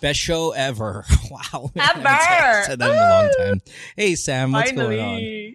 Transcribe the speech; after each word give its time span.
Best 0.00 0.20
show 0.20 0.52
ever. 0.52 1.04
Wow. 1.30 1.70
Ever. 1.76 2.08
I 2.08 2.62
said 2.66 2.78
that 2.78 2.90
in 2.90 2.96
a 2.96 3.00
long 3.10 3.30
time. 3.38 3.60
Hey, 3.96 4.14
Sam, 4.14 4.50
what's 4.52 4.70
Finally. 4.70 4.96
going 4.96 5.54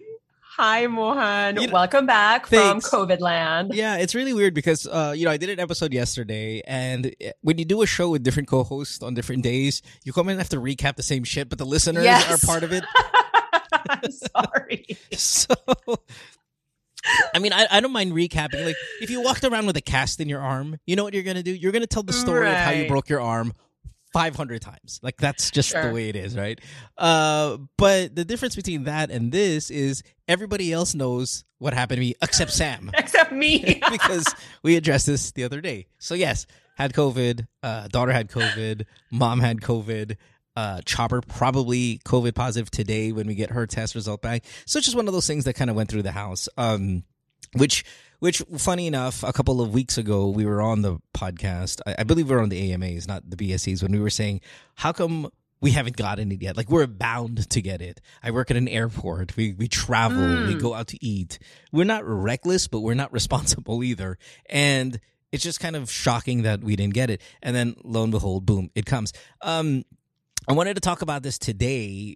Hi, 0.56 0.86
Mohan. 0.86 1.60
You 1.60 1.66
know- 1.66 1.72
Welcome 1.72 2.06
back 2.06 2.46
Thanks. 2.46 2.88
from 2.88 3.08
COVID 3.08 3.20
land. 3.20 3.72
Yeah, 3.74 3.96
it's 3.96 4.14
really 4.14 4.32
weird 4.32 4.54
because, 4.54 4.86
uh, 4.86 5.12
you 5.16 5.24
know, 5.24 5.32
I 5.32 5.36
did 5.36 5.50
an 5.50 5.58
episode 5.58 5.92
yesterday, 5.92 6.62
and 6.66 7.06
uh, 7.06 7.30
when 7.40 7.58
you 7.58 7.64
do 7.64 7.82
a 7.82 7.86
show 7.86 8.10
with 8.10 8.22
different 8.22 8.48
co 8.48 8.62
hosts 8.62 9.02
on 9.02 9.14
different 9.14 9.42
days, 9.42 9.82
you 10.04 10.12
come 10.12 10.28
in 10.28 10.32
and 10.32 10.40
have 10.40 10.48
to 10.50 10.58
recap 10.60 10.94
the 10.94 11.02
same 11.02 11.24
shit, 11.24 11.48
but 11.48 11.58
the 11.58 11.66
listeners 11.66 12.04
Yes. 12.04 12.30
are 12.44 12.46
part 12.46 12.62
of 12.62 12.72
it. 12.72 12.84
I'm 13.90 14.10
sorry. 14.36 14.96
So. 15.12 15.54
I 17.34 17.40
mean, 17.40 17.52
I, 17.52 17.66
I 17.70 17.80
don't 17.80 17.92
mind 17.92 18.12
recapping. 18.12 18.64
Like, 18.64 18.76
if 19.00 19.10
you 19.10 19.20
walked 19.22 19.42
around 19.44 19.66
with 19.66 19.76
a 19.76 19.82
cast 19.82 20.20
in 20.20 20.28
your 20.28 20.40
arm, 20.40 20.78
you 20.86 20.94
know 20.96 21.02
what 21.04 21.14
you're 21.14 21.24
going 21.24 21.36
to 21.36 21.42
do? 21.42 21.52
You're 21.52 21.72
going 21.72 21.82
to 21.82 21.88
tell 21.88 22.04
the 22.04 22.12
story 22.12 22.48
of 22.48 22.54
how 22.56 22.70
you 22.70 22.86
broke 22.88 23.08
your 23.08 23.20
arm 23.20 23.52
500 24.14 24.62
times. 24.62 25.00
Like, 25.02 25.16
that's 25.16 25.50
just 25.50 25.72
the 25.72 25.90
way 25.92 26.08
it 26.08 26.14
is, 26.14 26.36
right? 26.36 26.60
Uh, 26.96 27.58
but 27.76 28.14
the 28.14 28.24
difference 28.24 28.54
between 28.54 28.84
that 28.84 29.10
and 29.10 29.32
this 29.32 29.70
is 29.70 30.04
everybody 30.28 30.72
else 30.72 30.94
knows 30.94 31.44
what 31.58 31.74
happened 31.74 31.96
to 31.96 32.00
me 32.00 32.14
except 32.22 32.52
Sam 32.52 32.92
Except 32.94 33.32
me. 33.32 33.58
because 33.90 34.32
we 34.62 34.76
addressed 34.76 35.06
this 35.06 35.32
the 35.32 35.42
other 35.42 35.60
day. 35.60 35.86
So, 35.98 36.14
yes, 36.14 36.46
had 36.76 36.92
COVID, 36.92 37.48
uh, 37.64 37.88
daughter 37.88 38.12
had 38.12 38.30
COVID, 38.30 38.84
mom 39.10 39.40
had 39.40 39.60
COVID. 39.60 40.16
Uh, 40.56 40.80
Chopper 40.86 41.20
probably 41.20 42.00
COVID 42.04 42.36
positive 42.36 42.70
today 42.70 43.10
when 43.10 43.26
we 43.26 43.34
get 43.34 43.50
her 43.50 43.66
test 43.66 43.96
result 43.96 44.22
back. 44.22 44.44
So 44.66 44.78
it's 44.78 44.86
just 44.86 44.96
one 44.96 45.08
of 45.08 45.12
those 45.12 45.26
things 45.26 45.46
that 45.46 45.54
kind 45.54 45.68
of 45.68 45.74
went 45.74 45.90
through 45.90 46.02
the 46.02 46.12
house. 46.12 46.48
Um, 46.56 47.02
which, 47.54 47.84
which, 48.20 48.42
funny 48.58 48.86
enough, 48.86 49.22
a 49.22 49.32
couple 49.32 49.60
of 49.60 49.72
weeks 49.74 49.98
ago 49.98 50.28
we 50.28 50.44
were 50.46 50.60
on 50.62 50.82
the 50.82 50.98
podcast. 51.14 51.80
I, 51.86 51.96
I 52.00 52.02
believe 52.04 52.28
we 52.28 52.36
were 52.36 52.42
on 52.42 52.48
the 52.48 52.72
AMAs, 52.72 53.06
not 53.08 53.28
the 53.28 53.36
BSCs, 53.36 53.82
when 53.82 53.92
we 53.92 54.00
were 54.00 54.10
saying, 54.10 54.40
"How 54.76 54.92
come 54.92 55.28
we 55.60 55.70
haven't 55.72 55.96
gotten 55.96 56.30
it 56.32 56.42
yet? 56.42 56.56
Like 56.56 56.70
we're 56.70 56.86
bound 56.86 57.48
to 57.50 57.62
get 57.62 57.80
it." 57.82 58.00
I 58.22 58.30
work 58.30 58.50
at 58.50 58.56
an 58.56 58.68
airport. 58.68 59.36
We 59.36 59.52
we 59.54 59.68
travel. 59.68 60.18
We 60.46 60.54
Mm. 60.54 60.60
go 60.60 60.74
out 60.74 60.88
to 60.88 61.04
eat. 61.04 61.38
We're 61.72 61.84
not 61.84 62.04
reckless, 62.06 62.68
but 62.68 62.80
we're 62.80 62.94
not 62.94 63.12
responsible 63.20 63.82
either. 63.84 64.18
And 64.48 64.98
it's 65.32 65.42
just 65.42 65.58
kind 65.60 65.74
of 65.74 65.90
shocking 65.90 66.42
that 66.42 66.62
we 66.62 66.76
didn't 66.76 66.94
get 66.94 67.10
it. 67.10 67.20
And 67.42 67.56
then 67.56 67.74
lo 67.82 68.02
and 68.04 68.12
behold, 68.12 68.46
boom, 68.46 68.70
it 68.74 68.86
comes. 68.86 69.12
Um, 69.42 69.84
I 70.46 70.52
wanted 70.52 70.74
to 70.74 70.80
talk 70.80 71.02
about 71.02 71.22
this 71.22 71.38
today 71.38 72.14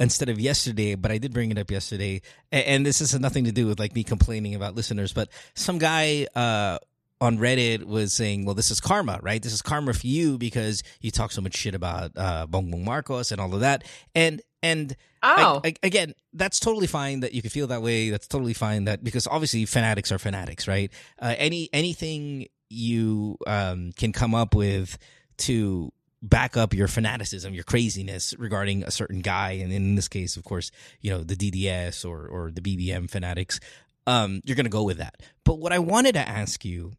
instead 0.00 0.28
of 0.28 0.38
yesterday, 0.40 0.94
but 0.94 1.10
I 1.10 1.18
did 1.18 1.32
bring 1.32 1.50
it 1.50 1.58
up 1.58 1.70
yesterday. 1.70 2.22
A- 2.52 2.68
And 2.68 2.86
this 2.86 3.00
has 3.00 3.18
nothing 3.18 3.44
to 3.44 3.52
do 3.52 3.66
with 3.66 3.78
like 3.78 3.94
me 3.94 4.04
complaining 4.04 4.54
about 4.54 4.74
listeners, 4.74 5.12
but 5.12 5.28
some 5.54 5.78
guy 5.78 6.26
uh, 6.36 6.78
on 7.20 7.38
Reddit 7.38 7.82
was 7.84 8.12
saying, 8.12 8.44
well, 8.44 8.54
this 8.54 8.70
is 8.70 8.78
karma, 8.80 9.18
right? 9.22 9.42
This 9.42 9.52
is 9.52 9.60
karma 9.62 9.92
for 9.92 10.06
you 10.06 10.38
because 10.38 10.82
you 11.00 11.10
talk 11.10 11.32
so 11.32 11.40
much 11.40 11.56
shit 11.56 11.74
about 11.74 12.12
uh, 12.16 12.46
Bongbong 12.46 12.84
Marcos 12.84 13.32
and 13.32 13.40
all 13.40 13.52
of 13.54 13.60
that. 13.60 13.82
And, 14.14 14.40
and 14.62 14.94
I- 15.20 15.42
Oh. 15.42 15.60
I- 15.64 15.74
again, 15.82 16.14
that's 16.32 16.60
totally 16.60 16.86
fine 16.86 17.20
that 17.20 17.34
you 17.34 17.42
can 17.42 17.50
feel 17.50 17.66
that 17.66 17.82
way. 17.82 18.10
That's 18.10 18.28
totally 18.28 18.54
fine 18.54 18.84
that 18.84 19.02
because 19.02 19.26
obviously 19.26 19.64
fanatics 19.66 20.12
are 20.12 20.18
fanatics, 20.20 20.68
right? 20.68 20.92
Uh, 21.20 21.34
any 21.38 21.68
anything 21.72 22.46
you 22.70 23.36
um, 23.48 23.90
can 23.96 24.12
come 24.12 24.34
up 24.36 24.54
with 24.54 24.96
to 25.38 25.90
back 26.22 26.56
up 26.56 26.74
your 26.74 26.88
fanaticism, 26.88 27.54
your 27.54 27.64
craziness 27.64 28.34
regarding 28.38 28.82
a 28.82 28.90
certain 28.90 29.20
guy, 29.20 29.52
and 29.52 29.72
in 29.72 29.94
this 29.94 30.08
case, 30.08 30.36
of 30.36 30.44
course, 30.44 30.70
you 31.00 31.10
know 31.10 31.22
the 31.22 31.36
DDS 31.36 32.04
or 32.08 32.26
or 32.26 32.50
the 32.50 32.60
BBM 32.60 33.08
fanatics. 33.08 33.60
Um, 34.06 34.40
you're 34.44 34.56
gonna 34.56 34.68
go 34.68 34.82
with 34.84 34.98
that. 34.98 35.22
But 35.44 35.58
what 35.58 35.72
I 35.72 35.78
wanted 35.78 36.12
to 36.14 36.26
ask 36.28 36.64
you, 36.64 36.92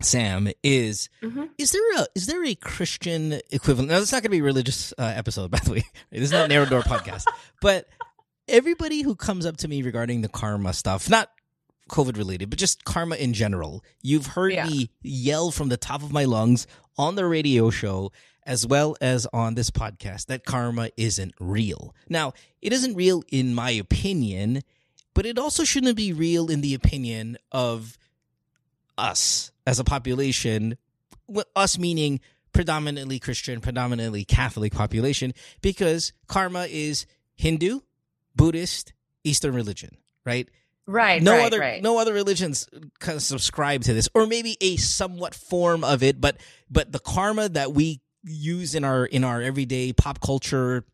Sam, 0.00 0.48
is 0.62 1.08
Mhm. 1.22 1.48
is 1.58 1.72
there 1.72 1.96
a 1.98 2.06
is 2.14 2.26
there 2.26 2.44
a 2.44 2.54
Christian 2.54 3.40
equivalent? 3.50 3.90
Now, 3.90 3.98
it's 3.98 4.12
not 4.12 4.18
going 4.22 4.30
to 4.30 4.36
be 4.36 4.38
a 4.40 4.42
religious 4.42 4.92
uh, 4.98 5.12
episode, 5.16 5.50
by 5.52 5.58
the 5.60 5.72
way. 5.72 5.84
This 6.10 6.22
is 6.22 6.32
not 6.32 6.48
Narrow 6.48 6.66
Door 6.66 6.82
podcast, 6.82 7.24
but 7.60 7.88
everybody 8.48 9.02
who 9.02 9.14
comes 9.14 9.46
up 9.46 9.56
to 9.58 9.68
me 9.68 9.82
regarding 9.82 10.20
the 10.20 10.28
karma 10.28 10.72
stuff, 10.74 11.08
not 11.08 11.30
COVID 11.88 12.16
related, 12.18 12.50
but 12.50 12.58
just 12.58 12.84
karma 12.84 13.16
in 13.16 13.32
general, 13.34 13.82
you've 14.02 14.26
heard 14.28 14.52
Yeah. 14.52 14.66
me 14.66 14.90
yell 15.02 15.50
from 15.50 15.68
the 15.68 15.76
top 15.76 16.02
of 16.02 16.12
my 16.12 16.24
lungs 16.24 16.66
on 16.98 17.14
the 17.14 17.24
radio 17.26 17.70
show 17.70 18.12
as 18.46 18.66
well 18.66 18.96
as 19.00 19.26
on 19.32 19.54
this 19.54 19.70
podcast 19.70 20.26
that 20.26 20.44
karma 20.44 20.90
isn't 20.96 21.34
real. 21.40 21.94
Now, 22.08 22.32
it 22.60 22.72
isn't 22.72 22.94
real 22.94 23.22
in 23.30 23.54
my 23.54 23.70
opinion, 23.70 24.62
but 25.14 25.26
it 25.26 25.38
also 25.38 25.64
shouldn't 25.64 25.96
be 25.96 26.12
real 26.12 26.50
in 26.50 26.60
the 26.60 26.74
opinion 26.74 27.38
of 27.52 27.98
us 28.98 29.52
as 29.66 29.78
a 29.78 29.84
population, 29.84 30.76
us 31.56 31.78
meaning 31.78 32.20
predominantly 32.52 33.18
Christian, 33.18 33.60
predominantly 33.60 34.24
Catholic 34.24 34.72
population, 34.72 35.34
because 35.60 36.12
karma 36.28 36.66
is 36.70 37.06
Hindu, 37.34 37.80
Buddhist, 38.36 38.92
Eastern 39.24 39.54
religion, 39.54 39.96
right? 40.24 40.48
Right. 40.86 41.22
no 41.22 41.32
right, 41.32 41.46
other 41.46 41.60
right. 41.60 41.82
no 41.82 41.98
other 41.98 42.12
religions 42.12 42.68
kind 43.00 43.16
of 43.16 43.22
subscribe 43.22 43.82
to 43.84 43.94
this, 43.94 44.08
or 44.14 44.26
maybe 44.26 44.58
a 44.60 44.76
somewhat 44.76 45.34
form 45.34 45.82
of 45.82 46.02
it, 46.02 46.20
but 46.20 46.36
but 46.70 46.92
the 46.92 46.98
karma 46.98 47.48
that 47.48 47.72
we 47.72 48.00
use 48.24 48.74
in 48.74 48.84
our 48.84 49.04
in 49.06 49.22
our 49.24 49.40
everyday 49.42 49.92
pop 49.92 50.20
culture 50.20 50.84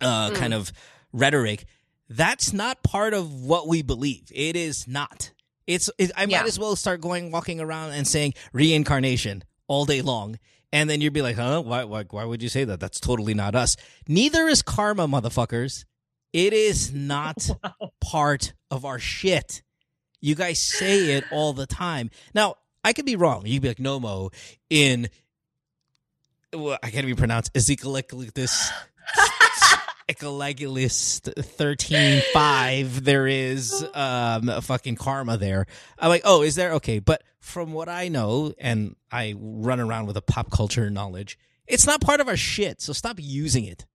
uh, 0.00 0.30
Mm. 0.30 0.34
kind 0.34 0.54
of 0.54 0.72
rhetoric, 1.12 1.64
that's 2.08 2.52
not 2.52 2.82
part 2.82 3.14
of 3.14 3.32
what 3.32 3.68
we 3.68 3.82
believe. 3.82 4.24
It 4.34 4.56
is 4.56 4.88
not. 4.88 5.32
It's. 5.66 5.90
It, 5.98 6.10
I 6.16 6.26
might 6.26 6.30
Yeah. 6.32 6.44
as 6.44 6.58
well 6.58 6.74
start 6.76 7.00
going 7.00 7.30
walking 7.30 7.60
around 7.60 7.92
and 7.92 8.06
saying 8.06 8.34
reincarnation 8.52 9.44
all 9.68 9.84
day 9.84 10.02
long. 10.02 10.38
And 10.74 10.88
then 10.88 11.02
you'd 11.02 11.12
be 11.12 11.20
like, 11.22 11.36
huh? 11.36 11.60
Why, 11.62 11.84
why, 11.84 12.04
why 12.10 12.24
would 12.24 12.42
you 12.42 12.48
say 12.48 12.64
that? 12.64 12.80
That's 12.80 12.98
totally 12.98 13.34
not 13.34 13.54
us. 13.54 13.76
Neither 14.08 14.48
is 14.48 14.62
karma, 14.62 15.06
motherfuckers. 15.06 15.84
It 16.32 16.54
is 16.54 16.90
not 16.94 17.50
part 18.00 18.54
of 18.70 18.86
our 18.86 18.98
shit. 18.98 19.62
You 20.22 20.34
guys 20.34 20.62
say 20.62 21.10
it 21.12 21.24
all 21.30 21.52
the 21.52 21.66
time. 21.66 22.10
Now, 22.34 22.54
I 22.82 22.94
could 22.94 23.04
be 23.04 23.16
wrong. 23.16 23.42
You'd 23.44 23.60
be 23.62 23.68
like, 23.68 23.80
no, 23.80 24.00
Mo, 24.00 24.30
in, 24.70 25.10
well, 26.52 26.78
I 26.82 26.90
can't 26.90 27.04
even 27.04 27.16
pronounce 27.16 27.48
Ezekielus, 27.50 28.70
Ezekielus 30.08 31.20
13.5, 31.22 32.88
there 32.96 33.26
is 33.26 33.86
um, 33.94 34.48
a 34.48 34.60
fucking 34.60 34.96
karma 34.96 35.36
there. 35.36 35.66
I'm 35.98 36.08
like, 36.08 36.22
oh, 36.24 36.42
is 36.42 36.54
there? 36.54 36.72
Okay. 36.74 36.98
But 36.98 37.22
from 37.40 37.72
what 37.72 37.88
I 37.88 38.08
know, 38.08 38.52
and 38.58 38.96
I 39.10 39.34
run 39.38 39.80
around 39.80 40.06
with 40.06 40.16
a 40.16 40.22
pop 40.22 40.50
culture 40.50 40.90
knowledge, 40.90 41.38
it's 41.66 41.86
not 41.86 42.00
part 42.00 42.20
of 42.20 42.28
our 42.28 42.36
shit. 42.36 42.80
So 42.80 42.92
stop 42.92 43.16
using 43.18 43.64
it. 43.64 43.86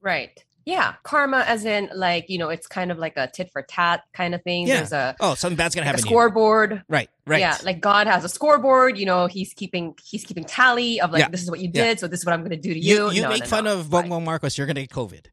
Right. 0.00 0.44
Yeah. 0.68 0.96
Karma, 1.02 1.38
as 1.46 1.64
in, 1.64 1.88
like, 1.94 2.28
you 2.28 2.36
know, 2.36 2.50
it's 2.50 2.66
kind 2.66 2.90
of 2.92 2.98
like 2.98 3.16
a 3.16 3.26
tit 3.26 3.50
for 3.52 3.62
tat 3.62 4.02
kind 4.12 4.34
of 4.34 4.42
thing. 4.42 4.66
Yeah. 4.66 4.76
There's 4.76 4.92
a, 4.92 5.16
Oh, 5.18 5.34
something 5.34 5.56
bad's 5.56 5.74
going 5.74 5.84
to 5.84 5.86
like 5.88 5.94
a 5.94 5.96
happen 5.96 6.02
to 6.02 6.08
you. 6.08 6.12
scoreboard. 6.14 6.82
Right, 6.88 7.08
right. 7.26 7.40
Yeah, 7.40 7.56
like 7.64 7.80
God 7.80 8.06
has 8.06 8.22
a 8.22 8.28
scoreboard. 8.28 8.98
You 8.98 9.06
know, 9.06 9.28
he's 9.28 9.54
keeping 9.54 9.94
he's 10.04 10.24
keeping 10.24 10.44
tally 10.44 11.00
of 11.00 11.10
like 11.10 11.20
Yeah. 11.20 11.28
this 11.30 11.42
is 11.42 11.50
what 11.50 11.60
you 11.60 11.70
Yeah. 11.72 11.84
did, 11.86 12.00
so 12.00 12.06
this 12.06 12.20
is 12.20 12.26
what 12.26 12.34
I'm 12.34 12.40
going 12.40 12.50
to 12.50 12.56
do 12.58 12.74
to 12.74 12.78
You, 12.78 13.06
you. 13.06 13.12
you 13.12 13.22
No, 13.22 13.28
make 13.30 13.40
no, 13.44 13.46
fun 13.46 13.64
no. 13.64 13.78
of 13.78 13.90
Right. 13.90 14.04
Bongbong 14.04 14.24
Marcos, 14.24 14.58
you're 14.58 14.66
going 14.66 14.74
to 14.76 14.82
get 14.82 14.90
COVID. 14.90 15.26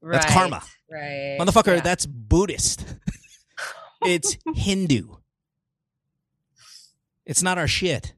Right. 0.00 0.20
That's 0.22 0.32
karma. 0.32 0.62
Right. 0.88 1.38
Motherfucker, 1.40 1.74
Yeah. 1.76 1.80
that's 1.80 2.06
Buddhist. 2.06 2.84
it's 4.06 4.36
Hindu. 4.54 5.08
It's 7.26 7.42
not 7.42 7.58
our 7.58 7.66
shit. 7.66 8.14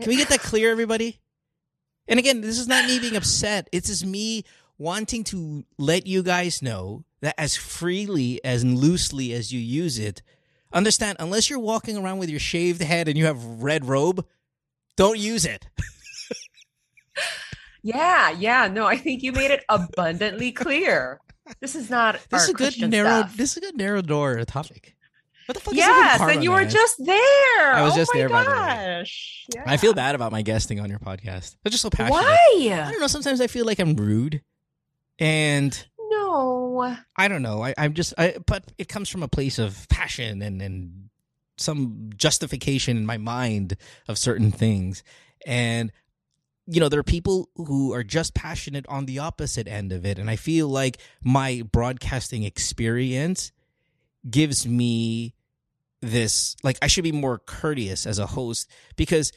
Can 0.00 0.08
we 0.08 0.16
get 0.16 0.28
that 0.28 0.40
clear, 0.40 0.70
everybody? 0.70 1.18
And 2.08 2.18
again, 2.20 2.40
this 2.40 2.58
is 2.58 2.68
not 2.68 2.84
me 2.86 3.00
being 3.00 3.16
upset. 3.16 3.68
It's 3.72 3.88
just 3.88 4.06
me 4.06 4.44
wanting 4.78 5.24
to 5.24 5.64
let 5.78 6.06
you 6.06 6.22
guys 6.22 6.62
know 6.62 7.04
that 7.20 7.34
as 7.38 7.56
freely 7.56 8.42
as 8.44 8.64
loosely 8.64 9.32
as 9.32 9.52
you 9.52 9.60
use 9.60 9.98
it, 9.98 10.22
understand, 10.72 11.16
unless 11.20 11.48
you're 11.48 11.58
walking 11.58 11.96
around 11.96 12.18
with 12.18 12.28
your 12.30 12.40
shaved 12.40 12.82
head 12.82 13.08
and 13.08 13.16
you 13.16 13.24
have 13.26 13.42
red 13.62 13.84
robe, 13.86 14.24
don't 14.96 15.18
use 15.18 15.44
it. 15.44 15.66
Yeah, 17.82 18.30
yeah. 18.32 18.66
No, 18.66 18.84
I 18.84 18.96
think 18.96 19.22
you 19.22 19.30
made 19.30 19.52
it 19.52 19.64
abundantly 19.68 20.50
clear. 20.50 21.20
This 21.60 21.76
is 21.76 21.88
not 21.88 22.18
This 22.30 22.42
is 22.44 22.48
a 22.48 22.52
good 22.52 22.64
Christian 22.64 22.90
narrow. 22.90 23.20
stuff. 23.20 23.36
This 23.36 23.50
is 23.52 23.56
a 23.58 23.60
good 23.60 23.76
narrow 23.76 24.02
door 24.02 24.44
topic. 24.44 24.96
What 25.46 25.54
the 25.54 25.60
fuck 25.60 25.74
is 25.74 25.78
Yes, 25.78 26.20
and 26.20 26.42
you 26.42 26.50
were 26.50 26.64
just 26.64 26.96
there. 27.04 27.72
I 27.74 27.82
was 27.82 27.92
oh 27.92 27.96
just 27.96 28.10
there, 28.12 28.28
by 28.28 28.42
the 28.42 28.50
way. 28.50 28.56
gosh. 28.56 29.46
Yeah. 29.54 29.62
I 29.66 29.76
feel 29.76 29.94
bad 29.94 30.16
about 30.16 30.32
my 30.32 30.42
guesting 30.42 30.80
on 30.80 30.90
your 30.90 30.98
podcast. 30.98 31.54
I'm 31.64 31.70
just 31.70 31.82
so 31.82 31.90
passionate. 31.90 32.14
Why? 32.20 32.48
I 32.72 32.90
don't 32.90 33.00
know. 33.00 33.06
Sometimes 33.06 33.40
I 33.40 33.46
feel 33.46 33.64
like 33.64 33.78
I'm 33.78 33.94
rude, 33.94 34.42
and 35.18 35.86
No. 35.98 36.96
I 37.16 37.28
don't 37.28 37.42
know. 37.42 37.62
I, 37.64 37.74
I'm 37.78 37.94
just. 37.94 38.14
I, 38.18 38.36
but 38.46 38.72
it 38.78 38.88
comes 38.88 39.08
from 39.08 39.22
a 39.22 39.28
place 39.28 39.58
of 39.58 39.88
passion 39.88 40.42
and 40.42 40.60
and 40.60 41.08
some 41.58 42.10
justification 42.16 42.96
in 42.96 43.06
my 43.06 43.16
mind 43.16 43.76
of 44.08 44.18
certain 44.18 44.50
things, 44.52 45.02
and 45.46 45.90
you 46.66 46.80
know 46.80 46.88
there 46.88 47.00
are 47.00 47.04
people 47.04 47.48
who 47.56 47.94
are 47.94 48.04
just 48.04 48.34
passionate 48.34 48.86
on 48.88 49.06
the 49.06 49.18
opposite 49.18 49.66
end 49.66 49.92
of 49.92 50.04
it, 50.04 50.18
and 50.18 50.28
I 50.28 50.36
feel 50.36 50.68
like 50.68 50.98
my 51.22 51.62
broadcasting 51.72 52.42
experience 52.42 53.52
gives 54.28 54.66
me 54.66 55.34
this 56.02 56.56
like 56.62 56.78
I 56.82 56.88
should 56.88 57.04
be 57.04 57.12
more 57.12 57.38
courteous 57.38 58.06
as 58.06 58.18
a 58.18 58.26
host 58.26 58.70
because 58.96 59.32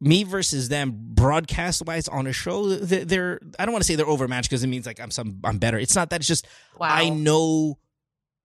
me 0.00 0.24
versus 0.24 0.68
them 0.68 0.92
broadcast 0.94 1.84
wise 1.86 2.08
on 2.08 2.26
a 2.26 2.32
show 2.32 2.68
they're, 2.76 3.04
they're 3.04 3.40
i 3.58 3.64
don't 3.66 3.72
want 3.72 3.82
to 3.82 3.86
say 3.86 3.94
they're 3.96 4.06
overmatched 4.06 4.48
because 4.48 4.64
it 4.64 4.66
means 4.68 4.86
like 4.86 4.98
i'm 5.00 5.10
some 5.10 5.38
i'm 5.44 5.58
better 5.58 5.78
it's 5.78 5.94
not 5.94 6.08
that 6.10 6.20
it's 6.20 6.26
just 6.28 6.46
Wow. 6.78 6.88
i 6.90 7.08
know 7.10 7.78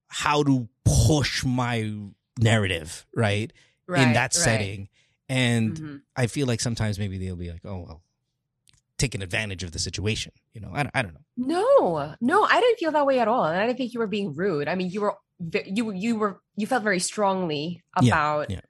how 0.08 0.44
to 0.44 0.68
push 0.84 1.44
my 1.46 1.94
narrative 2.40 3.06
right, 3.16 3.52
in 3.88 4.14
that 4.14 4.18
right. 4.18 4.34
setting 4.34 4.90
and 5.30 5.78
Mhm. 5.78 6.02
i 6.16 6.28
feel 6.28 6.46
like 6.48 6.60
sometimes 6.62 7.00
maybe 7.00 7.18
they'll 7.18 7.36
be 7.38 7.50
like 7.52 7.66
oh 7.66 7.80
well 7.88 8.02
taking 8.98 9.22
advantage 9.22 9.64
of 9.64 9.72
the 9.72 9.80
situation 9.80 10.32
you 10.54 10.60
know 10.62 10.70
i, 10.74 10.84
don't- 10.84 10.92
I 10.96 11.02
don't 11.02 11.14
know 11.14 11.22
No, 11.38 12.16
no, 12.22 12.44
I 12.44 12.60
didn't 12.62 12.78
feel 12.80 12.92
that 12.92 13.06
way 13.06 13.20
at 13.20 13.28
all, 13.28 13.44
and 13.46 13.58
I 13.58 13.66
didn't 13.66 13.78
think 13.78 13.94
you 13.94 14.00
were 14.00 14.08
being 14.08 14.34
rude. 14.36 14.68
I 14.70 14.76
mean, 14.76 14.90
you 14.90 15.02
were, 15.02 15.16
you 15.66 15.92
you 15.92 16.16
were, 16.16 16.40
you 16.56 16.66
felt 16.66 16.82
very 16.84 17.00
strongly 17.00 17.84
Yeah, 18.02 18.14
about, 18.14 18.50
yeah. 18.50 18.62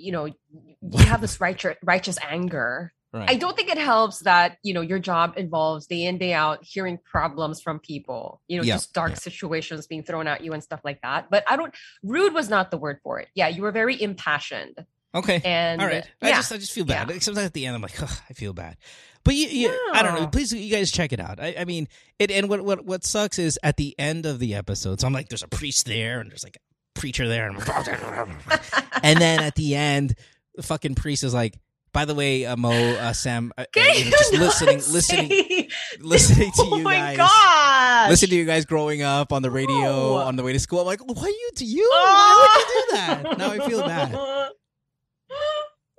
You 0.00 0.12
know, 0.12 0.24
you 0.26 0.34
have 1.06 1.20
this 1.20 1.40
righteous 1.40 1.76
righteous 1.84 2.18
anger. 2.26 2.92
right 3.12 3.28
I 3.30 3.34
don't 3.36 3.56
think 3.56 3.68
it 3.70 3.78
helps 3.78 4.20
that 4.20 4.56
you 4.62 4.72
know 4.74 4.80
your 4.80 4.98
job 4.98 5.34
involves 5.36 5.86
day 5.86 6.04
in 6.04 6.18
day 6.18 6.32
out 6.32 6.64
hearing 6.64 6.98
problems 7.04 7.60
from 7.60 7.78
people, 7.78 8.40
you 8.48 8.56
know, 8.56 8.62
Yeah, 8.64 8.74
just 8.74 8.92
dark 8.92 9.10
yeah. 9.12 9.16
situations 9.16 9.86
being 9.86 10.02
thrown 10.02 10.26
at 10.26 10.42
you 10.44 10.52
and 10.52 10.62
stuff 10.62 10.80
like 10.84 11.00
that. 11.02 11.28
But 11.30 11.44
I 11.48 11.56
don't. 11.56 11.74
Rude 12.02 12.34
was 12.34 12.48
not 12.48 12.70
the 12.70 12.78
word 12.78 12.98
for 13.02 13.20
it. 13.20 13.28
Yeah, 13.34 13.48
you 13.48 13.62
were 13.62 13.72
very 13.72 14.00
impassioned, 14.00 14.84
okay 15.12 15.40
and 15.44 15.80
all 15.80 15.88
right 15.88 16.08
yeah, 16.22 16.28
i 16.28 16.32
just 16.32 16.52
i 16.52 16.56
just 16.56 16.70
feel 16.72 16.84
bad 16.84 17.10
sometimes 17.20 17.46
at 17.46 17.52
the 17.52 17.66
end 17.66 17.74
i'm 17.74 17.82
like 17.82 18.00
"Ugh, 18.00 18.16
i 18.30 18.32
feel 18.32 18.52
bad 18.52 18.76
but 19.24 19.34
you, 19.34 19.48
you 19.48 19.90
i 19.92 20.04
don't 20.04 20.14
know 20.14 20.28
please 20.28 20.52
you 20.52 20.70
guys 20.70 20.92
check 20.92 21.12
it 21.12 21.18
out 21.18 21.40
i, 21.40 21.52
I 21.58 21.64
mean 21.64 21.88
it 22.20 22.30
and 22.30 22.48
what, 22.48 22.60
what 22.64 22.84
what 22.84 23.02
sucks 23.04 23.36
is 23.40 23.58
at 23.64 23.76
the 23.76 23.92
end 23.98 24.24
of 24.24 24.38
the 24.38 24.54
episode 24.54 25.00
so 25.00 25.08
i'm 25.08 25.12
like 25.12 25.28
there's 25.28 25.42
a 25.42 25.48
priest 25.48 25.86
there 25.86 26.20
and 26.20 26.30
there's 26.30 26.44
like 26.44 26.58
preacher 27.00 27.26
there 27.28 27.48
and, 27.48 27.56
and 29.02 29.18
then 29.20 29.40
at 29.40 29.54
the 29.54 29.74
end 29.74 30.14
the 30.54 30.62
fucking 30.62 30.94
priest 30.94 31.24
is 31.24 31.32
like 31.34 31.58
by 31.92 32.04
the 32.04 32.14
way 32.14 32.44
uh, 32.46 32.56
mo 32.56 32.70
uh, 32.70 33.12
sam 33.12 33.52
uh, 33.58 33.62
uh, 33.62 33.80
you 33.80 34.04
know, 34.04 34.10
just 34.10 34.32
listening 34.32 34.76
listening 34.92 35.30
listening 36.00 36.50
to 36.52 36.62
oh 36.62 36.76
you 36.76 36.84
my 36.84 37.16
guys 37.16 37.16
gosh! 37.16 38.10
listen 38.10 38.28
to 38.28 38.36
you 38.36 38.44
guys 38.44 38.64
growing 38.66 39.02
up 39.02 39.32
on 39.32 39.42
the 39.42 39.50
radio 39.50 39.80
No. 39.80 40.14
on 40.16 40.36
the 40.36 40.42
way 40.42 40.52
to 40.52 40.58
school 40.60 40.80
i'm 40.80 40.86
like 40.86 41.00
why 41.00 41.26
you 41.26 41.50
do 41.56 41.64
you 41.64 41.88
why 41.90 42.56
would 42.56 42.74
you 42.74 42.84
do 42.84 42.96
that 42.96 43.38
now 43.38 43.50
i 43.50 43.68
feel 43.68 43.80
bad 43.86 44.50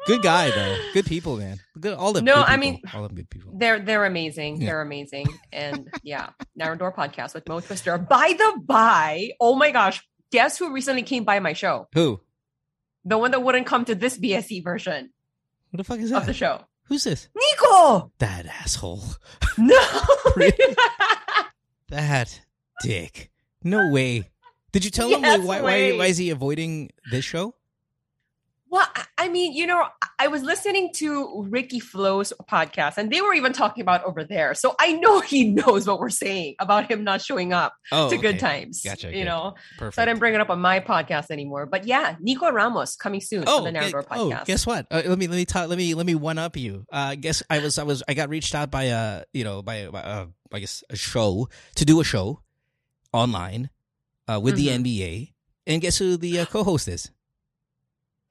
Good 0.07 0.23
guy 0.23 0.49
though. 0.49 0.77
Good 0.93 1.05
people, 1.05 1.37
man. 1.37 1.59
Good 1.79 1.93
all 1.93 2.11
the 2.11 2.23
No, 2.23 2.37
I 2.41 2.55
people. 2.55 2.57
mean, 2.57 2.81
all 2.91 3.03
them 3.03 3.13
good 3.13 3.29
people. 3.29 3.53
They're 3.55 3.77
they're 3.79 4.05
amazing. 4.05 4.59
Yeah. 4.59 4.65
They're 4.65 4.81
amazing. 4.81 5.27
And 5.53 5.89
yeah, 6.01 6.29
Narrow 6.55 6.75
Door 6.75 6.93
podcast 6.93 7.35
with 7.35 7.47
Mo 7.47 7.59
Twister. 7.59 7.99
By 7.99 8.33
the 8.35 8.59
by, 8.65 9.29
oh 9.39 9.55
my 9.55 9.69
gosh, 9.69 10.01
guess 10.31 10.57
who 10.57 10.73
recently 10.73 11.03
came 11.03 11.23
by 11.23 11.39
my 11.39 11.53
show? 11.53 11.87
Who? 11.93 12.19
The 13.05 13.17
one 13.17 13.31
that 13.31 13.41
wouldn't 13.43 13.65
come 13.67 13.85
to 13.85 13.95
this 13.95 14.17
BSE 14.17 14.63
version 14.63 15.11
What 15.71 15.77
the 15.77 15.83
fuck 15.83 15.99
is 15.99 16.09
that? 16.11 16.17
of 16.21 16.25
the 16.25 16.33
show. 16.33 16.61
Who's 16.87 17.03
this? 17.03 17.29
Nico! 17.35 18.11
That 18.19 18.45
asshole. 18.45 19.03
No. 19.57 19.77
That 21.89 22.41
dick. 22.81 23.29
No 23.63 23.91
way. 23.91 24.29
Did 24.71 24.85
you 24.85 24.91
tell 24.91 25.09
him 25.09 25.21
like, 25.21 25.41
why, 25.43 25.61
why 25.61 25.91
why 25.97 26.05
is 26.05 26.17
he 26.17 26.29
avoiding 26.29 26.89
this 27.11 27.25
show? 27.25 27.53
Well, 28.69 28.87
I 29.17 29.27
mean, 29.27 29.53
you 29.53 29.67
know, 29.67 29.85
I 30.21 30.27
was 30.27 30.43
listening 30.43 30.91
to 30.97 31.45
Ricky 31.49 31.79
Flo's 31.79 32.31
podcast, 32.47 32.97
and 32.97 33.11
they 33.11 33.21
were 33.21 33.33
even 33.33 33.53
talking 33.53 33.81
about 33.81 34.03
over 34.03 34.23
there. 34.23 34.53
So 34.53 34.75
I 34.79 34.93
know 34.93 35.19
he 35.19 35.45
knows 35.51 35.87
what 35.87 35.99
we're 35.99 36.09
saying 36.11 36.55
about 36.59 36.91
him 36.91 37.03
not 37.03 37.21
showing 37.23 37.53
up 37.53 37.73
Oh, 37.91 38.07
to 38.09 38.15
okay. 38.17 38.21
good 38.21 38.39
times. 38.39 38.83
Gotcha, 38.83 39.07
You 39.07 39.13
good. 39.23 39.25
know, 39.25 39.55
Perfect. 39.79 39.95
so 39.95 40.01
I 40.03 40.05
didn't 40.05 40.19
bring 40.19 40.35
it 40.35 40.39
up 40.41 40.51
on 40.51 40.59
my 40.61 40.79
podcast 40.79 41.31
anymore. 41.31 41.65
But 41.65 41.85
yeah, 41.87 42.17
Nico 42.19 42.51
Ramos 42.51 42.95
coming 42.95 43.19
soon 43.19 43.45
Oh, 43.47 43.63
the 43.63 43.71
Narrow 43.71 44.05
oh, 44.11 44.29
podcast. 44.29 44.45
guess 44.45 44.67
what? 44.67 44.85
Uh, 44.91 45.01
let 45.07 45.17
me 45.17 45.25
let 45.27 45.37
me 45.37 45.45
talk. 45.45 45.67
Let 45.69 45.77
me 45.79 45.95
let 45.95 46.05
me 46.05 46.13
one 46.13 46.37
up 46.37 46.55
you. 46.55 46.85
Uh, 46.91 47.15
guess 47.15 47.41
I 47.49 47.57
was 47.57 47.79
I 47.79 47.83
was 47.83 48.03
I 48.07 48.13
got 48.13 48.29
reached 48.29 48.53
out 48.53 48.69
by 48.69 48.83
a 48.93 49.23
you 49.33 49.43
know 49.43 49.63
by, 49.63 49.87
by 49.87 50.01
uh, 50.01 50.25
I 50.53 50.59
guess 50.59 50.83
a 50.91 50.95
show 50.95 51.49
to 51.77 51.83
do 51.83 51.99
a 51.99 52.03
show 52.03 52.41
online 53.11 53.71
uh, 54.27 54.39
with 54.39 54.53
Mhm. 54.53 54.57
the 54.57 54.67
NBA, 54.99 55.33
and 55.65 55.81
guess 55.81 55.97
who 55.97 56.15
the 56.15 56.41
uh, 56.41 56.45
co-host 56.45 56.87
is? 56.87 57.09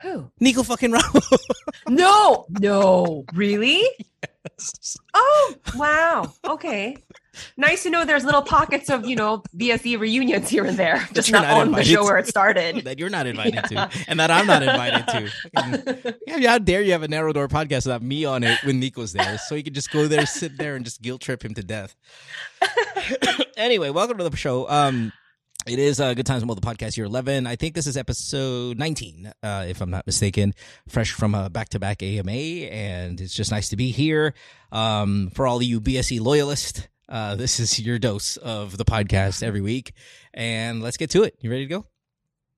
Who? 0.02 0.30
Nico 0.40 0.62
fucking 0.62 0.92
Ramos. 0.92 1.28
No, 1.88 2.46
no, 2.60 3.24
really? 3.34 3.82
Yes. 4.22 4.96
Oh, 5.14 5.54
wow. 5.76 6.32
Okay. 6.46 6.96
Nice 7.56 7.82
to 7.82 7.90
know 7.90 8.04
there's 8.04 8.24
little 8.24 8.42
pockets 8.42 8.88
of, 8.90 9.06
you 9.06 9.16
know, 9.16 9.42
BSE 9.56 9.98
reunions 9.98 10.48
here 10.48 10.64
and 10.64 10.78
there, 10.78 11.06
just 11.12 11.32
not, 11.32 11.42
not 11.42 11.60
on 11.60 11.72
the 11.72 11.82
show 11.84 12.02
to. 12.02 12.04
where 12.04 12.18
it 12.18 12.26
started. 12.28 12.76
that 12.84 12.98
you're 12.98 13.10
not 13.10 13.26
invited 13.26 13.54
Yeah. 13.70 13.86
to, 13.86 14.04
and 14.08 14.20
that 14.20 14.30
I'm 14.30 14.46
not 14.46 14.62
invited 14.62 15.08
to. 15.08 15.30
Fucking- 15.54 16.14
Yeah, 16.42 16.50
how 16.50 16.58
dare 16.58 16.82
you 16.82 16.92
have 16.92 17.02
a 17.02 17.08
narrow 17.08 17.32
door 17.32 17.48
podcast 17.48 17.86
without 17.86 18.02
me 18.02 18.24
on 18.24 18.44
it 18.44 18.62
when 18.64 18.78
Nico's 18.78 19.12
there, 19.12 19.38
so 19.38 19.54
you 19.54 19.62
could 19.64 19.74
just 19.74 19.90
go 19.90 20.06
there, 20.06 20.26
sit 20.26 20.56
there, 20.58 20.76
and 20.76 20.84
just 20.84 21.02
guilt 21.02 21.20
trip 21.22 21.44
him 21.44 21.54
to 21.54 21.62
death. 21.62 21.96
anyway, 23.56 23.90
welcome 23.90 24.18
to 24.18 24.28
the 24.28 24.36
show. 24.36 24.68
Um, 24.68 25.12
it 25.70 25.78
is 25.78 26.00
uh, 26.00 26.14
Good 26.14 26.26
Times 26.26 26.42
the 26.42 26.48
podcast 26.60 26.96
year 26.96 27.06
11. 27.06 27.46
I 27.46 27.54
think 27.54 27.74
this 27.74 27.86
is 27.86 27.96
episode 27.96 28.76
19, 28.76 29.32
uh, 29.40 29.66
if 29.68 29.80
I'm 29.80 29.90
not 29.90 30.04
mistaken, 30.04 30.52
fresh 30.88 31.12
from 31.12 31.32
a 31.32 31.48
back 31.48 31.68
to 31.68 31.78
back 31.78 32.02
AMA. 32.02 32.32
And 32.32 33.20
it's 33.20 33.32
just 33.32 33.52
nice 33.52 33.68
to 33.68 33.76
be 33.76 33.92
here. 33.92 34.34
Um, 34.72 35.30
for 35.32 35.46
all 35.46 35.58
of 35.58 35.62
you 35.62 35.80
BSE 35.80 36.20
loyalists, 36.20 36.88
uh, 37.08 37.36
this 37.36 37.60
is 37.60 37.78
your 37.78 38.00
dose 38.00 38.36
of 38.36 38.78
the 38.78 38.84
podcast 38.84 39.44
every 39.44 39.60
week. 39.60 39.92
And 40.34 40.82
let's 40.82 40.96
get 40.96 41.10
to 41.10 41.22
it. 41.22 41.36
You 41.40 41.50
ready 41.50 41.66
to 41.66 41.70
go? 41.70 41.86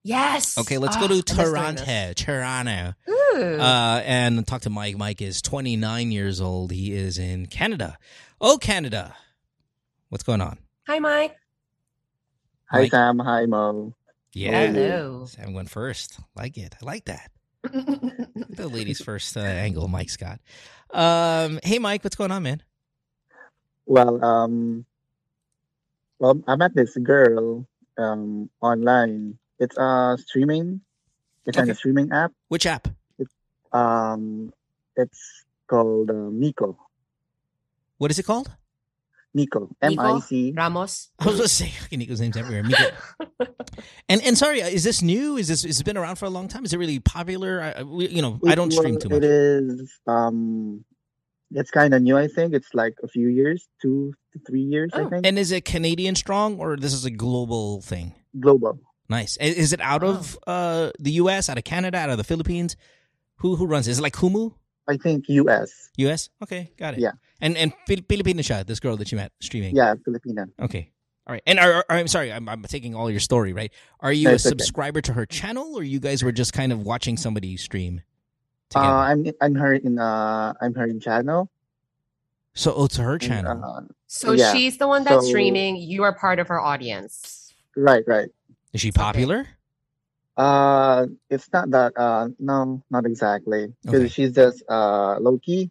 yes. 0.02 0.56
Okay, 0.56 0.78
let's 0.78 0.96
Ah, 0.96 1.00
go 1.06 1.08
to 1.08 1.22
Toronto. 1.22 2.12
Toronto. 2.16 2.94
Ooh. 3.10 3.58
Uh, 3.60 4.02
and 4.06 4.46
talk 4.46 4.62
to 4.62 4.70
Mike. 4.70 4.96
Mike 4.96 5.20
is 5.20 5.42
29 5.42 6.10
years 6.12 6.40
old. 6.40 6.72
He 6.72 6.94
is 6.94 7.18
in 7.18 7.44
Canada. 7.46 7.98
Oh, 8.40 8.56
Canada. 8.56 9.14
What's 10.08 10.24
going 10.24 10.40
on? 10.40 10.58
Hi, 10.88 10.98
Mike. 10.98 11.36
Hi 12.72 12.80
Mike? 12.80 12.90
Sam, 12.90 13.18
hi 13.18 13.44
Mo. 13.46 13.92
Yeah. 14.32 14.66
Hello. 14.72 15.26
Sam 15.26 15.52
went 15.52 15.68
first. 15.68 16.18
Like 16.34 16.56
it. 16.56 16.74
I 16.80 16.84
like 16.84 17.04
that. 17.04 17.30
The 18.52 18.68
ladies 18.68 19.00
first 19.00 19.36
uh, 19.36 19.40
angle, 19.40 19.88
Mike 19.88 20.10
Scott. 20.10 20.38
Um, 20.92 21.58
hey, 21.64 21.78
Mike, 21.78 22.04
what's 22.04 22.16
going 22.16 22.30
on, 22.30 22.42
man? 22.42 22.62
Well, 23.86 24.22
um, 24.22 24.84
well, 26.18 26.40
I 26.46 26.56
met 26.56 26.74
this 26.74 26.96
girl 26.96 27.66
um 27.98 28.50
online. 28.60 29.38
It's 29.58 29.76
a 29.78 30.16
streaming. 30.20 30.80
It's 31.46 31.56
on 31.56 31.64
Okay. 31.64 31.72
a 31.72 31.74
streaming 31.74 32.12
app. 32.12 32.32
Which 32.48 32.66
app? 32.66 32.88
Um, 33.72 34.52
it's 34.96 35.44
called 35.66 36.10
uh, 36.10 36.28
Miko. 36.32 36.76
What 37.98 38.10
is 38.10 38.18
it 38.18 38.24
called? 38.24 38.50
Miko. 39.34 39.74
M 39.80 39.98
I 39.98 40.20
C. 40.20 40.52
Ramos. 40.56 41.10
I 41.18 41.24
was 41.26 41.36
going 41.36 41.48
to 41.48 41.54
say, 41.54 41.68
fucking 41.68 41.98
Nico's 41.98 42.20
name's 42.20 42.36
everywhere. 42.36 42.62
Miko. 42.64 42.90
And 44.08 44.22
and 44.22 44.36
sorry, 44.36 44.62
uh, 44.62 44.66
is 44.68 44.84
this 44.84 45.00
new? 45.02 45.36
Is 45.38 45.48
this 45.48 45.62
has 45.64 45.80
it 45.80 45.84
been 45.84 45.96
around 45.96 46.16
for 46.16 46.26
a 46.26 46.30
long 46.30 46.46
time? 46.48 46.64
Is 46.64 46.72
it 46.74 46.78
really 46.78 46.98
popular? 47.00 47.60
I, 47.62 47.80
I- 47.80 47.82
we- 47.84 48.08
you 48.08 48.20
know, 48.20 48.38
I 48.46 48.54
don't 48.54 48.70
stream 48.70 48.98
too 48.98 49.08
much. 49.08 49.18
It 49.18 49.24
is. 49.24 49.90
Um, 50.06 50.84
it's 51.50 51.70
kind 51.70 51.94
of 51.94 52.02
new. 52.02 52.16
I 52.18 52.28
think 52.28 52.52
it's 52.54 52.74
like 52.74 52.94
a 53.02 53.08
few 53.08 53.28
years, 53.28 53.66
two 53.80 54.12
to 54.34 54.38
three 54.46 54.60
years. 54.62 54.90
I 54.92 55.02
Oh. 55.02 55.08
think 55.08 55.26
And 55.26 55.38
is 55.38 55.50
it 55.52 55.64
Canadian 55.64 56.14
strong 56.14 56.58
or 56.60 56.76
this 56.76 56.92
is 56.92 57.04
a 57.06 57.10
global 57.10 57.80
thing? 57.80 58.14
global. 58.38 58.78
Nice. 59.08 59.36
Is 59.38 59.72
it 59.72 59.80
out 59.80 60.02
of 60.04 60.38
uh, 60.46 60.90
the 60.98 61.12
U.S., 61.12 61.48
out 61.50 61.58
of 61.58 61.64
Canada, 61.64 61.98
out 61.98 62.10
of 62.10 62.16
the 62.18 62.24
Philippines? 62.24 62.76
Who 63.36 63.56
who 63.56 63.66
runs? 63.66 63.88
it? 63.88 63.92
Is 63.92 63.98
it 63.98 64.02
like 64.02 64.14
Kumu? 64.14 64.54
I 64.88 64.96
think 64.96 65.28
U.S. 65.28 65.90
U.S. 65.98 66.28
Okay, 66.42 66.72
got 66.76 66.94
it. 66.94 67.00
Yeah. 67.00 67.12
And 67.40 67.56
and 67.56 67.72
Pil- 67.86 68.02
Filipina 68.02 68.40
siya, 68.40 68.66
this 68.66 68.80
girl 68.80 68.96
that 68.96 69.12
you 69.12 69.16
met 69.18 69.32
streaming. 69.40 69.76
Yeah, 69.76 69.94
Filipina. 70.06 70.48
Okay. 70.60 70.90
All 71.26 71.32
right. 71.32 71.42
And 71.46 71.58
are, 71.60 71.84
are 71.88 71.96
I'm 71.96 72.08
sorry, 72.08 72.32
I'm, 72.32 72.48
I'm 72.48 72.62
taking 72.64 72.94
all 72.96 73.08
your 73.10 73.20
story, 73.20 73.52
right? 73.52 73.70
Are 74.00 74.12
you 74.12 74.24
No, 74.24 74.30
a 74.30 74.34
it's 74.34 74.44
okay. 74.46 74.50
subscriber 74.58 75.00
to 75.02 75.12
her 75.12 75.24
channel, 75.24 75.76
or 75.76 75.84
you 75.84 76.00
guys 76.00 76.24
were 76.24 76.32
just 76.32 76.52
kind 76.52 76.72
of 76.72 76.82
watching 76.82 77.16
somebody 77.16 77.56
stream 77.56 78.02
Uh. 78.74 78.80
I'm 78.80 79.26
I'm 79.40 79.54
her 79.54 79.74
in 79.74 79.98
uh 80.00 80.52
I'm 80.60 80.74
her 80.74 80.86
in 80.86 80.98
channel. 80.98 81.48
so 82.54 82.74
oh, 82.74 82.84
it's 82.86 82.96
her 82.96 83.12
and, 83.12 83.20
channel. 83.22 83.62
uh, 83.64 83.82
So 84.08 84.32
Yeah. 84.32 84.52
she's 84.52 84.78
the 84.78 84.88
one 84.88 85.04
that's 85.04 85.22
So- 85.24 85.28
streaming. 85.30 85.76
You 85.76 86.02
are 86.02 86.12
part 86.14 86.38
of 86.40 86.48
her 86.48 86.60
audience. 86.60 87.54
right, 87.76 88.02
right. 88.06 88.28
Is 88.72 88.80
she 88.80 88.88
okay. 88.90 89.46
Popular? 90.42 91.02
Uh, 91.02 91.06
it's 91.30 91.48
not 91.52 91.70
that. 91.70 91.92
Uh, 91.96 92.28
no, 92.38 92.82
not 92.90 93.06
exactly. 93.06 93.72
Because 93.82 94.00
Okay. 94.00 94.08
she's 94.08 94.32
just 94.32 94.62
uh 94.68 95.18
low 95.20 95.38
key. 95.38 95.70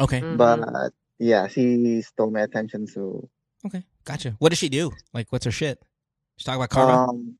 Okay. 0.00 0.20
Mhm. 0.20 0.36
But 0.36 0.92
yeah, 1.18 1.46
she 1.48 2.02
stole 2.02 2.30
my 2.30 2.40
attention. 2.42 2.86
So 2.86 3.28
Okay. 3.66 3.84
Gotcha. 4.04 4.34
What 4.38 4.48
does 4.50 4.58
she 4.58 4.68
do? 4.70 4.90
Like, 5.12 5.26
what's 5.30 5.44
her 5.44 5.50
shit? 5.52 5.78
She 6.36 6.44
talk 6.44 6.56
about 6.56 6.70
karma. 6.70 7.10
um, 7.12 7.36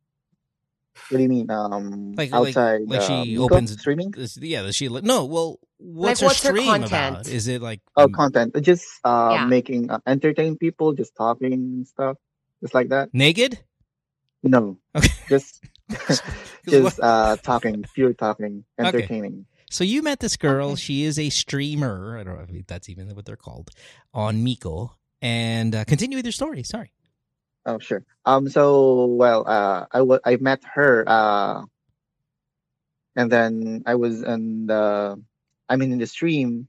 what 1.08 1.16
do 1.16 1.22
you 1.22 1.28
mean? 1.30 1.48
Um, 1.50 2.12
Like- 2.12 2.30
like- 2.30 2.48
outside. 2.52 2.82
like 2.86 3.00
uh, 3.00 3.06
she 3.24 3.32
Miko 3.32 3.44
opens- 3.48 3.72
streaming. 3.80 4.12
Is- 4.18 4.36
yeah. 4.36 4.60
Does 4.62 4.76
she? 4.76 4.88
li- 4.92 5.00
No. 5.02 5.24
Well, 5.24 5.58
what's 5.78 6.20
Like, 6.20 6.20
her 6.20 6.26
what's 6.26 6.42
her 6.44 6.52
content? 6.60 7.16
about? 7.24 7.28
Is 7.28 7.48
it 7.48 7.62
like? 7.62 7.80
Oh, 7.96 8.08
content. 8.08 8.52
Just 8.60 8.84
uh, 9.04 9.30
Yeah. 9.40 9.46
making 9.46 9.88
uh, 9.90 10.00
entertain 10.06 10.58
people, 10.60 10.92
just 10.92 11.16
talking 11.16 11.52
and 11.54 11.88
stuff, 11.88 12.18
just 12.60 12.74
like 12.74 12.90
that. 12.92 13.08
naked? 13.14 13.64
No, 14.42 14.76
Okay. 14.96 15.08
just 15.28 15.64
Just 16.68 17.00
uh, 17.00 17.36
talking, 17.42 17.84
pure 17.94 18.12
talking, 18.12 18.64
Okay. 18.78 18.88
entertaining. 18.88 19.46
So 19.70 19.84
you 19.84 20.02
met 20.02 20.20
this 20.20 20.36
girl. 20.36 20.70
Okay. 20.70 20.80
She 20.80 21.04
is 21.04 21.18
a 21.18 21.30
streamer. 21.30 22.18
I 22.18 22.24
don't 22.24 22.36
know 22.36 22.46
if 22.48 22.66
that's 22.66 22.88
even 22.88 23.08
what 23.14 23.24
they're 23.24 23.36
called 23.36 23.70
on 24.12 24.42
Miko. 24.42 24.96
And 25.22 25.74
uh, 25.74 25.84
continue 25.84 26.16
with 26.16 26.24
your 26.24 26.32
story. 26.32 26.62
Sorry. 26.62 26.92
Oh, 27.66 27.78
sure. 27.78 28.02
Um. 28.24 28.48
So, 28.48 29.04
well, 29.06 29.44
uh, 29.46 29.86
I 29.92 30.00
wa- 30.02 30.24
I 30.24 30.36
met 30.36 30.62
her. 30.74 31.04
Uh, 31.06 31.64
and 33.16 33.30
then 33.30 33.82
I 33.86 33.94
was 33.96 34.22
in 34.22 34.66
the, 34.66 35.20
I 35.68 35.76
mean, 35.76 35.92
in 35.92 35.98
the 35.98 36.06
stream, 36.06 36.68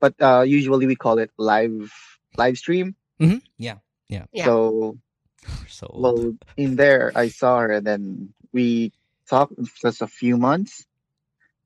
but 0.00 0.14
uh, 0.20 0.42
usually 0.46 0.86
we 0.86 0.96
call 0.96 1.18
it 1.18 1.30
live 1.36 1.92
live 2.36 2.56
stream. 2.56 2.94
hmm 3.18 3.38
Yeah. 3.58 3.78
Yeah. 4.08 4.24
So, 4.44 4.98
so 5.68 5.86
old. 5.88 6.02
well, 6.02 6.36
in 6.56 6.76
there 6.76 7.12
I 7.14 7.28
saw 7.28 7.60
her, 7.60 7.70
and 7.72 7.86
then 7.86 8.34
we 8.54 8.92
talked 9.28 9.52
just 9.82 10.00
a 10.00 10.06
few 10.06 10.38
months, 10.38 10.86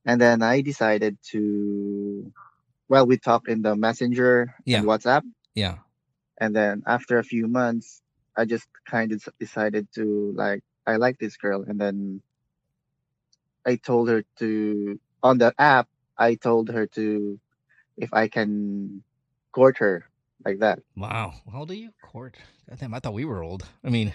and 0.09 0.19
then 0.21 0.43
I 0.43 0.63
decided 0.63 1.19
to, 1.31 2.33
well, 2.89 3.07
we 3.07 3.19
talked 3.19 3.49
in 3.49 3.63
the 3.63 3.77
messenger 3.77 4.55
Yeah. 4.65 4.79
and 4.79 4.87
WhatsApp. 4.89 5.23
yeah. 5.55 5.79
and 6.41 6.55
then 6.57 6.83
after 6.87 7.19
a 7.19 7.25
few 7.27 7.47
months 7.51 8.01
i 8.39 8.45
just 8.47 8.69
kind 8.87 9.11
of 9.11 9.19
decided 9.43 9.85
to 9.99 10.31
like 10.39 10.63
i 10.87 10.95
like 10.95 11.19
this 11.19 11.35
girl 11.37 11.65
and 11.67 11.81
then 11.83 12.23
i 13.67 13.75
told 13.77 14.09
her 14.09 14.23
to 14.39 15.01
on 15.23 15.39
the 15.43 15.51
app 15.59 15.89
i 16.17 16.37
told 16.39 16.71
her 16.71 16.87
to 16.87 17.41
if 17.97 18.15
i 18.15 18.29
can 18.29 19.03
court 19.51 19.79
her 19.79 20.07
like 20.47 20.61
that 20.61 20.79
Wow. 20.97 21.35
How 21.51 21.61
old 21.67 21.71
are 21.71 21.75
you? 21.75 21.91
Court. 22.03 22.37
Goddamn, 22.71 22.95
I 22.95 23.01
thought 23.01 23.15
we 23.15 23.25
were 23.27 23.43
old. 23.43 23.63
I 23.85 23.91
mean, 23.91 24.15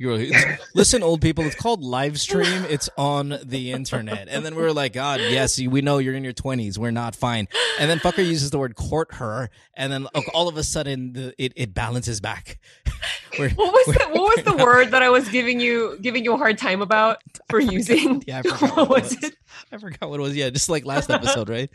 you're 0.00 0.18
it's- 0.18 0.58
listen, 0.74 1.02
old 1.02 1.20
people. 1.20 1.44
It's 1.44 1.54
called 1.54 1.82
live 1.84 2.18
stream. 2.18 2.64
It's 2.70 2.88
on 2.96 3.38
the 3.44 3.72
internet, 3.72 4.28
and 4.30 4.44
then 4.44 4.54
we 4.54 4.62
were 4.62 4.72
like, 4.72 4.94
God, 4.94 5.20
yes, 5.20 5.60
we 5.60 5.82
know 5.82 5.98
you're 5.98 6.14
in 6.14 6.24
your 6.24 6.32
twenties. 6.32 6.78
We're 6.78 6.90
not 6.90 7.14
fine. 7.14 7.48
And 7.78 7.90
then 7.90 7.98
fucker 7.98 8.24
uses 8.26 8.50
the 8.50 8.58
word 8.58 8.74
court 8.76 9.14
her, 9.16 9.50
and 9.74 9.92
then 9.92 10.06
all 10.32 10.48
of 10.48 10.56
a 10.56 10.62
sudden 10.64 11.12
the, 11.12 11.34
it 11.38 11.52
it 11.54 11.74
balances 11.74 12.20
back. 12.20 12.58
We're- 13.38 13.52
What 13.54 13.72
was 13.72 13.94
the 13.96 14.04
what 14.10 14.36
was 14.36 14.44
the 14.44 14.54
not- 14.56 14.66
word 14.66 14.90
that 14.92 15.02
I 15.02 15.10
was 15.10 15.28
giving 15.28 15.60
you 15.60 15.98
giving 16.00 16.24
you 16.24 16.32
a 16.32 16.36
hard 16.38 16.56
time 16.58 16.80
about 16.82 17.18
for 17.50 17.60
using? 17.60 18.24
Yeah, 18.26 18.38
I 18.38 18.42
forgot 18.42 18.76
what 18.76 18.88
what 18.88 19.02
was 19.02 19.12
it 19.12 19.22
was. 19.22 19.32
I 19.70 19.76
forgot 19.78 20.08
what 20.10 20.18
it 20.18 20.22
was. 20.22 20.34
Yeah, 20.34 20.48
just 20.50 20.68
like 20.70 20.84
last 20.86 21.10
episode, 21.10 21.48
right? 21.50 21.70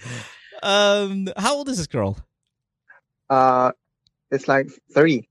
Um, 0.64 1.30
how 1.38 1.56
old 1.56 1.70
is 1.70 1.78
this 1.78 1.88
girl? 1.88 2.18
uh 3.30 3.72
it's 4.32 4.48
like 4.48 4.68
30 4.94 5.18
Just 5.20 5.30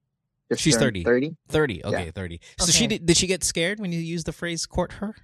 She's 0.59 0.77
30. 0.77 1.05
30 1.05 1.37
Thirty. 1.49 1.85
Okay, 1.85 2.11
thirty. 2.11 2.41
So 2.59 2.71
she 2.71 2.87
did. 2.87 3.07
Did 3.07 3.17
she 3.17 3.27
get 3.27 3.45
scared 3.45 3.81
when 3.81 3.93
you 3.93 4.01
used 4.01 4.27
the 4.27 4.33
phrase 4.33 4.67
"court 4.67 4.93
her"? 5.01 5.15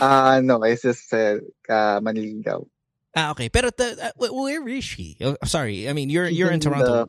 uh 0.00 0.40
no 0.44 0.62
it's 0.64 0.82
just 0.82 1.08
said 1.08 1.40
uh 1.68 1.98
maniligaw 2.00 2.64
Ah, 3.16 3.30
okay. 3.32 3.48
Pero 3.48 3.70
the, 3.74 4.12
uh, 4.20 4.28
where 4.30 4.68
is 4.68 4.84
she? 4.84 5.16
Oh, 5.22 5.34
sorry. 5.44 5.88
I 5.88 5.92
mean, 5.94 6.10
you're 6.10 6.28
She's 6.28 6.38
you're 6.38 6.50
in 6.52 6.60
Toronto. 6.60 7.08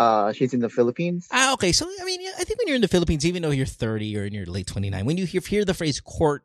uh 0.00 0.32
she's 0.32 0.54
in 0.54 0.60
the 0.60 0.70
philippines 0.70 1.28
Ah, 1.30 1.52
okay. 1.52 1.70
So 1.70 1.84
I 1.86 2.04
mean, 2.04 2.20
I 2.38 2.44
think 2.44 2.58
when 2.58 2.66
you're 2.66 2.76
in 2.80 2.82
the 2.82 2.88
Philippines, 2.88 3.26
even 3.26 3.42
though 3.42 3.50
you're 3.52 3.66
30 3.66 4.16
or 4.16 4.24
in 4.24 4.32
your 4.32 4.46
late 4.46 4.66
29, 4.66 5.04
when 5.04 5.16
you 5.18 5.26
hear, 5.26 5.42
hear 5.42 5.64
the 5.66 5.74
phrase 5.74 6.00
"court 6.00 6.44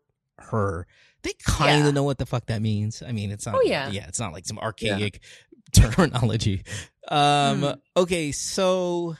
her," 0.51 0.85
they 1.23 1.31
kind 1.47 1.79
of 1.79 1.85
Yeah. 1.85 1.91
know 1.95 2.03
what 2.03 2.17
the 2.17 2.25
fuck 2.25 2.47
that 2.47 2.61
means. 2.61 3.01
I 3.01 3.13
mean, 3.13 3.31
it's 3.31 3.45
not. 3.45 3.55
Oh, 3.55 3.61
yeah. 3.63 3.89
yeah. 3.89 4.05
It's 4.09 4.19
not 4.19 4.33
like 4.33 4.45
some 4.45 4.59
archaic 4.59 5.21
terminology. 5.73 6.63
Um. 7.07 7.61
Mhm. 7.63 7.77
Okay. 7.95 8.31
So 8.33 9.15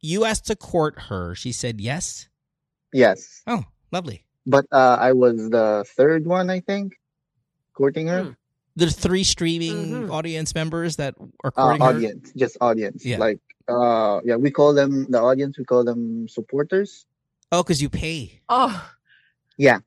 you 0.00 0.24
asked 0.24 0.46
to 0.46 0.56
court 0.56 0.98
her. 1.08 1.34
She 1.34 1.52
said 1.52 1.80
yes. 1.80 2.28
yes 2.92 3.42
Oh, 3.46 3.64
lovely. 3.92 4.24
but 4.46 4.64
uh 4.72 4.96
i 5.00 5.12
was 5.12 5.50
the 5.50 5.84
third 5.96 6.24
one 6.26 6.48
i 6.48 6.60
think 6.60 6.94
courting 7.74 8.06
her 8.08 8.22
Hmm. 8.24 8.30
There's 8.78 8.94
three 8.94 9.24
streaming 9.24 10.06
Mhm. 10.06 10.10
audience 10.14 10.54
members 10.54 10.96
that 11.02 11.14
are 11.42 11.50
uh, 11.50 11.50
courting 11.50 11.82
her. 11.82 11.88
audience, 11.90 12.30
just 12.38 12.56
audience. 12.62 13.02
Yeah. 13.04 13.18
Like, 13.18 13.40
uh, 13.66 14.20
yeah, 14.24 14.36
we 14.38 14.52
call 14.54 14.70
them 14.72 15.10
the 15.10 15.18
audience. 15.18 15.58
We 15.58 15.64
call 15.66 15.82
them 15.82 16.28
supporters. 16.30 17.02
Oh, 17.50 17.64
because 17.64 17.82
you 17.82 17.90
pay. 17.90 18.38
Oh, 18.48 18.70
yeah. 19.58 19.80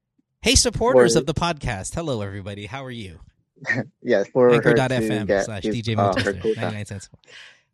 Hey, 0.44 0.56
supporters 0.60 1.14
For- 1.14 1.20
of 1.20 1.26
the 1.26 1.34
podcast. 1.34 1.96
Hello, 1.96 2.20
everybody. 2.22 2.66
How 2.68 2.84
are 2.84 2.92
you? 2.92 3.22
Yes, 4.04 4.28
for 4.28 4.52
Anchor.fm 4.52 5.24
slash 5.46 5.64
his, 5.64 5.72
DJ 5.74 5.96
uh, 5.96 6.12
her 6.12 6.12
Manchester. 6.12 6.34
quota. 6.42 6.60
99 6.60 6.86
cents. 6.86 7.10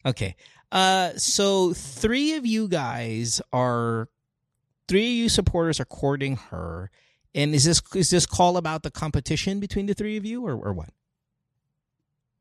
Okay. 0.06 0.36
Uh, 0.72 1.12
so 1.16 1.74
three 1.74 2.36
of 2.36 2.46
you 2.46 2.68
guys 2.68 3.42
are, 3.54 4.10
three 4.88 5.06
of 5.06 5.14
you 5.14 5.30
supporters 5.30 5.80
are 5.80 5.86
courting 5.86 6.36
her. 6.36 6.92
And 7.36 7.54
is 7.54 7.66
this 7.66 7.82
is 7.94 8.10
this 8.10 8.26
call 8.26 8.58
about 8.58 8.82
the 8.84 8.90
competition 8.90 9.60
between 9.60 9.86
the 9.86 9.94
three 9.94 10.18
of 10.18 10.26
you 10.26 10.46
or, 10.46 10.54
or 10.54 10.74
what? 10.74 10.90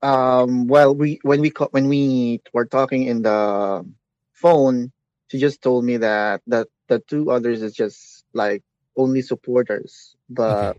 Um, 0.02 0.66
well, 0.68 0.94
we 0.94 1.18
when 1.22 1.40
we 1.40 1.52
when 1.70 1.88
we 1.88 2.40
were 2.52 2.64
talking 2.66 3.04
in 3.04 3.22
the 3.22 3.84
phone, 4.32 4.92
she 5.28 5.38
just 5.38 5.60
told 5.60 5.84
me 5.84 5.98
that 5.98 6.40
that 6.46 6.68
the 6.88 7.00
two 7.00 7.30
others 7.30 7.62
is 7.62 7.74
just 7.74 8.24
like 8.32 8.62
only 8.96 9.20
supporters, 9.22 10.16
but 10.30 10.70
Okay. 10.70 10.78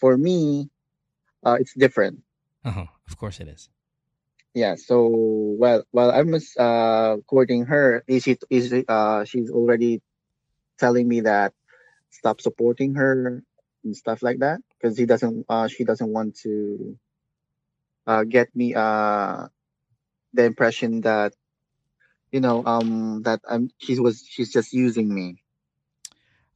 for 0.00 0.16
me, 0.18 0.68
uh, 1.44 1.56
it's 1.60 1.72
different. 1.74 2.20
Uh-huh. 2.64 2.86
Of 3.08 3.16
course 3.16 3.40
it 3.40 3.48
is. 3.48 3.68
Yeah. 4.54 4.76
So 4.76 5.08
well, 5.58 5.84
while 5.90 6.10
I 6.10 6.22
was 6.22 6.54
uh 6.56 7.16
courting 7.26 7.66
her, 7.66 8.04
is 8.06 8.22
she 8.24 8.36
is 8.50 8.72
uh 8.88 9.24
she's 9.24 9.50
already 9.50 10.00
telling 10.78 11.08
me 11.08 11.22
that 11.22 11.54
stop 12.10 12.40
supporting 12.40 12.94
her 12.96 13.42
and 13.84 13.96
stuff 13.96 14.22
like 14.22 14.40
that 14.40 14.60
because 14.78 14.98
he 14.98 15.06
doesn't 15.06 15.46
uh 15.48 15.68
she 15.68 15.84
doesn't 15.84 16.12
want 16.12 16.36
to 16.44 16.98
uh 18.06 18.24
get 18.24 18.54
me 18.54 18.74
uh 18.74 19.46
the 20.34 20.44
impression 20.44 21.02
that 21.02 21.34
you 22.32 22.40
know 22.40 22.64
um 22.66 23.22
that 23.24 23.40
I'm 23.48 23.70
she 23.78 24.00
was 24.00 24.24
she's 24.28 24.52
just 24.52 24.74
using 24.74 25.14
me. 25.14 25.43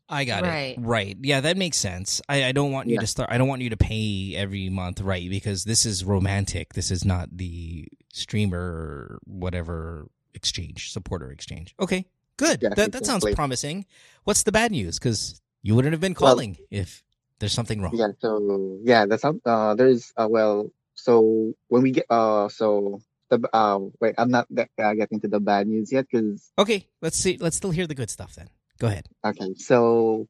I 0.08 0.24
got 0.24 0.42
Right. 0.42 0.78
it. 0.78 0.80
Right. 0.80 1.16
Yeah, 1.22 1.40
that 1.42 1.56
makes 1.56 1.76
sense. 1.76 2.20
I, 2.28 2.46
I 2.46 2.52
don't 2.52 2.72
want 2.72 2.88
you 2.88 2.94
Yeah. 2.94 3.00
to 3.00 3.06
start. 3.06 3.28
I 3.30 3.36
don't 3.38 3.48
want 3.48 3.60
you 3.62 3.70
to 3.70 3.76
pay 3.76 4.34
every 4.36 4.68
month, 4.70 5.00
right? 5.00 5.28
Because 5.28 5.64
this 5.64 5.84
is 5.84 6.04
romantic. 6.04 6.72
This 6.74 6.90
is 6.90 7.04
not 7.04 7.36
the 7.36 7.86
streamer 8.12 8.58
or 8.58 9.18
whatever 9.26 10.08
exchange, 10.34 10.92
supporter 10.92 11.30
exchange. 11.30 11.74
Okay, 11.78 12.06
good. 12.36 12.60
Yeah, 12.62 12.70
that 12.74 12.92
that 12.92 13.04
sounds 13.06 13.24
promising. 13.34 13.84
What's 14.24 14.44
the 14.44 14.52
bad 14.52 14.70
news? 14.72 14.98
Because 14.98 15.40
you 15.62 15.74
wouldn't 15.74 15.92
have 15.92 16.00
been 16.00 16.14
Well- 16.18 16.32
calling 16.34 16.56
if 16.70 17.02
there's 17.38 17.52
something 17.52 17.80
wrong. 17.82 17.94
Yeah. 17.96 18.08
So 18.20 18.78
yeah, 18.84 19.06
that's 19.06 19.24
uh 19.24 19.74
there's 19.74 20.12
uh 20.16 20.26
well 20.30 20.70
so 20.94 21.52
when 21.68 21.82
we 21.82 21.90
get 21.92 22.06
uh 22.10 22.48
so 22.48 23.00
the 23.28 23.40
uh 23.52 23.78
wait 24.00 24.14
I'm 24.16 24.30
not 24.30 24.48
uh, 24.56 24.94
getting 24.94 25.20
to 25.20 25.28
the 25.28 25.38
bad 25.40 25.66
news 25.68 25.92
yet 25.92 26.06
because 26.10 26.50
Okay, 26.58 26.88
let's 27.02 27.18
see. 27.18 27.36
Let's 27.38 27.56
still 27.56 27.70
hear 27.72 27.86
the 27.86 27.94
good 27.94 28.10
stuff 28.10 28.34
then. 28.34 28.48
Go 28.78 28.86
ahead. 28.86 29.08
Okay, 29.24 29.54
so 29.58 30.26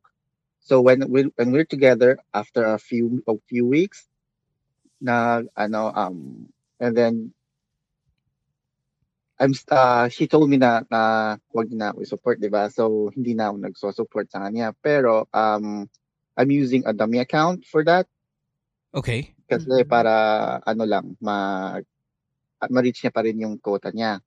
so 0.61 0.81
when 0.81 1.05
we 1.11 1.29
when 1.37 1.53
we're 1.53 1.69
together 1.69 2.19
after 2.33 2.65
a 2.65 2.79
few 2.79 3.23
a 3.29 3.37
few 3.49 3.67
weeks, 3.67 4.09
na 5.01 5.43
ano 5.57 5.93
um 5.95 6.49
and 6.81 6.97
then 6.97 7.33
I'm 9.39 9.55
uh 9.71 10.09
she 10.11 10.27
told 10.27 10.51
me 10.51 10.59
na 10.59 10.83
na 10.91 11.37
wag 11.55 11.71
na 11.71 11.95
ako 11.95 12.03
support, 12.03 12.37
'di 12.43 12.51
ba? 12.51 12.67
So 12.75 13.15
hindi 13.15 13.39
na 13.39 13.55
ako 13.55 13.57
nagso-support 13.63 14.27
sa 14.35 14.43
kanya. 14.43 14.75
Pero 14.83 15.31
um 15.31 15.87
I'm 16.35 16.51
using 16.51 16.83
a 16.87 16.93
dummy 16.95 17.23
account 17.23 17.63
for 17.67 17.87
that 17.87 18.09
Okay. 18.95 19.35
kasi 19.49 19.83
Mhm. 19.83 19.89
para 19.89 20.15
ano 20.69 20.85
lang 20.85 21.17
ma 21.25 21.37
at 22.61 22.71
ma-reach 22.71 23.01
niya 23.01 23.15
pa 23.15 23.25
rin 23.25 23.41
yung 23.41 23.57
quota 23.57 23.89
niya 23.89 24.21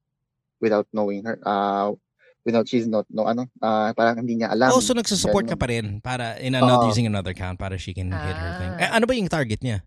without 0.63 0.89
knowing 0.93 1.21
her 1.27 1.37
uh 1.45 1.93
without 2.41 2.65
she's 2.65 2.89
not 2.89 3.05
no 3.13 3.29
ano 3.29 3.45
uh, 3.61 3.93
parang 3.93 4.21
hindi 4.21 4.41
niya 4.41 4.49
alam. 4.53 4.73
oh, 4.73 4.81
so 4.81 4.97
nagsusupport 4.97 5.45
ka 5.45 5.57
pa 5.57 5.69
rin 5.69 6.01
para 6.01 6.37
in 6.41 6.57
another 6.57 6.85
Oo. 6.85 6.91
using 6.91 7.05
another 7.05 7.31
account 7.31 7.61
para 7.61 7.77
she 7.77 7.93
can 7.93 8.09
hit 8.09 8.37
her 8.37 8.51
thing. 8.57 8.71
Eh, 8.81 8.87
Ah. 8.89 8.97
ano 8.97 9.05
ba 9.05 9.13
yung 9.13 9.29
target 9.29 9.61
niya? 9.61 9.85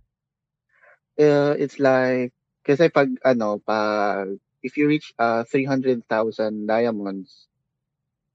Uh, 1.14 1.54
it's 1.58 1.78
like 1.78 2.34
kasi 2.62 2.90
pag 2.90 3.10
ano 3.22 3.58
pag 3.62 4.34
if 4.62 4.74
you 4.74 4.88
reach 4.88 5.12
uh 5.18 5.42
300,000 5.46 6.06
diamonds 6.66 7.46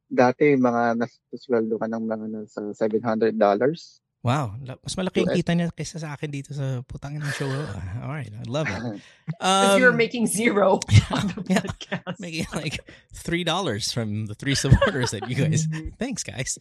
dati 0.09 0.57
mga 0.57 0.97
nasweldo 0.97 1.77
ka 1.77 1.85
ng 1.85 2.03
mga 2.07 2.25
nasa 2.33 2.61
$700 2.73 3.35
dollars. 3.38 3.99
Wow, 4.21 4.59
mas 4.83 4.99
malaki 4.99 5.23
yung 5.23 5.31
kita 5.31 5.55
niya 5.55 5.71
kaysa 5.71 5.95
sa 6.03 6.11
akin 6.11 6.27
dito 6.27 6.51
sa 6.51 6.83
putangin 6.83 7.23
ng 7.23 7.31
show. 7.39 7.47
Ah, 7.71 8.03
All 8.03 8.11
right, 8.11 8.27
I 8.27 8.43
love 8.51 8.67
it. 8.67 8.99
because 9.39 9.79
you 9.79 9.88
were 9.88 9.95
Um, 9.95 9.97
making 9.97 10.27
zero 10.27 10.83
on 11.15 11.31
the 11.31 11.43
yeah. 11.47 11.63
podcast. 11.63 12.19
making 12.19 12.47
like 12.51 12.83
three 13.15 13.47
dollars 13.47 13.95
from 13.95 14.27
the 14.27 14.35
three 14.35 14.55
supporters 14.59 15.11
that 15.15 15.31
you 15.31 15.39
guys. 15.39 15.71
Thanks, 15.95 16.27
guys. 16.27 16.59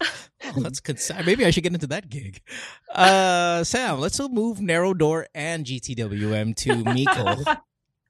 oh, 0.00 0.64
that's 0.64 0.80
good. 0.80 0.96
Maybe 1.28 1.44
I 1.44 1.52
should 1.52 1.60
get 1.62 1.76
into 1.76 1.92
that 1.92 2.08
gig. 2.08 2.40
Uh, 2.88 3.64
Sam, 3.68 4.00
let's 4.00 4.16
move 4.32 4.64
Narrow 4.64 4.94
Door 4.96 5.28
and 5.36 5.68
GTWM 5.68 6.56
to 6.64 6.80
Miko 6.88 7.36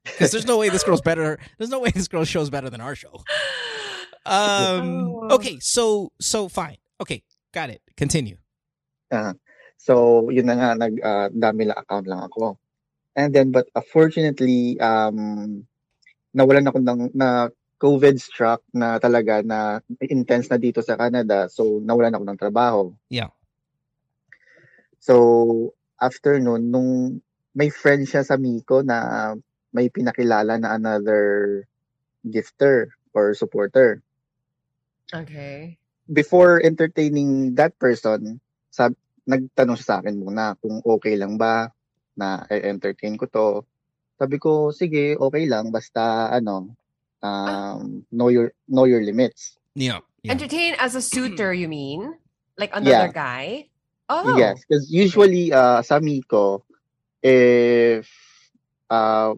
because 0.06 0.30
there's 0.30 0.46
no 0.46 0.58
way 0.62 0.70
this 0.70 0.86
girl's 0.86 1.02
better. 1.02 1.42
There's 1.58 1.70
no 1.70 1.80
way 1.82 1.90
this 1.90 2.06
girl 2.06 2.22
show's 2.22 2.46
better 2.50 2.70
than 2.70 2.78
our 2.80 2.94
show. 2.94 3.26
Um. 4.22 5.10
Oh. 5.10 5.34
Okay. 5.34 5.58
So 5.58 6.12
so 6.22 6.46
fine. 6.46 6.78
Okay. 7.02 7.26
got 7.50 7.68
it. 7.68 7.82
Continue. 7.98 8.38
Ah, 9.12 9.36
so 9.76 10.26
yun 10.32 10.48
na 10.48 10.56
nga 10.56 10.70
nag 10.72 10.94
ah, 11.04 11.28
dami 11.28 11.68
lang 11.68 11.78
account 11.78 12.06
lang 12.08 12.24
ako. 12.24 12.56
And 13.12 13.28
then 13.36 13.52
but 13.52 13.68
unfortunately 13.76 14.80
um 14.80 15.60
nawalan 16.32 16.64
ako 16.64 16.78
ng 16.80 17.00
na 17.12 17.52
COVID 17.76 18.16
struck 18.16 18.64
na 18.72 18.96
talaga 18.96 19.44
na 19.44 19.82
intense 20.00 20.48
na 20.48 20.56
dito 20.56 20.80
sa 20.80 20.96
Canada. 20.96 21.50
So 21.52 21.82
nawalan 21.84 22.16
ako 22.16 22.24
ng 22.24 22.40
trabaho. 22.40 22.82
Yeah. 23.12 23.36
So 24.96 25.76
after 26.00 26.40
nun 26.40 26.72
nung 26.72 27.20
may 27.52 27.68
friend 27.68 28.08
siya 28.08 28.24
sa 28.24 28.40
Miko 28.40 28.80
na 28.80 29.36
may 29.76 29.92
pinakilala 29.92 30.56
na 30.56 30.72
another 30.72 31.64
gifter 32.24 32.96
or 33.12 33.36
supporter. 33.36 34.00
Okay. 35.12 35.76
Before 36.08 36.64
entertaining 36.64 37.54
that 37.60 37.76
person, 37.76 38.40
sab 38.72 38.96
nagtanong 39.26 39.78
siya 39.78 39.88
sa 39.88 39.96
akin 40.02 40.18
muna 40.18 40.58
kung 40.58 40.82
okay 40.82 41.14
lang 41.14 41.38
ba 41.38 41.70
na 42.18 42.44
i-entertain 42.50 43.16
ko 43.16 43.26
to. 43.30 43.48
Sabi 44.18 44.36
ko, 44.38 44.70
sige, 44.70 45.18
okay 45.18 45.44
lang 45.48 45.70
basta 45.74 46.30
ano, 46.30 46.74
um, 47.22 48.04
know 48.12 48.28
your 48.28 48.52
know 48.68 48.84
your 48.84 49.02
limits. 49.02 49.58
Yeah. 49.74 50.04
yeah. 50.22 50.36
Entertain 50.36 50.76
as 50.78 50.94
a 50.94 51.02
suitor, 51.02 51.54
you 51.54 51.66
mean? 51.66 52.14
Like 52.58 52.70
another 52.76 53.10
guy? 53.10 53.72
Oh. 54.12 54.36
Yes, 54.36 54.60
because 54.60 54.92
usually 54.92 55.54
uh, 55.56 55.80
sa 55.80 55.96
Miko, 55.96 56.68
if 57.24 58.04
uh, 58.92 59.32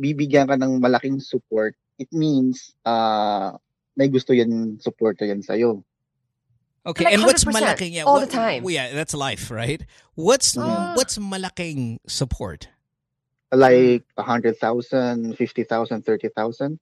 bibigyan 0.00 0.48
ka 0.48 0.56
ng 0.56 0.80
malaking 0.80 1.20
support, 1.20 1.76
it 2.00 2.08
means 2.08 2.72
uh, 2.88 3.52
may 4.00 4.08
gusto 4.08 4.32
yan 4.32 4.80
supporter 4.80 5.28
yan 5.28 5.44
sa'yo. 5.44 5.84
Okay, 6.86 7.04
Like 7.04 7.14
and 7.14 7.22
what's 7.24 7.44
100%, 7.44 7.52
malaking? 7.52 7.92
Yeah, 7.92 8.04
all 8.04 8.14
what- 8.14 8.30
the 8.30 8.34
time. 8.36 8.62
well, 8.62 8.72
yeah, 8.72 8.92
that's 8.92 9.12
life, 9.14 9.50
right? 9.50 9.84
What's 10.14 10.56
Ah. 10.56 10.94
what's 10.96 11.18
malaking 11.18 11.98
support? 12.08 12.68
Like 13.52 14.04
100,000, 14.16 15.36
50,000, 15.36 16.02
30,000. 16.06 16.78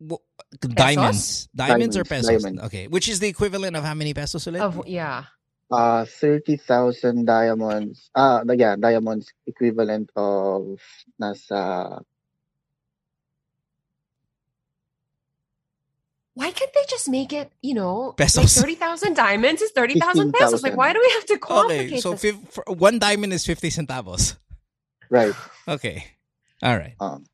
Wh- 0.00 0.14
Diamonds, 0.60 1.48
diamonds 1.54 1.96
or 1.96 2.04
pesos? 2.04 2.42
diamonds. 2.42 2.62
Okay, 2.64 2.86
which 2.88 3.08
is 3.08 3.20
the 3.20 3.28
equivalent 3.28 3.76
of 3.76 3.84
how 3.84 3.94
many 3.94 4.14
pesos 4.14 4.44
ulit? 4.46 4.60
Of 4.60 4.86
yeah. 4.88 5.24
Uh, 5.70 6.04
30,000 6.04 7.26
diamonds. 7.26 8.10
Ah, 8.14 8.42
yeah, 8.56 8.74
diamonds 8.76 9.28
equivalent 9.46 10.10
of 10.16 10.80
nasa 11.20 12.00
Why 16.34 16.50
can't 16.52 16.72
they 16.72 16.86
just 16.88 17.08
make 17.08 17.32
it, 17.32 17.50
you 17.60 17.74
know, 17.74 18.14
Pesos. 18.16 18.56
like 18.56 18.78
30,000 18.78 19.14
diamonds 19.14 19.62
is 19.62 19.72
30,000 19.72 20.32
pesos? 20.32 20.62
Like, 20.62 20.76
why 20.76 20.92
do 20.92 21.00
we 21.02 21.10
have 21.14 21.26
to 21.26 21.38
complicate 21.38 21.86
okay, 21.86 22.00
so 22.00 22.12
this? 22.12 22.22
fif- 22.22 22.48
for 22.50 22.64
one 22.70 22.98
diamond 22.98 23.32
is 23.32 23.44
fifty 23.44 23.68
centavos. 23.68 24.36
right. 25.10 25.34
Okay, 25.66 26.06
all 26.62 26.78
right. 26.78 26.94
Um, 27.00 27.26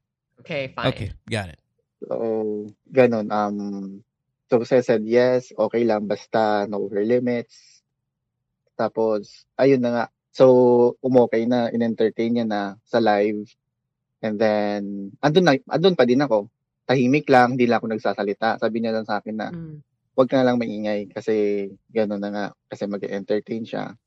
Okay, 0.47 0.71
fine. 0.71 0.95
Okay, 0.95 1.11
got 1.26 1.50
it. 1.50 1.59
So, 2.07 2.71
ganun. 2.87 3.35
Um, 3.35 3.59
so, 4.47 4.62
I 4.62 4.79
said, 4.79 5.03
yes, 5.03 5.50
okay 5.59 5.83
lang, 5.83 6.07
basta 6.07 6.71
know 6.71 6.87
her 6.87 7.03
limits. 7.03 7.83
Tapos, 8.79 9.43
ayun 9.59 9.83
na 9.83 9.91
nga. 9.91 10.05
So, 10.31 10.95
umokay 11.03 11.50
na, 11.50 11.67
in-entertain 11.75 12.31
niya 12.31 12.47
na 12.47 12.61
sa 12.87 13.03
live. 13.03 13.43
And 14.23 14.38
then, 14.38 15.11
andun, 15.19 15.45
na, 15.50 15.59
andun 15.67 15.99
pa 15.99 16.07
din 16.07 16.23
ako. 16.23 16.47
Tahimik 16.87 17.26
lang, 17.26 17.59
hindi 17.59 17.66
lang 17.66 17.83
ako 17.83 17.90
nagsasalita. 17.93 18.62
Sabi 18.62 18.78
niya 18.78 18.95
lang 18.95 19.07
sa 19.07 19.19
akin 19.19 19.37
na, 19.37 19.50
Mm. 19.50 19.83
huwag 20.14 20.28
ka 20.31 20.38
na 20.38 20.47
lang 20.49 20.57
maingay 20.62 21.11
kasi 21.11 21.66
gano'n 21.90 22.23
na 22.23 22.31
nga. 22.31 22.47
Kasi 22.71 22.87
mag-entertain 22.87 23.66
siya. 23.66 23.99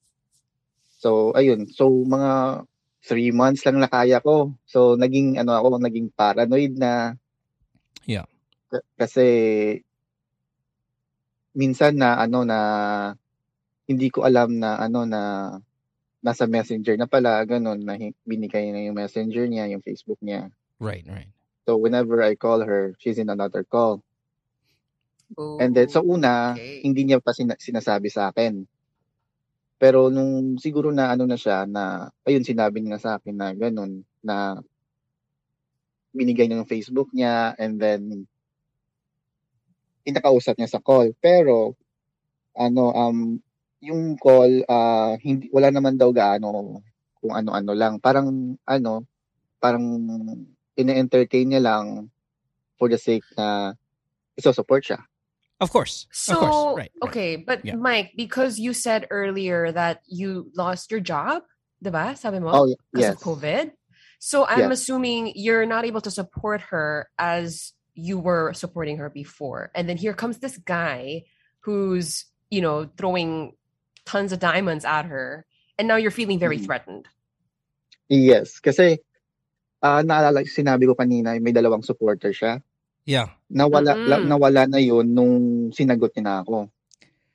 So, 0.99 1.31
ayun. 1.35 1.67
So, 1.71 1.91
mga 1.91 2.63
three 3.03 3.31
months 3.31 3.63
lang 3.63 3.79
nakaya 3.79 4.19
ko. 4.19 4.55
So, 4.67 4.95
naging, 4.99 5.39
ano 5.39 5.55
ako, 5.55 5.79
naging 5.79 6.11
paranoid 6.11 6.75
na. 6.75 7.15
Yeah. 8.03 8.27
K- 8.71 8.87
Kasi, 8.99 9.25
minsan 11.55 11.99
na, 11.99 12.19
ano, 12.19 12.43
na, 12.43 12.59
hindi 13.87 14.07
ko 14.11 14.23
alam 14.27 14.59
na, 14.59 14.79
ano, 14.79 15.03
na, 15.07 15.21
nasa 16.19 16.43
messenger 16.45 16.99
na 16.99 17.07
pala, 17.07 17.39
ganun, 17.47 17.79
na 17.79 17.95
binigay 18.27 18.71
na 18.75 18.83
yung 18.83 18.99
messenger 18.99 19.47
niya, 19.47 19.71
yung 19.71 19.83
Facebook 19.83 20.19
niya. 20.19 20.51
Right, 20.79 21.07
right. 21.07 21.31
So, 21.69 21.77
whenever 21.77 22.17
I 22.25 22.33
call 22.33 22.65
her, 22.65 22.97
she's 22.97 23.21
in 23.21 23.29
another 23.29 23.61
call. 23.61 24.01
And 25.61 25.77
then, 25.77 25.85
sa 25.85 26.01
una, 26.01 26.57
Okay. 26.57 26.81
hindi 26.81 27.05
niya 27.05 27.21
pa 27.21 27.29
sina- 27.29 27.61
sinasabi 27.61 28.09
sa 28.09 28.33
akin. 28.33 28.65
Pero 29.77 30.09
nung 30.09 30.57
siguro 30.57 30.89
na 30.89 31.13
ano 31.13 31.29
na 31.29 31.37
siya, 31.37 31.69
na, 31.69 32.09
ayun, 32.25 32.41
sinabi 32.41 32.81
niya 32.81 32.97
sa 32.97 33.21
akin 33.21 33.37
na 33.37 33.53
ganun, 33.53 34.01
na 34.25 34.57
binigay 36.09 36.49
niya 36.49 36.65
yung 36.65 36.73
Facebook 36.73 37.13
niya, 37.13 37.53
and 37.61 37.77
then, 37.77 38.25
pinakausap 40.01 40.57
niya 40.57 40.73
sa 40.73 40.81
call. 40.81 41.13
Pero, 41.21 41.77
ano, 42.57 42.89
um, 42.97 43.37
yung 43.77 44.17
call, 44.17 44.65
ah, 44.65 45.13
hindi, 45.21 45.53
wala 45.53 45.69
naman 45.69 46.01
daw 46.01 46.09
gaano, 46.09 46.81
kung 47.21 47.37
ano-ano 47.37 47.77
lang. 47.77 48.01
Parang, 48.01 48.57
ano, 48.65 49.05
parang, 49.61 49.85
ine-entertain 50.79 51.51
niya 51.51 51.61
lang 51.61 52.09
for 52.79 52.87
the 52.87 52.97
sake 52.97 53.23
na 53.37 53.73
iso-support 54.39 54.85
siya. 54.87 55.03
Of 55.59 55.75
course, 55.75 56.07
So, 56.15 56.33
of 56.33 56.39
course. 56.39 56.55
Right. 56.55 56.75
right. 56.79 56.91
okay, 57.11 57.35
but 57.35 57.59
Yeah. 57.67 57.75
Mike, 57.75 58.15
because 58.15 58.55
you 58.63 58.71
said 58.71 59.11
earlier 59.11 59.75
that 59.75 59.99
you 60.07 60.47
lost 60.55 60.87
your 60.87 61.03
job, 61.03 61.43
diba? 61.83 62.15
Sabi 62.15 62.39
mo? 62.39 62.55
Oh, 62.55 62.63
y- 62.71 62.79
because 62.95 63.11
yes. 63.11 63.15
of 63.15 63.19
COVID. 63.19 63.75
So 64.23 64.47
I'm 64.47 64.71
Yes. 64.71 64.79
assuming 64.87 65.35
you're 65.35 65.67
not 65.67 65.83
able 65.83 65.99
to 66.07 66.11
support 66.11 66.71
her 66.71 67.11
as 67.19 67.75
you 67.91 68.15
were 68.19 68.55
supporting 68.55 69.03
her 69.03 69.11
before. 69.11 69.67
And 69.75 69.87
then 69.91 69.99
here 69.99 70.15
comes 70.15 70.39
this 70.39 70.55
guy 70.63 71.27
who's, 71.67 72.23
you 72.47 72.63
know, 72.63 72.87
throwing 72.95 73.59
tons 74.07 74.31
of 74.31 74.39
diamonds 74.39 74.87
at 74.87 75.11
her. 75.11 75.43
And 75.75 75.87
now 75.91 75.99
you're 75.99 76.11
feeling 76.15 76.39
very 76.39 76.59
Mhm. 76.59 76.65
threatened. 76.71 77.07
Yes, 78.07 78.59
kasi 78.63 79.03
ah 79.81 80.01
naalala 80.03 80.43
sinabi 80.43 80.85
ko 80.87 80.95
kanina 80.95 81.35
may 81.39 81.51
dalawang 81.51 81.83
supporter 81.85 82.31
siya. 82.35 82.59
Yeah. 83.07 83.31
Nawala 83.49 83.95
la- 83.97 84.21
Mm-mm. 84.21 84.29
nawala 84.29 84.61
na 84.69 84.77
'yun 84.77 85.13
nung 85.15 85.33
sinagot 85.73 86.13
niya 86.13 86.23
na 86.23 86.35
ako. 86.43 86.69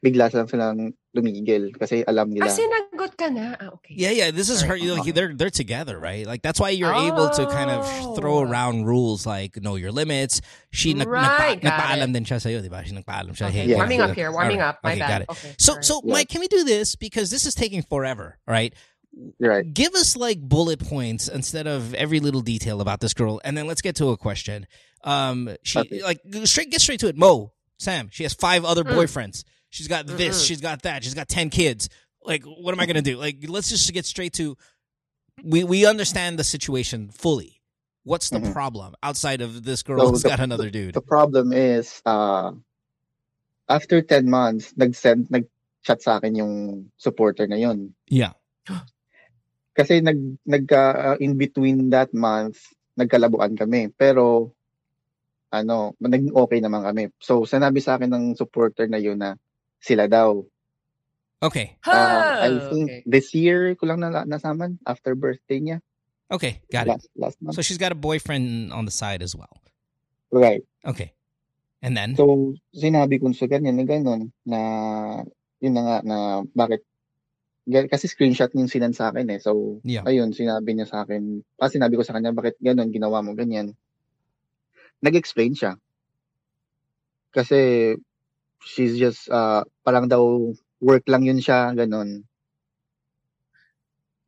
Bigla 0.04 0.28
lang 0.28 0.44
silang 0.46 0.92
lumigil 1.16 1.72
kasi 1.72 2.04
alam 2.04 2.28
Ah, 2.28 2.33
nila. 2.37 2.52
sinagot 2.52 3.16
ka 3.16 3.33
na. 3.33 3.57
Ah, 3.57 3.72
okay. 3.72 3.96
Yeah, 3.96 4.12
yeah. 4.12 4.28
This 4.30 4.52
is 4.52 4.61
her. 4.61 4.76
Sorry. 4.76 4.85
Like, 4.92 5.09
they're 5.16 5.33
they're 5.33 5.48
together, 5.48 5.96
right? 5.96 6.28
Like 6.28 6.44
that's 6.44 6.61
why 6.61 6.76
you're 6.76 6.92
able 6.92 7.33
to 7.33 7.48
kind 7.48 7.72
of 7.72 7.88
throw 8.12 8.38
Oh. 8.38 8.44
around 8.44 8.85
rules 8.85 9.24
like 9.24 9.57
know 9.64 9.80
your 9.80 9.90
limits. 9.96 10.44
She 10.68 10.92
nag, 10.92 11.09
Right, 11.09 11.57
nagpa, 11.57 11.64
nagpaalam 11.64 12.12
it. 12.12 12.14
din 12.20 12.24
siya 12.28 12.37
sa'yo, 12.37 12.61
di 12.61 12.68
ba? 12.68 12.85
She 12.85 12.92
nagpaalam 12.92 13.33
siya. 13.33 13.48
Okay, 13.48 13.64
Hey, 13.64 13.66
Yeah. 13.72 13.80
warming 13.80 14.00
yeah. 14.04 14.09
up 14.12 14.14
here, 14.18 14.28
warming 14.30 14.61
right. 14.61 14.76
up. 14.76 14.85
My 14.85 14.92
Okay, 14.92 15.00
bad. 15.00 15.09
got 15.09 15.20
it. 15.24 15.28
Okay. 15.33 15.50
So, 15.57 15.72
sorry. 15.80 15.83
so 15.88 15.94
Yeah. 16.04 16.12
Mike, 16.20 16.28
can 16.28 16.40
we 16.44 16.48
do 16.52 16.62
this 16.68 16.94
because 17.00 17.33
this 17.33 17.46
is 17.48 17.54
taking 17.57 17.80
forever, 17.80 18.37
right? 18.44 18.76
Right. 19.40 19.72
Give 19.72 19.94
us 19.94 20.16
like 20.16 20.40
bullet 20.40 20.81
points 20.81 21.29
instead 21.29 21.66
of 21.66 21.94
every 21.94 22.20
little 22.20 22.40
detail 22.40 22.81
about 22.81 23.00
this 23.00 23.14
girl, 23.14 23.40
and 23.44 23.57
then 23.57 23.66
let's 23.66 23.83
get 23.83 23.96
to 23.96 24.11
a 24.11 24.16
question. 24.16 24.66
Um, 25.05 25.57
she 25.62 25.79
Okay. 25.81 26.03
like 26.03 26.20
straight 26.44 26.70
get 26.70 26.81
straight 26.81 27.00
to 27.00 27.09
it. 27.09 27.16
Mo, 27.16 27.53
Sam, 27.79 28.09
she 28.11 28.22
has 28.24 28.35
five 28.35 28.64
other 28.64 28.85
Mm. 28.85 28.94
boyfriends. 28.94 29.44
She's 29.70 29.88
got 29.88 30.07
this. 30.07 30.42
Mm-mm. 30.42 30.46
She's 30.46 30.61
got 30.61 30.83
that. 30.83 31.05
She's 31.05 31.14
got 31.14 31.29
ten 31.29 31.50
kids. 31.50 31.88
Like, 32.24 32.44
what 32.44 32.72
am 32.72 32.81
I 32.81 32.87
gonna 32.87 33.03
do? 33.03 33.16
Like, 33.18 33.38
let's 33.48 33.68
just 33.68 33.92
get 33.92 34.07
straight 34.07 34.33
to. 34.35 34.57
We 35.42 35.64
we 35.64 35.85
understand 35.87 36.38
the 36.38 36.44
situation 36.44 37.11
fully. 37.11 37.61
What's 38.05 38.31
the 38.31 38.38
Mhm. 38.38 38.53
problem 38.53 38.94
outside 39.03 39.40
of 39.40 39.64
this 39.64 39.83
girl 39.83 40.00
So 40.00 40.11
who's 40.11 40.22
the- 40.22 40.29
got 40.29 40.40
another 40.40 40.70
dude? 40.70 40.94
The 40.94 41.00
problem 41.03 41.53
is 41.53 42.00
uh 42.07 42.53
after 43.68 44.03
10 44.03 44.29
months 44.31 44.72
nag-send 44.77 45.31
nag-chat 45.31 46.03
sa 46.03 46.16
akin 46.18 46.35
yung 46.35 46.90
supporter 46.96 47.46
na 47.46 47.57
'yon. 47.57 47.94
Yeah. 48.09 48.33
Kasi 49.74 50.00
nag 50.00 50.38
nagka 50.46 50.82
uh, 50.94 51.16
in 51.18 51.34
between 51.34 51.90
that 51.90 52.14
month 52.14 52.62
nagkalabuan 52.94 53.58
kami. 53.58 53.90
Pero 53.90 54.54
ano, 55.50 55.98
naging 55.98 56.34
okay 56.34 56.62
naman 56.62 56.87
kami. 56.87 57.10
So 57.18 57.42
sinabi 57.42 57.82
sa 57.82 57.98
akin 57.98 58.10
ng 58.10 58.26
supporter 58.38 58.87
na 58.87 59.02
'yun 59.02 59.18
na 59.18 59.34
sila 59.82 60.06
daw 60.06 60.40
Okay. 61.44 61.76
Uh, 61.84 62.40
I 62.40 62.48
think 62.72 62.88
okay. 62.88 63.02
this 63.04 63.37
year 63.37 63.76
ko 63.76 63.84
lang 63.84 64.00
na 64.00 64.24
nasaman 64.24 64.80
after 64.88 65.12
birthday 65.12 65.60
niya. 65.60 65.78
Okay. 66.32 66.64
Got 66.72 66.88
it. 66.88 66.96
last, 66.96 67.08
last 67.20 67.37
month. 67.44 67.56
So 67.56 67.60
she's 67.60 67.76
got 67.76 67.92
a 67.92 67.98
boyfriend 67.98 68.72
on 68.72 68.88
the 68.88 68.94
side 68.94 69.20
as 69.20 69.37
well. 69.37 69.52
right. 70.32 70.64
Okay. 70.88 71.12
And 71.84 71.92
then. 71.92 72.16
So, 72.16 72.56
sinabi 72.72 73.20
ko 73.20 73.28
sa 73.37 73.44
ganyan 73.44 73.76
na 73.76 73.84
gano'n 73.84 74.32
na 74.48 74.60
yun 75.60 75.74
na 75.76 75.82
nga 75.84 75.96
na 76.00 76.16
bakit 76.56 76.80
kasi 77.64 78.07
screenshot 78.09 78.53
yung 78.53 78.68
sinend 78.68 78.92
sa 78.92 79.09
akin 79.09 79.29
eh. 79.33 79.40
So, 79.40 79.81
Yeah. 79.85 80.05
ayun, 80.05 80.37
sinabi 80.37 80.77
niya 80.77 80.88
sa 80.88 81.09
akin, 81.09 81.40
ah, 81.61 81.72
sinabi 81.72 81.96
ko 81.96 82.05
sa 82.05 82.12
kanya, 82.12 82.37
bakit 82.37 82.61
gano'n, 82.61 82.92
ginawa 82.92 83.24
mo 83.24 83.33
ganyan. 83.33 83.72
Nag-explain 85.00 85.57
siya. 85.57 85.81
Kasi, 87.33 87.92
she's 88.64 88.96
just 88.96 89.29
uh 89.29 89.61
parang 89.85 90.09
daw 90.09 90.24
work 90.81 91.05
lang 91.05 91.20
yun 91.29 91.37
siya 91.37 91.77
ganun. 91.77 92.24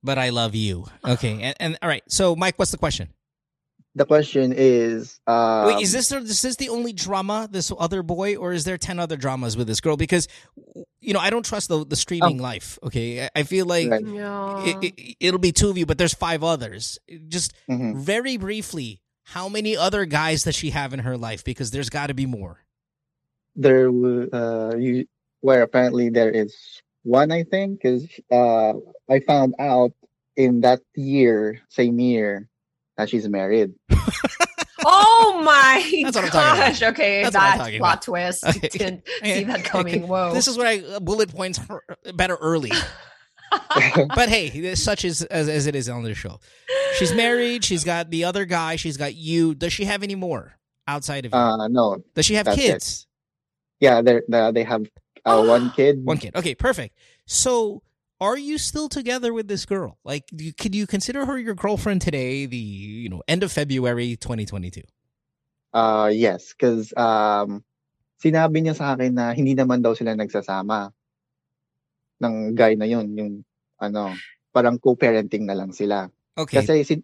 But 0.04 0.18
I 0.18 0.30
love 0.30 0.54
you. 0.54 0.86
Okay, 1.04 1.42
and, 1.42 1.56
and 1.58 1.72
all 1.82 1.88
right. 1.88 2.04
So, 2.08 2.36
Mike, 2.36 2.58
what's 2.58 2.70
the 2.70 2.78
question? 2.78 3.15
The 3.96 4.06
question 4.06 4.54
is 4.56 5.20
uh 5.26 5.66
Wait, 5.68 5.80
is 5.82 5.92
this 5.92 6.12
is 6.12 6.42
this 6.42 6.56
the 6.56 6.70
only 6.70 6.94
drama? 6.94 7.48
This 7.50 7.72
other 7.78 8.02
boy, 8.04 8.36
or 8.36 8.52
is 8.54 8.64
there 8.64 8.78
ten 8.78 9.00
other 9.00 9.16
dramas 9.18 9.56
with 9.56 9.68
this 9.68 9.80
girl? 9.82 9.96
Because 9.98 10.28
you 11.00 11.14
know, 11.14 11.20
I 11.20 11.30
don't 11.30 11.46
trust 11.46 11.68
the 11.70 11.86
the 11.86 11.96
streaming 11.96 12.38
life. 12.38 12.78
Okay, 12.84 13.24
I- 13.26 13.30
I 13.36 13.44
feel 13.44 13.66
like 13.66 13.90
Right. 13.90 14.06
Yeah. 14.06 14.64
it, 14.64 14.78
it, 14.82 15.16
it'll 15.20 15.40
be 15.40 15.52
two 15.52 15.70
of 15.70 15.78
you, 15.78 15.86
but 15.86 15.98
there's 15.98 16.14
five 16.14 16.44
others. 16.44 16.98
Just 17.28 17.54
mhm. 17.70 17.96
very 17.96 18.38
briefly, 18.38 19.02
how 19.24 19.48
many 19.50 19.76
other 19.76 20.06
guys 20.06 20.44
does 20.44 20.56
she 20.56 20.70
have 20.70 20.94
in 20.94 21.00
her 21.00 21.18
life? 21.18 21.44
Because 21.44 21.72
there's 21.72 21.90
got 21.90 22.08
to 22.08 22.14
be 22.14 22.26
more. 22.26 22.60
there 23.56 23.86
w- 23.86 24.30
uh 24.32 24.74
you 24.76 25.06
where 25.42 25.62
apparently 25.62 26.10
there 26.10 26.30
is 26.30 26.54
one 27.04 27.32
I 27.32 27.44
think 27.44 27.80
because 27.82 28.06
uh 28.32 28.74
I 29.10 29.20
found 29.20 29.54
out 29.60 29.92
in 30.36 30.62
that 30.62 30.80
year 30.96 31.60
same 31.70 32.00
year 32.00 32.48
that 32.96 33.08
she's 33.10 33.28
married. 33.28 33.72
oh 34.84 35.42
my 35.44 36.00
That's 36.04 36.16
what 36.16 36.24
I'm 36.24 36.30
talking 36.30 36.58
about. 36.58 36.68
gosh. 36.68 36.82
Okay, 36.82 37.22
That's 37.22 37.34
what 37.34 37.42
I'm 37.42 37.58
that 37.58 37.64
talking 37.64 37.78
plot 37.80 37.92
about. 37.94 38.02
twist. 38.02 38.44
Okay. 38.46 38.68
Didn't 38.68 39.08
Okay. 39.18 39.38
see 39.38 39.44
that 39.44 39.64
coming. 39.64 40.06
Whoa. 40.08 40.32
This 40.32 40.48
is 40.48 40.56
where 40.56 40.66
I 40.66 40.78
uh, 40.80 41.00
bullet 41.00 41.30
points 41.34 41.58
her- 41.58 41.82
better 42.14 42.36
early. 42.36 42.72
But 44.14 44.28
hey, 44.28 44.48
this- 44.50 44.82
such 44.82 45.04
as, 45.04 45.22
as 45.22 45.48
as 45.48 45.66
it 45.66 45.76
is 45.76 45.88
on 45.88 46.02
the 46.02 46.14
show. 46.14 46.40
She's 46.98 47.14
married. 47.14 47.64
She's 47.64 47.84
got 47.84 48.10
the 48.10 48.24
other 48.24 48.44
guy. 48.44 48.74
She's 48.76 48.96
got 48.96 49.14
you. 49.14 49.54
Does 49.54 49.72
she 49.72 49.84
have 49.84 50.02
any 50.02 50.14
more 50.16 50.58
outside 50.88 51.24
of 51.26 51.32
you? 51.32 51.38
Uh 51.38 51.68
no. 51.68 52.02
Does 52.14 52.26
she 52.26 52.34
have 52.34 52.46
that's 52.46 52.58
it. 52.58 52.62
kids? 52.62 53.06
Yeah, 53.80 54.02
they 54.02 54.20
they 54.28 54.50
they 54.52 54.62
have 54.64 54.86
uh, 55.24 55.44
one 55.44 55.70
kid. 55.76 56.04
One 56.04 56.18
kid. 56.18 56.34
Okay, 56.34 56.54
perfect. 56.56 56.96
So, 57.26 57.82
are 58.20 58.38
you 58.38 58.58
still 58.58 58.88
together 58.88 59.32
with 59.32 59.48
this 59.48 59.66
girl? 59.66 59.98
Like, 60.04 60.24
do 60.34 60.44
you, 60.44 60.52
could 60.52 60.74
you 60.74 60.86
consider 60.86 61.26
her 61.26 61.38
your 61.38 61.54
girlfriend 61.54 62.02
today? 62.02 62.46
The 62.46 62.56
you 62.56 63.08
know 63.08 63.22
end 63.28 63.42
of 63.42 63.52
February, 63.52 64.16
twenty 64.16 64.46
twenty 64.46 64.70
two. 64.70 64.86
Uh 65.72 66.10
yes, 66.12 66.54
because 66.54 66.92
um 66.96 67.64
sinabi 68.22 68.64
niya 68.64 68.76
sa 68.76 68.96
akin 68.96 69.12
na 69.12 69.36
hindi 69.36 69.52
naman 69.52 69.84
daw 69.84 69.92
sila 69.92 70.16
nagsasama 70.16 70.92
ng 72.24 72.56
guy 72.56 72.80
na 72.80 72.88
yun, 72.88 73.12
yung 73.12 73.32
ano, 73.76 74.16
parang 74.56 74.80
co-parenting 74.80 75.44
na 75.44 75.52
lang 75.52 75.76
sila. 75.76 76.08
Okay. 76.32 76.64
Kasi 76.64 76.84
si 76.88 76.94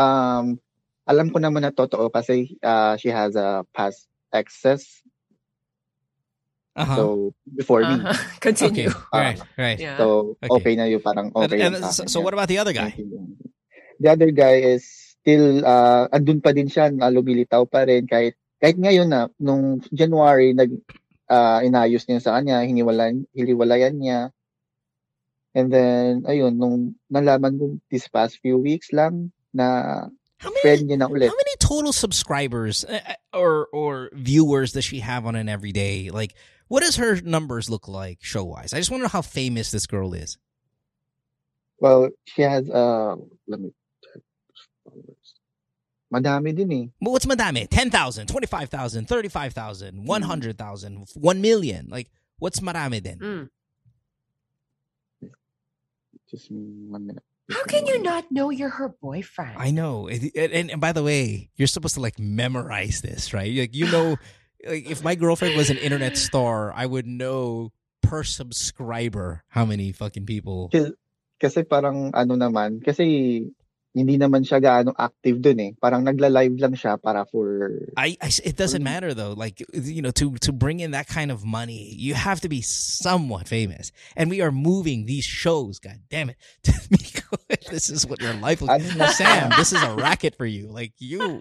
um 0.00 0.56
alam 1.04 1.28
ko 1.28 1.42
naman 1.42 1.66
na 1.66 1.74
totoo 1.74 2.08
kasi 2.08 2.56
uh, 2.62 2.94
she 2.96 3.10
has 3.10 3.34
a 3.34 3.66
past 3.74 4.06
exes 4.30 5.01
uh-huh. 6.76 6.96
so 6.96 7.04
before 7.56 7.82
me. 7.82 8.00
Uh-huh. 8.00 8.16
Continue. 8.40 8.88
Okay. 8.88 9.12
Right. 9.12 9.40
Right. 9.58 9.78
Yeah. 9.78 9.96
So 9.96 10.36
Okay. 10.42 10.50
okay 10.50 10.72
na 10.76 10.84
yun, 10.88 11.00
parang 11.00 11.32
okay 11.34 11.60
and 11.60 11.76
yun 11.76 11.82
sa 11.82 11.90
so, 11.90 12.02
so 12.06 12.18
what 12.20 12.34
about 12.34 12.48
the 12.48 12.58
other 12.58 12.72
guy? 12.72 12.96
The 14.00 14.08
other 14.08 14.30
guy 14.32 14.64
is 14.64 14.84
still 15.22 15.62
uh 15.62 16.08
andun 16.10 16.42
pa 16.42 16.50
din 16.50 16.66
siya, 16.66 16.90
na 16.90 17.12
lumilitaw 17.12 17.68
pa 17.70 17.86
rin 17.86 18.08
kahit 18.08 18.34
kahit 18.62 18.78
ngayon 18.78 19.10
na 19.10 19.26
nung 19.42 19.82
January 19.90 20.54
nag 20.54 20.70
uh, 21.26 21.60
inayos 21.64 22.06
niya 22.06 22.22
sa 22.22 22.38
kanya, 22.38 22.62
hiniwalayan 22.62 23.26
hiniwalayan 23.34 23.98
niya. 23.98 24.20
And 25.52 25.68
then 25.68 26.24
ayun 26.24 26.56
nung 26.56 26.96
nalaman 27.12 27.58
ko 27.60 27.64
this 27.92 28.08
past 28.08 28.40
few 28.40 28.56
weeks 28.56 28.88
lang 28.90 29.30
na 29.52 30.08
How 30.42 30.50
many 30.50 30.62
friend 30.62 30.82
niya 30.90 30.98
na 30.98 31.06
ulit. 31.06 31.28
How 31.30 31.38
many 31.38 31.56
total 31.60 31.92
subscribers 31.92 32.82
uh, 32.84 32.98
uh, 32.98 33.36
or 33.36 33.68
or 33.70 34.10
viewers 34.12 34.72
does 34.72 34.84
she 34.84 34.98
have 34.98 35.26
on 35.26 35.36
an 35.38 35.46
everyday? 35.48 36.10
Like, 36.10 36.34
what 36.72 36.82
does 36.82 36.96
her 36.96 37.20
numbers 37.20 37.68
look 37.68 37.86
like 37.86 38.16
show 38.22 38.44
wise? 38.44 38.72
I 38.72 38.78
just 38.78 38.90
want 38.90 39.02
to 39.02 39.04
know 39.04 39.10
how 39.10 39.20
famous 39.20 39.70
this 39.70 39.86
girl 39.86 40.14
is. 40.14 40.38
Well, 41.78 42.08
she 42.24 42.40
has 42.40 42.70
uh 42.70 43.14
let 43.46 43.60
me 43.60 43.74
check. 44.02 44.22
Madami 46.10 46.56
din 46.56 46.72
eh. 46.72 46.86
But 46.98 47.10
what's 47.10 47.26
madame? 47.26 47.68
10,000, 47.68 48.26
25,000, 48.26 49.06
35,000, 49.06 50.06
100,000, 50.06 51.06
1 51.12 51.40
million. 51.42 51.88
Like, 51.90 52.10
what's 52.38 52.60
marami 52.60 53.02
then? 53.02 53.18
Mm. 53.18 53.48
Just 56.30 56.50
one 56.50 57.06
minute. 57.06 57.22
How 57.50 57.64
can 57.64 57.86
you 57.86 58.02
not 58.02 58.32
know 58.32 58.48
you're 58.48 58.70
her 58.70 58.88
boyfriend? 58.88 59.56
I 59.58 59.72
know. 59.72 60.06
It- 60.06 60.32
it- 60.34 60.52
and, 60.52 60.70
and 60.70 60.80
by 60.80 60.92
the 60.92 61.02
way, 61.02 61.50
you're 61.56 61.68
supposed 61.68 61.96
to 61.96 62.00
like 62.00 62.18
memorize 62.18 63.02
this, 63.02 63.34
right? 63.34 63.54
Like, 63.54 63.74
you 63.74 63.92
know, 63.92 64.16
like 64.66 64.90
if 64.90 65.02
my 65.02 65.14
girlfriend 65.14 65.56
was 65.56 65.70
an 65.70 65.78
internet 65.78 66.16
star, 66.16 66.72
I 66.74 66.86
would 66.86 67.06
know 67.06 67.72
per 68.02 68.24
subscriber 68.24 69.42
how 69.48 69.64
many 69.64 69.92
fucking 69.92 70.26
people. 70.26 70.70
Kasi, 71.40 71.62
parang 71.64 72.10
ano 72.14 72.34
naman, 72.38 72.84
kasi 72.84 73.50
hindi 73.94 74.16
naman 74.16 74.40
siya 74.46 74.62
gaano 74.62 74.94
active 74.96 75.42
dun 75.42 75.60
eh. 75.60 75.70
Parang 75.76 76.06
nagla-live 76.06 76.56
lang 76.56 76.72
siya 76.72 76.96
para 76.96 77.26
for 77.26 77.76
I, 77.96 78.16
I- 78.22 78.40
it 78.44 78.56
doesn't 78.56 78.82
matter 78.82 79.12
though. 79.12 79.34
Like 79.36 79.60
you 79.74 80.00
know, 80.00 80.10
to 80.16 80.32
to 80.46 80.52
bring 80.52 80.80
in 80.80 80.92
that 80.92 81.08
kind 81.08 81.30
of 81.30 81.44
money, 81.44 81.92
you 81.98 82.14
have 82.14 82.40
to 82.42 82.48
be 82.48 82.62
somewhat 82.62 83.48
famous. 83.48 83.92
And 84.16 84.30
we 84.30 84.40
are 84.40 84.50
moving 84.52 85.04
these 85.04 85.24
shows. 85.26 85.78
God 85.78 86.00
damn 86.08 86.30
it! 86.30 86.36
this 87.70 87.90
is 87.90 88.06
what 88.06 88.22
your 88.22 88.32
life 88.34 88.62
looks. 88.62 88.72
ano 88.96 89.10
Sam, 89.12 89.50
this 89.58 89.72
is 89.74 89.82
a 89.82 89.92
racket 89.94 90.36
for 90.38 90.46
you. 90.46 90.68
Like 90.72 90.94
you, 90.98 91.40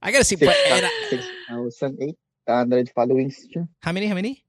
I 0.00 0.08
gotta 0.10 0.24
see. 0.24 0.36
But, 0.36 0.56
and 0.70 0.86
I- 0.86 1.20
6,800 2.46 2.90
followings 2.94 3.46
how 3.80 3.92
many? 3.92 4.06
How 4.06 4.14
many? 4.14 4.44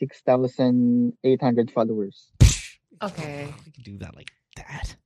6,800 0.00 1.70
followers. 1.70 2.30
Okay. 3.02 3.52
We 3.64 3.72
can 3.72 3.82
do 3.82 3.98
that 3.98 4.14
like 4.16 4.30
that. 4.56 4.96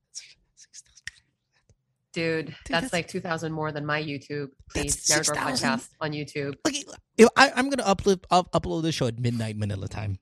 Dude, 2.12 2.48
that's, 2.48 2.68
that's- 2.68 2.92
like 2.92 3.08
2,000 3.08 3.52
more 3.52 3.72
than 3.72 3.86
my 3.86 4.02
YouTube. 4.02 4.48
Please, 4.70 4.96
That's 5.06 5.08
Narrow 5.08 5.22
Door 5.22 5.56
6,000? 5.56 5.68
Podcast 5.70 5.88
on 6.00 6.12
YouTube. 6.12 6.54
Like, 6.64 6.76
if 7.16 7.28
I, 7.36 7.50
I'm 7.56 7.70
gonna 7.70 7.84
upload 7.84 8.24
up, 8.30 8.52
upload 8.52 8.82
the 8.82 8.92
show 8.92 9.06
at 9.06 9.18
midnight 9.18 9.56
Manila 9.56 9.88
time. 9.88 10.18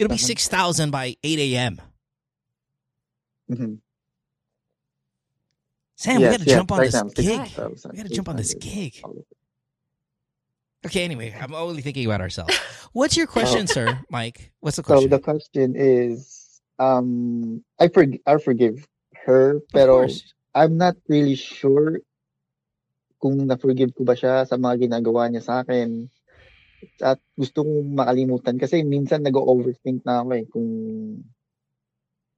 It'll 0.00 0.10
be 0.10 0.18
six 0.18 0.48
thousand 0.48 0.90
by 0.90 1.16
eight 1.22 1.38
a.m. 1.38 1.80
Mhm. 3.48 3.78
Sam, 5.94 6.20
we 6.20 6.26
gotta 6.26 6.44
yes, 6.44 6.56
jump 6.56 6.72
on 6.72 6.78
right 6.78 6.84
this 6.90 6.94
now, 6.94 7.08
gig. 7.14 7.40
We 7.92 7.96
gotta 7.96 8.08
jump 8.08 8.28
on 8.28 8.36
this 8.36 8.54
gig. 8.54 9.00
Okay, 10.84 11.04
anyway, 11.04 11.34
I'm 11.40 11.54
only 11.54 11.82
thinking 11.82 12.06
about 12.06 12.20
ourselves. 12.20 12.54
What's 12.92 13.16
your 13.16 13.26
question, 13.26 13.66
sir, 13.66 13.98
Mike? 14.10 14.52
What's 14.60 14.76
the 14.76 14.82
question? 14.82 15.10
So 15.10 15.16
the 15.16 15.22
question 15.22 15.74
is, 15.76 16.60
um, 16.78 17.64
I 17.80 17.88
forg 17.88 18.20
I 18.26 18.38
forgive 18.38 18.86
her, 19.24 19.60
pero. 19.72 20.06
I'm 20.54 20.78
not 20.78 20.94
really 21.10 21.34
sure 21.34 21.98
kung 23.18 23.42
na-forgive 23.50 23.90
ko 23.98 24.06
ba 24.06 24.14
siya 24.14 24.46
sa 24.46 24.54
mga 24.54 24.86
ginagawa 24.86 25.26
niya 25.26 25.42
sa 25.42 25.54
akin. 25.66 26.06
At 27.02 27.18
gusto 27.34 27.66
kong 27.66 27.98
makalimutan 27.98 28.54
kasi 28.54 28.86
minsan 28.86 29.26
nag-overthink 29.26 30.06
na 30.06 30.22
ako 30.22 30.30
eh 30.38 30.44
kung 30.46 30.68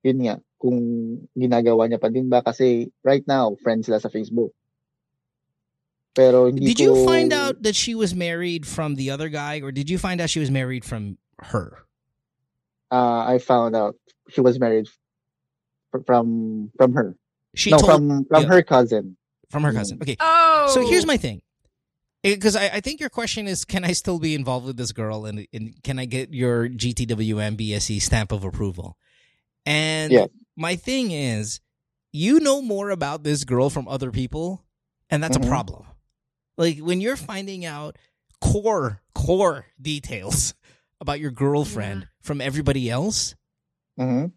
yun 0.07 0.19
nga, 0.23 0.39
kung 0.57 0.79
ginagawa 1.37 1.91
niya 1.91 2.01
pa 2.01 2.09
din 2.09 2.31
ba 2.31 2.41
kasi 2.41 2.89
right 3.05 3.27
now, 3.29 3.53
friends 3.61 3.91
sila 3.91 4.01
sa 4.01 4.09
Facebook. 4.09 4.55
Pero 6.16 6.46
hindi 6.46 6.64
Did 6.64 6.81
you 6.81 6.94
ko- 6.94 7.05
find 7.07 7.33
out 7.33 7.62
that 7.62 7.76
she 7.76 7.94
was 7.94 8.14
married 8.14 8.66
from 8.66 8.94
the 8.96 9.11
other 9.11 9.29
guy, 9.29 9.61
or 9.61 9.70
did 9.70 9.90
you 9.90 9.98
find 9.98 10.18
out 10.20 10.31
she 10.31 10.40
was 10.40 10.50
married 10.50 10.83
from 10.85 11.18
her? 11.40 11.85
Uh, 12.90 13.18
I 13.29 13.38
found 13.38 13.76
out 13.76 13.96
she 14.31 14.40
was 14.40 14.59
married 14.59 14.88
from 16.07 16.70
from 16.76 16.94
her. 16.94 17.16
She 17.55 17.70
no, 17.70 17.79
told 17.79 17.90
from 17.92 18.24
from 18.24 18.42
yeah. 18.42 18.48
her 18.48 18.62
cousin. 18.62 19.16
from 19.50 19.62
her 19.62 19.70
Mm. 19.72 19.76
cousin. 19.76 19.98
Okay, 20.02 20.16
Oh. 20.18 20.66
so 20.74 20.85
here's 20.88 21.07
my 21.07 21.16
thing, 21.16 21.40
because 22.24 22.57
I, 22.57 22.66
I 22.68 22.81
think 22.81 22.98
your 22.98 23.09
question 23.11 23.46
is, 23.46 23.64
can 23.64 23.85
I 23.85 23.92
still 23.92 24.18
be 24.18 24.35
involved 24.35 24.66
with 24.66 24.76
this 24.76 24.90
girl, 24.92 25.24
and, 25.26 25.46
and 25.52 25.74
can 25.85 25.98
I 26.00 26.05
get 26.07 26.35
your 26.35 26.66
GTWM 26.68 27.57
BSE 27.57 27.90
E 27.90 27.98
stamp 28.00 28.33
of 28.33 28.42
approval? 28.42 28.96
And 29.64 30.11
Yes. 30.12 30.29
my 30.57 30.74
thing 30.76 31.12
is, 31.12 31.61
you 32.12 32.40
know 32.40 32.61
more 32.62 32.90
about 32.90 33.22
this 33.22 33.44
girl 33.44 33.70
from 33.70 33.87
other 33.87 34.11
people, 34.11 34.64
and 35.11 35.22
that's 35.22 35.37
Mhm. 35.38 35.44
a 35.44 35.48
problem. 35.48 35.85
Like 36.57 36.79
when 36.79 37.01
you're 37.01 37.16
finding 37.16 37.64
out 37.64 37.97
core 38.40 39.03
core 39.14 39.66
details 39.81 40.55
about 41.01 41.21
your 41.21 41.31
girlfriend 41.31 42.09
from 42.23 42.40
everybody 42.40 42.88
else, 42.90 43.35
Mhm. 43.99 44.33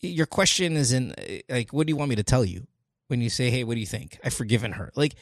your 0.00 0.26
question 0.26 0.76
is 0.76 0.92
in 0.92 1.14
like, 1.48 1.72
what 1.72 1.86
do 1.86 1.90
you 1.92 1.96
want 1.96 2.10
me 2.10 2.16
to 2.16 2.22
tell 2.24 2.44
you 2.44 2.66
when 3.08 3.20
you 3.20 3.30
say, 3.30 3.50
hey, 3.50 3.64
what 3.64 3.74
do 3.74 3.80
you 3.80 3.86
think? 3.86 4.18
I've 4.24 4.34
forgiven 4.34 4.72
her. 4.72 4.92
Like, 4.96 5.14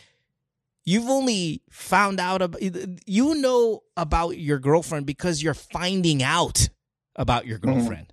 you've 0.84 1.08
only 1.08 1.62
found 1.70 2.18
out 2.20 2.42
about 2.42 2.60
you 3.06 3.34
know 3.36 3.82
about 3.96 4.38
your 4.38 4.58
girlfriend 4.58 5.06
because 5.06 5.42
you're 5.42 5.54
finding 5.54 6.22
out 6.22 6.68
about 7.16 7.46
your 7.46 7.58
Mhm. 7.58 7.62
girlfriend. 7.62 8.12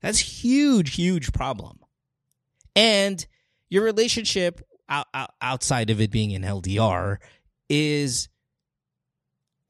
That's 0.00 0.18
huge, 0.18 0.94
huge 0.94 1.32
problem. 1.32 1.80
And 2.76 3.26
your 3.68 3.82
relationship 3.84 4.60
out, 4.88 5.06
out, 5.14 5.34
outside 5.40 5.90
of 5.90 6.00
it 6.00 6.10
being 6.10 6.34
an 6.34 6.42
LDR 6.42 7.18
is 7.68 8.28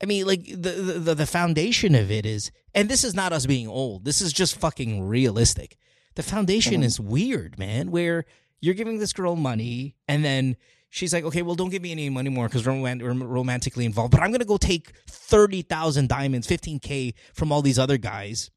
I 0.01 0.07
mean, 0.07 0.27
like 0.27 0.45
the, 0.47 0.71
the 1.03 1.15
the 1.17 1.27
foundation 1.27 1.97
of 1.97 2.11
it 2.11 2.25
is, 2.25 2.53
and 2.73 2.89
this 2.89 3.03
is 3.03 3.15
not 3.15 3.33
us 3.33 3.47
being 3.47 3.67
old. 3.67 4.05
This 4.05 4.21
is 4.21 4.33
just 4.33 4.57
fucking 4.57 5.03
realistic. 5.09 5.77
The 6.15 6.23
foundation 6.23 6.83
Mhm. 6.83 6.85
is 6.85 7.01
weird, 7.01 7.59
man. 7.59 7.91
Where 7.91 8.25
you're 8.61 8.75
giving 8.75 8.99
this 8.99 9.13
girl 9.13 9.35
money, 9.35 9.97
and 10.07 10.25
then 10.25 10.57
she's 10.89 11.13
like, 11.13 11.25
"Okay, 11.25 11.43
well, 11.43 11.57
don't 11.57 11.71
give 11.71 11.83
me 11.83 11.91
any 11.91 12.11
money 12.11 12.31
more 12.31 12.47
because 12.47 12.65
we're 12.65 12.93
romantically 13.13 13.85
involved." 13.85 14.13
But 14.13 14.21
I'm 14.23 14.31
gonna 14.31 14.45
go 14.45 14.57
take 14.57 14.93
thirty 15.09 15.63
thousand 15.63 16.09
diamonds, 16.09 16.47
fifteen 16.47 16.79
k 16.79 17.13
from 17.35 17.51
all 17.51 17.61
these 17.63 17.79
other 17.79 17.99
guys, 17.99 18.53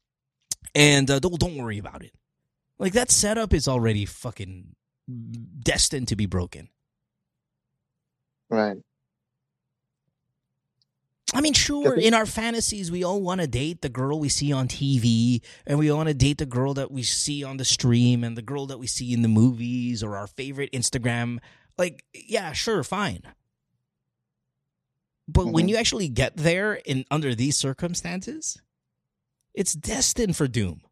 and 0.76 1.10
uh, 1.10 1.18
don't 1.18 1.40
don't 1.40 1.56
worry 1.56 1.78
about 1.78 2.04
it. 2.04 2.12
Like 2.78 2.92
that 2.92 3.10
setup 3.10 3.52
is 3.52 3.66
already 3.66 4.04
fucking 4.04 4.76
destined 5.08 6.08
to 6.08 6.16
be 6.16 6.26
broken. 6.26 6.68
Right. 8.50 8.76
I 11.34 11.40
mean, 11.40 11.54
sure, 11.54 11.94
in 11.94 12.12
our 12.12 12.26
fantasies, 12.26 12.90
we 12.90 13.04
all 13.04 13.22
want 13.22 13.40
to 13.40 13.46
date 13.46 13.80
the 13.80 13.88
girl 13.88 14.20
we 14.20 14.28
see 14.28 14.52
on 14.52 14.68
TV, 14.68 15.40
and 15.66 15.78
we 15.78 15.90
want 15.90 16.08
to 16.08 16.14
date 16.14 16.36
the 16.36 16.44
girl 16.44 16.74
that 16.74 16.90
we 16.90 17.02
see 17.02 17.42
on 17.42 17.56
the 17.56 17.64
stream, 17.64 18.22
and 18.22 18.36
the 18.36 18.42
girl 18.42 18.66
that 18.66 18.78
we 18.78 18.86
see 18.86 19.14
in 19.14 19.22
the 19.22 19.28
movies, 19.28 20.02
or 20.02 20.16
our 20.16 20.26
favorite 20.26 20.70
Instagram. 20.72 21.38
Like, 21.78 22.04
yeah, 22.12 22.52
sure, 22.52 22.84
fine. 22.84 23.22
But 25.26 25.46
when 25.46 25.66
Mhm. 25.66 25.70
you 25.70 25.76
actually 25.76 26.08
get 26.10 26.36
there 26.36 26.74
in 26.74 27.06
under 27.10 27.34
these 27.34 27.56
circumstances, 27.56 28.58
it's 29.54 29.72
destined 29.72 30.36
for 30.36 30.46
doom. 30.46 30.82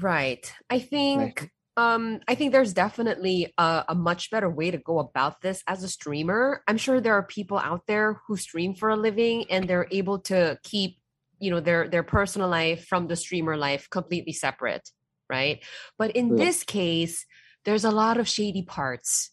Right. 0.00 0.52
I 0.70 0.78
think 0.78 1.50
um 1.76 2.20
I 2.28 2.34
think 2.34 2.52
there's 2.52 2.72
definitely 2.74 3.52
a, 3.56 3.84
a 3.88 3.94
much 3.94 4.30
better 4.30 4.50
way 4.50 4.70
to 4.70 4.78
go 4.78 4.98
about 4.98 5.40
this 5.40 5.62
as 5.66 5.82
a 5.82 5.88
streamer. 5.88 6.62
I'm 6.68 6.76
sure 6.76 7.00
there 7.00 7.14
are 7.14 7.22
people 7.22 7.58
out 7.58 7.86
there 7.86 8.20
who 8.26 8.36
stream 8.36 8.74
for 8.74 8.90
a 8.90 8.96
living 8.96 9.44
and 9.50 9.68
they're 9.68 9.88
able 9.90 10.18
to 10.20 10.58
keep, 10.62 10.98
you 11.38 11.50
know, 11.50 11.60
their 11.60 11.88
their 11.88 12.02
personal 12.02 12.48
life 12.48 12.86
from 12.86 13.06
the 13.08 13.16
streamer 13.16 13.56
life 13.56 13.88
completely 13.90 14.32
separate, 14.32 14.90
right? 15.30 15.64
But 15.98 16.12
in 16.12 16.34
Yeah. 16.34 16.36
this 16.36 16.64
case, 16.64 17.24
there's 17.64 17.84
a 17.84 17.90
lot 17.90 18.18
of 18.18 18.28
shady 18.28 18.62
parts. 18.62 19.30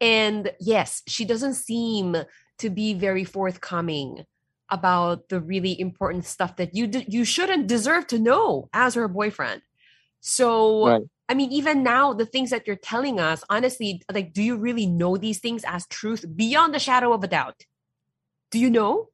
And 0.00 0.52
yes, 0.60 1.02
she 1.08 1.24
doesn't 1.24 1.54
seem 1.54 2.16
to 2.58 2.70
be 2.70 2.94
very 2.94 3.24
forthcoming 3.24 4.24
about 4.70 5.28
the 5.28 5.40
really 5.40 5.78
important 5.80 6.24
stuff 6.26 6.56
that 6.56 6.74
you 6.74 6.86
d- 6.86 7.06
you 7.08 7.24
shouldn't 7.24 7.66
deserve 7.66 8.06
to 8.08 8.18
know 8.18 8.68
as 8.72 8.94
her 8.94 9.08
boyfriend. 9.08 9.62
So 10.20 10.86
Right. 10.86 11.02
I 11.28 11.34
mean, 11.34 11.52
even 11.52 11.82
now, 11.82 12.14
the 12.14 12.24
things 12.24 12.48
that 12.50 12.66
you're 12.66 12.76
telling 12.76 13.20
us, 13.20 13.44
honestly, 13.50 14.00
like, 14.10 14.32
do 14.32 14.42
you 14.42 14.56
really 14.56 14.86
know 14.86 15.16
these 15.18 15.40
things 15.40 15.62
as 15.66 15.86
truth 15.88 16.24
beyond 16.34 16.72
the 16.72 16.78
shadow 16.78 17.12
of 17.12 17.22
a 17.22 17.28
doubt? 17.28 17.64
Do 18.50 18.58
you 18.58 18.70
know? 18.70 19.10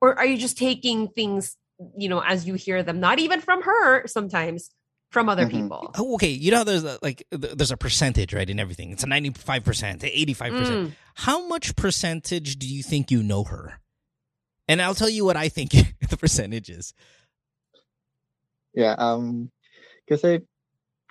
Or 0.00 0.18
are 0.18 0.24
you 0.24 0.38
just 0.38 0.56
taking 0.56 1.08
things, 1.08 1.58
you 1.94 2.08
know, 2.08 2.20
as 2.20 2.46
you 2.46 2.54
hear 2.54 2.82
them, 2.82 3.00
not 3.00 3.18
even 3.18 3.42
from 3.42 3.60
her 3.62 4.06
sometimes, 4.06 4.70
from 5.10 5.28
other 5.28 5.44
Mhm. 5.44 5.50
people? 5.50 5.90
Oh, 5.98 6.14
okay, 6.14 6.30
you 6.30 6.50
know 6.50 6.58
how 6.58 6.64
there's 6.64 6.84
a, 6.84 6.98
like 7.02 7.26
there's 7.30 7.70
a 7.70 7.76
percentage 7.76 8.32
right 8.32 8.48
in 8.48 8.58
everything. 8.58 8.90
It's 8.90 9.02
a 9.02 9.06
ninety 9.06 9.28
five 9.30 9.62
percent, 9.62 10.02
eighty 10.02 10.32
five 10.32 10.54
percent. 10.56 10.88
Mm, 10.88 10.92
How 11.16 11.46
much 11.48 11.76
percentage 11.76 12.58
do 12.58 12.66
you 12.66 12.82
think 12.82 13.10
you 13.10 13.22
know 13.22 13.44
her? 13.44 13.80
And 14.68 14.80
I'll 14.80 14.94
tell 14.94 15.10
you 15.10 15.26
what 15.26 15.36
I 15.36 15.50
think 15.50 15.72
the 16.08 16.16
percentage 16.16 16.70
is. 16.70 16.94
Yeah, 18.72 18.94
um, 18.96 19.50
kasi 20.10 20.42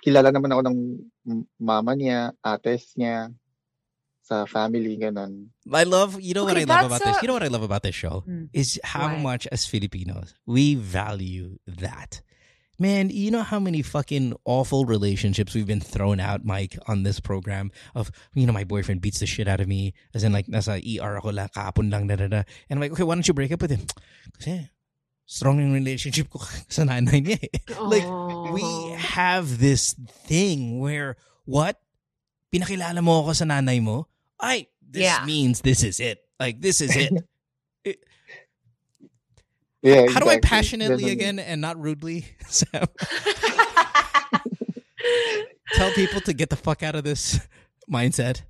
kilala 0.04 0.28
naman 0.28 0.52
ako 0.52 0.62
ng 0.68 0.78
mama 1.56 1.96
niya, 1.96 2.36
ates 2.44 2.92
niya, 3.00 3.32
sa 4.30 4.46
family, 4.46 4.94
ganun. 4.94 5.50
I 5.66 5.82
love, 5.82 6.20
you 6.20 6.34
know 6.34 6.44
what 6.44 6.56
I 6.56 6.62
love 6.62 6.68
that's 6.68 6.86
about 6.86 7.02
this? 7.02 7.22
You 7.22 7.26
know 7.26 7.34
what 7.34 7.42
I 7.42 7.50
love 7.50 7.66
about 7.66 7.82
this 7.82 7.96
show? 7.96 8.22
Hmm. 8.22 8.44
Is 8.52 8.78
how 8.84 9.08
Why? 9.08 9.18
much 9.18 9.50
as 9.50 9.66
Filipinos 9.66 10.38
we 10.46 10.76
value 10.76 11.58
that. 11.66 12.22
Man, 12.78 13.10
you 13.10 13.30
know 13.30 13.42
how 13.42 13.58
many 13.58 13.82
fucking 13.82 14.32
awful 14.46 14.86
relationships 14.86 15.52
we've 15.52 15.66
been 15.66 15.84
thrown 15.84 16.18
out, 16.18 16.46
Mike, 16.46 16.78
on 16.86 17.02
this 17.02 17.20
program 17.20 17.70
of, 17.94 18.10
you 18.32 18.46
know, 18.46 18.54
my 18.54 18.64
boyfriend 18.64 19.02
beats 19.02 19.20
the 19.20 19.26
shit 19.26 19.48
out 19.48 19.60
of 19.60 19.68
me. 19.68 19.92
As 20.14 20.24
in, 20.24 20.32
like, 20.32 20.46
nasa 20.46 20.80
ER 20.80 21.18
ako 21.18 21.28
lang, 21.28 21.50
kahapon 21.52 21.92
lang, 21.92 22.06
da, 22.06 22.16
da, 22.16 22.28
da. 22.28 22.42
And 22.70 22.78
I'm 22.78 22.80
like, 22.80 22.92
okay, 22.92 23.02
why 23.02 23.16
don't 23.16 23.28
you 23.28 23.34
break 23.34 23.52
up 23.52 23.60
with 23.60 23.70
him? 23.70 23.84
Kasi, 24.38 24.70
strong 25.30 25.62
yung 25.62 25.70
relationship 25.70 26.26
ko 26.26 26.42
sa 26.74 26.82
nanay 26.82 27.22
niya 27.22 27.38
eh. 27.38 27.54
Like, 27.78 28.02
we 28.50 28.66
Oh. 28.66 28.98
have 28.98 29.62
this 29.62 29.94
thing 30.26 30.82
where, 30.82 31.14
what? 31.46 31.78
Pinakilala 32.50 32.98
mo 32.98 33.22
ako 33.22 33.38
sa 33.38 33.46
nanay 33.46 33.78
mo? 33.78 34.10
Ay, 34.42 34.66
this 34.82 35.06
Yeah. 35.06 35.22
means 35.22 35.62
this 35.62 35.86
is 35.86 36.02
it. 36.02 36.18
Like, 36.42 36.58
this 36.58 36.82
is 36.82 36.90
it. 36.98 37.14
Yeah, 39.80 40.12
How 40.12 40.20
do 40.20 40.28
I 40.28 40.36
passionately 40.44 41.08
again 41.08 41.40
and 41.40 41.64
not 41.64 41.80
rudely, 41.80 42.28
Sam, 42.52 42.84
tell 45.72 45.88
people 45.96 46.20
to 46.28 46.34
get 46.36 46.50
the 46.52 46.56
fuck 46.60 46.82
out 46.82 46.92
of 46.94 47.00
this 47.04 47.40
mindset? 47.88 48.42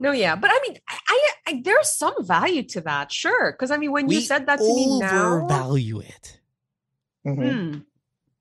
No, 0.00 0.12
yeah, 0.12 0.34
but 0.34 0.50
I 0.50 0.58
mean, 0.66 0.78
I, 0.88 0.98
I, 1.06 1.28
I 1.46 1.62
there's 1.62 1.92
some 1.92 2.14
value 2.24 2.62
to 2.68 2.80
that, 2.80 3.12
sure. 3.12 3.52
Because 3.52 3.70
I 3.70 3.76
mean, 3.76 3.92
when 3.92 4.08
you 4.08 4.22
said 4.22 4.46
that 4.46 4.58
to 4.58 4.64
me 4.64 4.98
now, 4.98 5.12
We 5.12 5.42
overvalue 5.42 6.00
it. 6.00 6.40
Mhm. 7.26 7.72
hmm, 7.74 7.78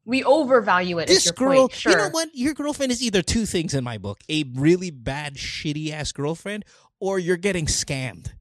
we 0.06 0.24
overvalue 0.24 1.00
it. 1.00 1.08
This 1.08 1.26
your 1.26 1.34
girl, 1.34 1.68
point. 1.68 1.74
sure. 1.74 1.92
you 1.92 1.98
know 1.98 2.10
what? 2.10 2.30
Your 2.34 2.54
girlfriend 2.54 2.94
is 2.94 3.04
either 3.04 3.22
two 3.22 3.46
things 3.46 3.74
in 3.74 3.84
my 3.84 3.98
book: 3.98 4.22
a 4.30 4.44
really 4.56 4.90
bad, 4.90 5.36
shitty 5.36 5.92
ass 5.92 6.14
girlfriend, 6.14 6.64
or 7.02 7.20
you're 7.20 7.38
getting 7.38 7.66
scammed. 7.66 8.32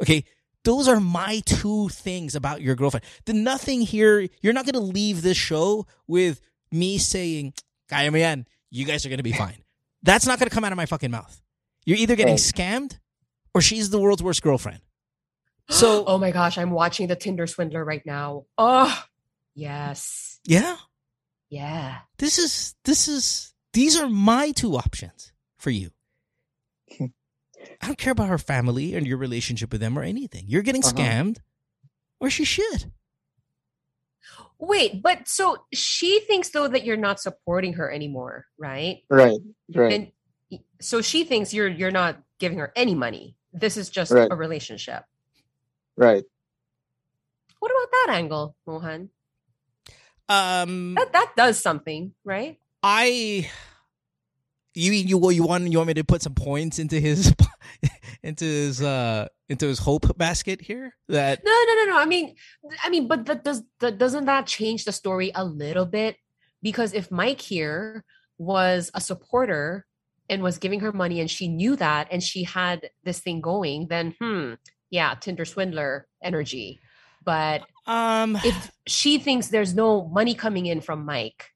Okay, 0.00 0.24
those 0.64 0.88
are 0.88 0.98
my 0.98 1.42
two 1.44 1.90
things 1.90 2.34
about 2.34 2.62
your 2.62 2.74
girlfriend. 2.74 3.04
The 3.26 3.34
nothing 3.34 3.82
here. 3.82 4.28
You're 4.40 4.54
not 4.54 4.64
gonna 4.64 4.80
leave 4.80 5.20
this 5.20 5.36
show 5.36 5.86
with 6.06 6.40
me 6.72 6.96
saying, 6.96 7.52
"Kaya 7.90 8.10
mo 8.10 8.16
yan. 8.16 8.46
You 8.70 8.86
guys 8.86 9.04
are 9.04 9.10
gonna 9.10 9.22
be 9.22 9.32
fine." 9.32 9.62
That's 10.02 10.26
not 10.26 10.38
gonna 10.38 10.50
come 10.50 10.64
out 10.64 10.72
of 10.72 10.76
my 10.76 10.86
fucking 10.86 11.10
mouth. 11.10 11.42
You're 11.86 11.96
either 11.98 12.16
getting 12.16 12.34
Right. 12.34 12.40
scammed, 12.40 12.98
or 13.54 13.62
she's 13.62 13.88
the 13.90 13.98
world's 13.98 14.22
worst 14.22 14.42
girlfriend. 14.42 14.80
So 15.68 16.04
oh 16.06 16.18
my 16.18 16.30
gosh, 16.30 16.58
I'm 16.58 16.70
watching 16.70 17.08
the 17.08 17.16
Tinder 17.16 17.46
swindler 17.48 17.84
right 17.84 18.04
now. 18.06 18.44
Oh, 18.56 19.02
yes. 19.56 20.38
yeah, 20.44 20.76
Yeah. 21.48 21.98
this 22.18 22.38
is 22.38 22.74
this 22.84 23.08
is 23.08 23.52
these 23.72 23.96
are 23.98 24.08
my 24.08 24.52
two 24.52 24.76
options 24.76 25.32
for 25.58 25.70
you. 25.70 25.90
I 27.00 27.86
don't 27.86 27.98
care 27.98 28.12
about 28.12 28.28
her 28.28 28.38
family 28.38 28.94
and 28.94 29.06
your 29.08 29.18
relationship 29.18 29.72
with 29.72 29.80
them 29.80 29.98
or 29.98 30.02
anything. 30.04 30.44
You're 30.46 30.62
getting 30.62 30.84
Uh-huh. 30.84 30.94
scammed, 30.94 31.38
or 32.20 32.30
she 32.30 32.44
should. 32.44 32.92
Wait, 34.58 35.02
but 35.02 35.26
so 35.28 35.66
she 35.72 36.20
thinks 36.20 36.50
though 36.50 36.68
that 36.68 36.84
you're 36.84 36.96
not 36.96 37.20
supporting 37.20 37.74
her 37.74 37.90
anymore, 37.90 38.46
right? 38.56 39.02
Right, 39.10 39.38
right. 39.74 39.92
And 39.92 40.12
so 40.80 41.00
she 41.02 41.24
thinks 41.24 41.52
you're 41.54 41.68
you're 41.68 41.90
not 41.90 42.20
giving 42.38 42.58
her 42.58 42.72
any 42.76 42.94
money. 42.94 43.36
This 43.52 43.76
is 43.76 43.88
just 43.90 44.12
Right. 44.12 44.28
a 44.30 44.36
relationship. 44.36 45.04
right. 45.96 46.24
What 47.58 47.70
about 47.72 47.90
that 47.92 48.14
angle, 48.16 48.54
Mohan? 48.66 49.10
Um, 50.28 50.94
That 50.94 51.12
that 51.12 51.32
does 51.36 51.58
something, 51.58 52.12
right? 52.24 52.58
I. 52.82 53.48
You 54.74 54.92
you 54.92 55.16
you 55.32 55.42
want 55.42 55.64
you 55.72 55.78
want 55.78 55.88
me 55.88 55.94
to 55.94 56.04
put 56.04 56.20
some 56.20 56.34
points 56.34 56.78
into 56.78 57.00
his 57.00 57.32
into 58.22 58.44
his 58.44 58.82
uh 58.82 59.26
into 59.48 59.66
his 59.66 59.78
hope 59.78 60.18
basket 60.18 60.60
here 60.60 60.92
that 61.08 61.40
No, 61.42 61.50
no, 61.50 61.74
no, 61.74 61.84
no. 61.92 61.98
I 61.98 62.04
mean, 62.04 62.34
I 62.84 62.90
mean, 62.90 63.08
but 63.08 63.24
that 63.24 63.42
does 63.42 63.62
that 63.80 63.96
doesn't 63.96 64.26
that 64.26 64.46
change 64.46 64.84
the 64.84 64.92
story 64.92 65.32
a 65.34 65.44
little 65.46 65.86
bit? 65.86 66.16
Because 66.60 66.92
if 66.92 67.10
Mike 67.10 67.40
here 67.40 68.04
was 68.36 68.90
a 68.92 69.00
supporter 69.00 69.85
and 70.28 70.42
was 70.42 70.58
giving 70.58 70.80
her 70.80 70.92
money 70.92 71.20
and 71.20 71.30
she 71.30 71.48
knew 71.48 71.76
that 71.76 72.08
and 72.10 72.22
she 72.22 72.44
had 72.44 72.90
this 73.04 73.20
thing 73.20 73.40
going, 73.40 73.88
then 73.88 74.14
hmm, 74.20 74.54
yeah, 74.90 75.14
Tinder 75.14 75.44
swindler 75.44 76.06
energy. 76.22 76.80
But 77.24 77.62
um 77.86 78.36
if 78.44 78.70
she 78.86 79.18
thinks 79.18 79.48
there's 79.48 79.74
no 79.74 80.06
money 80.08 80.34
coming 80.34 80.66
in 80.66 80.80
from 80.80 81.04
Mike, 81.04 81.52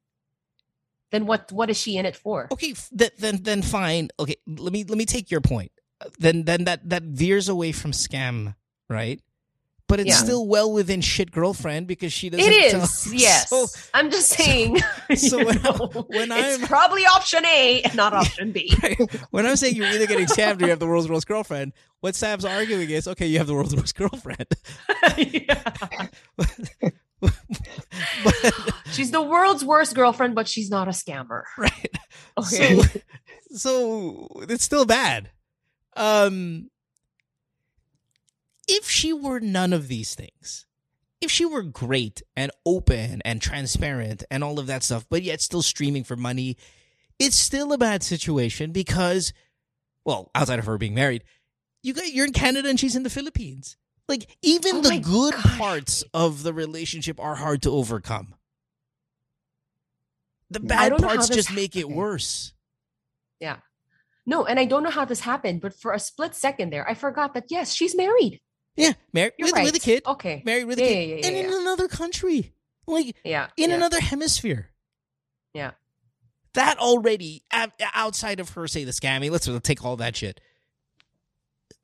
then 1.10 1.26
what 1.26 1.50
what 1.52 1.70
is 1.70 1.76
she 1.76 1.96
in 1.96 2.06
it 2.06 2.16
for? 2.16 2.48
okay 2.52 2.74
th- 2.96 3.12
then 3.18 3.42
then 3.42 3.62
fine 3.62 4.08
okay 4.18 4.36
let 4.46 4.72
me 4.72 4.84
let 4.84 4.96
me 4.96 5.04
take 5.04 5.30
your 5.30 5.40
point 5.40 5.72
then 6.18 6.44
then 6.44 6.64
that 6.64 6.88
that 6.88 7.02
veers 7.02 7.48
away 7.48 7.72
from 7.72 7.92
scam 7.92 8.54
right 8.88 9.20
but 9.90 10.00
it's 10.00 10.08
Yeah. 10.08 10.14
still 10.16 10.46
well 10.46 10.72
within 10.72 11.02
shit 11.02 11.30
girlfriend 11.30 11.86
because 11.86 12.12
she 12.14 12.30
doesn't 12.30 12.46
It 12.50 12.70
tell- 12.70 12.88
yes. 13.12 13.50
so 13.50 13.66
I'm 13.92 14.10
just 14.10 14.30
saying. 14.30 14.78
so 15.16 15.38
you 15.40 15.44
when 15.46 15.62
know, 15.62 15.90
when 16.08 16.32
it's 16.32 16.58
I'm- 16.58 16.66
probably 16.66 17.02
option 17.04 17.44
A 17.44 17.82
and 17.82 17.94
not 17.96 18.14
option 18.14 18.52
B. 18.52 18.74
when 19.30 19.44
i'm 19.46 19.56
saying 19.56 19.74
you're 19.76 19.86
either 19.86 20.06
getting 20.06 20.26
scammed 20.26 20.62
or 20.62 20.64
you 20.64 20.70
have 20.70 20.78
the 20.78 20.86
world's 20.86 21.08
worst 21.10 21.26
girlfriend 21.26 21.72
what 22.00 22.14
sam's 22.14 22.44
arguing 22.46 22.88
is 22.88 23.06
okay 23.06 23.26
you 23.26 23.36
have 23.38 23.46
the 23.46 23.54
world's 23.54 23.74
worst 23.76 23.94
girlfriend 23.96 24.46
but 28.24 28.38
She's 28.92 29.10
the 29.10 29.22
world's 29.22 29.64
worst 29.64 29.94
girlfriend, 29.94 30.34
but 30.34 30.48
she's 30.48 30.70
not 30.70 30.88
a 30.88 30.92
scammer. 30.92 31.42
right 31.58 31.98
Okay. 32.38 32.80
so 32.80 33.00
so 33.52 34.28
it's 34.48 34.64
still 34.64 34.84
bad 34.84 35.30
um 35.96 36.70
if 38.70 38.88
she 38.88 39.12
were 39.12 39.40
none 39.40 39.72
of 39.72 39.88
these 39.88 40.14
things, 40.14 40.66
if 41.20 41.30
she 41.30 41.44
were 41.44 41.62
great 41.62 42.22
and 42.36 42.50
open 42.64 43.20
and 43.24 43.42
transparent 43.42 44.24
and 44.30 44.42
all 44.42 44.58
of 44.58 44.66
that 44.68 44.82
stuff, 44.82 45.06
but 45.10 45.22
yet 45.22 45.40
still 45.40 45.62
streaming 45.62 46.04
for 46.04 46.16
money, 46.16 46.56
it's 47.18 47.36
still 47.36 47.72
a 47.72 47.78
bad 47.78 48.02
situation 48.02 48.72
because, 48.72 49.32
well, 50.04 50.30
outside 50.34 50.58
of 50.58 50.66
her 50.66 50.78
being 50.78 50.94
married, 50.94 51.24
you 51.82 51.92
got 51.92 52.12
you're 52.12 52.26
in 52.26 52.32
Canada 52.32 52.68
and 52.68 52.78
she's 52.78 52.96
in 52.96 53.02
the 53.02 53.10
Philippines. 53.10 53.76
Like 54.08 54.36
even 54.42 54.76
Oh 54.76 54.80
the 54.82 54.98
good 54.98 55.34
gosh. 55.34 55.58
parts 55.58 56.04
of 56.14 56.42
the 56.42 56.52
relationship 56.52 57.20
are 57.20 57.34
hard 57.34 57.62
to 57.62 57.70
overcome. 57.70 58.34
The 60.50 60.60
mm. 60.60 60.68
bad 60.68 60.90
don't 60.90 61.00
know 61.00 61.08
how 61.08 61.14
parts 61.14 61.28
this 61.28 61.36
just 61.36 61.52
make 61.52 61.76
it 61.76 61.88
worse. 61.88 62.52
Yeah. 63.40 63.58
No, 64.26 64.44
and 64.44 64.60
I 64.60 64.64
don't 64.64 64.82
know 64.82 64.90
how 64.90 65.04
this 65.04 65.20
happened, 65.20 65.60
but 65.60 65.74
for 65.74 65.92
a 65.92 65.98
split 65.98 66.34
second 66.34 66.70
there, 66.70 66.88
I 66.88 66.94
forgot 66.94 67.34
that 67.34 67.46
yes, 67.50 67.74
she's 67.74 67.96
married. 67.96 68.40
Yeah, 68.76 68.92
married 69.12 69.32
with, 69.38 69.52
right. 69.52 69.64
with 69.64 69.76
a 69.76 69.80
kid, 69.80 70.02
Okay. 70.06 70.42
married 70.44 70.64
with 70.64 70.78
a 70.78 70.82
kid, 70.82 71.08
yeah, 71.08 71.16
yeah, 71.16 71.26
and 71.26 71.36
yeah, 71.36 71.42
in 71.44 71.50
yeah. 71.50 71.60
another 71.60 71.88
country, 71.88 72.52
like 72.86 73.16
Yeah. 73.24 73.48
in 73.56 73.70
yeah. 73.70 73.76
another 73.76 74.00
hemisphere. 74.00 74.70
Yeah. 75.52 75.72
That 76.54 76.78
already 76.78 77.44
outside 77.94 78.40
of 78.40 78.50
her, 78.50 78.66
say 78.66 78.84
the 78.84 78.92
scammy. 78.92 79.30
Let's 79.30 79.48
take 79.62 79.84
all 79.84 79.96
that 79.96 80.16
shit. 80.16 80.40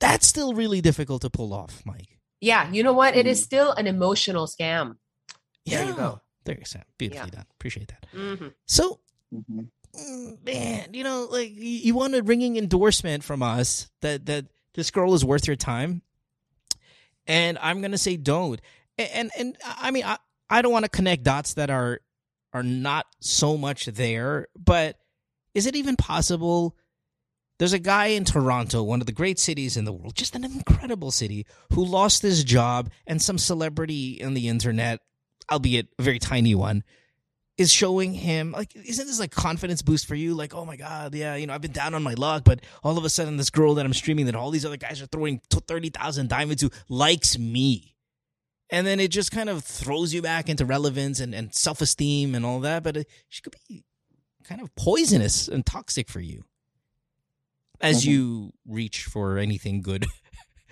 That's 0.01 0.27
still 0.27 0.55
really 0.55 0.81
difficult 0.81 1.23
to 1.23 1.31
pull 1.31 1.53
off, 1.53 1.83
Mike. 1.85 2.19
Yeah, 2.41 2.71
you 2.71 2.83
know 2.83 2.93
what? 2.93 3.17
It 3.17 3.27
is 3.27 3.41
Mm. 3.41 3.45
still 3.45 3.73
an 3.73 3.87
emotional 3.87 4.47
scam. 4.47 4.97
There 5.65 5.83
you 5.83 5.91
Yeah. 5.91 5.97
go. 5.97 6.21
There 6.45 6.57
you 6.59 6.65
go. 6.73 6.81
Beautifully 6.99 7.31
done. 7.31 7.47
Appreciate 7.53 7.89
that. 7.89 8.07
hmm 8.13 8.49
So, 8.67 9.01
hmm 9.31 9.63
mm, 9.95 10.45
man, 10.45 10.93
you 10.95 11.03
know, 11.03 11.27
like 11.31 11.51
you, 11.51 11.63
you 11.65 11.95
want 11.95 12.15
a 12.15 12.23
ringing 12.23 12.57
endorsement 12.57 13.25
from 13.25 13.43
us 13.43 13.89
that 14.03 14.27
that 14.27 14.47
this 14.75 14.91
girl 14.91 15.15
is 15.15 15.25
worth 15.25 15.47
your 15.47 15.57
time, 15.57 16.03
and 17.27 17.59
I'm 17.61 17.81
gonna 17.81 17.99
say 17.99 18.17
don't. 18.17 18.61
And 18.99 19.11
and, 19.15 19.31
and 19.39 19.57
I 19.65 19.91
mean, 19.91 20.05
I 20.05 20.19
I 20.49 20.63
don't 20.63 20.73
want 20.73 20.85
to 20.85 20.91
connect 20.91 21.25
dots 21.25 21.55
that 21.55 21.71
are 21.71 22.01
are 22.53 22.63
not 22.63 23.07
so 23.21 23.57
much 23.57 23.87
there, 23.87 24.49
but 24.57 24.97
is 25.55 25.67
it 25.67 25.77
even 25.77 25.97
possible? 25.97 26.77
There's 27.59 27.73
a 27.73 27.79
guy 27.79 28.07
in 28.07 28.25
Toronto, 28.25 28.83
one 28.83 29.01
of 29.01 29.07
the 29.07 29.13
great 29.13 29.39
cities 29.39 29.77
in 29.77 29.87
the 29.87 29.93
world, 29.93 30.15
just 30.15 30.37
an 30.37 30.45
incredible 30.45 31.11
city, 31.11 31.47
who 31.73 31.85
lost 31.85 32.21
his 32.23 32.45
job, 32.45 32.91
and 33.07 33.21
some 33.21 33.39
celebrity 33.39 34.23
on 34.23 34.35
the 34.35 34.49
internet, 34.49 35.01
albeit 35.51 35.89
a 35.99 36.03
very 36.03 36.19
tiny 36.19 36.55
one, 36.55 36.85
is 37.59 37.73
showing 37.73 38.13
him 38.13 38.53
like 38.53 38.75
isn't 38.77 39.07
this 39.07 39.19
like 39.19 39.31
confidence 39.31 39.81
boost 39.83 40.07
for 40.07 40.15
you? 40.15 40.35
Like 40.35 40.55
oh 40.55 40.65
my 40.67 40.77
god 40.77 41.15
yeah 41.15 41.37
you 41.37 41.47
know 41.47 41.55
i've 41.55 41.63
been 41.63 41.73
down 41.73 41.95
on 41.95 42.03
my 42.03 42.13
luck 42.15 42.45
but 42.45 42.61
all 42.83 42.99
of 42.99 43.05
a 43.05 43.09
sudden 43.09 43.39
this 43.39 43.49
girl 43.51 43.75
that 43.75 43.87
i'm 43.87 43.95
streaming 43.95 44.27
that 44.27 44.35
all 44.35 44.51
these 44.51 44.67
other 44.67 44.77
guys 44.77 45.01
are 45.01 45.07
throwing 45.07 45.41
t- 45.49 45.59
30,000 45.67 46.29
diamonds 46.29 46.63
to 46.63 46.71
likes 46.89 47.39
me. 47.39 47.95
And 48.69 48.85
then 48.87 48.99
it 49.01 49.13
just 49.13 49.31
kind 49.31 49.49
of 49.49 49.63
throws 49.65 50.13
you 50.13 50.21
back 50.23 50.49
into 50.49 50.67
relevance 50.67 51.21
and, 51.21 51.33
and 51.35 51.55
self-esteem 51.55 52.35
and 52.35 52.45
all 52.45 52.61
that 52.61 52.83
but 52.83 52.97
it, 52.99 53.09
she 53.29 53.41
could 53.41 53.55
be 53.69 53.85
kind 54.45 54.61
of 54.61 54.75
poisonous 54.77 55.49
and 55.49 55.65
toxic 55.65 56.09
for 56.09 56.21
you 56.21 56.45
as 57.81 58.03
Mhm. 58.05 58.07
you 58.09 58.53
reach 58.67 59.05
for 59.05 59.39
anything 59.39 59.83
good 59.83 60.07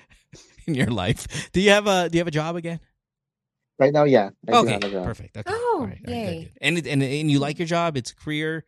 in 0.66 0.74
your 0.74 0.88
life. 0.90 1.50
Do 1.52 1.60
you 1.60 1.70
have 1.70 1.86
a 1.86 2.08
do 2.08 2.16
you 2.16 2.20
have 2.20 2.28
a 2.28 2.30
job 2.32 2.56
again 2.56 2.80
Right 3.78 3.92
now, 3.92 4.04
yeah. 4.04 4.30
I 4.48 4.52
do 4.52 4.58
okay, 4.58 4.72
have 4.72 4.84
a 4.84 4.90
job. 4.90 5.04
perfect. 5.04 5.36
Okay. 5.36 5.50
Oh, 5.52 5.78
all 5.80 5.86
right, 5.86 5.98
all 6.06 6.12
right, 6.14 6.16
yay. 6.22 6.26
good, 6.26 6.42
good. 6.44 6.58
And, 6.60 6.86
and 6.86 7.02
and 7.02 7.30
you 7.30 7.38
like 7.40 7.58
your 7.58 7.66
job? 7.66 7.96
It's 7.96 8.12
a 8.12 8.14
career. 8.16 8.64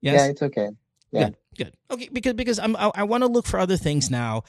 Yeah, 0.00 0.26
it's 0.26 0.42
okay. 0.42 0.68
yeah. 1.10 1.24
Good. 1.30 1.36
Good. 1.58 1.74
Okay. 1.90 2.08
Because 2.12 2.34
because 2.34 2.58
I'm 2.58 2.76
I, 2.76 2.90
I 2.94 3.02
want 3.04 3.22
to 3.22 3.28
look 3.28 3.46
for 3.46 3.58
other 3.58 3.76
things 3.76 4.10
now. 4.10 4.44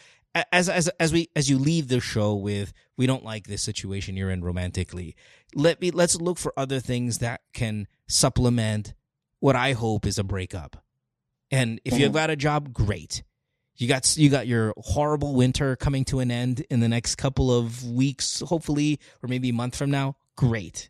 As 0.52 0.70
as 0.70 0.88
as 1.00 1.12
we 1.12 1.30
as 1.36 1.50
you 1.50 1.58
leave 1.58 1.88
the 1.90 2.00
show 2.00 2.36
with 2.36 2.72
we 2.96 3.06
don't 3.06 3.26
like 3.26 3.48
this 3.48 3.62
situation 3.64 4.16
you're 4.16 4.30
in 4.30 4.44
romantically. 4.44 5.16
Let 5.56 5.82
me 5.82 5.92
let's 5.92 6.16
look 6.22 6.38
for 6.38 6.54
other 6.56 6.80
things 6.80 7.18
that 7.18 7.42
can 7.54 7.88
supplement 8.08 8.94
what 9.40 9.56
I 9.56 9.74
hope 9.74 10.06
is 10.06 10.18
a 10.20 10.24
breakup. 10.24 10.78
And 11.50 11.82
if 11.84 11.98
you've 12.00 12.12
Mhm. 12.12 12.16
got 12.16 12.30
a 12.30 12.36
job, 12.38 12.72
great. 12.72 13.24
You 13.78 13.88
got 13.88 14.16
you 14.18 14.30
got 14.30 14.48
your 14.48 14.74
horrible 14.78 15.34
winter 15.34 15.76
coming 15.76 16.06
to 16.06 16.20
an 16.20 16.30
end 16.30 16.66
in 16.70 16.82
the 16.82 16.90
next 16.90 17.16
couple 17.16 17.52
of 17.52 17.84
weeks, 17.84 18.42
hopefully, 18.42 19.00
or 19.24 19.28
maybe 19.28 19.50
a 19.50 19.54
month 19.54 19.76
from 19.76 19.90
now. 19.90 20.18
Great. 20.36 20.90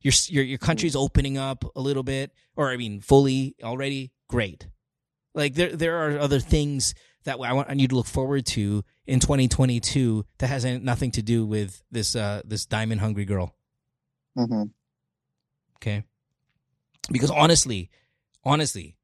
Your 0.00 0.12
your 0.28 0.44
your 0.44 0.58
country's 0.58 0.96
opening 0.96 1.38
up 1.38 1.64
a 1.74 1.80
little 1.80 2.02
bit, 2.02 2.32
or 2.56 2.70
I 2.70 2.76
mean, 2.76 3.00
fully 3.00 3.56
already. 3.62 4.12
Great. 4.28 4.68
Like 5.34 5.54
there 5.54 5.74
there 5.74 5.96
are 6.06 6.18
other 6.18 6.40
things 6.40 6.94
that 7.24 7.38
I 7.40 7.52
want 7.52 7.78
you 7.78 7.88
to 7.88 7.94
look 7.94 8.06
forward 8.06 8.46
to 8.46 8.84
in 9.06 9.20
2022 9.20 10.24
that 10.38 10.46
has 10.46 10.64
nothing 10.64 11.10
to 11.12 11.22
do 11.22 11.44
with 11.44 11.82
this 11.90 12.16
uh 12.16 12.42
this 12.44 12.66
diamond 12.66 13.00
hungry 13.00 13.24
girl. 13.24 13.54
hmm 14.36 14.64
Okay. 15.76 16.04
Because 17.10 17.30
honestly, 17.30 17.90
honestly, 18.44 18.96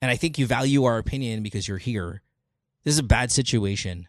and 0.00 0.10
I 0.10 0.16
think 0.16 0.38
you 0.38 0.46
value 0.46 0.84
our 0.84 0.98
opinion 0.98 1.42
because 1.42 1.66
you're 1.66 1.78
here. 1.78 2.22
This 2.84 2.94
is 2.94 2.98
a 2.98 3.04
bad 3.04 3.30
situation. 3.30 4.08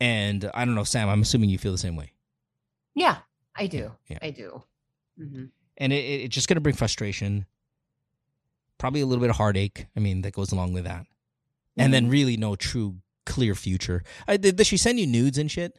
And 0.00 0.50
I 0.54 0.64
don't 0.64 0.74
know, 0.74 0.84
Sam, 0.84 1.08
I'm 1.08 1.22
assuming 1.22 1.50
you 1.50 1.58
feel 1.58 1.72
the 1.72 1.78
same 1.78 1.96
way. 1.96 2.12
Yeah, 2.94 3.18
I 3.56 3.66
do. 3.66 3.92
Yeah. 4.08 4.18
I 4.20 4.30
do. 4.30 4.62
hmm 5.16 5.44
And 5.76 5.92
it, 5.92 6.04
it, 6.04 6.20
it's 6.24 6.34
just 6.34 6.48
going 6.48 6.56
to 6.56 6.60
bring 6.60 6.74
frustration, 6.74 7.46
probably 8.78 9.00
a 9.00 9.06
little 9.06 9.20
bit 9.20 9.30
of 9.30 9.36
heartache. 9.36 9.86
I 9.96 10.00
mean, 10.00 10.22
that 10.22 10.32
goes 10.32 10.52
along 10.52 10.72
with 10.72 10.84
that. 10.84 11.06
And 11.76 11.94
then 11.94 12.10
really 12.10 12.36
no 12.36 12.54
true 12.54 12.96
clear 13.24 13.54
future. 13.54 14.02
I, 14.28 14.36
did, 14.36 14.56
did 14.56 14.66
she 14.66 14.76
send 14.76 15.00
you 15.00 15.06
nudes 15.06 15.38
and 15.38 15.50
shit? 15.50 15.78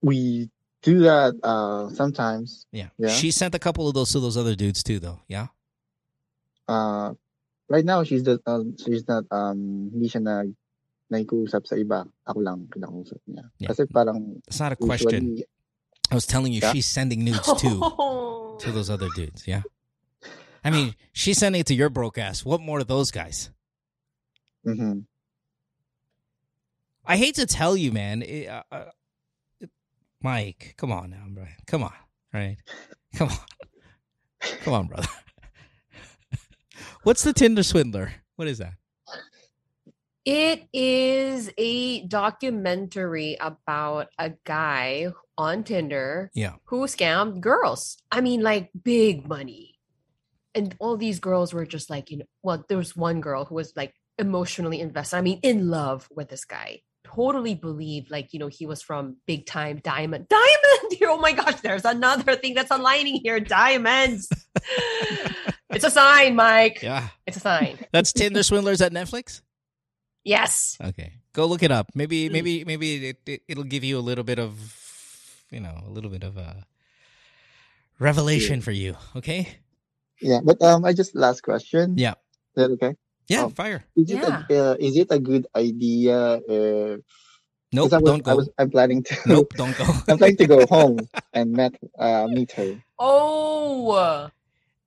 We 0.00 0.48
do 0.82 1.00
that 1.00 1.34
uh, 1.42 1.90
sometimes. 1.90 2.66
Yeah. 2.72 2.88
Yeah. 2.96 3.08
She 3.08 3.30
sent 3.30 3.54
a 3.54 3.58
couple 3.58 3.88
of 3.88 3.94
those 3.94 4.12
to 4.12 4.20
those 4.20 4.36
other 4.36 4.54
dudes 4.54 4.82
too, 4.82 4.98
though. 5.00 5.20
Yeah. 5.28 5.48
Uh, 6.68 7.14
right 7.68 7.84
now, 7.84 8.04
she's 8.04 8.22
the, 8.24 8.40
um, 8.46 8.76
she's 8.76 9.06
not, 9.08 9.24
um, 9.30 9.90
hindi 9.92 10.08
siya 10.08 10.22
nag, 10.22 10.54
nakikusap 11.12 11.66
sa 11.66 11.76
iba. 11.76 12.04
Ako 12.26 12.40
lang 12.40 12.66
kinakausap 12.72 13.20
niya. 13.28 13.44
Yeah. 13.58 13.68
Kasi 13.68 13.84
parang 13.86 14.40
It's 14.48 14.60
not 14.60 14.72
a 14.72 14.76
question. 14.76 15.36
usually, 15.36 15.46
I 16.10 16.14
was 16.14 16.26
telling 16.26 16.52
you, 16.52 16.60
Yeah. 16.62 16.72
she's 16.72 16.86
sending 16.86 17.24
nudes 17.24 17.46
too. 17.60 17.80
to 18.60 18.68
those 18.72 18.88
other 18.90 19.08
dudes. 19.14 19.46
Yeah. 19.46 19.62
I 20.64 20.70
mean, 20.70 20.94
she's 21.12 21.36
sending 21.38 21.60
it 21.60 21.66
to 21.68 21.74
your 21.74 21.90
broke 21.90 22.16
ass. 22.16 22.44
What 22.44 22.60
more 22.60 22.78
to 22.78 22.84
those 22.88 23.10
guys? 23.10 23.50
mhm. 24.64 25.04
I 27.04 27.18
hate 27.18 27.34
to 27.36 27.44
tell 27.44 27.76
you, 27.76 27.92
man. 27.92 28.22
It, 28.22 28.48
uh, 28.48 28.62
uh, 28.72 28.88
Mike, 30.22 30.72
come 30.78 30.90
on 30.90 31.10
now, 31.10 31.24
bro. 31.28 31.44
Come 31.66 31.84
on, 31.84 31.92
right? 32.32 32.56
Come 33.14 33.28
on, 33.28 33.36
come 34.64 34.72
on, 34.72 34.86
brother. 34.88 35.08
What's 37.02 37.22
the 37.22 37.32
Tinder 37.32 37.62
swindler? 37.62 38.12
What 38.36 38.48
is 38.48 38.58
that? 38.58 38.74
It 40.24 40.66
is 40.72 41.50
a 41.58 42.06
documentary 42.06 43.36
about 43.38 44.08
a 44.18 44.32
guy 44.44 45.08
on 45.36 45.64
Tinder 45.64 46.30
Yeah, 46.34 46.54
who 46.64 46.86
scammed 46.86 47.40
girls. 47.40 47.98
I 48.10 48.22
mean, 48.22 48.40
like 48.42 48.70
big 48.82 49.28
money. 49.28 49.74
And 50.54 50.74
all 50.78 50.96
these 50.96 51.18
girls 51.18 51.52
were 51.52 51.66
just 51.66 51.90
like, 51.90 52.10
you 52.10 52.18
know, 52.18 52.24
well, 52.42 52.64
there 52.68 52.78
was 52.78 52.96
one 52.96 53.20
girl 53.20 53.44
who 53.44 53.56
was 53.56 53.74
like 53.76 53.92
emotionally 54.18 54.80
invested. 54.80 55.16
I 55.16 55.20
mean, 55.20 55.40
in 55.42 55.68
love 55.68 56.08
with 56.10 56.28
this 56.28 56.44
guy. 56.44 56.80
Totally 57.04 57.54
believed, 57.54 58.10
like, 58.10 58.32
you 58.32 58.38
know, 58.38 58.48
he 58.48 58.64
was 58.64 58.80
from 58.80 59.18
big 59.26 59.44
time 59.44 59.80
diamond. 59.84 60.26
Diamond! 60.30 61.02
Oh 61.02 61.18
my 61.18 61.32
gosh, 61.32 61.60
there's 61.60 61.84
another 61.84 62.34
thing 62.34 62.54
that's 62.54 62.70
aligning 62.70 63.20
here. 63.22 63.40
Diamonds. 63.40 64.28
it's 65.70 65.84
a 65.84 65.90
sign, 65.90 66.36
Mike. 66.36 66.82
yeah. 66.82 67.08
It's 67.26 67.36
a 67.36 67.40
sign. 67.40 67.78
That's 67.92 68.12
Tinder 68.12 68.42
swindlers 68.42 68.80
at 68.80 68.92
Netflix. 68.92 69.40
Yes. 70.24 70.76
Okay, 70.82 71.12
go 71.32 71.46
look 71.46 71.62
it 71.62 71.70
up. 71.70 71.90
Maybe, 71.94 72.28
Mm. 72.28 72.32
maybe, 72.32 72.64
maybe 72.64 73.08
it, 73.08 73.18
it, 73.26 73.42
it'll 73.48 73.64
give 73.68 73.84
you 73.84 73.98
a 73.98 74.04
little 74.04 74.24
bit 74.24 74.38
of, 74.38 74.56
you 75.50 75.60
know, 75.60 75.76
a 75.86 75.90
little 75.90 76.10
bit 76.10 76.22
of 76.24 76.36
a 76.36 76.64
revelation 77.98 78.60
for 78.60 78.70
you. 78.72 78.96
Okay. 79.16 79.48
Yeah, 80.20 80.40
but 80.42 80.60
um, 80.62 80.84
I 80.84 80.92
just 80.92 81.14
last 81.14 81.42
question. 81.42 81.98
Yeah. 81.98 82.12
Is 82.56 82.56
that 82.56 82.70
okay? 82.72 82.96
Yeah, 83.28 83.44
Oh. 83.44 83.48
fire. 83.50 83.84
Is 83.96 84.10
it 84.10 84.22
a, 84.22 84.32
uh, 84.50 84.76
is 84.78 84.96
it 84.96 85.08
a 85.10 85.18
good 85.18 85.46
idea? 85.56 86.16
Uh, 86.44 86.96
Nope, 87.72 87.90
'cause 87.90 87.92
I 87.94 87.98
was, 87.98 88.04
don't 88.10 88.20
I 88.28 88.30
go. 88.30 88.36
was, 88.36 88.48
I'm 88.58 88.70
planning 88.70 89.02
to. 89.02 89.16
Nope, 89.26 89.52
don't 89.56 89.76
go. 89.76 89.84
I'm 90.08 90.16
planning 90.18 90.36
to 90.36 90.46
go 90.46 90.64
home 90.70 90.98
and 91.32 91.50
met 91.52 91.74
uh 91.98 92.28
meet 92.30 92.52
her. 92.52 92.78
Oh, 93.00 94.30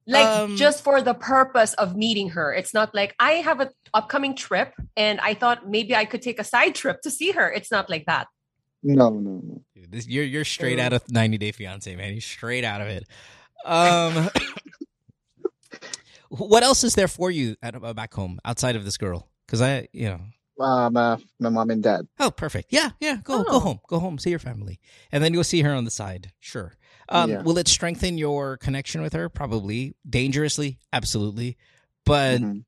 like 0.07 0.25
Um, 0.25 0.55
just 0.55 0.83
for 0.83 1.01
the 1.01 1.13
purpose 1.13 1.73
of 1.75 1.95
meeting 1.95 2.29
her. 2.29 2.53
It's 2.53 2.73
not 2.73 2.95
like 2.95 3.13
I 3.19 3.33
have 3.43 3.59
an 3.59 3.69
upcoming 3.93 4.35
trip 4.35 4.73
and 4.95 5.19
I 5.19 5.33
thought 5.33 5.67
maybe 5.69 5.95
I 5.95 6.05
could 6.05 6.21
take 6.21 6.39
a 6.39 6.43
side 6.45 6.75
trip 6.75 7.01
to 7.01 7.11
see 7.11 7.31
her. 7.31 7.51
It's 7.51 7.69
not 7.71 7.89
like 7.89 8.05
that. 8.07 8.27
No, 8.83 9.09
no, 9.09 9.41
no. 9.43 9.61
Dude, 9.75 9.91
this, 9.91 10.07
you're 10.07 10.23
you're 10.23 10.45
straight 10.45 10.79
out 10.79 10.93
of 10.93 11.03
90 11.11 11.37
Day 11.37 11.51
Fiance, 11.51 11.93
man. 11.95 12.13
You're 12.13 12.21
straight 12.21 12.63
out 12.63 12.79
of 12.81 12.87
it. 12.87 13.03
Um, 13.65 14.29
what 16.29 16.63
else 16.63 16.83
is 16.83 16.95
there 16.95 17.07
for 17.07 17.31
you 17.31 17.55
at 17.61 17.75
uh, 17.81 17.93
back 17.93 18.13
home 18.13 18.39
outside 18.45 18.75
of 18.75 18.85
this 18.85 18.97
girl? 18.97 19.27
Because 19.45 19.61
I, 19.61 19.87
you 19.93 20.09
know, 20.09 20.19
Uh, 20.59 20.89
my 20.89 21.17
my 21.39 21.49
mom 21.49 21.69
and 21.69 21.83
dad. 21.83 22.07
Oh, 22.19 22.31
perfect. 22.31 22.71
Yeah, 22.73 22.91
yeah. 22.99 23.17
Go 23.23 23.43
go 23.43 23.57
Oh. 23.57 23.59
home. 23.59 23.79
Go 23.87 23.99
home. 23.99 24.17
See 24.19 24.29
your 24.31 24.39
family, 24.39 24.79
and 25.11 25.23
then 25.23 25.33
you'll 25.33 25.43
see 25.43 25.61
her 25.61 25.73
on 25.73 25.83
the 25.85 25.91
side. 25.91 26.31
Sure. 26.39 26.73
Um, 27.09 27.29
Yeah. 27.31 27.41
Will 27.43 27.57
it 27.57 27.67
strengthen 27.67 28.17
your 28.17 28.57
connection 28.57 29.01
with 29.01 29.13
her? 29.13 29.29
Probably. 29.29 29.95
Dangerously, 30.07 30.77
absolutely. 30.91 31.57
But 32.05 32.41
Mhm. 32.41 32.63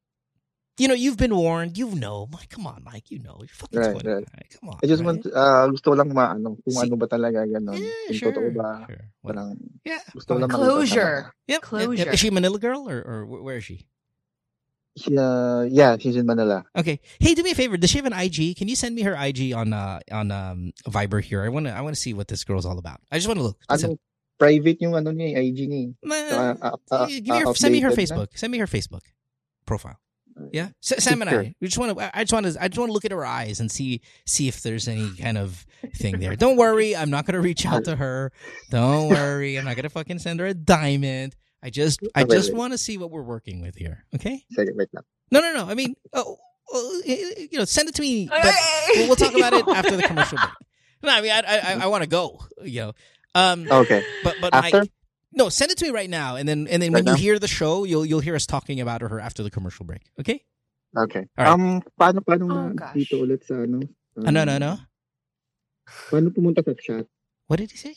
you 0.80 0.88
know, 0.88 0.94
you've 0.96 1.18
been 1.18 1.36
warned. 1.36 1.78
You 1.78 1.92
know, 1.92 2.28
Mike. 2.32 2.48
Come 2.50 2.66
on, 2.66 2.84
Mike. 2.88 3.12
You 3.12 3.20
know, 3.20 3.36
you're 3.40 3.52
fucking 3.52 3.80
Right, 3.80 3.92
20. 3.92 4.08
right. 4.08 4.24
right? 4.32 4.48
Come 4.60 4.70
on. 4.70 4.80
I 4.82 4.88
just 4.88 5.04
right? 5.04 5.08
want, 5.12 5.26
uh, 5.28 5.68
gusto 5.76 5.92
ko 5.92 5.96
lang 6.00 6.08
maano 6.16 6.56
kung 6.64 6.72
See- 6.72 6.88
ano 6.88 6.96
ba 6.96 7.08
talaga 7.08 7.44
ganun. 7.44 7.76
Yeah, 7.84 8.16
sure. 8.16 8.32
totoo 8.32 8.56
ba. 8.56 8.86
sure. 8.88 9.04
What- 9.22 9.36
Parang 9.36 9.60
Yeah. 9.84 10.00
gusto 10.16 10.36
ko 10.36 10.40
lang 10.40 10.50
Closure. 10.50 10.96
talaga. 10.96 11.24
Yep. 11.26 11.32
yep, 11.36 11.52
yep. 11.52 11.62
Closure. 11.62 12.12
Is 12.16 12.20
she 12.20 12.28
a 12.30 12.32
Manila 12.32 12.60
girl 12.60 12.88
or, 12.88 13.00
or 13.04 13.26
where 13.28 13.58
is 13.60 13.66
she? 13.68 13.88
She, 14.98 15.16
uh, 15.18 15.62
yeah, 15.70 15.96
she's 16.00 16.16
in 16.16 16.26
Manila. 16.26 16.66
Okay. 16.76 17.00
Hey, 17.20 17.34
do 17.36 17.44
me 17.44 17.52
a 17.52 17.56
favor. 17.56 17.78
Does 17.78 17.90
she 17.90 17.98
have 18.00 18.06
an 18.10 18.12
IG? 18.16 18.56
Can 18.56 18.68
you 18.68 18.76
send 18.76 18.96
me 18.96 19.04
her 19.04 19.16
IG 19.16 19.54
on 19.54 19.72
uh 19.72 20.00
on 20.12 20.32
um 20.32 20.72
Viber 20.88 21.24
here? 21.24 21.44
I 21.44 21.50
want 21.50 21.68
to 21.68 21.72
I 21.76 21.80
want 21.82 21.96
to 21.96 22.02
see 22.02 22.12
what 22.14 22.28
this 22.28 22.44
girl's 22.44 22.66
all 22.66 22.78
about. 22.80 23.00
I 23.12 23.16
just 23.16 23.28
want 23.28 23.38
to 23.40 23.44
look. 23.44 23.58
That's 23.70 23.84
Ano, 23.84 23.96
private 24.40 24.80
yung 24.82 24.96
ano 24.96 25.12
niya, 25.12 25.38
IG 25.38 25.68
niya. 25.68 25.84
eh. 25.84 25.92
it. 25.92 26.34
Uh, 26.34 26.56
uh, 26.62 26.78
uh, 26.92 27.06
Give 27.08 27.28
me 27.28 27.40
her, 27.44 27.54
send 27.54 27.74
me 27.74 27.82
her 27.82 27.92
updated 27.92 28.10
na. 28.10 28.16
Facebook. 28.16 28.28
Send 28.40 28.52
me 28.52 28.58
her 28.58 28.68
Facebook 28.68 29.04
profile. 29.66 30.00
Yeah, 30.54 30.70
S- 30.82 31.04
Sam 31.04 31.22
and 31.22 31.30
I. 31.30 31.54
We 31.60 31.68
just 31.68 31.78
want 31.78 31.98
to. 32.00 32.18
I 32.18 32.24
just 32.24 32.32
want 32.32 32.46
to. 32.48 32.56
I 32.64 32.70
just 32.70 32.80
want 32.80 32.90
to 32.90 32.94
look 32.94 33.04
at 33.04 33.12
her 33.12 33.26
eyes 33.26 33.60
and 33.60 33.70
see 33.70 34.00
see 34.26 34.48
if 34.48 34.64
there's 34.64 34.88
any 34.88 35.12
kind 35.20 35.38
of 35.38 35.66
thing 35.96 36.20
there. 36.20 36.36
Don't 36.38 36.56
worry, 36.56 36.96
I'm 36.96 37.10
not 37.10 37.26
gonna 37.26 37.42
reach 37.42 37.66
out 37.66 37.84
to 37.86 37.96
her. 37.98 38.32
Don't 38.72 39.10
worry, 39.12 39.60
I'm 39.60 39.66
not 39.66 39.76
gonna 39.76 39.90
fucking 39.90 40.20
send 40.20 40.40
her 40.40 40.48
a 40.48 40.54
diamond. 40.54 41.36
I 41.62 41.70
just 41.70 42.00
I 42.16 42.24
just 42.24 42.54
want 42.54 42.72
to 42.72 42.78
see 42.78 42.98
what 42.98 43.12
we're 43.12 43.22
working 43.28 43.60
with 43.60 43.76
here. 43.76 44.06
Okay? 44.16 44.46
Sige, 44.58 44.72
wait 44.76 44.88
lang. 44.94 45.04
No, 45.30 45.42
no, 45.42 45.52
no. 45.52 45.68
I 45.68 45.76
mean, 45.76 45.94
oh, 46.14 46.38
oh, 46.72 47.02
you 47.06 47.58
know, 47.60 47.66
send 47.66 47.90
it 47.90 47.96
to 47.96 48.02
me. 48.02 48.30
But 48.32 48.56
we'll, 48.96 49.08
we'll 49.08 49.16
talk 49.18 49.36
about 49.36 49.52
it 49.52 49.68
after 49.76 49.98
the 49.98 50.04
commercial 50.04 50.38
break. 50.38 50.52
No, 51.04 51.12
I 51.12 51.22
mean, 51.22 51.32
I 51.32 51.42
I, 51.42 51.80
I 51.84 51.88
want 51.88 52.04
to 52.04 52.10
go. 52.10 52.40
You 52.64 52.80
know, 52.82 52.94
um, 53.36 53.68
Okay. 53.70 54.02
but 54.24 54.36
but 54.42 54.54
After? 54.54 54.80
Mike, 54.82 54.92
no, 55.34 55.50
send 55.50 55.72
it 55.72 55.78
to 55.80 55.86
me 55.86 55.92
right 55.92 56.10
now, 56.10 56.36
and 56.36 56.48
then 56.50 56.68
and 56.68 56.82
then 56.82 56.92
when 56.94 57.06
Right 57.06 57.06
you 57.06 57.14
now? 57.14 57.18
hear 57.20 57.40
the 57.40 57.48
show, 57.48 57.84
you'll 57.84 58.06
you'll 58.06 58.20
hear 58.22 58.36
us 58.36 58.46
talking 58.46 58.80
about 58.82 59.02
her 59.02 59.20
after 59.20 59.44
the 59.44 59.50
commercial 59.52 59.86
break. 59.86 60.02
Okay? 60.20 60.44
Okay. 60.98 61.26
All 61.38 61.46
right. 61.46 61.54
Um, 61.54 61.82
paano, 62.00 62.20
paano 62.26 62.46
Oh, 62.50 62.54
na 62.54 62.74
gosh. 62.74 62.96
dito 62.98 63.22
ulit 63.22 63.46
sa 63.46 63.62
ano? 63.62 63.86
Um, 64.18 64.26
Ano, 64.26 64.44
no, 64.44 64.58
no. 64.58 64.80
Paano 66.10 66.34
pumunta 66.34 66.66
sa 66.66 66.74
chat? 66.74 67.06
What 67.48 67.58
did 67.62 67.72
he 67.72 67.78
say? 67.78 67.96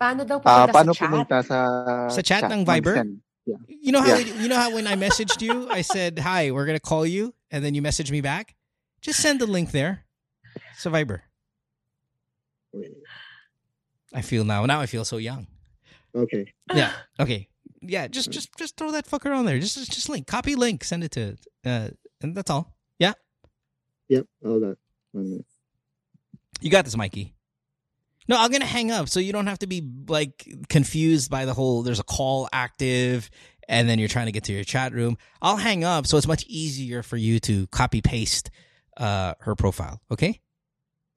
Paano 0.00 0.26
daw 0.26 0.42
Ah, 0.42 0.66
pupunta 0.66 0.72
paano 0.74 0.92
sa 0.92 0.98
chat? 0.98 1.10
pumunta 1.10 1.36
sa 1.46 1.58
Sa 2.10 2.22
chat 2.22 2.42
ng 2.50 2.66
Viber? 2.66 2.94
mag-send? 2.98 3.22
Yeah. 3.46 3.62
You 3.68 3.92
know 3.92 4.02
how 4.02 4.16
Yeah. 4.18 4.34
you 4.42 4.48
know 4.48 4.58
how 4.58 4.70
when 4.74 4.86
I 4.86 4.96
messaged 4.96 5.40
you, 5.42 5.68
I 5.70 5.82
said, 5.82 6.18
"Hi, 6.18 6.50
we're 6.50 6.66
gonna 6.66 6.80
call 6.82 7.06
you," 7.06 7.34
and 7.50 7.62
then 7.64 7.74
you 7.74 7.82
messaged 7.82 8.10
me 8.10 8.20
back. 8.20 8.56
Just 9.00 9.20
send 9.20 9.38
the 9.38 9.46
link 9.46 9.70
there. 9.70 10.04
It's 10.74 10.86
a 10.86 10.90
Viber. 10.90 11.22
I 14.14 14.22
feel 14.22 14.44
now. 14.44 14.64
Now 14.64 14.80
I 14.80 14.86
feel 14.86 15.04
so 15.04 15.16
young. 15.16 15.46
Okay. 16.14 16.52
Yeah. 16.72 16.92
Okay. 17.18 17.48
Yeah. 17.82 18.06
Just 18.06 18.30
just 18.30 18.56
just 18.56 18.76
throw 18.76 18.92
that 18.92 19.06
fucker 19.06 19.36
on 19.36 19.44
there. 19.44 19.58
Just 19.58 19.76
just, 19.76 19.92
just 19.92 20.08
link. 20.08 20.26
Copy 20.26 20.54
link. 20.54 20.84
Send 20.84 21.04
it 21.04 21.10
to. 21.12 21.36
Uh, 21.66 21.88
and 22.22 22.34
that's 22.34 22.50
all. 22.50 22.74
Yeah. 22.98 23.12
Yep, 24.08 24.26
all 24.44 24.60
that. 24.60 24.76
You 26.60 26.70
got 26.70 26.84
this, 26.84 26.96
Mikey. 26.96 27.34
No, 28.28 28.38
I'm 28.38 28.50
gonna 28.50 28.64
hang 28.64 28.90
up 28.90 29.08
so 29.08 29.20
you 29.20 29.32
don't 29.32 29.46
have 29.46 29.58
to 29.60 29.66
be 29.66 29.86
like 30.08 30.48
confused 30.68 31.30
by 31.30 31.44
the 31.44 31.54
whole. 31.54 31.82
There's 31.82 32.00
a 32.00 32.04
call 32.04 32.48
active, 32.52 33.28
and 33.68 33.88
then 33.88 33.98
you're 33.98 34.08
trying 34.08 34.26
to 34.26 34.32
get 34.32 34.44
to 34.44 34.52
your 34.52 34.64
chat 34.64 34.92
room. 34.92 35.18
I'll 35.42 35.56
hang 35.56 35.84
up 35.84 36.06
so 36.06 36.16
it's 36.16 36.26
much 36.26 36.44
easier 36.48 37.02
for 37.02 37.16
you 37.16 37.38
to 37.40 37.66
copy 37.68 38.00
paste 38.00 38.50
uh 38.96 39.34
her 39.40 39.54
profile. 39.54 40.00
Okay. 40.10 40.40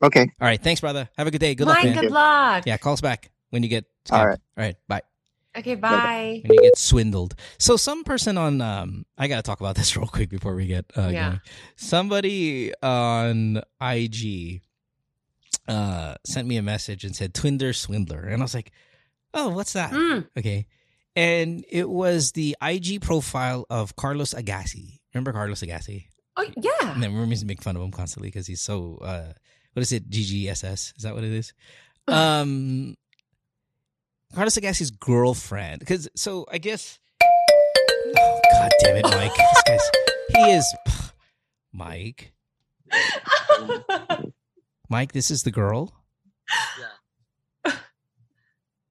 Okay. 0.02 0.22
All 0.22 0.48
right. 0.48 0.62
Thanks, 0.62 0.82
brother. 0.82 1.10
Have 1.18 1.28
a 1.28 1.32
good 1.32 1.40
day. 1.42 1.56
Good 1.56 1.68
luck, 1.68 1.84
man. 1.84 2.00
good 2.00 2.12
luck. 2.12 2.64
Yeah. 2.66 2.78
Call 2.78 2.94
us 2.94 3.02
back 3.02 3.32
when 3.50 3.64
you 3.64 3.70
get. 3.70 3.86
All 4.12 4.20
scammed. 4.20 4.26
right. 4.28 4.40
All 4.58 4.64
right. 4.64 4.76
Bye. 4.88 5.02
Okay, 5.58 5.74
bye. 5.74 6.42
when 6.46 6.54
you 6.54 6.62
get 6.62 6.78
swindled. 6.78 7.34
So 7.58 7.78
some 7.78 8.04
person 8.04 8.38
on 8.38 8.62
um 8.62 9.06
I 9.18 9.28
gotta 9.28 9.42
talk 9.42 9.60
about 9.60 9.76
this 9.76 9.98
real 9.98 10.06
quick 10.08 10.30
before 10.30 10.54
we 10.54 10.68
get 10.68 10.86
uh 10.96 11.10
Yeah. 11.12 11.30
going. 11.30 11.42
Somebody 11.76 12.74
on 12.84 13.62
IG 13.82 14.62
uh 15.68 16.16
sent 16.26 16.48
me 16.48 16.58
a 16.58 16.62
message 16.62 17.04
and 17.04 17.16
said 17.16 17.34
Twinder 17.34 17.76
Swindler. 17.76 18.22
And 18.22 18.42
I 18.42 18.46
was 18.46 18.54
like, 18.54 18.72
Oh, 19.34 19.50
what's 19.50 19.74
that? 19.74 19.92
Mm. 19.92 20.28
Okay. 20.38 20.68
And 21.16 21.66
it 21.70 21.90
was 21.90 22.34
the 22.34 22.56
IG 22.62 23.02
profile 23.02 23.66
of 23.72 23.96
Carlos 23.96 24.36
Agassi. 24.36 25.00
Remember 25.16 25.34
Carlos 25.34 25.62
Agassi? 25.62 26.06
Oh, 26.36 26.46
yeah. 26.56 26.94
And 26.94 27.02
then 27.02 27.16
we're 27.16 27.26
to 27.36 27.46
make 27.48 27.64
fun 27.64 27.76
of 27.76 27.82
him 27.82 27.90
constantly 27.90 28.28
because 28.28 28.46
he's 28.46 28.62
so 28.62 29.00
uh 29.02 29.34
what 29.78 29.84
is 29.84 29.92
it? 29.92 30.10
GGSS? 30.10 30.98
Is 30.98 31.04
that 31.04 31.14
what 31.14 31.24
it 31.24 31.32
is? 31.32 31.54
Um 32.08 32.98
Carlos 34.34 34.58
Agassi's 34.58 34.90
girlfriend. 34.90 35.82
Because 35.82 36.10
so 36.16 36.48
I 36.52 36.58
guess 36.58 36.98
Oh 38.18 38.42
god 38.54 38.72
damn 38.82 38.96
it, 38.96 39.04
Mike. 39.04 39.36
This 39.36 39.62
guy's 39.68 39.92
he 40.36 40.52
is 40.54 40.76
Mike. 41.72 42.34
Mike, 44.90 45.12
this 45.12 45.30
is 45.30 45.44
the 45.44 45.52
girl? 45.52 45.94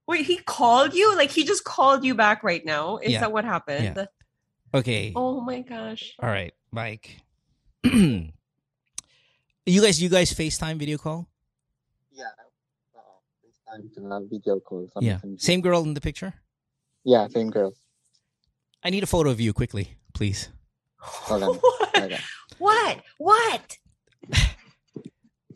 Wait, 0.06 0.24
he 0.24 0.36
called 0.36 0.94
you? 0.94 1.16
Like 1.16 1.32
he 1.32 1.42
just 1.42 1.64
called 1.64 2.04
you 2.04 2.14
back 2.14 2.44
right 2.44 2.64
now? 2.64 2.98
Is 2.98 3.10
Yeah. 3.10 3.22
that 3.22 3.32
what 3.32 3.44
happened? 3.44 3.96
Yeah. 3.96 4.04
Okay. 4.72 5.12
Oh 5.16 5.40
my 5.40 5.62
gosh. 5.62 6.14
All 6.20 6.28
right, 6.28 6.54
Mike. 6.70 7.16
you 9.66 9.82
guys 9.82 10.00
you 10.00 10.08
guys 10.08 10.32
FaceTime 10.32 10.78
video 10.78 10.96
call? 10.98 11.28
Yeah. 12.12 12.24
Uh, 12.94 13.00
FaceTime 13.44 13.94
to 13.94 14.06
uh, 14.14 14.20
video 14.20 14.60
call. 14.60 14.88
Something, 14.92 15.08
Yeah. 15.08 15.18
something. 15.20 15.38
Same 15.38 15.60
girl 15.60 15.82
in 15.82 15.94
the 15.94 16.00
picture? 16.00 16.34
Yeah, 17.04 17.26
same 17.28 17.50
girl. 17.50 17.74
I 18.82 18.90
need 18.90 19.02
a 19.02 19.06
photo 19.06 19.30
of 19.30 19.40
you 19.40 19.52
quickly, 19.52 19.96
please. 20.14 20.48
Hold 20.98 21.42
on. 21.42 21.56
what? 21.58 22.12
What? 22.58 23.00
What? 23.18 23.78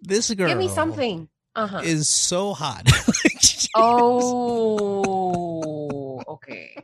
This 0.02 0.30
girl 0.34 0.48
Give 0.48 0.58
me 0.58 0.68
something. 0.68 1.28
Uh-huh. 1.54 1.82
is 1.84 2.08
so 2.08 2.52
hot. 2.54 2.88
Oh, 3.76 5.06
okay. 6.26 6.74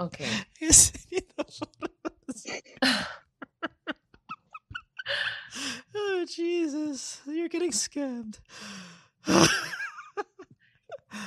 Okay. 0.00 0.26
Yes, 0.60 0.90
you 1.10 1.20
know, 1.38 1.44
photos. 1.44 2.44
Oh 5.94 6.26
Jesus! 6.28 7.20
You're 7.26 7.48
getting 7.48 7.72
scammed. 7.72 8.38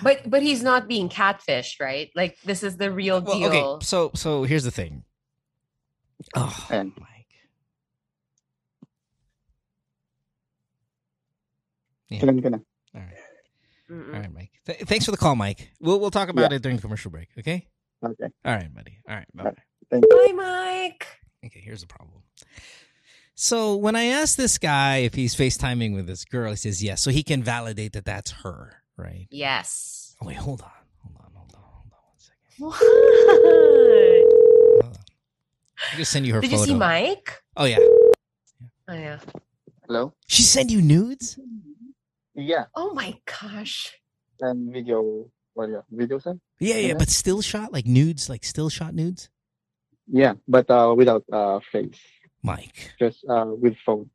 But 0.01 0.29
but 0.29 0.41
he's 0.41 0.63
not 0.63 0.87
being 0.87 1.09
catfished, 1.09 1.79
right? 1.79 2.09
Like 2.15 2.41
this 2.41 2.63
is 2.63 2.77
the 2.77 2.91
real 2.91 3.21
well, 3.21 3.37
deal. 3.37 3.47
okay. 3.49 3.85
So 3.85 4.11
so 4.15 4.43
here's 4.43 4.63
the 4.63 4.71
thing. 4.71 5.03
Oh, 6.35 6.65
Ayan. 6.69 6.91
Mike. 6.99 7.33
Kailan 12.11 12.41
ka 12.41 12.49
na? 12.49 12.57
All 12.95 13.01
right, 13.01 13.13
Mm-mm. 13.91 14.13
all 14.13 14.19
right, 14.21 14.33
Mike. 14.33 14.51
Th- 14.65 14.79
thanks 14.79 15.05
for 15.05 15.11
the 15.11 15.17
call, 15.17 15.35
Mike. 15.35 15.69
We'll 15.79 15.99
we'll 15.99 16.11
talk 16.11 16.29
about 16.29 16.51
it 16.53 16.61
during 16.61 16.77
the 16.77 16.81
commercial 16.81 17.11
break. 17.11 17.29
Okay. 17.37 17.67
Okay. 18.03 18.29
All 18.43 18.55
right, 18.55 18.73
buddy. 18.73 18.99
All 19.07 19.15
right. 19.15 19.27
Bye. 19.33 19.53
Bye, 19.91 20.33
Mike. 20.35 21.07
Okay, 21.45 21.59
here's 21.59 21.81
the 21.81 21.87
problem. 21.87 22.23
So 23.35 23.75
when 23.75 23.95
I 23.97 24.05
asked 24.05 24.37
this 24.37 24.57
guy 24.57 24.97
if 24.99 25.13
he's 25.13 25.35
FaceTiming 25.35 25.93
with 25.93 26.07
this 26.07 26.23
girl, 26.23 26.51
he 26.51 26.55
says 26.55 26.81
yes. 26.81 27.01
So 27.01 27.11
he 27.11 27.21
can 27.21 27.43
validate 27.43 27.91
that 27.93 28.05
that's 28.05 28.31
her, 28.43 28.81
right? 28.97 29.27
Yes. 29.29 30.15
Oh 30.21 30.27
wait, 30.27 30.37
hold 30.37 30.61
on, 30.61 30.71
hold 31.03 31.17
on, 31.19 31.31
hold 31.33 31.53
on, 31.53 31.61
hold 31.61 31.91
on 31.91 31.99
one 32.07 32.17
second. 32.17 32.65
What? 32.65 32.79
Hold 34.83 34.95
on. 34.95 35.03
I 35.93 35.97
just 35.97 36.11
send 36.11 36.25
you 36.25 36.33
her 36.33 36.41
Did 36.41 36.49
photo. 36.51 36.61
you 36.61 36.67
see 36.67 36.73
Mike? 36.75 37.41
Oh 37.57 37.65
yeah, 37.65 37.77
Oh 38.87 38.93
yeah. 38.93 39.19
Hello? 39.87 40.13
she 40.27 40.41
sent 40.41 40.69
you 40.71 40.81
nudes. 40.81 41.37
Yeah. 42.33 42.65
Oh 42.75 42.93
my 42.93 43.15
gosh. 43.25 43.93
And 44.39 44.71
video, 44.73 45.25
what 45.53 45.69
yeah, 45.69 45.81
video 45.91 46.17
sir? 46.19 46.37
Yeah, 46.59 46.75
yeah, 46.75 46.87
Yeah. 46.87 46.93
but 46.97 47.09
still 47.09 47.41
shot 47.41 47.71
like 47.73 47.85
nudes, 47.85 48.29
like 48.29 48.43
still 48.45 48.69
shot 48.69 48.93
nudes. 48.95 49.29
Yeah, 50.07 50.33
but 50.47 50.69
uh, 50.69 50.93
without 50.95 51.23
uh, 51.31 51.59
face. 51.71 51.99
Mike, 52.45 52.93
Just 52.99 53.25
uh, 53.27 53.45
with 53.47 53.75
phone. 53.85 54.09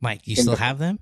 Mike, 0.00 0.26
you 0.26 0.36
In 0.36 0.42
still 0.42 0.54
the- 0.56 0.60
have 0.64 0.78
them? 0.78 0.98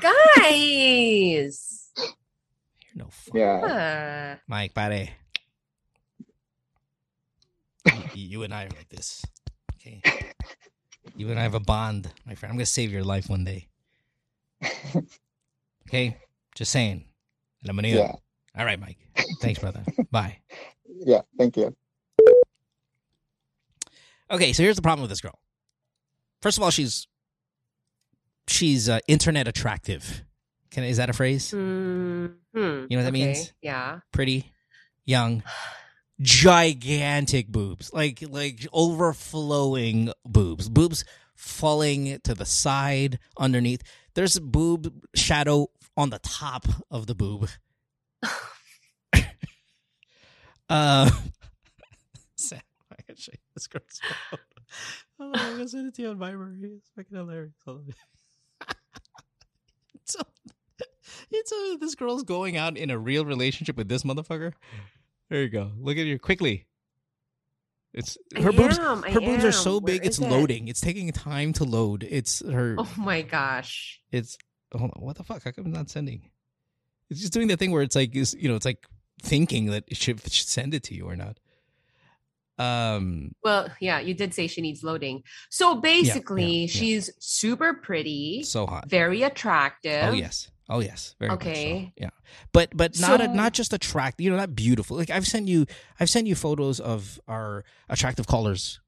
Guys. 0.00 1.90
You're 1.96 3.04
no 3.04 3.06
fun. 3.10 3.40
Yeah. 3.40 3.60
Ah. 3.64 4.40
Mike, 4.46 4.74
pare. 4.74 5.08
you, 7.86 7.92
you 8.14 8.42
and 8.42 8.52
I 8.52 8.64
are 8.64 8.68
like 8.76 8.88
this. 8.90 9.24
Okay. 9.74 10.02
You 11.16 11.30
and 11.30 11.38
I 11.38 11.42
have 11.42 11.54
a 11.54 11.60
bond, 11.60 12.12
my 12.26 12.34
friend. 12.34 12.50
I'm 12.52 12.56
gonna 12.58 12.66
save 12.66 12.92
your 12.92 13.04
life 13.04 13.28
one 13.28 13.44
day. 13.44 13.68
Okay? 15.88 16.16
Just 16.54 16.72
saying. 16.72 17.04
Alam 17.64 17.76
mo 17.76 17.82
na 17.82 17.88
yun. 17.88 17.98
Yeah. 17.98 18.12
All 18.56 18.64
right, 18.64 18.80
Mike. 18.80 18.96
Thanks, 19.42 19.58
brother. 19.60 19.82
Bye. 20.10 20.38
Yeah. 21.04 21.20
Thank 21.36 21.56
you. 21.56 21.74
Okay, 24.30 24.52
so 24.54 24.62
here's 24.62 24.76
the 24.76 24.82
problem 24.82 25.02
with 25.02 25.10
this 25.10 25.20
girl. 25.20 25.38
First 26.42 26.58
of 26.58 26.64
all, 26.64 26.70
she's 26.70 27.06
she's 28.48 28.88
uh, 28.88 28.98
internet 29.08 29.48
attractive. 29.48 30.24
Can 30.70 30.84
is 30.84 30.96
that 30.98 31.08
a 31.10 31.12
phrase? 31.12 31.50
Hmm. 31.50 32.26
hmm, 32.54 32.86
You 32.88 32.88
know 32.90 32.96
what 32.98 33.04
that 33.04 33.12
means? 33.12 33.52
Yeah. 33.62 34.00
Pretty, 34.12 34.52
young, 35.04 35.42
gigantic 36.20 37.48
boobs, 37.48 37.92
like 37.92 38.22
like 38.28 38.66
overflowing 38.72 40.12
boobs, 40.24 40.68
boobs 40.68 41.04
falling 41.34 42.18
to 42.24 42.34
the 42.34 42.46
side, 42.46 43.18
underneath. 43.38 43.82
There's 44.14 44.36
a 44.36 44.40
boob 44.40 44.92
shadow 45.14 45.68
on 45.96 46.10
the 46.10 46.18
top 46.20 46.66
of 46.90 47.06
the 47.06 47.14
boob. 47.14 47.48
uh, 50.68 51.10
can 55.30 55.34
show 55.34 55.36
you 55.36 55.36
this. 55.36 55.36
Hold 55.36 55.36
on, 55.36 55.40
I'm 55.40 55.52
gonna 55.56 55.68
send 55.68 55.88
it 55.88 55.94
to 55.94 56.02
you 56.02 56.08
on 56.08 56.18
Viber. 56.18 56.62
It's 56.76 56.90
fucking 56.96 57.16
hilarious. 57.16 57.54
Hold 57.64 57.78
on. 57.88 57.94
so, 60.04 60.20
it's 61.30 61.52
uh, 61.52 61.76
this 61.80 61.94
girl's 61.94 62.22
going 62.22 62.56
out 62.56 62.76
in 62.76 62.90
a 62.90 62.98
real 62.98 63.24
relationship 63.24 63.76
with 63.76 63.88
this 63.88 64.02
motherfucker. 64.02 64.52
There 65.30 65.42
you 65.42 65.48
go. 65.48 65.72
Look 65.78 65.96
at 65.96 66.06
you 66.06 66.18
quickly. 66.18 66.66
It's 67.94 68.16
I 68.36 68.40
her 68.40 68.52
boobs. 68.52 68.78
am, 68.78 69.04
I 69.04 69.10
Her 69.10 69.20
boobs 69.20 69.44
are 69.44 69.52
so 69.52 69.72
Where 69.74 69.80
big, 69.98 70.06
it's 70.06 70.18
it? 70.18 70.28
loading. 70.28 70.68
It's 70.68 70.80
taking 70.80 71.10
time 71.12 71.52
to 71.54 71.64
load. 71.64 72.06
It's 72.08 72.42
her. 72.48 72.74
Oh 72.78 72.90
my 72.96 73.22
gosh. 73.22 74.00
It's 74.10 74.38
hold 74.74 74.92
on. 74.96 75.02
What 75.02 75.16
the 75.16 75.24
fuck? 75.24 75.44
How 75.44 75.50
come 75.50 75.66
it's 75.66 75.76
not 75.76 75.90
sending? 75.90 76.30
It's 77.10 77.20
just 77.20 77.32
doing 77.34 77.48
the 77.48 77.56
thing 77.58 77.70
where 77.70 77.82
it's 77.82 77.94
like 77.94 78.16
is 78.16 78.34
you 78.38 78.48
know 78.48 78.56
it's 78.56 78.64
like 78.64 78.86
thinking 79.22 79.66
that 79.66 79.84
it 79.88 79.96
should, 79.98 80.24
it 80.24 80.32
should 80.32 80.48
send 80.48 80.72
it 80.74 80.82
to 80.84 80.94
you 80.94 81.04
or 81.06 81.16
not. 81.16 81.38
Um. 82.58 83.32
Well, 83.42 83.68
yeah, 83.80 83.98
you 84.00 84.14
did 84.14 84.34
say 84.34 84.46
she 84.46 84.60
needs 84.60 84.82
loading. 84.82 85.22
So 85.50 85.76
basically, 85.76 86.62
yeah. 86.62 86.66
she's 86.66 87.10
super 87.18 87.74
pretty, 87.74 88.42
So 88.44 88.66
hot. 88.66 88.88
very 88.88 89.22
attractive. 89.22 90.04
Oh 90.04 90.12
yes. 90.12 90.50
Oh 90.68 90.80
yes. 90.80 91.14
Very 91.18 91.30
much 91.30 91.42
so. 91.42 91.48
Okay. 91.50 91.92
Yeah. 91.96 92.10
But 92.52 92.76
but 92.76 92.98
not 93.00 93.20
a, 93.20 93.28
not 93.28 93.52
just 93.52 93.72
attract. 93.72 94.20
You 94.20 94.30
know, 94.30 94.36
not 94.36 94.54
beautiful. 94.54 94.96
Like 94.96 95.10
I've 95.10 95.26
sent 95.26 95.48
you 95.48 95.66
I've 95.98 96.08
sent 96.10 96.26
you 96.26 96.34
photos 96.34 96.78
of 96.80 97.20
our 97.26 97.64
attractive 97.88 98.26
callers 98.26 98.80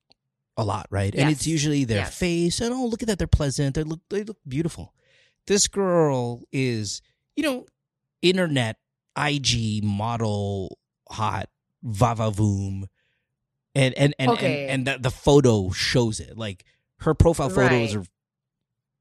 a 0.56 0.64
lot, 0.64 0.86
right? 0.90 1.12
And 1.14 1.30
it's 1.30 1.46
usually 1.46 1.84
their 1.84 1.98
Yes. 1.98 2.16
face 2.18 2.60
and 2.60 2.72
oh 2.72 2.86
look 2.86 3.02
at 3.02 3.08
that 3.08 3.18
they're 3.18 3.26
pleasant. 3.26 3.74
They 3.74 3.82
look 3.82 4.00
they 4.08 4.22
look 4.22 4.38
beautiful. 4.46 4.94
This 5.46 5.68
girl 5.68 6.42
is, 6.52 7.02
you 7.36 7.42
know, 7.42 7.66
internet 8.22 8.76
IG 9.18 9.82
model 9.84 10.78
hot 11.10 11.48
vavavoom. 11.84 12.84
And 13.74 13.92
and 13.94 14.14
and 14.18 14.30
Okay. 14.32 14.68
and, 14.68 14.86
and 14.88 15.02
the, 15.02 15.08
the 15.08 15.10
photo 15.10 15.70
shows 15.70 16.20
it. 16.20 16.36
Like 16.38 16.64
her 17.00 17.14
profile 17.14 17.48
photos 17.50 17.94
Right. 17.96 18.06
are 18.06 18.08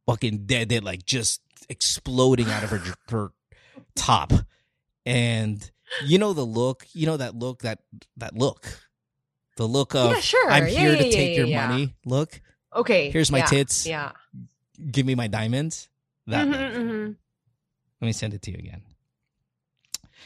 fucking 0.08 0.46
dead. 0.46 0.70
They're 0.70 0.82
like 0.82 1.06
just 1.06 1.42
exploding 1.70 2.50
out 2.50 2.64
of 2.64 2.70
her 2.72 2.82
her 3.10 3.32
top, 3.96 4.34
and 5.06 5.70
you 6.04 6.18
know 6.18 6.34
the 6.34 6.46
look. 6.46 6.88
You 6.94 7.06
know 7.06 7.18
that 7.18 7.36
look. 7.36 7.62
That 7.62 7.80
that 8.18 8.36
look. 8.36 8.82
The 9.58 9.68
look 9.68 9.94
of 9.94 10.12
yeah, 10.14 10.20
sure. 10.20 10.50
I'm 10.50 10.64
Yeah, 10.64 10.70
here 10.80 10.92
yeah, 10.96 11.04
to 11.04 11.12
take 11.12 11.38
your 11.38 11.46
money. 11.48 11.94
Look, 12.06 12.42
Okay. 12.76 13.12
Here's 13.12 13.32
my 13.32 13.42
tits. 13.42 13.86
Yeah. 13.86 14.14
give 14.92 15.06
me 15.06 15.14
my 15.14 15.28
diamonds. 15.28 15.88
That. 16.26 16.48
Mhm, 16.48 16.52
look. 16.52 16.74
mhm. 16.74 17.16
Let 18.02 18.06
me 18.08 18.12
send 18.14 18.34
it 18.34 18.42
to 18.42 18.52
you 18.52 18.58
again. 18.58 18.82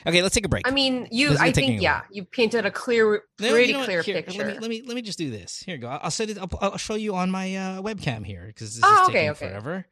Okay, 0.05 0.21
let's 0.21 0.35
take 0.35 0.45
a 0.45 0.49
break. 0.49 0.67
I 0.67 0.71
mean, 0.71 1.07
you. 1.11 1.35
I 1.39 1.51
think 1.51 1.81
yeah, 1.81 2.01
you 2.11 2.23
painted 2.25 2.65
a 2.65 2.71
clear, 2.71 3.23
No, 3.39 3.49
pretty 3.49 3.71
you 3.71 3.77
know 3.77 3.85
clear 3.85 4.01
Here, 4.01 4.15
picture. 4.21 4.37
Let 4.43 4.47
me 4.47 4.59
let 4.59 4.69
me 4.69 4.81
let 4.85 4.95
me 4.95 5.01
just 5.01 5.17
do 5.17 5.31
this. 5.31 5.63
Here 5.65 5.75
you 5.75 5.81
go. 5.81 5.87
I'll 5.87 6.11
send 6.11 6.29
it. 6.31 6.37
I'll, 6.37 6.49
I'll 6.61 6.77
show 6.77 6.95
you 6.95 7.15
on 7.15 7.31
my 7.31 7.55
uh, 7.55 7.81
webcam 7.81 8.25
here 8.25 8.45
because 8.47 8.75
this 8.75 8.83
Oh, 8.85 9.03
is 9.03 9.09
okay, 9.09 9.13
taking 9.13 9.29
okay. 9.31 9.47
forever. 9.49 9.85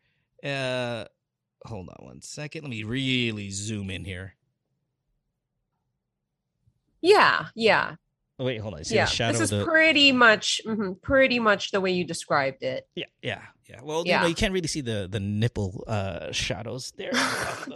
Uh, 0.44 1.06
hold 1.68 1.90
on 1.90 2.06
one 2.06 2.22
second. 2.22 2.62
Let 2.62 2.70
me 2.70 2.84
really 2.84 3.50
zoom 3.50 3.90
in 3.90 4.06
here. 4.06 4.36
yeah, 7.02 7.48
yeah, 7.56 7.96
Oh, 8.38 8.44
wait, 8.46 8.60
hold 8.60 8.74
on. 8.74 8.84
See 8.84 8.96
yeah. 8.96 9.06
the 9.06 9.12
shadow 9.12 9.32
This 9.38 9.42
is 9.44 9.50
the 9.52 9.64
pretty 9.66 10.12
much, 10.12 10.60
mhm, 10.66 11.02
pretty 11.02 11.40
much 11.40 11.72
the 11.72 11.80
way 11.80 11.92
you 11.92 12.04
described 12.04 12.64
it. 12.64 12.88
yeah 12.96 13.06
yeah 13.22 13.42
yeah. 13.68 13.80
Well, 13.84 14.04
you 14.06 14.14
know, 14.14 14.26
you 14.28 14.36
can't 14.36 14.54
really 14.54 14.68
see 14.68 14.82
the 14.82 15.08
the 15.10 15.20
nipple 15.20 15.84
uh 15.88 16.32
shadows 16.32 16.94
there. 16.98 17.12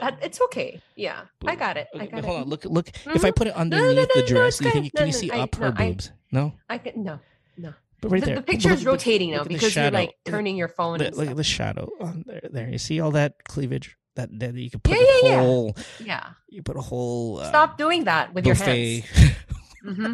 That, 0.01 0.19
it's 0.21 0.39
okay. 0.41 0.81
Yeah, 0.95 1.21
I 1.45 1.55
got 1.55 1.77
it. 1.77 1.87
I 1.93 1.99
got 2.05 2.11
but 2.11 2.19
it. 2.19 2.25
hold 2.25 2.41
on. 2.41 2.49
Look 2.49 2.65
look. 2.65 2.89
If 2.89 3.23
I 3.25 3.31
Mhm. 3.31 3.35
put 3.35 3.47
it 3.47 3.51
no, 3.51 3.55
no, 3.55 3.61
underneath 3.61 4.09
no, 4.15 4.15
the 4.15 4.21
no, 4.21 4.27
dress, 4.27 4.61
you 4.61 4.71
think 4.71 4.93
can 4.93 5.01
No, 5.03 5.07
you 5.07 5.11
see 5.13 5.31
I- 5.31 5.39
up 5.41 5.55
her 5.55 5.69
no, 5.71 5.75
I- 5.77 5.89
boobs? 5.91 6.11
No, 6.31 6.53
I 6.69 6.77
can 6.77 7.03
no. 7.03 7.19
No. 7.57 7.73
but 8.01 8.11
right 8.11 8.21
the, 8.21 8.25
there. 8.27 8.35
the 8.37 8.41
picture 8.43 8.69
is 8.71 8.79
look- 8.79 8.85
look- 8.85 8.91
rotating 9.01 9.31
now 9.31 9.39
look 9.39 9.47
because 9.49 9.75
you're 9.75 9.91
like 9.91 10.15
turning 10.25 10.55
your 10.57 10.67
phone. 10.69 10.99
Look, 10.99 11.15
look 11.17 11.29
at 11.29 11.35
the 11.37 11.43
shadow 11.43 11.89
on 11.99 12.23
there. 12.27 12.47
There, 12.51 12.69
you 12.69 12.77
see 12.77 12.99
all 13.01 13.11
that 13.11 13.43
cleavage 13.45 13.97
that 14.15 14.29
that 14.39 14.53
you 14.55 14.69
could 14.69 14.83
put 14.83 14.95
Yeah, 14.95 15.03
a 15.03 15.19
yeah, 15.23 15.29
yeah. 15.31 15.39
whole. 15.41 15.75
Yeah. 15.99 16.29
You 16.49 16.61
put 16.63 16.77
a 16.77 16.81
whole. 16.81 17.39
Uh, 17.39 17.49
Stop 17.49 17.77
doing 17.77 18.03
that 18.05 18.33
with 18.33 18.45
your 18.45 18.55
hands. 18.55 19.03
hmm 19.83 20.13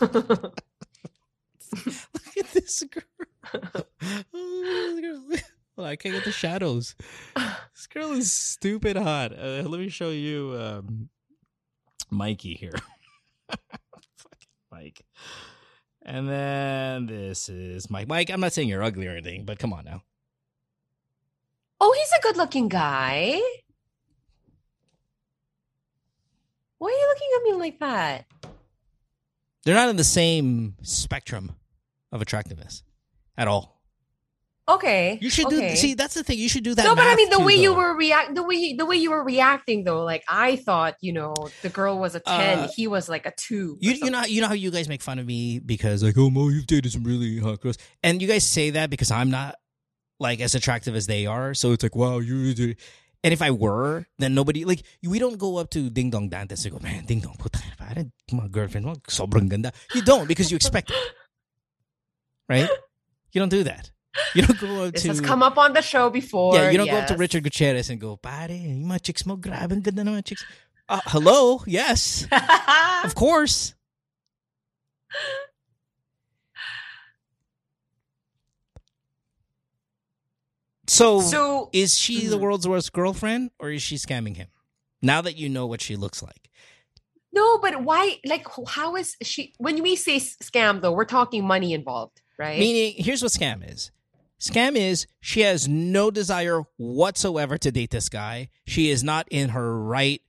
Look 0.00 0.62
at 2.38 2.52
this 2.52 2.82
girl. 2.90 3.02
Hold 4.32 5.88
I 5.88 5.96
can't 5.96 6.14
get 6.14 6.24
the 6.24 6.32
shadows. 6.32 6.94
This 7.34 7.86
girl 7.86 8.12
is 8.12 8.30
stupid 8.30 8.96
hot. 8.96 9.32
Uh, 9.32 9.62
let 9.66 9.80
me 9.80 9.88
show 9.88 10.10
you 10.10 10.54
um, 10.60 11.08
Mikey 12.10 12.54
here. 12.54 12.74
Fucking 13.48 14.48
Mike. 14.70 15.00
And 16.02 16.28
then 16.28 17.06
this 17.06 17.48
is 17.48 17.88
Mike. 17.88 18.08
Mike, 18.08 18.30
I'm 18.30 18.40
not 18.40 18.52
saying 18.52 18.68
you're 18.68 18.82
ugly 18.82 19.06
or 19.06 19.12
anything, 19.12 19.44
but 19.44 19.58
come 19.58 19.72
on 19.72 19.84
now. 19.84 20.02
oh, 21.80 21.94
he's 21.98 22.12
a 22.18 22.22
good-looking 22.22 22.68
guy. 22.68 23.40
Why 26.78 26.88
are 26.88 26.90
you 26.90 27.08
looking 27.08 27.28
at 27.36 27.42
me 27.44 27.52
like 27.58 27.78
that? 27.80 28.26
They're 29.64 29.74
not 29.74 29.88
in 29.88 29.96
the 29.96 30.04
same 30.04 30.76
spectrum 30.82 31.56
of 32.12 32.20
attractiveness 32.20 32.82
at 33.36 33.48
all. 33.48 33.80
Okay. 34.70 35.18
You 35.20 35.30
should 35.30 35.46
okay. 35.46 35.70
do. 35.70 35.76
See, 35.76 35.94
that's 35.94 36.14
the 36.14 36.22
thing. 36.22 36.38
You 36.38 36.48
should 36.48 36.62
do 36.62 36.74
that. 36.74 36.84
no, 36.84 36.94
but 36.94 37.06
I 37.06 37.16
mean 37.16 37.28
the 37.30 37.38
too, 37.38 37.44
way 37.44 37.54
you 37.54 37.74
were 37.74 37.96
react, 37.96 38.34
the 38.34 38.42
way 38.42 38.54
you, 38.54 38.76
the 38.76 38.86
way 38.86 38.96
you 38.96 39.10
were 39.10 39.24
reacting 39.24 39.82
though, 39.84 40.04
like 40.04 40.22
I 40.28 40.56
thought, 40.56 40.94
you 41.00 41.12
know, 41.12 41.34
the 41.62 41.68
girl 41.68 41.98
was 41.98 42.14
a 42.14 42.20
ten, 42.20 42.60
Uh, 42.60 42.68
he 42.74 42.86
was 42.86 43.08
like 43.08 43.26
a 43.26 43.32
two. 43.32 43.78
You, 43.80 43.92
you 43.92 44.10
know 44.10 44.22
you 44.24 44.40
know 44.40 44.46
how 44.46 44.54
you 44.54 44.70
guys 44.70 44.88
make 44.88 45.02
fun 45.02 45.18
of 45.18 45.26
me 45.26 45.58
because 45.58 46.02
like 46.02 46.16
oh 46.16 46.30
Mo 46.30 46.48
you've 46.48 46.66
dated 46.66 46.92
some 46.92 47.04
really 47.04 47.38
hot 47.38 47.60
girls 47.60 47.78
and 48.02 48.22
you 48.22 48.28
guys 48.28 48.46
say 48.46 48.70
that 48.70 48.90
because 48.90 49.10
I'm 49.10 49.30
not 49.30 49.56
like 50.20 50.40
as 50.40 50.54
attractive 50.54 50.94
as 50.94 51.06
they 51.06 51.26
are 51.26 51.54
so 51.54 51.72
it's 51.72 51.82
like 51.82 51.96
wow 51.96 52.18
you 52.18 52.54
do 52.54 52.74
and 53.24 53.32
if 53.32 53.42
I 53.42 53.50
were 53.50 54.06
then 54.18 54.34
nobody 54.34 54.64
like 54.64 54.82
we 55.02 55.18
don't 55.18 55.38
go 55.38 55.56
up 55.56 55.70
to 55.70 55.90
Dingdong 55.90 56.30
Dantes 56.30 56.64
and 56.64 56.74
go 56.74 56.78
man 56.80 57.06
Ding 57.06 57.20
Dong 57.20 57.36
puta 57.38 57.58
my 58.32 58.46
girlfriend 58.48 58.86
sobrang 59.04 59.48
ganda 59.48 59.72
you 59.94 60.02
don't 60.02 60.28
because 60.28 60.50
you 60.50 60.56
expect 60.56 60.90
it 60.90 60.96
right 62.48 62.68
you 63.32 63.38
don't 63.40 63.48
do 63.50 63.62
that 63.64 63.90
you 64.34 64.42
don't 64.42 64.58
go 64.58 64.82
up 64.84 64.92
This 64.94 65.02
to 65.02 65.08
has 65.08 65.20
come 65.20 65.42
up 65.42 65.56
on 65.58 65.72
the 65.72 65.82
show 65.82 66.10
before. 66.10 66.54
yeah 66.54 66.70
you 66.70 66.78
don't 66.78 66.90
go 66.90 66.98
up 66.98 67.06
to. 67.08 67.16
Richard 67.16 67.42
Gutierrez 67.44 67.90
and 67.90 68.00
go 68.00 68.16
pare 68.16 68.48
mga 68.48 69.02
chicks 69.02 69.24
mo 69.26 69.36
ganda 69.36 69.90
ng 69.90 70.06
mga 70.06 70.24
chicks 70.24 70.44
uh, 70.88 71.00
hello 71.06 71.62
yes 71.66 72.26
of 73.04 73.14
course 73.14 73.74
So, 80.86 81.20
so 81.20 81.70
is 81.72 81.96
she 81.98 82.26
the 82.26 82.36
Mhm. 82.36 82.40
world's 82.40 82.66
worst 82.66 82.92
girlfriend 82.92 83.50
or 83.58 83.70
is 83.70 83.82
she 83.82 83.96
scamming 83.96 84.36
him? 84.36 84.48
Now 85.02 85.20
that 85.22 85.36
you 85.36 85.48
know 85.48 85.66
what 85.66 85.80
she 85.80 85.96
looks 85.96 86.22
like. 86.22 86.48
no, 87.32 87.58
but 87.58 87.84
why? 87.84 88.18
Like, 88.26 88.44
how 88.66 88.96
is 88.96 89.16
she? 89.22 89.54
When 89.58 89.84
we 89.84 89.94
say 89.94 90.16
scam, 90.18 90.80
though, 90.82 90.90
we're 90.90 91.04
talking 91.04 91.46
money 91.46 91.72
involved, 91.72 92.20
right? 92.40 92.58
Meaning, 92.58 92.94
here's 92.96 93.22
what 93.22 93.30
scam 93.32 93.62
is. 93.70 93.90
Scam 94.40 94.74
is 94.74 95.06
she 95.20 95.42
has 95.42 95.68
no 95.68 96.10
desire 96.10 96.62
whatsoever 96.78 97.58
to 97.58 97.70
date 97.70 97.90
this 97.90 98.08
guy. 98.08 98.48
She 98.66 98.90
is 98.90 99.04
not 99.04 99.28
in 99.30 99.50
her 99.50 99.78
right. 99.78 100.22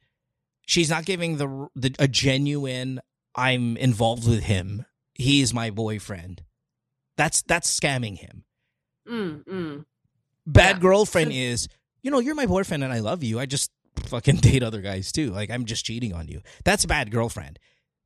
She's 0.68 0.90
not 0.90 1.06
giving 1.06 1.38
the, 1.38 1.68
the 1.76 1.96
a 1.98 2.08
genuine 2.08 3.00
I'm 3.36 3.78
involved 3.78 4.28
with 4.28 4.44
him. 4.44 4.86
He 5.14 5.42
is 5.42 5.54
my 5.54 5.70
boyfriend. 5.70 6.44
That's 7.16 7.42
that's 7.44 7.74
scamming 7.80 8.18
him. 8.18 8.44
Mm, 9.10 9.46
mm. 9.46 9.86
Bad 10.46 10.76
Yeah. 10.78 10.82
girlfriend 10.82 11.32
So- 11.32 11.38
is, 11.38 11.68
you 12.04 12.12
know, 12.12 12.20
you're 12.20 12.36
my 12.36 12.46
boyfriend 12.48 12.84
and 12.84 12.92
I 12.92 13.00
love 13.00 13.24
you. 13.24 13.40
I 13.40 13.46
just 13.46 13.72
fucking 14.08 14.36
date 14.48 14.62
other 14.64 14.82
guys 14.82 15.12
too. 15.14 15.30
Like 15.32 15.50
I'm 15.50 15.64
just 15.66 15.86
cheating 15.86 16.14
on 16.14 16.28
you. 16.28 16.42
That's 16.66 16.86
bad 16.86 17.12
girlfriend. 17.12 17.60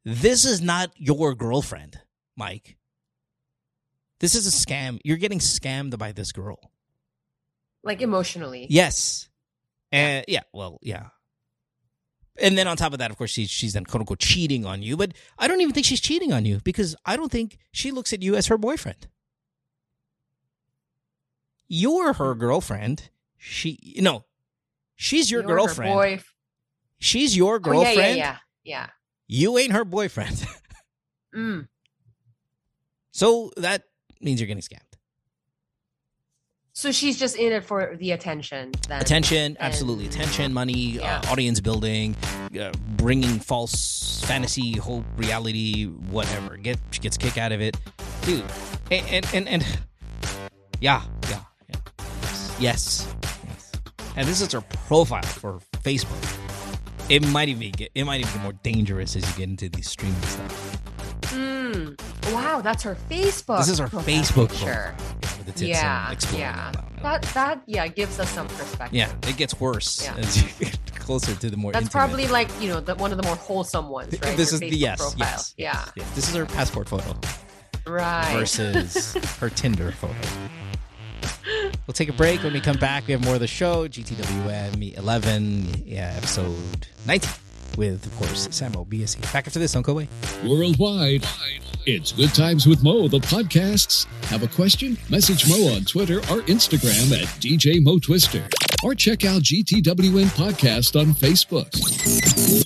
This 0.04 0.46
is 0.46 0.62
not 0.62 0.92
your 0.98 1.34
girlfriend, 1.34 2.00
Mike. 2.38 2.78
This 4.20 4.36
is 4.36 4.48
a 4.48 4.52
scam. 4.52 5.00
You're 5.04 5.18
getting 5.18 5.40
scammed 5.40 5.98
by 5.98 6.12
this 6.12 6.32
girl. 6.32 6.72
like 7.84 8.02
emotionally. 8.02 8.68
Yes. 8.70 9.30
And 9.92 10.26
yeah, 10.28 10.42
well, 10.54 10.80
yeah. 10.82 11.08
And 12.38 12.58
then 12.58 12.68
on 12.68 12.76
top 12.76 12.92
of 12.94 13.00
that, 13.00 13.12
of 13.12 13.18
course, 13.18 13.32
she's 13.32 13.50
she's 13.50 13.74
then 13.74 13.86
quote 13.86 14.02
unquote 14.02 14.20
cheating 14.20 14.66
on 14.66 14.82
you. 14.84 14.98
But 14.98 15.14
I 15.38 15.48
don't 15.48 15.62
even 15.62 15.74
think 15.74 15.86
she's 15.86 16.02
cheating 16.02 16.34
on 16.34 16.44
you 16.46 16.60
because 16.64 16.96
I 17.06 17.16
don't 17.16 17.32
think 17.32 17.58
she 17.72 17.92
looks 17.92 18.12
at 18.14 18.22
you 18.24 18.36
as 18.36 18.48
her 18.48 18.58
boyfriend. 18.58 19.08
You're 21.68 22.14
her 22.14 22.36
girlfriend. 22.36 23.10
She 23.38 23.96
no, 24.00 24.26
she's 24.96 25.30
your 25.32 25.42
You're 25.42 25.56
girlfriend. 25.58 26.24
She's 27.00 27.36
your 27.38 27.56
Oh, 27.56 27.58
yeah, 27.58 27.60
girlfriend. 27.84 28.18
yeah, 28.18 28.38
yeah, 28.64 28.90
You 29.28 29.58
ain't 29.58 29.74
her 29.74 29.86
boyfriend. 29.86 30.40
yeah. 30.42 30.48
Mm. 31.36 31.68
so 33.12 33.52
that 33.58 33.84
means 34.22 34.40
you're 34.40 34.48
getting 34.48 34.62
scammed. 34.62 34.80
So 36.74 36.92
she's 36.92 37.18
just 37.18 37.38
in 37.38 37.54
it 37.54 37.64
for 37.64 37.96
the 37.98 38.12
attention. 38.12 38.74
Then. 38.90 39.00
Attention, 39.02 39.56
absolutely. 39.62 40.08
Attention, 40.08 40.52
money, 40.54 40.74
Yeah. 40.74 41.22
uh, 41.26 41.32
audience 41.32 41.62
building, 41.62 42.18
uh, 42.60 42.72
bringing 42.98 43.40
false 43.40 44.22
fantasy, 44.26 44.74
hope, 44.74 45.06
reality, 45.16 45.86
whatever. 45.86 46.58
Get 46.58 46.78
she 46.92 47.00
gets 47.00 47.16
a 47.16 47.20
kick 47.20 47.38
out 47.38 47.54
of 47.54 47.62
it, 47.62 47.78
dude. 48.24 48.44
And 48.92 49.08
and 49.08 49.26
and, 49.34 49.48
and 49.48 49.80
yeah, 50.82 51.02
yeah, 51.30 51.40
yeah. 51.70 51.76
Yes, 52.00 52.56
yes. 52.60 53.16
And 54.18 54.28
this 54.28 54.42
is 54.42 54.52
her 54.52 54.62
profile 54.88 55.24
for 55.24 55.60
Facebook. 55.82 56.42
It 57.10 57.26
might 57.30 57.48
even 57.48 57.72
get 57.72 57.90
it 57.96 58.04
might 58.04 58.20
even 58.20 58.34
get 58.34 58.42
more 58.44 58.54
dangerous 58.64 59.16
as 59.16 59.26
you 59.30 59.38
get 59.38 59.50
into 59.50 59.70
these 59.70 59.90
streaming 59.90 60.22
stuff. 60.24 60.82
Mm. 61.22 61.98
That's 62.62 62.84
her 62.84 62.96
Facebook. 63.10 63.58
This 63.60 63.70
is 63.70 63.80
her 63.80 63.88
profile 63.88 64.16
Facebook 64.16 64.50
picture. 64.50 64.66
Yeah, 64.66 65.38
with 65.38 65.46
the 65.46 65.52
tits 65.52 65.62
Yeah, 65.62 66.16
yeah. 66.34 66.72
That 67.02 67.22
that 67.34 67.62
yeah 67.68 67.88
gives 67.88 68.20
us 68.20 68.30
some 68.32 68.48
perspective. 68.48 68.96
yeah, 68.96 69.14
it 69.28 69.38
gets 69.38 69.60
worse 69.60 70.04
Yeah. 70.04 70.16
as 70.18 70.42
you 70.42 70.50
get 70.60 70.80
closer 70.96 71.36
to 71.36 71.50
the 71.50 71.58
more. 71.58 71.72
That's 71.72 71.86
intimate. 71.86 71.92
probably 72.00 72.28
like 72.28 72.50
you 72.62 72.70
know 72.70 72.80
the, 72.80 72.96
one 72.96 73.12
of 73.12 73.18
the 73.18 73.24
more 73.24 73.36
wholesome 73.36 73.90
ones, 73.90 74.14
right? 74.22 74.36
This 74.38 74.52
Your 74.52 74.64
is 74.64 74.72
the 74.72 74.78
yes, 74.78 75.00
profile. 75.00 75.18
yes, 75.20 75.54
yeah, 75.58 75.74
yes, 75.74 75.92
yes. 75.96 76.12
This 76.16 76.30
is 76.30 76.36
her 76.36 76.46
passport 76.46 76.90
photo 76.90 77.14
right. 77.86 78.34
versus 78.34 79.14
her 79.40 79.50
Tinder 79.50 79.92
photo. 79.92 80.16
We'll 81.88 81.94
take 81.94 82.10
a 82.10 82.14
break. 82.14 82.44
When 82.44 82.54
we 82.54 82.62
come 82.62 82.78
back, 82.78 83.06
we 83.08 83.12
have 83.14 83.24
more 83.24 83.36
of 83.36 83.40
the 83.40 83.48
show. 83.48 83.88
GTWM 83.88 84.98
11, 84.98 85.84
yeah, 85.86 86.14
episode 86.18 86.88
19, 87.06 87.30
with 87.78 88.06
of 88.06 88.16
course 88.18 88.48
Samo 88.50 88.88
BSE. 88.88 89.22
Back 89.34 89.48
after 89.48 89.60
this, 89.60 89.76
go 89.76 89.92
away. 89.92 90.08
Worldwide, 90.46 91.26
it's 91.86 92.12
Good 92.12 92.34
Times 92.34 92.68
with 92.68 92.84
Mo, 92.84 93.08
the 93.08 93.20
podcasts. 93.20 94.06
Have 94.26 94.44
a 94.44 94.48
question? 94.48 94.98
Message 95.10 95.48
Mo 95.48 95.76
on 95.76 95.84
Twitter 95.84 96.18
or 96.18 96.42
Instagram 96.48 97.12
at 97.22 97.28
DJ 97.40 97.82
Mo 97.82 98.00
Twister. 98.00 98.48
Or 98.84 98.94
check 98.96 99.26
out 99.26 99.42
GTWM 99.42 100.28
Podcast 100.36 101.00
on 101.00 101.08
Facebook. 101.08 102.66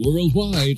Worldwide, 0.00 0.76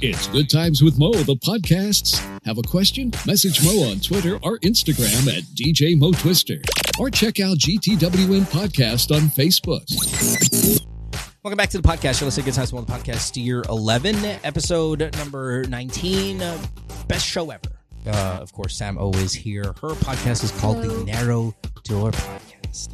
it's 0.00 0.26
Good 0.26 0.50
Times 0.50 0.82
with 0.82 0.98
Mo, 0.98 1.12
the 1.12 1.36
podcasts. 1.36 2.18
Have 2.44 2.58
a 2.58 2.62
question? 2.62 3.12
Message 3.24 3.62
Mo 3.62 3.88
on 3.88 4.00
Twitter 4.00 4.36
or 4.42 4.58
Instagram 4.58 5.28
at 5.28 5.44
DJ 5.54 5.96
Mo 5.96 6.10
Twister. 6.10 6.56
Or 6.98 7.08
check 7.08 7.38
out 7.38 7.58
GTWM 7.58 8.42
Podcast 8.50 9.14
on 9.14 9.28
Facebook. 9.28 9.86
Welcome 11.44 11.56
back 11.56 11.68
to 11.70 11.80
the 11.80 11.86
podcast. 11.86 12.20
You're 12.20 12.26
listening 12.26 12.46
to 12.46 12.50
Good 12.50 12.54
Times 12.56 12.72
with 12.72 12.88
Mo, 12.88 12.96
the 12.96 13.00
Podcast, 13.00 13.40
year 13.40 13.62
11, 13.68 14.16
episode 14.42 15.16
number 15.18 15.62
19. 15.64 16.42
Uh, 16.42 16.66
best 17.06 17.24
show 17.24 17.50
ever. 17.52 17.60
Uh, 18.06 18.38
of 18.40 18.52
course, 18.52 18.76
Sam 18.76 18.98
O 18.98 19.10
is 19.12 19.32
here. 19.32 19.66
Her 19.80 19.94
podcast 19.94 20.42
is 20.42 20.50
called 20.60 20.82
The 20.82 21.04
Narrow 21.04 21.54
Door 21.84 22.10
Podcast. 22.10 22.92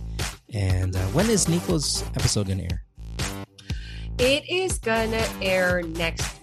And 0.53 0.95
uh, 0.95 1.01
when 1.09 1.31
is 1.31 1.49
Nico's 1.49 2.03
episode 2.17 2.49
going 2.49 2.59
to 2.59 2.65
air? 2.65 2.84
It 4.19 4.49
is 4.49 4.79
gonna 4.79 5.27
air 5.43 5.83
next. 5.83 6.39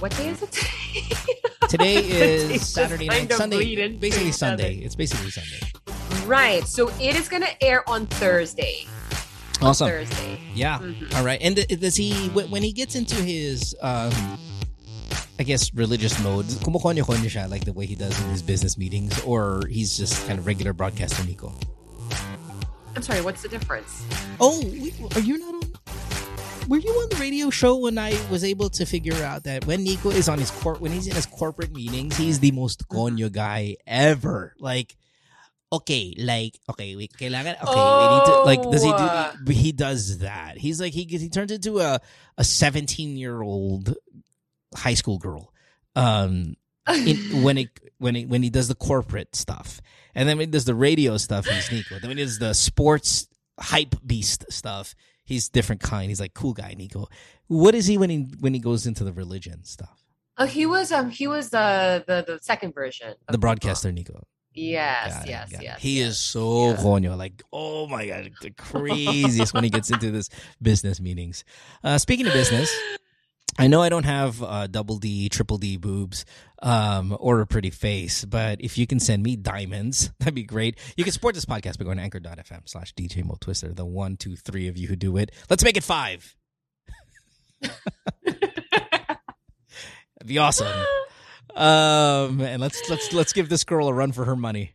What 0.00 0.14
day 0.16 0.28
is 0.28 0.42
it? 0.42 0.50
Today 1.68 1.96
is 2.04 2.66
Saturday 2.66 3.06
night, 3.06 3.32
Sunday. 3.32 3.88
Basically 3.96 4.32
Sunday. 4.32 4.74
It's 4.76 4.94
basically 4.96 5.30
Sunday. 5.30 5.60
right. 6.26 6.64
So 6.66 6.88
it 7.00 7.14
is 7.16 7.28
gonna 7.28 7.50
air 7.60 7.88
on 7.88 8.06
Thursday. 8.06 8.86
Awesome. 9.62 9.88
Thursday. 9.88 10.40
Yeah. 10.54 10.78
Mhm. 10.78 11.14
All 11.14 11.24
right. 11.24 11.40
And 11.40 11.56
does 11.80 11.96
he 11.96 12.28
when 12.30 12.62
he 12.62 12.72
gets 12.72 12.94
into 12.96 13.14
his 13.16 13.74
um 13.80 14.12
I 15.38 15.42
guess 15.44 15.72
religious 15.74 16.18
mode, 16.24 16.46
kumukonyo-konyo 16.64 17.28
siya 17.28 17.48
like 17.50 17.64
the 17.64 17.72
way 17.72 17.84
he 17.86 17.94
does 17.94 18.18
in 18.24 18.30
his 18.30 18.42
business 18.42 18.76
meetings 18.78 19.12
or 19.22 19.62
he's 19.68 19.96
just 19.96 20.26
kind 20.26 20.38
of 20.38 20.46
regular 20.46 20.72
broadcaster 20.72 21.22
Nico? 21.24 21.52
I'm 22.96 23.02
sorry. 23.02 23.20
What's 23.20 23.42
the 23.42 23.48
difference? 23.48 24.02
Oh, 24.40 24.58
are 25.14 25.20
you 25.20 25.36
not 25.38 25.54
on 25.54 25.55
were 26.68 26.78
you 26.78 26.90
on 26.90 27.08
the 27.10 27.16
radio 27.16 27.50
show 27.50 27.76
when 27.76 27.98
I 27.98 28.18
was 28.30 28.42
able 28.44 28.70
to 28.70 28.84
figure 28.86 29.14
out 29.22 29.44
that 29.44 29.66
when 29.66 29.82
Nico 29.84 30.10
is 30.10 30.28
on 30.28 30.38
his 30.38 30.50
court 30.50 30.80
when 30.80 30.92
he's 30.92 31.06
in 31.06 31.14
his 31.14 31.26
corporate 31.26 31.72
meetings, 31.72 32.16
he's 32.16 32.40
the 32.40 32.50
most 32.52 32.88
konyo 32.88 33.30
guy 33.30 33.76
ever. 33.86 34.54
Like 34.58 34.96
okay, 35.72 36.14
like 36.18 36.58
okay, 36.70 36.96
wait, 36.96 37.12
kailangan 37.18 37.60
okay, 37.62 37.84
we 38.00 38.14
need 38.18 38.24
to 38.26 38.42
like 38.44 38.62
does 38.70 38.82
he 38.82 38.92
Oh. 38.92 39.32
do 39.44 39.52
he 39.52 39.72
does 39.72 40.18
that. 40.18 40.58
He's 40.58 40.80
like 40.80 40.92
he 40.92 41.04
he 41.04 41.28
turns 41.28 41.52
into 41.52 41.78
a 41.80 42.00
a 42.38 42.42
17-year-old 42.42 43.94
high 44.74 44.94
school 44.94 45.18
girl. 45.18 45.52
Um 45.94 46.56
in, 46.88 47.16
when 47.42 47.58
it 47.58 47.70
when 47.98 48.16
it 48.16 48.28
when 48.28 48.42
he 48.42 48.50
does 48.50 48.68
the 48.68 48.74
corporate 48.74 49.34
stuff, 49.34 49.80
and 50.14 50.28
then 50.28 50.38
when 50.38 50.48
he 50.48 50.52
does 50.52 50.64
the 50.64 50.74
radio 50.74 51.16
stuff, 51.16 51.46
he's 51.46 51.70
Nico. 51.70 51.98
Then 51.98 52.08
when 52.10 52.18
he 52.18 52.24
does 52.24 52.38
the 52.38 52.54
sports 52.54 53.28
hype 53.58 53.94
beast 54.06 54.44
stuff, 54.50 54.94
he's 55.26 55.50
different 55.50 55.82
kind. 55.82 56.08
He's 56.08 56.20
like 56.20 56.32
cool 56.32 56.54
guy 56.54 56.74
Nico. 56.78 57.08
What 57.48 57.74
is 57.74 57.86
he 57.86 57.98
when 57.98 58.08
he 58.08 58.26
when 58.40 58.54
he 58.54 58.60
goes 58.60 58.86
into 58.86 59.04
the 59.04 59.12
religion 59.12 59.64
stuff? 59.64 60.02
Oh, 60.38 60.46
he 60.46 60.64
was 60.64 60.92
um 60.92 61.10
he 61.10 61.26
was 61.26 61.50
the 61.50 62.02
the, 62.06 62.24
the 62.26 62.38
second 62.40 62.74
version. 62.74 63.14
of 63.28 63.32
The 63.32 63.38
broadcaster 63.38 63.92
Nico. 63.92 64.26
Yes, 64.54 65.24
it, 65.24 65.28
yes, 65.28 65.52
yes. 65.60 65.80
He 65.80 65.98
yes. 65.98 66.08
is 66.08 66.18
so 66.18 66.70
Yeah. 66.70 67.14
Like, 67.14 67.42
oh 67.52 67.86
my 67.88 68.06
god, 68.06 68.30
the 68.40 68.50
craziest 68.50 69.52
when 69.52 69.64
he 69.64 69.70
gets 69.70 69.90
into 69.90 70.10
this 70.10 70.30
business 70.62 70.98
meetings. 70.98 71.44
Uh, 71.84 71.98
speaking 71.98 72.26
of 72.26 72.32
business, 72.32 72.74
I 73.58 73.66
know 73.68 73.82
I 73.82 73.90
don't 73.90 74.04
have 74.04 74.42
uh, 74.42 74.66
double 74.66 74.96
D, 74.96 75.28
triple 75.28 75.58
D 75.58 75.76
boobs, 75.76 76.24
um, 76.62 77.16
or 77.20 77.40
a 77.40 77.46
pretty 77.46 77.70
face, 77.70 78.24
but 78.24 78.60
if 78.60 78.78
you 78.78 78.86
can 78.86 78.98
send 79.00 79.22
me 79.22 79.36
diamonds, 79.36 80.10
that'd 80.18 80.34
be 80.34 80.42
great. 80.42 80.78
You 80.96 81.04
can 81.04 81.12
support 81.12 81.34
this 81.34 81.44
podcast 81.44 81.78
by 81.78 81.84
going 81.84 81.98
to 81.98 82.02
anchor.fm 82.02 82.68
slash 82.68 82.94
DJ 82.94 83.24
Mo 83.24 83.36
Twister. 83.40 83.72
The 83.72 83.84
one, 83.84 84.16
two, 84.16 84.36
three 84.36 84.68
of 84.68 84.76
you 84.76 84.88
who 84.88 84.96
do 84.96 85.16
it. 85.16 85.32
Let's 85.50 85.64
make 85.64 85.76
it 85.76 85.84
five. 85.84 86.36
That'd 88.24 88.40
be 90.26 90.38
awesome. 90.38 90.66
Um, 91.54 92.40
and 92.40 92.60
let's 92.60 92.88
let's 92.90 93.12
let's 93.12 93.32
give 93.32 93.48
this 93.48 93.64
girl 93.64 93.88
a 93.88 93.92
run 93.92 94.12
for 94.12 94.24
her 94.26 94.36
money. 94.36 94.74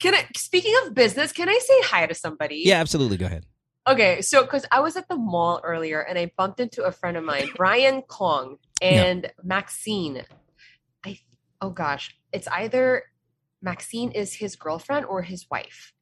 Can 0.00 0.14
I? 0.14 0.26
Speaking 0.36 0.74
of 0.84 0.94
business, 0.94 1.32
can 1.32 1.48
I 1.48 1.58
say 1.58 1.80
hi 1.82 2.06
to 2.06 2.14
somebody? 2.14 2.62
Yeah, 2.64 2.80
absolutely. 2.80 3.16
Go 3.16 3.26
ahead. 3.26 3.46
Okay, 3.88 4.20
so 4.20 4.42
because 4.42 4.66
I 4.70 4.80
was 4.80 4.96
at 4.96 5.08
the 5.08 5.16
mall 5.16 5.60
earlier 5.64 6.00
and 6.00 6.18
I 6.18 6.30
bumped 6.36 6.60
into 6.60 6.84
a 6.84 6.92
friend 6.92 7.16
of 7.16 7.24
mine, 7.24 7.48
Brian 7.56 8.02
Kong 8.02 8.58
and 8.80 9.30
Maxine. 9.42 10.24
I 11.04 11.18
oh 11.60 11.70
gosh, 11.70 12.16
it's 12.32 12.48
either 12.48 13.04
Maxine 13.62 14.10
is 14.12 14.34
his 14.34 14.56
girlfriend 14.56 15.06
or 15.06 15.22
his 15.22 15.46
wife. 15.50 15.92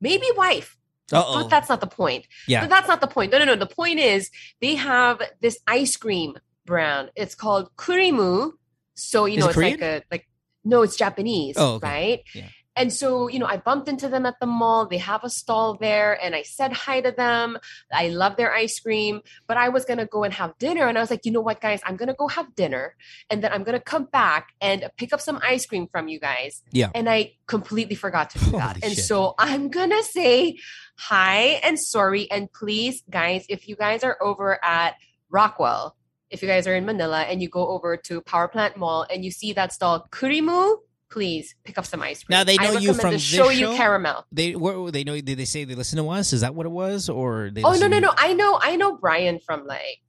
Maybe 0.00 0.26
wife. 0.36 0.76
Uh 1.12 1.42
But 1.42 1.48
that's 1.50 1.68
not 1.68 1.80
the 1.80 1.86
point. 1.86 2.26
Yeah. 2.46 2.62
But 2.62 2.70
that's 2.70 2.88
not 2.88 3.00
the 3.00 3.06
point. 3.06 3.32
No, 3.32 3.38
no, 3.38 3.44
no. 3.44 3.56
The 3.56 3.66
point 3.66 3.98
is 3.98 4.30
they 4.60 4.74
have 4.76 5.20
this 5.40 5.58
ice 5.66 5.96
cream 5.96 6.34
brand. 6.64 7.10
It's 7.16 7.34
called 7.34 7.74
Kurimu. 7.76 8.52
So, 8.94 9.26
you 9.26 9.38
Is 9.38 9.40
know, 9.40 9.46
it 9.46 9.48
it's 9.50 9.54
Korean? 9.56 9.72
like 9.72 9.82
a 9.82 10.02
like 10.10 10.28
no, 10.64 10.82
it's 10.82 10.96
Japanese, 10.96 11.54
Oh, 11.58 11.74
okay. 11.74 11.86
right? 11.86 12.20
Yeah. 12.34 12.48
And 12.76 12.92
so, 12.92 13.28
you 13.28 13.38
know, 13.38 13.46
I 13.46 13.56
bumped 13.56 13.88
into 13.88 14.08
them 14.08 14.26
at 14.26 14.38
the 14.38 14.46
mall. 14.46 14.86
They 14.86 14.98
have 14.98 15.24
a 15.24 15.30
stall 15.30 15.78
there 15.80 16.22
and 16.22 16.34
I 16.34 16.42
said 16.42 16.72
hi 16.72 17.00
to 17.00 17.10
them. 17.10 17.56
I 17.92 18.08
love 18.08 18.36
their 18.36 18.52
ice 18.52 18.78
cream, 18.78 19.22
but 19.46 19.56
I 19.56 19.70
was 19.70 19.86
going 19.86 19.98
to 19.98 20.06
go 20.06 20.24
and 20.24 20.34
have 20.34 20.56
dinner. 20.58 20.86
And 20.86 20.98
I 20.98 21.00
was 21.00 21.10
like, 21.10 21.24
you 21.24 21.32
know 21.32 21.40
what, 21.40 21.60
guys, 21.60 21.80
I'm 21.86 21.96
going 21.96 22.08
to 22.08 22.14
go 22.14 22.28
have 22.28 22.54
dinner 22.54 22.94
and 23.30 23.42
then 23.42 23.52
I'm 23.52 23.64
going 23.64 23.78
to 23.78 23.84
come 23.84 24.04
back 24.04 24.48
and 24.60 24.88
pick 24.98 25.14
up 25.14 25.20
some 25.20 25.40
ice 25.42 25.64
cream 25.64 25.88
from 25.90 26.08
you 26.08 26.20
guys. 26.20 26.62
Yeah. 26.70 26.90
And 26.94 27.08
I 27.08 27.32
completely 27.46 27.96
forgot 27.96 28.30
to 28.30 28.38
do 28.38 28.50
that. 28.52 28.76
And 28.82 28.92
shit. 28.92 29.04
so 29.04 29.34
I'm 29.38 29.70
going 29.70 29.90
to 29.90 30.02
say 30.02 30.58
hi 30.98 31.60
and 31.64 31.78
sorry. 31.78 32.30
And 32.30 32.52
please, 32.52 33.02
guys, 33.08 33.46
if 33.48 33.68
you 33.68 33.76
guys 33.76 34.04
are 34.04 34.22
over 34.22 34.62
at 34.62 34.96
Rockwell, 35.30 35.96
if 36.30 36.42
you 36.42 36.48
guys 36.48 36.66
are 36.66 36.74
in 36.74 36.84
Manila 36.84 37.22
and 37.22 37.40
you 37.40 37.48
go 37.48 37.68
over 37.68 37.96
to 37.96 38.20
Power 38.20 38.48
Plant 38.48 38.76
Mall 38.76 39.06
and 39.10 39.24
you 39.24 39.30
see 39.30 39.52
that 39.54 39.72
stall 39.72 40.06
Kurimu, 40.10 40.76
please 41.10 41.54
pick 41.64 41.78
up 41.78 41.86
some 41.86 42.02
ice 42.02 42.22
cream. 42.24 42.36
Now, 42.36 42.44
they 42.44 42.56
know 42.56 42.72
you 42.78 42.92
from 42.94 43.10
the 43.10 43.16
this 43.16 43.22
show 43.22 43.48
you 43.50 43.74
caramel. 43.76 44.26
They 44.32 44.54
where 44.54 44.90
they 44.90 45.04
know? 45.04 45.20
Did 45.20 45.38
they 45.38 45.44
say 45.44 45.64
they 45.64 45.74
listen 45.74 45.98
to 45.98 46.08
us? 46.10 46.32
Is 46.32 46.40
that 46.42 46.54
what 46.54 46.66
it 46.66 46.70
was, 46.72 47.08
or 47.08 47.50
they 47.52 47.62
Oh 47.62 47.74
no 47.74 47.86
no 47.86 47.98
no! 47.98 48.12
I 48.16 48.32
know 48.32 48.58
I 48.60 48.76
know 48.76 48.96
Brian 48.96 49.38
from 49.38 49.66
like 49.66 50.00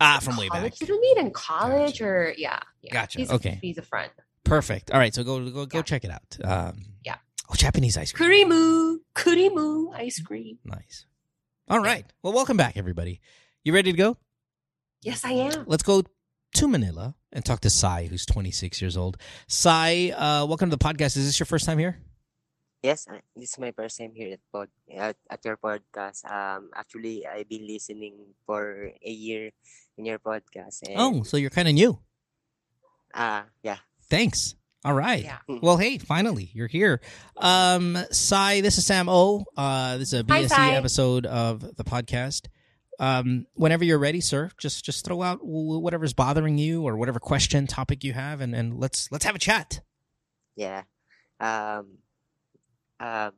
Ah, 0.00 0.18
from 0.20 0.36
way 0.36 0.48
back. 0.48 0.58
college. 0.58 0.78
Did 0.78 0.88
we 0.90 0.98
meet 1.00 1.16
in 1.18 1.30
college 1.30 1.98
Gotcha. 2.00 2.04
or 2.04 2.34
yeah? 2.36 2.58
yeah. 2.82 2.92
Gotcha, 2.92 3.18
He's 3.20 3.30
okay. 3.30 3.58
he's 3.62 3.78
a 3.78 3.82
friend. 3.82 4.10
Perfect. 4.44 4.90
All 4.90 4.98
right, 4.98 5.14
so 5.14 5.22
go 5.22 5.48
go 5.50 5.66
go 5.66 5.78
Yeah. 5.78 5.82
check 5.82 6.04
it 6.04 6.10
out. 6.10 6.36
Um, 6.44 6.82
Yeah. 7.04 7.16
Oh, 7.50 7.54
Japanese 7.54 7.96
ice 7.96 8.10
cream. 8.12 8.48
Kurimu, 8.48 8.96
kurimu 9.14 9.94
ice 9.96 10.20
cream. 10.20 10.58
Nice. 10.64 11.06
All 11.68 11.78
right. 11.80 12.04
Well, 12.22 12.32
welcome 12.32 12.56
back, 12.56 12.76
everybody. 12.76 13.20
You 13.64 13.72
ready 13.74 13.92
to 13.92 13.96
go? 13.96 14.16
Yes, 15.02 15.24
I 15.24 15.32
am. 15.32 15.64
Let's 15.66 15.82
go 15.82 16.02
to 16.54 16.68
Manila 16.68 17.14
and 17.32 17.44
talk 17.44 17.60
to 17.60 17.70
Sai, 17.70 18.06
who's 18.06 18.26
26 18.26 18.80
years 18.80 18.96
old. 18.96 19.16
Sai, 19.48 20.10
uh, 20.16 20.46
welcome 20.46 20.70
to 20.70 20.76
the 20.76 20.84
podcast. 20.84 21.16
Is 21.16 21.24
this 21.26 21.38
your 21.40 21.46
first 21.46 21.64
time 21.66 21.78
here? 21.78 21.98
Yes, 22.82 23.06
this 23.36 23.50
is 23.52 23.58
my 23.58 23.70
first 23.70 23.98
time 23.98 24.12
here 24.14 24.32
at 24.34 24.40
pod 24.52 24.68
at, 24.92 25.16
at 25.30 25.44
your 25.44 25.56
podcast. 25.56 26.28
Um, 26.30 26.70
actually, 26.74 27.26
I've 27.26 27.48
been 27.48 27.66
listening 27.66 28.14
for 28.44 28.90
a 29.04 29.10
year 29.10 29.50
in 29.96 30.04
your 30.04 30.18
podcast. 30.18 30.82
And, 30.88 30.96
Oh, 30.98 31.22
so 31.22 31.36
you're 31.36 31.50
kind 31.50 31.68
of 31.68 31.74
new. 31.74 31.98
ah, 33.14 33.44
yeah. 33.62 33.78
Thanks. 34.10 34.54
All 34.84 34.94
right. 34.94 35.22
Yeah. 35.22 35.38
Well, 35.62 35.76
hey, 35.76 35.98
finally, 35.98 36.50
you're 36.54 36.66
here. 36.66 37.00
Um, 37.36 37.96
Sai, 38.10 38.62
this 38.62 38.78
is 38.78 38.84
Sam 38.84 39.08
O. 39.08 39.44
Uh, 39.56 39.96
this 39.98 40.12
is 40.12 40.20
a 40.20 40.24
Hi, 40.28 40.42
BSE 40.42 40.48
Sai. 40.48 40.70
episode 40.74 41.24
of 41.24 41.76
the 41.76 41.84
podcast. 41.84 42.48
Um, 43.02 43.50
whenever 43.54 43.82
you're 43.82 43.98
ready, 43.98 44.22
sir, 44.22 44.54
just 44.62 44.86
just 44.86 45.04
throw 45.04 45.26
out 45.26 45.40
whatever's 45.42 46.14
bothering 46.14 46.56
you 46.56 46.86
or 46.86 46.94
whatever 46.96 47.18
question, 47.18 47.66
topic 47.66 48.04
you 48.06 48.14
have, 48.14 48.40
and, 48.40 48.54
and 48.54 48.78
let's 48.78 49.10
let's 49.10 49.24
have 49.26 49.34
a 49.34 49.42
chat. 49.42 49.82
Yeah. 50.54 50.86
Um, 51.42 51.98
um, 53.02 53.34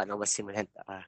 ano 0.00 0.16
ba 0.16 0.24
simulan? 0.24 0.64
Ah, 0.88 1.04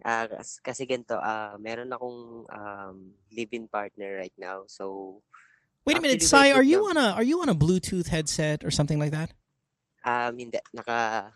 ah, 0.00 0.24
kas- 0.32 0.64
kasi 0.64 0.88
ganito, 0.88 1.20
ah, 1.20 1.60
meron 1.60 1.92
akong 1.92 2.48
um, 2.48 2.96
live-in 3.36 3.68
partner 3.68 4.16
right 4.16 4.32
now. 4.40 4.64
So, 4.64 5.20
Wait 5.84 5.98
a 5.98 6.00
minute, 6.00 6.22
Sai, 6.24 6.56
are 6.56 6.64
you 6.64 6.88
on 6.88 6.96
a 6.96 7.12
are 7.12 7.26
you 7.26 7.42
on 7.44 7.52
a 7.52 7.54
Bluetooth 7.54 8.08
headset 8.08 8.64
or 8.64 8.70
something 8.72 8.96
like 8.96 9.12
that? 9.12 9.36
um, 10.08 10.38
hindi, 10.38 10.58
naka 10.72 11.32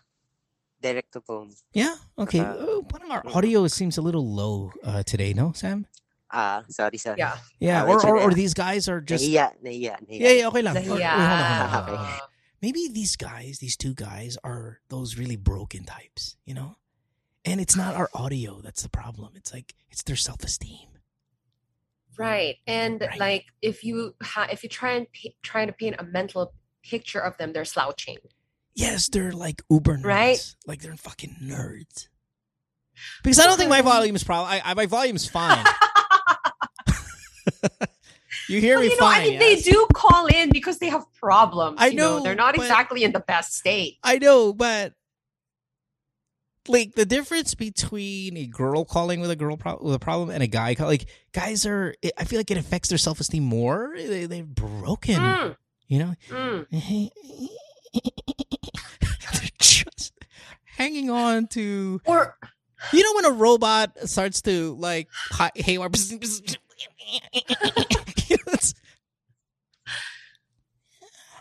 direct 0.81 1.13
to 1.13 1.21
phone. 1.21 1.51
Yeah. 1.73 1.95
Okay. 2.17 2.39
Uh, 2.39 2.55
oh, 2.57 2.83
parang 2.87 3.11
our 3.11 3.23
mm. 3.23 3.35
audio 3.35 3.67
seems 3.67 3.97
a 3.97 4.01
little 4.01 4.25
low 4.25 4.71
uh, 4.83 5.03
today, 5.03 5.33
no, 5.33 5.51
Sam? 5.53 5.85
Ah, 6.31 6.63
sorry, 6.69 6.97
sorry. 6.97 7.17
Yeah. 7.19 7.37
Yeah. 7.59 7.83
Ah, 7.83 7.87
or, 7.87 8.05
or 8.05 8.19
or 8.19 8.31
these 8.33 8.53
guys 8.53 8.89
are 8.89 8.99
just 8.99 9.23
Nahiya, 9.23 9.55
nahiya, 9.63 9.95
nahiya. 10.03 10.19
yeah, 10.19 10.31
yeah, 10.43 10.47
okay 10.47 10.61
lang. 10.61 10.75
Or- 10.75 10.95
wait, 10.95 11.01
hold 11.01 11.01
on, 11.01 11.95
hold 11.95 12.21
maybe 12.61 12.87
these 12.91 13.15
guys, 13.15 13.59
these 13.59 13.77
two 13.77 13.93
guys, 13.93 14.37
are 14.43 14.79
those 14.89 15.17
really 15.17 15.35
broken 15.37 15.83
types, 15.83 16.35
you 16.45 16.53
know? 16.53 16.75
And 17.45 17.61
it's 17.61 17.77
not 17.77 17.95
our 17.95 18.09
audio 18.13 18.59
that's 18.61 18.83
the 18.83 18.89
problem. 18.89 19.33
It's 19.35 19.53
like 19.53 19.73
it's 19.89 20.03
their 20.03 20.17
self 20.17 20.43
esteem. 20.43 20.89
Right. 22.17 22.57
And 22.67 22.99
Right. 23.01 23.19
like 23.19 23.45
if 23.61 23.83
you 23.83 24.15
ha- 24.21 24.49
if 24.51 24.63
you 24.63 24.69
try 24.69 24.93
and 24.93 25.09
p- 25.11 25.35
try 25.43 25.65
to 25.65 25.71
paint 25.71 25.95
a 25.99 26.03
mental 26.03 26.51
picture 26.83 27.21
of 27.21 27.37
them, 27.37 27.53
they're 27.53 27.63
slouching. 27.63 28.17
Yes, 28.77 29.09
they're 29.09 29.31
like 29.31 29.63
uber 29.71 29.97
nerds. 29.97 30.05
Right. 30.05 30.55
Like 30.67 30.81
they're 30.81 30.95
fucking 30.95 31.35
nerds. 31.43 32.07
Because 33.23 33.39
I 33.39 33.45
don't 33.45 33.57
think 33.57 33.69
my 33.71 33.81
volume 33.81 34.15
is 34.15 34.23
problem. 34.23 34.49
I, 34.51 34.61
I 34.63 34.73
my 34.75 34.85
volume's 34.85 35.27
fine. 35.27 35.65
you 38.49 38.59
hear 38.61 38.75
Well, 38.75 38.83
me 38.85 38.89
you 38.93 38.99
know, 38.99 39.05
fine? 39.07 39.21
I 39.21 39.23
mean, 39.25 39.33
yes? 39.41 39.65
they 39.65 39.71
do 39.71 39.87
call 39.93 40.27
in 40.27 40.51
because 40.51 40.77
they 40.77 40.89
have 40.89 41.05
problems. 41.13 41.77
I 41.79 41.87
you 41.87 41.95
know, 41.97 42.17
know, 42.17 42.23
they're 42.23 42.35
not 42.35 42.55
exactly 42.55 43.03
in 43.03 43.11
the 43.13 43.19
best 43.19 43.55
state. 43.55 43.97
I 44.03 44.19
know, 44.19 44.53
but 44.53 44.93
like 46.67 46.93
the 46.95 47.05
difference 47.05 47.55
between 47.55 48.35
a 48.37 48.45
girl 48.45 48.83
calling 48.85 49.21
with 49.21 49.31
a 49.31 49.35
girl 49.35 49.57
pro- 49.57 49.79
with 49.81 49.95
a 49.95 49.99
problem 49.99 50.29
and 50.29 50.43
a 50.43 50.47
guy 50.47 50.75
call, 50.75 50.87
like 50.87 51.07
guys 51.31 51.65
are. 51.65 51.95
It, 52.01 52.11
I 52.17 52.25
feel 52.25 52.39
like 52.39 52.51
it 52.51 52.57
affects 52.57 52.89
their 52.89 52.97
self 52.99 53.19
esteem 53.19 53.43
more. 53.43 53.93
They, 53.95 54.25
they're 54.27 54.43
broken, 54.43 55.15
Mm, 55.15 55.55
you 55.87 55.99
know. 55.99 56.13
mm. 56.29 57.09
they're 58.01 59.49
just 59.59 60.13
hanging 60.65 61.09
on 61.09 61.47
to. 61.47 62.01
Or 62.05 62.37
You 62.93 63.03
know 63.03 63.13
when 63.15 63.25
a 63.25 63.35
robot 63.37 63.97
starts 64.07 64.41
to 64.43 64.75
like 64.75 65.07
haywire. 65.55 65.89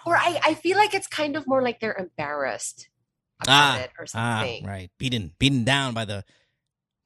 Or 0.05 0.17
I, 0.17 0.41
I 0.45 0.55
feel 0.55 0.77
like 0.77 0.95
it's 0.95 1.09
kind 1.09 1.37
of 1.37 1.47
more 1.49 1.63
like 1.63 1.81
they're 1.81 1.97
embarrassed 1.99 2.89
about 3.43 3.49
Ah, 3.51 3.79
it 3.81 3.91
or 3.99 4.05
ah, 4.15 4.39
something. 4.41 4.65
right. 4.65 4.91
Beaten, 4.99 5.33
beaten 5.39 5.65
down 5.65 5.95
by 5.95 6.05
the, 6.05 6.25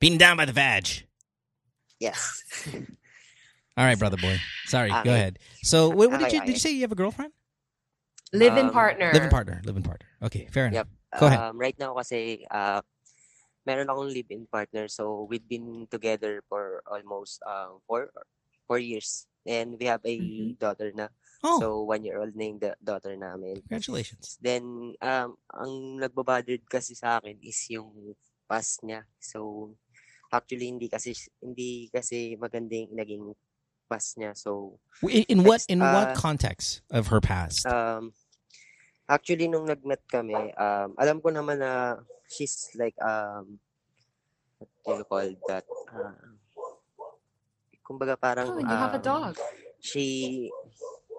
beaten 0.01 0.19
down 0.19 0.37
by 0.37 0.45
the 0.45 0.53
vag. 0.53 0.87
Yes. 1.99 2.43
All 3.77 3.85
right, 3.87 3.99
brother 3.99 4.19
boy. 4.19 4.39
Sorry, 4.67 4.91
go 4.91 5.15
ahead. 5.15 5.39
So, 5.63 5.89
what, 5.89 6.11
what 6.11 6.21
did 6.21 6.33
you 6.33 6.41
did 6.41 6.51
you 6.51 6.59
say? 6.59 6.71
You 6.73 6.83
have 6.83 6.93
a 6.93 6.97
girlfriend? 6.97 7.33
Live-in 8.33 8.71
Um, 8.71 8.75
partner. 8.75 9.11
Living 9.13 9.31
partner, 9.31 9.59
living 9.65 9.83
partner. 9.83 10.07
Okay, 10.23 10.47
fair 10.55 10.67
enough. 10.71 10.87
Yep. 10.87 11.19
Go 11.19 11.27
ahead. 11.27 11.41
Um, 11.41 11.55
right 11.59 11.79
now 11.79 11.95
kasi 11.99 12.47
uh, 12.47 12.79
meron 13.67 13.91
akong 13.91 14.09
live-in 14.15 14.47
partner 14.47 14.87
so 14.87 15.27
we've 15.29 15.45
been 15.47 15.85
together 15.91 16.41
for 16.49 16.81
almost 16.87 17.43
um, 17.43 17.83
four 17.91 18.09
four 18.71 18.79
years 18.79 19.27
and 19.43 19.75
we 19.77 19.91
have 19.91 20.01
a 20.07 20.15
Mhm. 20.15 20.59
daughter 20.63 20.95
na. 20.95 21.11
Oh, 21.43 21.59
So 21.59 21.67
one 21.83 22.05
year 22.07 22.21
old 22.23 22.37
na 22.39 22.45
yung 22.47 22.61
da- 22.63 22.79
daughter 22.79 23.17
namin. 23.19 23.65
congratulations. 23.67 24.39
Then 24.39 24.95
um 25.03 25.35
ang 25.51 25.73
nagbabothered 25.99 26.63
kasi 26.71 26.95
sa 26.95 27.19
akin 27.19 27.41
is 27.43 27.59
yung 27.67 28.15
past 28.47 28.85
niya. 28.87 29.03
So 29.19 29.75
actually 30.31 30.71
hindi 30.71 30.87
kasi 30.87 31.17
hindi 31.43 31.91
kasi 31.91 32.39
magandang 32.39 32.95
naging 32.95 33.35
past 33.91 34.15
niya. 34.21 34.39
So 34.39 34.79
In, 35.03 35.25
in 35.27 35.39
what 35.43 35.65
Next, 35.65 35.73
in 35.73 35.81
what 35.81 36.13
uh, 36.13 36.15
context 36.15 36.85
of 36.93 37.09
her 37.09 37.19
past? 37.25 37.65
Um, 37.67 38.13
actually, 39.11 39.51
nung 39.51 39.67
nag-met 39.67 39.99
kami, 40.07 40.55
um, 40.55 40.95
alam 40.95 41.19
ko 41.19 41.35
naman 41.35 41.59
na 41.59 41.99
she's 42.31 42.71
like, 42.79 42.95
um, 43.03 43.59
what 44.87 44.95
do 44.95 45.03
you 45.03 45.09
call 45.11 45.27
that? 45.51 45.67
Uh, 45.91 46.15
kumbaga 47.83 48.15
parang, 48.15 48.55
Oh, 48.55 48.59
and 48.63 48.71
you 48.71 48.77
have 48.79 48.95
a 48.95 49.03
um, 49.03 49.05
dog. 49.05 49.35
She, 49.83 50.47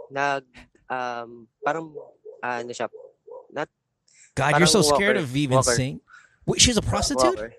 nag, 0.08 0.48
um, 0.88 1.52
parang, 1.60 1.92
ah, 2.40 2.64
ano 2.64 2.72
siya, 2.72 2.88
not 3.52 3.68
God, 4.32 4.56
you're 4.58 4.72
so 4.72 4.80
parang 4.80 4.96
scared 4.96 5.18
walker, 5.20 5.28
of 5.28 5.36
even 5.36 5.58
walker. 5.60 5.76
saying. 5.76 6.00
Wait, 6.48 6.62
she's 6.64 6.80
a 6.80 6.82
prostitute. 6.86 7.36
walker. 7.36 7.52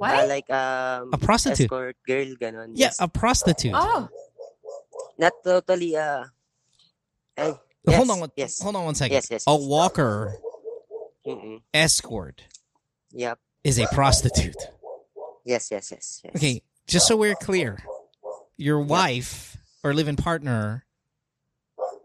What? 0.00 0.16
Ah, 0.16 0.24
like, 0.24 0.48
um, 0.48 1.12
A 1.12 1.18
prostitute. 1.20 1.68
escort 1.68 1.96
girl, 2.08 2.32
ganon. 2.40 2.72
Yeah, 2.72 2.88
Yes. 2.88 2.96
a 2.96 3.04
prostitute. 3.06 3.76
oh, 3.76 4.08
Not 5.20 5.36
totally, 5.44 5.92
uh, 6.00 6.24
ay, 7.36 7.52
hold 7.88 8.10
on, 8.10 8.20
one, 8.20 8.30
yes. 8.36 8.60
hold 8.60 8.76
on 8.76 8.84
one 8.84 8.94
second. 8.94 9.14
Yes, 9.14 9.28
yes, 9.30 9.44
A 9.46 9.56
walker 9.56 10.36
mm 11.26 11.60
escort 11.74 12.42
Yep. 13.12 13.38
is 13.64 13.78
a 13.78 13.86
prostitute. 13.92 14.56
Yes, 15.44 15.70
yes, 15.70 15.90
yes, 15.90 16.20
yes. 16.24 16.36
Okay, 16.36 16.62
just 16.86 17.06
so 17.06 17.16
we're 17.16 17.34
clear, 17.34 17.78
your 18.56 18.80
wife 18.80 19.56
or 19.82 19.94
live-in 19.94 20.16
partner 20.16 20.84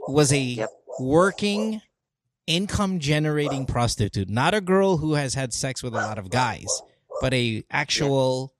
was 0.08 0.32
a 0.34 0.40
Yep. 0.40 0.70
working, 1.00 1.82
income-generating 2.48 3.66
prostitute, 3.66 4.30
not 4.30 4.54
a 4.54 4.62
girl 4.62 4.98
who 4.98 5.14
has 5.14 5.34
had 5.34 5.54
sex 5.54 5.82
with 5.84 5.94
a 5.94 5.98
lot 5.98 6.18
of 6.18 6.30
guys, 6.30 6.68
but 7.22 7.34
a 7.34 7.64
actual 7.72 8.54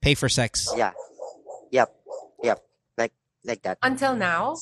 pay 0.00 0.14
for 0.14 0.28
sex. 0.28 0.68
Yeah. 0.76 0.92
Yep. 1.70 1.94
Yep. 2.42 2.64
Like 2.98 3.12
like 3.44 3.62
that. 3.62 3.78
until 3.82 4.14
now. 4.16 4.56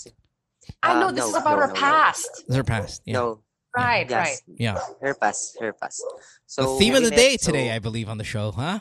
I 0.83 0.99
know 1.01 1.09
Uh, 1.09 1.13
this 1.13 1.25
no, 1.25 1.29
is 1.31 1.37
about 1.37 1.55
no, 1.57 1.61
her 1.63 1.67
no, 1.69 1.75
no. 1.75 1.81
past. 1.81 2.31
Her 2.53 2.65
past. 2.65 3.03
Yeah. 3.05 3.13
No. 3.15 3.43
Right, 3.77 4.09
Yes. 4.11 4.27
right. 4.27 4.39
Yeah. 4.59 4.79
Her 5.01 5.15
past. 5.15 5.57
Her 5.61 5.73
past. 5.73 6.03
So 6.47 6.75
the 6.75 6.79
theme 6.79 6.95
of 6.97 7.03
the 7.05 7.11
met- 7.11 7.17
day 7.17 7.37
so- 7.37 7.53
today, 7.53 7.71
I 7.71 7.79
believe, 7.79 8.09
on 8.09 8.19
the 8.19 8.25
show, 8.25 8.51
huh? 8.51 8.81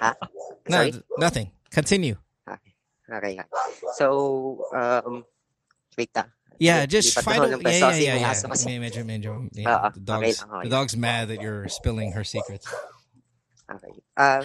Huh? 0.00 0.14
No, 0.68 0.76
Sorry? 0.76 0.92
th- 0.92 1.04
nothing. 1.18 1.52
Continue. 1.70 2.16
Okay. 2.48 2.74
Okay. 3.10 3.40
So 3.96 4.64
um 4.76 5.24
wait 5.96 6.10
ah. 6.16 6.28
Yeah, 6.60 6.84
just 6.86 7.16
naman 7.16 7.22
find 7.24 7.40
a 7.44 7.48
yeah, 7.70 7.78
yeah, 7.78 7.96
yeah, 7.96 8.16
yeah. 8.18 8.32
aso 8.34 8.50
kasi. 8.50 8.66
May- 8.78 8.90
Medyo, 8.90 9.02
medyo, 9.06 9.48
yeah. 9.54 9.70
Ah, 9.70 9.80
ah, 9.86 9.90
the 9.94 10.00
dog's, 10.02 10.42
lang, 10.42 10.50
okay 10.58 10.64
the 10.68 10.72
dog's 10.74 10.96
mad 10.98 11.28
that 11.32 11.40
you're 11.40 11.68
spilling 11.70 12.12
her 12.12 12.24
secrets. 12.26 12.66
Okay. 13.70 13.94
Uh 14.16 14.42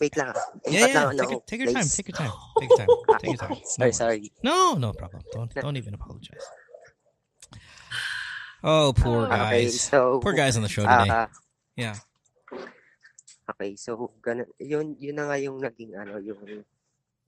wait 0.00 0.14
lang. 0.16 0.30
ah. 0.30 0.38
Yeah, 0.66 0.86
yeah. 0.86 1.04
lang 1.10 1.16
Take, 1.18 1.30
your- 1.30 1.44
take 1.48 1.60
your 1.62 1.72
time. 1.72 1.88
Take 1.88 2.08
your 2.08 2.18
time. 2.18 2.32
Take 2.58 2.70
your 2.70 2.78
time. 2.78 2.88
Take 3.18 3.30
your 3.34 3.40
time. 3.42 3.50
No 3.50 3.64
sorry, 3.64 3.82
worries. 3.90 3.96
sorry. 3.98 4.22
No, 4.42 4.74
no 4.74 4.92
problem. 4.92 5.22
Don't 5.32 5.50
don't 5.54 5.76
even 5.76 5.94
apologize. 5.94 6.46
Oh, 8.62 8.90
poor. 8.96 9.26
Okay, 9.30 9.70
guys. 9.70 9.80
so 9.86 10.18
Poor 10.18 10.34
guys 10.34 10.56
on 10.58 10.62
the 10.66 10.70
show 10.72 10.82
today. 10.82 11.10
ah, 11.10 11.30
Yeah. 11.78 11.94
okay, 13.54 13.78
so 13.78 14.10
ganun, 14.18 14.50
yun 14.58 14.98
yun 14.98 15.14
na 15.14 15.30
nga 15.30 15.38
yung 15.38 15.62
naging 15.62 15.94
ano 15.94 16.18
yung 16.18 16.66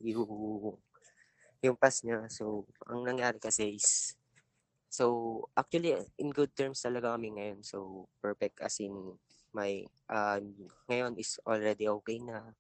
yung 0.02 0.74
yung 1.62 1.76
past 1.78 2.02
niya. 2.02 2.26
So 2.26 2.66
ang 2.90 3.06
nangyari 3.06 3.38
kasi 3.38 3.78
is 3.78 4.14
So, 4.90 5.46
actually, 5.54 5.94
in 6.18 6.34
good 6.34 6.50
terms 6.50 6.82
talaga 6.82 7.14
kami 7.14 7.30
ngayon. 7.30 7.62
So, 7.62 8.10
perfect 8.18 8.58
as 8.58 8.74
in 8.82 8.90
my, 9.52 9.82
uh, 10.08 10.38
ngayon 10.86 11.18
is 11.18 11.38
already 11.44 11.86
okay 11.88 12.18
na 12.18 12.54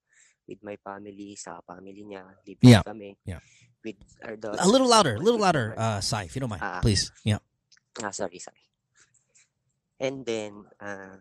with 0.46 0.58
my 0.62 0.74
family, 0.82 1.38
sa 1.38 1.62
family 1.62 2.02
niya, 2.02 2.26
live 2.42 2.58
Yeah, 2.60 2.82
kami. 2.82 3.14
yeah. 3.22 3.38
With 3.80 3.96
our 4.20 4.36
daughter. 4.36 4.60
A 4.60 4.68
little 4.68 4.90
louder, 4.90 5.14
a 5.16 5.22
little 5.22 5.40
louder, 5.40 5.72
uh, 5.72 6.00
Sai, 6.02 6.26
if 6.26 6.34
you 6.34 6.40
don't 6.40 6.50
mind, 6.50 6.60
Ah. 6.62 6.82
please. 6.82 7.08
Yeah. 7.24 7.38
Ah, 8.02 8.10
sorry, 8.10 8.38
sorry. 8.38 8.60
And 10.00 10.24
then, 10.24 10.66
ah, 10.80 11.20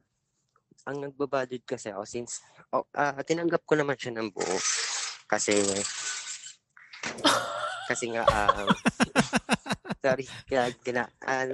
ang 0.88 0.98
nagbabudget 1.04 1.64
kasi 1.64 1.94
ako 1.94 2.04
since, 2.04 2.42
oh, 2.74 2.88
ah, 2.96 3.20
tinanggap 3.22 3.64
ko 3.64 3.76
naman 3.78 3.96
siya 3.96 4.18
ng 4.18 4.34
buo. 4.34 4.58
Kasi, 5.30 5.56
kasi 7.90 8.06
nga, 8.12 8.24
um, 8.26 8.70
sorry, 10.00 10.26
ah, 10.56 10.70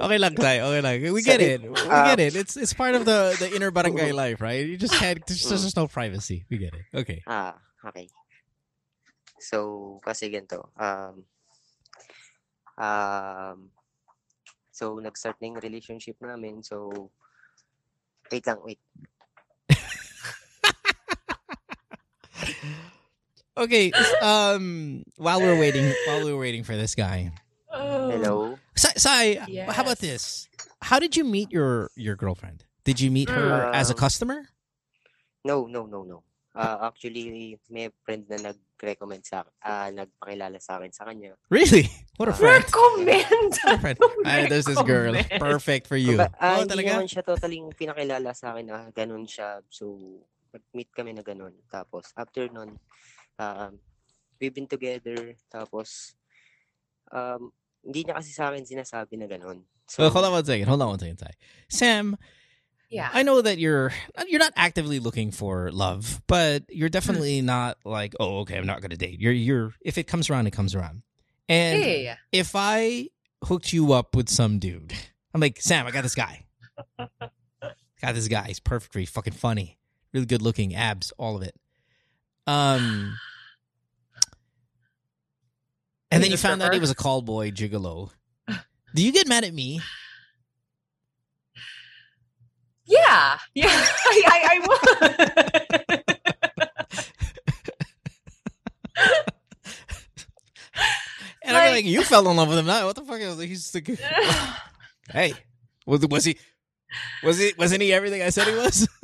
Okay 0.05 0.17
lang, 0.19 0.35
Sai. 0.37 0.61
Okay 0.61 0.81
lang. 0.81 0.95
We 1.13 1.21
get 1.21 1.41
Sorry. 1.41 1.51
it. 1.57 1.61
We 1.65 1.77
Uh, 1.89 2.05
get 2.15 2.19
it. 2.19 2.35
It's 2.35 2.55
it's 2.57 2.73
part 2.73 2.93
of 2.95 3.05
the 3.05 3.33
the 3.39 3.49
inner 3.55 3.71
barangay 3.71 4.11
life, 4.13 4.41
right? 4.41 4.65
You 4.65 4.77
just 4.77 4.93
can't. 4.95 5.19
There's, 5.25 5.49
just 5.49 5.77
no 5.77 5.87
privacy. 5.87 6.45
We 6.49 6.57
get 6.57 6.73
it. 6.73 6.85
Okay. 6.93 7.23
Ah, 7.25 7.57
okay. 7.85 8.07
So, 9.41 9.99
kasi 10.01 10.31
ganito, 10.31 10.71
um, 10.79 11.27
um, 12.79 13.69
so, 14.71 14.97
nag-start 14.97 15.37
na 15.43 15.53
yung 15.53 15.59
relationship 15.61 16.15
namin. 16.23 16.63
So, 16.63 17.11
wait 18.31 18.47
lang, 18.47 18.63
wait. 18.63 18.79
Okay. 23.55 23.87
Um. 24.19 25.03
While 25.15 25.39
we're 25.39 25.55
waiting, 25.59 25.87
while 26.07 26.19
we 26.23 26.31
were 26.33 26.39
waiting 26.39 26.67
for 26.67 26.75
this 26.75 26.91
guy, 26.93 27.31
Hello? 28.15 28.55
Sai, 28.75 28.93
Sai 28.95 29.23
how 29.67 29.83
about 29.83 29.99
this? 29.99 30.47
How 30.81 30.99
did 30.99 31.15
you 31.15 31.23
meet 31.23 31.51
your 31.51 31.91
your 31.95 32.15
girlfriend? 32.15 32.63
Did 32.87 32.99
you 33.01 33.09
meet 33.11 33.29
her 33.29 33.67
as 33.73 33.89
a 33.89 33.93
Um, 33.93 33.99
customer? 33.99 34.39
No, 35.43 35.65
no, 35.67 35.85
no, 35.85 36.03
no. 36.03 36.23
Ah, 36.55 36.87
actually, 36.87 37.59
may 37.67 37.91
friend 38.07 38.23
na 38.31 38.55
nag-recommend 38.55 39.27
sa 39.27 39.43
ah 39.59 39.91
nagpakilala 39.91 40.55
sa 40.63 40.79
akin 40.79 40.91
sa 40.95 41.03
kanya. 41.03 41.35
Really? 41.51 41.91
What 42.15 42.31
a 42.31 42.33
Ah. 42.33 42.39
friend. 42.39 42.63
Recommend. 42.63 43.51
What 43.59 43.75
a 43.75 43.81
friend. 43.83 43.97
Ay, 44.25 44.47
there's 44.47 44.63
this 44.63 44.79
girl. 44.87 45.11
Perfect 45.35 45.83
for 45.91 45.99
you. 45.99 46.15
Kumbaga, 46.15 46.31
ah, 46.39 46.55
Oh, 46.55 46.57
hindi 46.63 46.71
talaga? 46.71 46.89
naman 46.95 47.07
siya 47.11 47.23
totally 47.27 47.59
pinakilala 47.75 48.31
sa 48.31 48.55
akin 48.55 48.65
na 48.71 48.87
ganun 48.95 49.27
siya. 49.27 49.59
So, 49.67 49.99
nag-meet 50.55 50.95
kami 50.95 51.11
na 51.11 51.27
ganun. 51.27 51.51
Tapos, 51.67 52.15
after 52.15 52.47
nun, 52.47 52.79
um, 53.35 53.71
we've 54.39 54.55
been 54.55 54.69
together. 54.71 55.35
Tapos, 55.51 56.15
um, 57.11 57.51
hindi 57.85 58.03
niya 58.03 58.15
kasi 58.17 58.33
sa 58.33 58.49
akin 58.49 58.65
sinasabi 58.65 59.15
na 59.21 59.27
ganun. 59.29 59.63
So, 59.87 60.03
Well, 60.03 60.09
hold 60.11 60.25
on 60.25 60.31
one 60.33 60.45
second. 60.45 60.67
Hold 60.67 60.81
on 60.81 60.89
one 60.89 60.99
second, 60.99 61.19
Sai. 61.19 61.31
Sam, 61.69 62.17
Yeah. 62.89 63.09
I 63.13 63.23
know 63.23 63.41
that 63.41 63.57
you're 63.57 63.93
you're 64.27 64.39
not 64.39 64.53
actively 64.55 64.99
looking 64.99 65.31
for 65.31 65.71
love, 65.71 66.21
but 66.27 66.63
you're 66.69 66.89
definitely 66.89 67.41
not 67.41 67.77
like, 67.85 68.13
oh, 68.19 68.39
okay, 68.45 68.57
I'm 68.57 68.65
not 68.65 68.81
gonna 68.81 68.97
date. 68.97 69.19
You're 69.21 69.33
you're 69.33 69.73
if 69.81 69.97
it 69.97 70.05
comes 70.07 70.29
around, 70.29 70.47
it 70.47 70.53
comes 70.53 70.73
around. 70.75 71.01
And 71.49 71.81
Hey. 71.81 72.13
if 72.31 72.53
I 72.55 73.09
hooked 73.43 73.73
you 73.73 73.93
up 73.93 74.15
with 74.15 74.29
some 74.29 74.57
dude, 74.59 74.93
I'm 75.33 75.41
like, 75.41 75.61
Sam, 75.61 75.85
I 75.85 75.91
got 75.91 76.01
this 76.03 76.15
guy. 76.15 76.45
got 78.01 78.13
this 78.15 78.27
guy. 78.27 78.47
He's 78.47 78.59
perfect 78.59 78.93
for 78.93 78.99
you. 78.99 79.07
Fucking 79.07 79.33
funny, 79.33 79.77
really 80.13 80.25
good 80.25 80.41
looking, 80.41 80.73
abs, 80.75 81.11
all 81.17 81.35
of 81.35 81.41
it. 81.43 81.55
Um, 82.47 83.17
and 86.11 86.23
then 86.23 86.31
you 86.31 86.37
found 86.37 86.61
out 86.61 86.73
he 86.73 86.79
was 86.79 86.91
a 86.91 86.95
call 86.95 87.21
boy 87.21 87.51
gigolo. 87.51 88.11
Do 88.93 89.03
you 89.03 89.11
get 89.11 89.27
mad 89.27 89.43
at 89.43 89.53
me? 89.53 89.81
Yeah. 92.85 93.37
Yeah. 93.53 93.65
I, 93.69 94.23
I, 94.27 94.59
I 94.61 96.01
And 101.43 101.55
I'm 101.55 101.65
Like- 101.65 101.71
like, 101.83 101.85
you 101.85 102.03
fell 102.03 102.27
in 102.29 102.37
love 102.37 102.49
with 102.49 102.57
him. 102.57 102.65
Now, 102.65 102.85
what 102.87 102.95
the 102.95 103.03
fuck? 103.03 103.21
I 103.21 103.27
was 103.27 103.37
like, 103.37 103.49
he's 103.49 103.69
the 103.71 103.81
Hey, 105.11 105.33
was 105.85 106.05
was 106.07 106.25
he? 106.25 106.37
Was 107.23 107.37
he? 107.37 107.53
Wasn't 107.57 107.81
he 107.81 107.93
everything 107.93 108.21
I 108.23 108.29
said 108.29 108.47
he 108.47 108.55
was? 108.55 108.87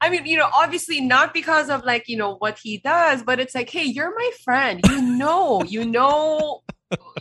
I 0.00 0.10
mean, 0.10 0.26
you 0.26 0.36
know, 0.36 0.48
obviously 0.54 1.00
not 1.00 1.34
because 1.34 1.70
of 1.70 1.84
like, 1.84 2.08
you 2.08 2.16
know, 2.16 2.36
what 2.36 2.58
he 2.58 2.78
does, 2.78 3.22
but 3.22 3.40
it's 3.40 3.54
like, 3.54 3.68
hey, 3.68 3.84
you're 3.84 4.14
my 4.14 4.30
friend. 4.44 4.80
You 4.88 5.02
know, 5.02 5.62
you 5.64 5.84
know, 5.84 6.62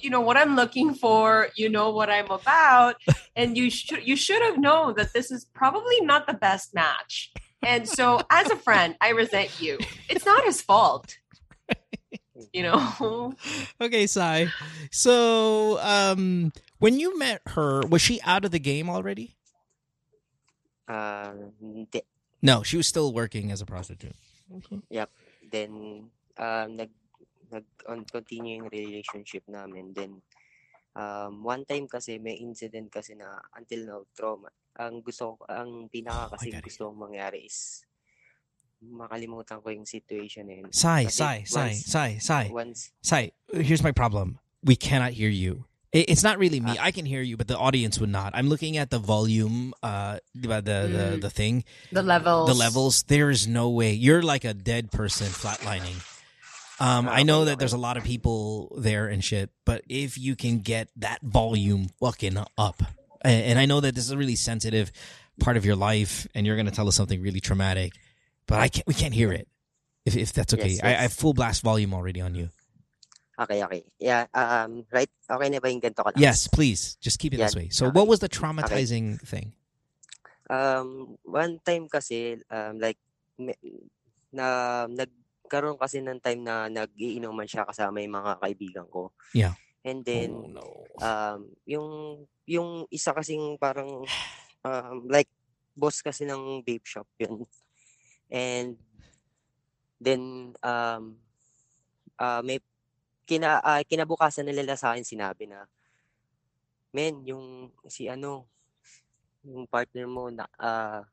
you 0.01 0.09
know 0.09 0.21
what 0.21 0.37
I'm 0.37 0.55
looking 0.55 0.93
for, 0.93 1.49
you 1.55 1.69
know 1.69 1.89
what 1.89 2.09
I'm 2.09 2.29
about, 2.29 2.95
and 3.35 3.57
you 3.57 3.69
should 3.69 4.07
you 4.07 4.15
should 4.15 4.41
have 4.41 4.57
known 4.57 4.93
that 4.95 5.13
this 5.13 5.31
is 5.31 5.45
probably 5.45 5.99
not 6.01 6.27
the 6.27 6.33
best 6.33 6.73
match. 6.73 7.31
And 7.63 7.87
so 7.89 8.21
as 8.29 8.49
a 8.51 8.55
friend, 8.55 8.95
I 9.01 9.09
resent 9.09 9.59
you. 9.59 9.77
It's 10.09 10.25
not 10.25 10.43
his 10.45 10.61
fault. 10.61 11.17
You 12.53 12.63
know? 12.63 13.33
okay, 13.81 14.07
Sai. 14.07 14.47
So, 14.91 15.79
um, 15.81 16.53
when 16.79 16.99
you 16.99 17.17
met 17.17 17.41
her, 17.47 17.81
was 17.81 18.01
she 18.01 18.21
out 18.21 18.45
of 18.45 18.51
the 18.51 18.59
game 18.59 18.89
already? 18.89 19.35
hindi. 20.87 22.01
No, 22.41 22.61
she 22.63 22.77
was 22.77 22.87
still 22.87 23.11
working 23.13 23.51
as 23.51 23.61
a 23.61 23.65
prostitute. 23.65 24.15
Okay. 24.51 24.79
Yep. 24.89 25.09
Then, 25.51 25.71
um, 26.37 26.69
nag, 26.77 26.91
nag 27.51 27.65
on 27.87 28.05
continue 28.05 28.61
yung 28.61 28.69
relationship 28.69 29.43
namin. 29.47 29.93
Then, 29.93 30.21
um, 30.95 31.43
one 31.43 31.65
time 31.65 31.87
kasi 31.87 32.19
may 32.19 32.37
incident 32.37 32.91
kasi 32.91 33.15
na 33.15 33.41
until 33.57 33.81
now 33.85 34.01
trauma. 34.13 34.49
Ang 34.77 35.01
gusto 35.01 35.37
ko, 35.37 35.45
ang 35.49 35.89
pinaka 35.89 36.37
kasi 36.37 36.49
Oh, 36.49 36.49
I 36.49 36.55
got 36.55 36.61
it. 36.61 36.65
gusto 36.69 36.81
kong 36.89 36.99
mangyari 37.09 37.39
is 37.49 37.81
makalimutan 38.77 39.57
ko 39.57 39.73
yung 39.73 39.89
situation 39.89 40.45
na 40.45 40.53
yun. 40.61 40.69
Sai, 40.69 41.09
Kasi 41.09 41.17
Sai, 41.17 41.37
Sai, 41.49 41.73
Sai, 41.73 42.09
Sai, 42.21 42.45
Once, 42.53 42.93
Sai. 43.01 43.31
Here's 43.49 43.81
my 43.81 43.91
problem. 43.91 44.37
We 44.61 44.75
cannot 44.77 45.17
hear 45.17 45.29
you. 45.33 45.65
It- 45.93 46.09
It's 46.09 46.23
not 46.23 46.37
really 46.37 46.59
me. 46.59 46.75
Ah. 46.77 46.83
I 46.87 46.91
can 46.91 47.05
hear 47.05 47.21
you, 47.21 47.37
but 47.37 47.47
the 47.47 47.57
audience 47.57 47.97
would 47.99 48.09
not. 48.09 48.33
I'm 48.35 48.49
looking 48.49 48.77
at 48.77 48.89
the 48.89 48.99
volume, 48.99 49.73
uh, 49.81 50.19
the 50.35 50.47
the 50.47 50.61
the, 50.61 51.17
Mm. 51.17 51.21
the 51.21 51.29
thing, 51.29 51.63
The 51.91 52.03
levels. 52.03 52.47
the 52.49 52.53
levels. 52.55 53.03
There 53.03 53.29
is 53.29 53.47
no 53.47 53.69
way. 53.69 53.93
You're 53.93 54.21
like 54.21 54.43
a 54.43 54.53
dead 54.53 54.91
person 54.91 55.27
flatlining. 55.27 55.95
Um, 56.79 57.07
I 57.09 57.21
Ah, 57.21 57.23
know 57.23 57.45
that 57.45 57.57
there's 57.57 57.73
a 57.73 57.77
lot 57.77 57.97
of 57.97 58.03
people 58.03 58.75
there 58.77 59.07
and 59.07 59.23
shit, 59.23 59.49
but 59.65 59.81
if 59.89 60.15
you 60.17 60.35
can 60.35 60.59
get 60.59 60.89
that 60.97 61.21
volume 61.23 61.89
fucking 61.99 62.37
up, 62.57 62.83
and, 63.23 63.57
I 63.57 63.65
know 63.65 63.79
that 63.81 63.95
this 63.95 64.03
is 64.05 64.11
a 64.11 64.17
really 64.17 64.35
sensitive 64.35 64.91
part 65.39 65.57
of 65.57 65.65
your 65.65 65.75
life, 65.75 66.27
and 66.35 66.45
you're 66.45 66.55
gonna 66.55 66.69
tell 66.69 66.87
us 66.87 66.95
something 66.95 67.19
really 67.21 67.39
traumatic, 67.39 67.93
but 68.45 68.59
I 68.59 68.67
can't. 68.67 68.85
We 68.85 68.93
can't 68.93 69.13
hear 69.13 69.31
it. 69.33 69.47
If 70.05 70.15
if 70.15 70.33
that's 70.33 70.53
okay, 70.53 70.69
Yes, 70.69 70.81
I, 70.83 70.89
I 70.89 71.01
have 71.07 71.13
full 71.13 71.33
blast 71.33 71.63
volume 71.63 71.93
already 71.95 72.21
on 72.21 72.35
you. 72.35 72.49
Okay, 73.39 73.63
okay. 73.63 73.81
Yeah, 74.01 74.25
um, 74.33 74.83
right? 74.91 75.09
Okay 75.29 75.47
na 75.49 75.61
ba 75.61 75.69
yung 75.69 75.81
ganito 75.81 76.01
ka 76.01 76.11
lang? 76.11 76.21
Yes, 76.21 76.49
please, 76.49 76.97
just 76.99 77.19
keep 77.19 77.33
it 77.33 77.37
this 77.37 77.53
Yeah, 77.53 77.61
way. 77.61 77.69
So, 77.69 77.87
okay. 77.87 77.95
what 77.95 78.07
was 78.09 78.19
the 78.19 78.29
traumatizing 78.29 79.21
thing? 79.21 79.53
Um, 80.49 81.19
one 81.23 81.59
time 81.61 81.91
kasi, 81.91 82.39
um, 82.49 82.79
like, 82.79 82.97
na 84.31 84.87
nagkaroon 84.89 85.77
kasi 85.77 86.01
ng 86.01 86.19
time 86.23 86.41
na 86.41 86.71
nag-iinuman 86.71 87.47
siya 87.47 87.67
kasama 87.67 88.01
yung 88.01 88.15
mga 88.15 88.33
kaibigan 88.41 88.87
ko. 88.89 89.11
Yeah. 89.35 89.53
And 89.87 90.03
then, 90.03 90.31
oh 90.35 90.51
no. 90.51 90.65
um, 90.99 91.39
yung, 91.63 91.89
yung 92.43 92.69
isa 92.91 93.15
kasing 93.15 93.55
parang, 93.59 94.03
um, 94.67 94.97
like, 95.07 95.29
boss 95.77 96.01
kasi 96.01 96.25
ng 96.25 96.63
vape 96.65 96.87
shop 96.87 97.07
yun. 97.19 97.45
And, 98.27 98.75
then, 100.01 100.53
um, 100.63 101.21
uh, 102.19 102.41
may, 102.43 102.59
kina, 103.27 103.59
ah, 103.59 103.83
kinabukasan 103.83 104.47
nila 104.47 104.79
sa 104.79 104.95
akin 104.95 105.03
sinabi 105.03 105.51
na, 105.51 105.67
men, 106.95 107.19
yung, 107.27 107.67
si 107.91 108.07
ano, 108.07 108.47
yung 109.43 109.67
partner 109.67 110.07
mo 110.07 110.31
na, 110.31 110.47
ah, 110.55 111.03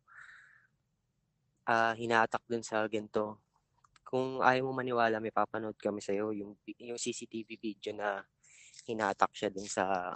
ah, 1.66 1.94
hinatak 1.98 2.46
dun 2.46 2.62
sa 2.62 2.86
ganito. 2.86 3.42
Kung 4.06 4.38
ayaw 4.38 4.70
mo 4.70 4.72
maniwala, 4.72 5.18
may 5.18 5.34
papanood 5.34 5.74
kami 5.74 5.98
sa'yo, 5.98 6.30
yung, 6.30 6.54
yung 6.78 6.98
CCTV 7.00 7.58
video 7.58 7.90
na 7.90 8.22
hinatak 8.86 9.34
siya 9.34 9.50
dun 9.50 9.66
sa, 9.66 10.14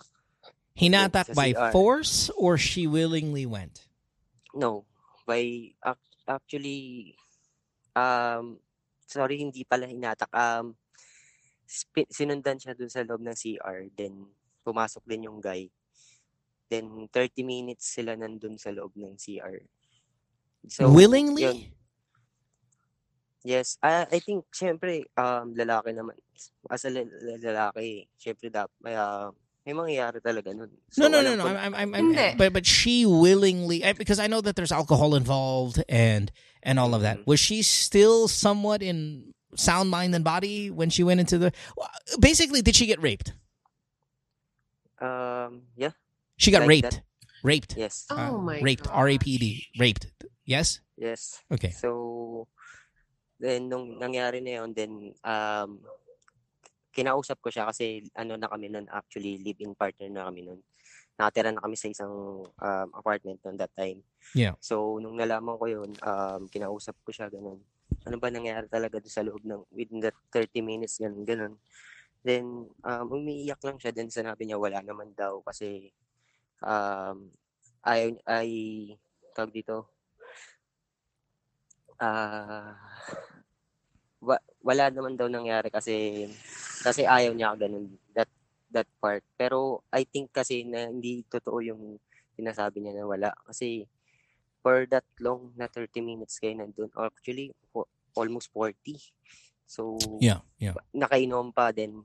Hinatak 0.79 1.35
sa 1.35 1.35
by 1.35 1.51
CR. 1.51 1.75
force 1.75 2.31
or 2.39 2.55
she 2.55 2.87
willingly 2.87 3.43
went? 3.43 3.91
No, 4.55 4.87
by 5.27 5.75
ac- 5.83 6.23
actually 6.23 7.13
um 7.99 8.63
sorry 9.03 9.43
hindi 9.43 9.67
pala 9.67 9.91
hinatak 9.91 10.31
um 10.31 10.79
sinundan 12.09 12.57
siya 12.57 12.73
dun 12.73 12.89
sa 12.89 13.05
loob 13.05 13.21
ng 13.21 13.37
CR 13.37 13.93
then 13.93 14.25
pumasok 14.65 15.05
din 15.05 15.29
yung 15.29 15.41
guy. 15.41 15.69
Then 16.69 17.09
30 17.13 17.45
minutes 17.45 17.89
sila 17.97 18.13
nandun 18.13 18.57
sa 18.61 18.69
loob 18.69 18.93
ng 18.97 19.17
CR. 19.17 19.65
So, 20.69 20.89
willingly? 20.93 21.45
yun. 21.45 21.59
Yes. 23.47 23.79
I 23.81 24.05
I 24.11 24.19
think 24.21 24.45
siyempre 24.53 25.07
um 25.17 25.55
lalaki 25.55 25.95
naman. 25.95 26.19
As 26.69 26.85
a 26.85 26.91
la- 26.93 27.07
la- 27.07 27.41
lalaki, 27.41 28.11
siyempre 28.19 28.51
dap 28.53 28.69
may 28.83 28.93
ah, 28.99 29.31
may 29.65 29.73
mangyayari 29.73 30.21
talaga 30.21 30.53
nun. 30.53 30.69
No, 30.99 31.07
So, 31.07 31.09
no, 31.09 31.23
no, 31.23 31.33
no. 31.39 31.45
ko- 31.47 31.55
I'm, 31.57 31.73
I'm, 31.75 31.91
I'm, 31.95 32.07
Hindi. 32.13 32.37
but 32.37 32.53
but 32.53 32.67
she 32.67 33.07
willingly 33.07 33.81
I- 33.85 33.97
because 33.97 34.19
I 34.19 34.27
know 34.27 34.43
that 34.43 34.57
there's 34.59 34.75
alcohol 34.75 35.15
involved 35.15 35.81
and 35.89 36.29
and 36.61 36.77
all 36.77 36.93
of 36.93 37.01
that. 37.07 37.23
Mhm. 37.23 37.27
Was 37.31 37.41
she 37.41 37.63
still 37.63 38.27
somewhat 38.29 38.83
in 38.83 39.33
sound 39.55 39.89
mind 39.91 40.15
and 40.15 40.25
body 40.25 40.71
when 40.71 40.91
she 40.91 41.05
went 41.05 41.21
into 41.21 41.39
the? 41.39 41.53
Basically, 42.21 42.61
did 42.63 42.77
she 42.77 42.87
get 42.87 43.01
raped? 43.01 43.33
um 44.99 45.63
yeah, 45.79 45.95
She 46.37 46.51
got 46.51 46.67
Like 46.67 46.69
raped. 46.83 47.03
Raped. 47.47 47.73
yes. 47.79 48.07
Oh 48.11 48.35
Uh, 48.35 48.39
my 48.39 48.59
raped. 48.61 48.87
gosh. 48.91 48.95
R 48.99 49.09
A 49.09 49.17
P 49.19 49.39
D. 49.39 49.45
Raped. 49.79 50.07
Yes. 50.43 50.81
Yes. 50.99 51.39
Okay. 51.53 51.71
So, 51.71 52.49
then 53.39 53.71
nung 53.71 53.95
nangyari 54.03 54.43
na 54.43 54.59
yun, 54.59 54.75
then 54.75 55.15
um, 55.23 55.79
kinausap 56.91 57.39
ko 57.39 57.55
siya 57.55 57.71
kasi 57.71 58.03
ano 58.19 58.35
na 58.35 58.51
kami 58.51 58.67
nun, 58.67 58.91
actually 58.91 59.39
live-in 59.39 59.79
partner 59.79 60.11
na 60.11 60.27
kami 60.27 60.51
nun. 60.51 60.59
Nakatira 61.15 61.55
na 61.55 61.63
kami 61.63 61.79
sa 61.79 61.87
isang 61.87 62.43
um, 62.51 62.89
apartment 62.91 63.39
nun 63.47 63.55
that 63.55 63.71
time. 63.79 64.03
Yeah. 64.35 64.59
So, 64.59 64.99
nung 64.99 65.15
nalaman 65.15 65.55
ko 65.63 65.67
yun, 65.71 65.95
um, 66.03 66.51
kinausap 66.51 66.99
ko 67.07 67.15
siya, 67.15 67.31
ganun. 67.31 67.63
Ano 68.07 68.17
ba 68.23 68.29
nangyari 68.33 68.67
talaga 68.71 69.01
doon 69.01 69.15
sa 69.15 69.25
loob 69.27 69.43
ng, 69.45 69.63
within 69.73 70.01
the 70.05 70.13
30 70.33 70.61
minutes, 70.65 71.01
ganun, 71.01 71.25
ganun. 71.25 71.55
Then, 72.25 72.69
um, 72.85 73.07
umiiyak 73.15 73.63
lang 73.65 73.79
siya, 73.81 73.95
then 73.95 74.11
sinabi 74.13 74.45
niya 74.49 74.59
wala 74.61 74.83
naman 74.83 75.15
daw 75.15 75.41
kasi 75.45 75.93
um, 76.65 77.31
ay, 77.87 78.17
ay, 78.27 78.51
tawag 79.37 79.55
dito, 79.55 79.89
ah 81.99 82.79
wa- 84.23 84.45
wala 84.63 84.91
naman 84.91 85.15
daw 85.15 85.31
nangyari 85.31 85.71
kasi 85.71 86.27
kasi 86.83 87.03
ayaw 87.07 87.33
niya 87.35 87.55
ganun 87.59 87.87
that 88.15 88.31
that 88.71 88.87
part 89.03 89.23
pero 89.39 89.83
I 89.95 90.03
think 90.07 90.31
kasi 90.35 90.67
na 90.67 90.91
hindi 90.91 91.23
totoo 91.27 91.59
yung 91.63 91.83
sinasabi 92.39 92.83
niya 92.83 93.03
na 93.03 93.07
wala 93.07 93.31
kasi 93.47 93.87
for 94.61 94.87
that 94.91 95.07
long 95.23 95.55
na 95.55 95.71
30 95.71 96.03
minutes 96.03 96.39
kayo 96.43 96.59
nandun 96.59 96.91
actually 96.99 97.55
for 97.71 97.87
almost 98.19 98.51
40 98.53 98.75
so 99.69 99.97
Yeah. 100.19 100.43
Yeah. 100.59 100.75
nakainom 100.93 101.55
pa 101.55 101.71
din 101.71 102.03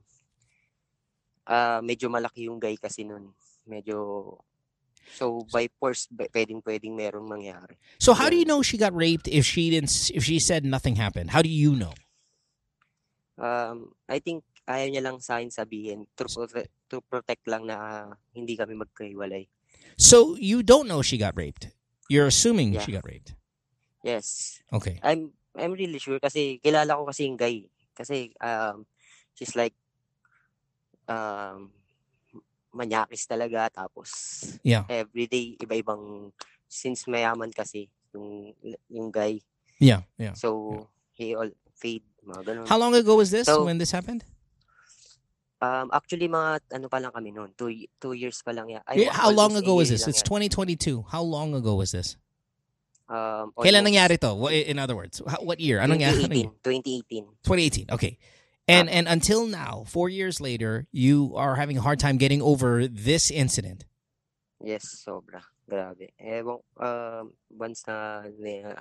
ah 1.44 1.80
medyo 1.84 2.08
malaki 2.08 2.48
yung 2.48 2.56
guy 2.56 2.76
kasi 2.80 3.04
nun 3.04 3.32
medyo 3.68 3.96
so 5.04 5.44
by 5.52 5.68
force 5.76 6.08
pwedeng 6.32 6.64
pwedeng 6.64 6.96
merong 6.96 7.28
mangyari 7.28 7.76
So 8.00 8.16
how 8.16 8.32
do 8.32 8.36
you 8.36 8.48
know 8.48 8.64
she 8.64 8.80
got 8.80 8.96
raped 8.96 9.28
if 9.28 9.44
she 9.44 9.68
didn't? 9.68 9.92
If 10.12 10.24
she 10.24 10.40
said 10.40 10.64
nothing 10.64 10.96
happened, 10.96 11.32
how 11.32 11.40
do 11.40 11.48
you 11.48 11.72
know? 11.76 11.92
Um, 13.40 13.92
I 14.08 14.20
think 14.20 14.44
ayaw 14.68 14.88
niya 14.92 15.02
lang 15.04 15.18
sa 15.20 15.40
akin 15.40 15.50
sabihin 15.52 16.06
to, 16.16 16.24
prote- 16.24 16.70
to 16.88 16.96
protect 17.04 17.44
lang 17.48 17.68
na 17.68 17.76
ah, 17.76 18.08
hindi 18.32 18.56
kami 18.56 18.76
magkahiwalay. 18.76 19.48
So 19.96 20.36
you 20.40 20.62
don't 20.64 20.88
know 20.88 21.00
she 21.02 21.16
got 21.20 21.36
raped. 21.36 21.68
You're 22.14 22.30
assuming 22.30 22.78
Yeah. 22.78 22.82
she 22.86 22.94
got 22.94 23.02
raped. 23.02 23.34
Yes. 24.06 24.62
Okay. 24.70 25.02
I'm 25.02 25.34
I'm 25.58 25.74
really 25.74 25.98
sure 25.98 26.22
kasi 26.22 26.62
kilala 26.62 26.94
ko 26.94 27.10
kasi 27.10 27.26
yung 27.26 27.34
guy. 27.34 27.66
Kasi 27.98 28.30
um 28.38 28.86
she's 29.34 29.58
like 29.58 29.74
um 31.10 31.74
manyakis 32.74 33.26
talaga 33.26 33.70
tapos 33.70 34.10
Yeah. 34.62 34.86
everyday 34.86 35.54
iba-ibang 35.58 36.30
since 36.66 37.06
mayaman 37.06 37.50
kasi 37.50 37.90
yung 38.14 38.54
yung 38.86 39.10
guy. 39.10 39.42
Yeah. 39.82 40.06
Yeah. 40.18 40.34
So 40.38 40.86
he 41.14 41.34
all 41.34 41.50
fade 41.74 42.06
mga 42.22 42.42
ganun. 42.46 42.66
How 42.70 42.78
long 42.78 42.94
ago 42.94 43.18
was 43.18 43.30
this 43.34 43.46
So- 43.46 43.66
when 43.66 43.78
this 43.78 43.90
happened? 43.90 44.22
Um 45.64 45.88
actually 45.92 46.28
mga 46.28 46.60
ano 46.76 46.86
pa 46.92 46.98
lang 47.00 47.12
kami 47.16 47.32
noon, 47.32 47.56
two, 47.56 47.72
two 48.00 48.12
years 48.12 48.42
pa 48.44 48.52
lang 48.52 48.68
Yeah, 48.68 49.12
how 49.12 49.30
long 49.30 49.56
ago 49.56 49.80
was 49.80 49.88
this? 49.88 50.04
It's 50.04 50.20
yan. 50.20 50.48
2022. 50.52 51.08
How 51.08 51.22
long 51.22 51.54
ago 51.54 51.80
was 51.80 51.92
this? 51.92 52.16
Um, 53.08 53.52
Kailan 53.56 53.84
nangyari 53.84 54.16
to? 54.20 54.48
In 54.48 54.78
other 54.78 54.96
words, 54.96 55.20
what 55.40 55.60
year? 55.60 55.78
Anong 55.78 56.00
nangyari? 56.00 56.24
Anong 56.24 56.36
year? 56.36 56.52
2018. 56.64 57.24
2018. 57.44 57.86
Okay. 57.92 58.18
And 58.66 58.88
and 58.88 59.06
until 59.08 59.46
now, 59.46 59.84
four 59.86 60.08
years 60.08 60.40
later, 60.40 60.88
you 60.90 61.36
are 61.36 61.56
having 61.56 61.76
a 61.76 61.82
hard 61.84 62.00
time 62.00 62.16
getting 62.16 62.40
over 62.40 62.88
this 62.88 63.30
incident. 63.30 63.84
Yes, 64.64 65.04
sobra. 65.04 65.44
Grabe. 65.68 66.12
Ewan, 66.16 66.60
um, 66.80 67.32
once 67.50 67.84
na, 67.86 68.24
na, 68.40 68.76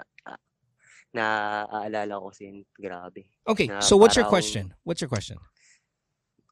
na 1.13 1.25
aalala 1.67 2.19
ko 2.19 2.31
sin, 2.31 2.63
grabe. 2.79 3.27
Okay. 3.47 3.67
Na 3.67 3.79
So 3.79 3.97
what's 3.97 4.15
your 4.15 4.25
question? 4.25 4.73
What's 4.83 5.01
your 5.03 5.11
question? 5.11 5.37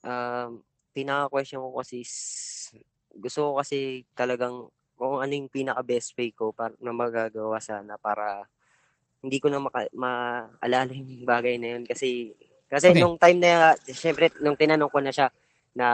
Um, 0.01 0.65
pinaka-question 0.95 1.61
ko 1.61 1.77
kasi 1.81 2.01
is, 2.03 2.13
gusto 3.13 3.53
ko 3.53 3.61
kasi 3.61 4.03
talagang 4.17 4.67
kung 4.97 5.21
ano 5.21 5.33
yung 5.33 5.49
pinaka-best 5.49 6.13
way 6.17 6.33
ko 6.33 6.53
para, 6.53 6.73
na 6.81 6.93
magagawa 6.93 7.57
sana 7.61 7.97
para 8.01 8.45
hindi 9.21 9.37
ko 9.41 9.49
na 9.53 9.61
maka, 9.61 9.85
maalala 9.93 10.91
yung 10.93 11.25
bagay 11.31 11.57
na 11.61 11.77
yun. 11.77 11.83
Kasi 11.85 12.33
kasi 12.71 12.91
Okay. 12.95 13.01
nung 13.03 13.19
time 13.19 13.39
na 13.43 13.75
syempre 13.91 14.31
nung 14.41 14.55
tinanong 14.57 14.91
ko 14.91 14.99
na 15.03 15.11
siya 15.13 15.27
na 15.75 15.87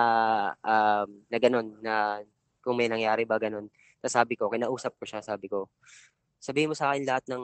um, 0.61 1.09
na 1.29 1.37
ganun 1.41 1.67
na 1.81 2.21
kung 2.61 2.77
may 2.77 2.89
nangyari 2.89 3.25
ba 3.25 3.37
ganun 3.41 3.69
sabi 4.07 4.39
ko 4.39 4.47
kinausap 4.47 4.95
ko 4.95 5.03
siya 5.03 5.19
sabi 5.19 5.51
ko 5.51 5.67
sabihin 6.39 6.71
mo 6.71 6.75
sa 6.77 6.93
akin 6.93 7.03
lahat 7.03 7.25
ng 7.27 7.43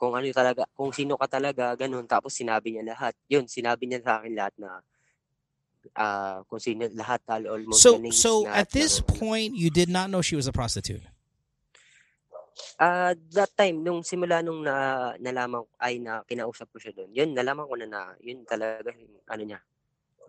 kung 0.00 0.12
ano 0.18 0.26
talaga 0.34 0.66
kung 0.74 0.90
sino 0.90 1.14
ka 1.20 1.26
talaga 1.30 1.76
ganun. 1.78 2.04
Tapos 2.08 2.34
sinabi 2.34 2.74
niya 2.76 2.94
lahat. 2.96 3.14
Yun 3.30 3.46
sinabi 3.46 3.86
niya 3.88 4.02
sa 4.04 4.12
akin 4.20 4.32
lahat 4.34 4.54
na 4.58 4.80
ah 5.92 6.42
kung 6.48 6.58
sino 6.58 6.88
lahat 6.96 7.20
almost 7.28 7.82
So 7.82 8.00
so 8.10 8.46
at 8.48 8.70
this 8.72 9.00
ng- 9.00 9.06
point, 9.20 9.50
you 9.54 9.68
did 9.68 9.88
not 9.88 10.08
know 10.08 10.22
she 10.24 10.36
was 10.36 10.46
a 10.48 10.52
prostitute. 10.52 11.04
Ah, 12.78 13.14
that 13.34 13.50
time 13.58 13.82
nung 13.82 14.02
simula 14.02 14.42
nung 14.42 14.62
na 14.62 15.14
nalaman 15.18 15.66
ay 15.82 15.98
na 15.98 16.22
kinausap 16.26 16.70
ko 16.70 16.78
siya 16.78 16.94
doon. 16.94 17.10
Yun 17.10 17.30
nalaman 17.34 17.66
ko 17.66 17.74
na 17.78 17.86
na 17.86 18.00
yun 18.22 18.46
talaga 18.46 18.94
yung 18.94 19.14
ano 19.26 19.42
niya. 19.42 19.60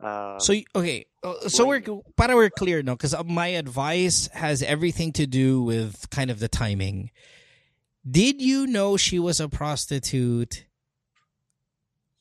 Ah, 0.02 0.38
So 0.42 0.54
okay, 0.76 1.06
uh, 1.24 1.48
so 1.48 1.66
we're 1.66 1.82
para 2.18 2.36
we're 2.36 2.52
clear 2.54 2.82
no, 2.84 2.94
because 2.98 3.16
my 3.26 3.54
advice 3.56 4.28
has 4.34 4.62
everything 4.62 5.14
to 5.16 5.26
do 5.26 5.62
with 5.64 6.10
kind 6.10 6.30
of 6.30 6.42
the 6.42 6.50
timing. 6.50 7.10
Did 8.06 8.42
you 8.42 8.68
know 8.68 8.98
she 8.98 9.18
was 9.18 9.40
a 9.40 9.50
prostitute 9.50 10.66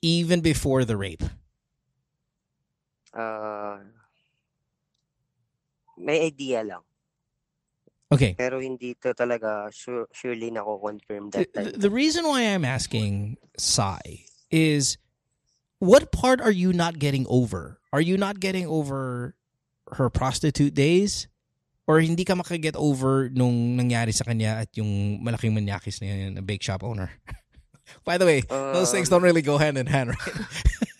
even 0.01 0.41
before 0.41 0.85
the 0.85 0.97
rape? 0.97 1.25
Ah, 3.15 3.79
may 5.97 6.27
idea 6.27 6.63
lang. 6.63 6.83
Okay. 8.13 8.35
Pero 8.39 8.61
hindi 8.61 8.95
to 9.03 9.15
talaga 9.15 9.73
sure, 9.75 10.07
surely 10.13 10.51
nako-confirm 10.51 11.31
The, 11.31 11.39
that 11.39 11.55
time. 11.55 11.73
the 11.75 11.91
reason 11.91 12.27
why 12.27 12.43
I'm 12.43 12.65
asking 12.65 13.39
Sai 13.59 14.27
is 14.51 14.99
what 15.79 16.13
part 16.13 16.41
are 16.41 16.53
you 16.53 16.73
not 16.73 16.99
getting 16.99 17.27
over? 17.29 17.81
Are 17.93 18.01
you 18.03 18.17
not 18.17 18.39
getting 18.39 18.67
over 18.67 19.35
her 19.99 20.11
prostitute 20.11 20.75
days? 20.75 21.27
Or 21.87 22.01
hindi 22.01 22.25
ka 22.25 22.33
makaget 22.35 22.77
over 22.81 23.29
nung 23.29 23.77
nangyari 23.77 24.15
sa 24.15 24.25
kanya 24.25 24.65
at 24.65 24.73
yung 24.73 25.21
malaking 25.21 25.53
manyakis 25.53 26.01
na 26.01 26.07
yun, 26.09 26.35
na 26.35 26.41
bake 26.41 26.63
shop 26.63 26.81
owner? 26.83 27.11
By 28.09 28.17
the 28.17 28.25
way, 28.25 28.41
those 28.49 28.89
things 28.89 29.13
Um, 29.13 29.21
don't 29.21 29.23
really 29.27 29.43
go 29.45 29.59
hand 29.59 29.77
in 29.77 29.85
hand, 29.87 30.17
right? 30.17 30.37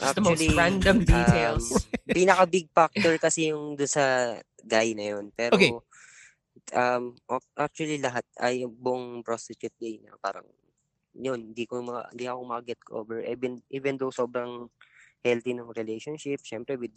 Just 0.00 0.14
the 0.16 0.24
most 0.24 0.40
Actually, 0.40 0.56
random 0.56 0.96
details. 1.04 1.64
Um, 1.70 1.80
pinaka 2.16 2.44
big 2.48 2.66
factor 2.72 3.14
kasi 3.20 3.52
yung 3.52 3.76
do 3.76 3.84
sa 3.84 4.36
guy 4.64 4.96
na 4.96 5.16
yun. 5.16 5.28
Pero 5.36 5.56
Okay. 5.56 5.72
um 6.76 7.16
ac- 7.30 7.54
actually 7.56 7.98
lahat 8.02 8.24
ay 8.42 8.62
yung 8.66 8.74
buong 8.76 9.22
prostitute 9.24 9.74
gay 9.80 9.96
niya 10.00 10.14
parang 10.20 10.44
yun, 11.16 11.50
hindi 11.50 11.64
ko 11.66 11.82
ma, 11.82 12.06
hindi 12.14 12.30
ako 12.30 12.40
ma-get 12.46 12.80
over 12.94 13.18
even 13.26 13.58
even 13.70 13.98
though 13.98 14.14
sobrang 14.14 14.70
healthy 15.26 15.52
ng 15.52 15.68
relationship, 15.74 16.40
syempre 16.46 16.78
with 16.78 16.94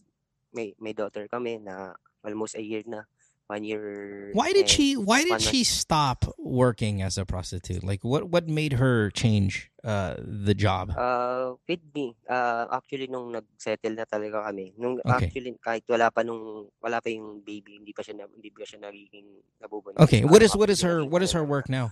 may 0.54 0.72
may 0.78 0.93
daughter 0.93 1.26
kami 1.28 1.58
na 1.58 1.97
almost 2.24 2.56
a 2.56 2.64
year 2.64 2.86
na 2.86 3.04
one 3.47 3.63
year 3.63 4.31
why 4.33 4.51
did 4.55 4.69
she 4.69 4.95
why 4.95 5.21
did 5.21 5.35
one 5.35 5.43
month. 5.43 5.51
she 5.51 5.63
stop 5.63 6.25
working 6.39 7.01
as 7.01 7.17
a 7.17 7.25
prostitute? 7.25 7.83
Like 7.83 8.03
what 8.03 8.29
what 8.31 8.47
made 8.47 8.79
her 8.79 9.11
change 9.11 9.69
uh 9.83 10.15
the 10.23 10.55
job? 10.55 10.95
Uh, 10.95 11.59
with 11.67 11.83
me, 11.93 12.15
uh, 12.29 12.65
actually 12.71 13.11
nung 13.11 13.35
nag-settle 13.35 13.93
na 13.99 14.07
talaga 14.07 14.47
kami, 14.47 14.71
nung 14.79 14.97
Okay. 15.03 15.27
actually 15.27 15.51
kahit 15.59 15.83
wala 15.91 16.07
pa 16.09 16.23
nung 16.23 16.71
wala 16.79 17.03
pa 17.03 17.11
yung 17.11 17.43
baby, 17.43 17.77
hindi 17.83 17.91
pa 17.91 18.01
siya 18.01 18.25
hindi 18.25 18.49
pa 18.49 18.63
siya 18.63 18.79
nagiging 18.79 19.27
nabubuntis. 19.59 19.99
Okay, 20.07 20.23
what 20.23 20.41
is 20.41 20.55
what 20.55 20.71
is 20.71 20.81
her 20.81 21.03
what 21.03 21.21
is 21.21 21.35
her 21.35 21.43
work 21.43 21.67
now? 21.67 21.91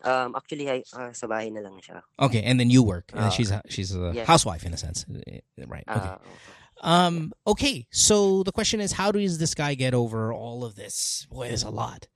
Um, 0.00 0.32
actually 0.32 0.64
ay, 0.64 0.80
ah, 0.96 1.12
sa 1.12 1.28
bahay 1.28 1.52
na 1.52 1.60
lang 1.60 1.76
siya. 1.76 2.00
Okay, 2.16 2.40
and 2.40 2.56
then 2.58 2.72
you 2.72 2.80
work. 2.82 3.12
And 3.12 3.28
Uh, 3.28 3.30
she's 3.30 3.52
a, 3.52 3.60
she's 3.68 3.92
a 3.92 4.16
yes. 4.16 4.24
housewife 4.24 4.64
in 4.64 4.72
a 4.72 4.80
sense, 4.80 5.04
Eh, 5.28 5.44
right? 5.68 5.84
Okay. 5.84 6.08
Ah, 6.08 6.18
Um. 6.80 7.32
Okay. 7.46 7.86
So 7.90 8.42
the 8.42 8.52
question 8.52 8.80
is, 8.80 8.92
how 8.92 9.12
does 9.12 9.38
this 9.38 9.54
guy 9.54 9.74
get 9.74 9.92
over 9.94 10.32
all 10.32 10.64
of 10.64 10.76
this? 10.76 11.26
Boy, 11.30 11.48
there's 11.48 11.62
a 11.62 11.70
lot. 11.70 12.08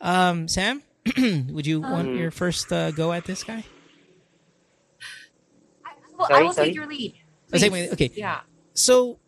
Um, 0.00 0.46
Sam, 0.48 0.82
would 1.16 1.66
you 1.66 1.80
want 1.80 2.08
Um, 2.08 2.16
your 2.16 2.30
first 2.30 2.70
uh, 2.72 2.90
go 2.90 3.12
at 3.12 3.24
this 3.24 3.42
guy? 3.44 3.64
Well, 6.18 6.28
I 6.30 6.42
will 6.42 6.52
sorry? 6.52 6.68
take 6.68 6.74
your 6.76 6.86
lead. 6.86 7.14
I'll 7.52 7.58
take 7.60 7.72
Please. 7.72 7.92
okay. 7.92 8.10
Yeah. 8.14 8.40
So 8.74 9.18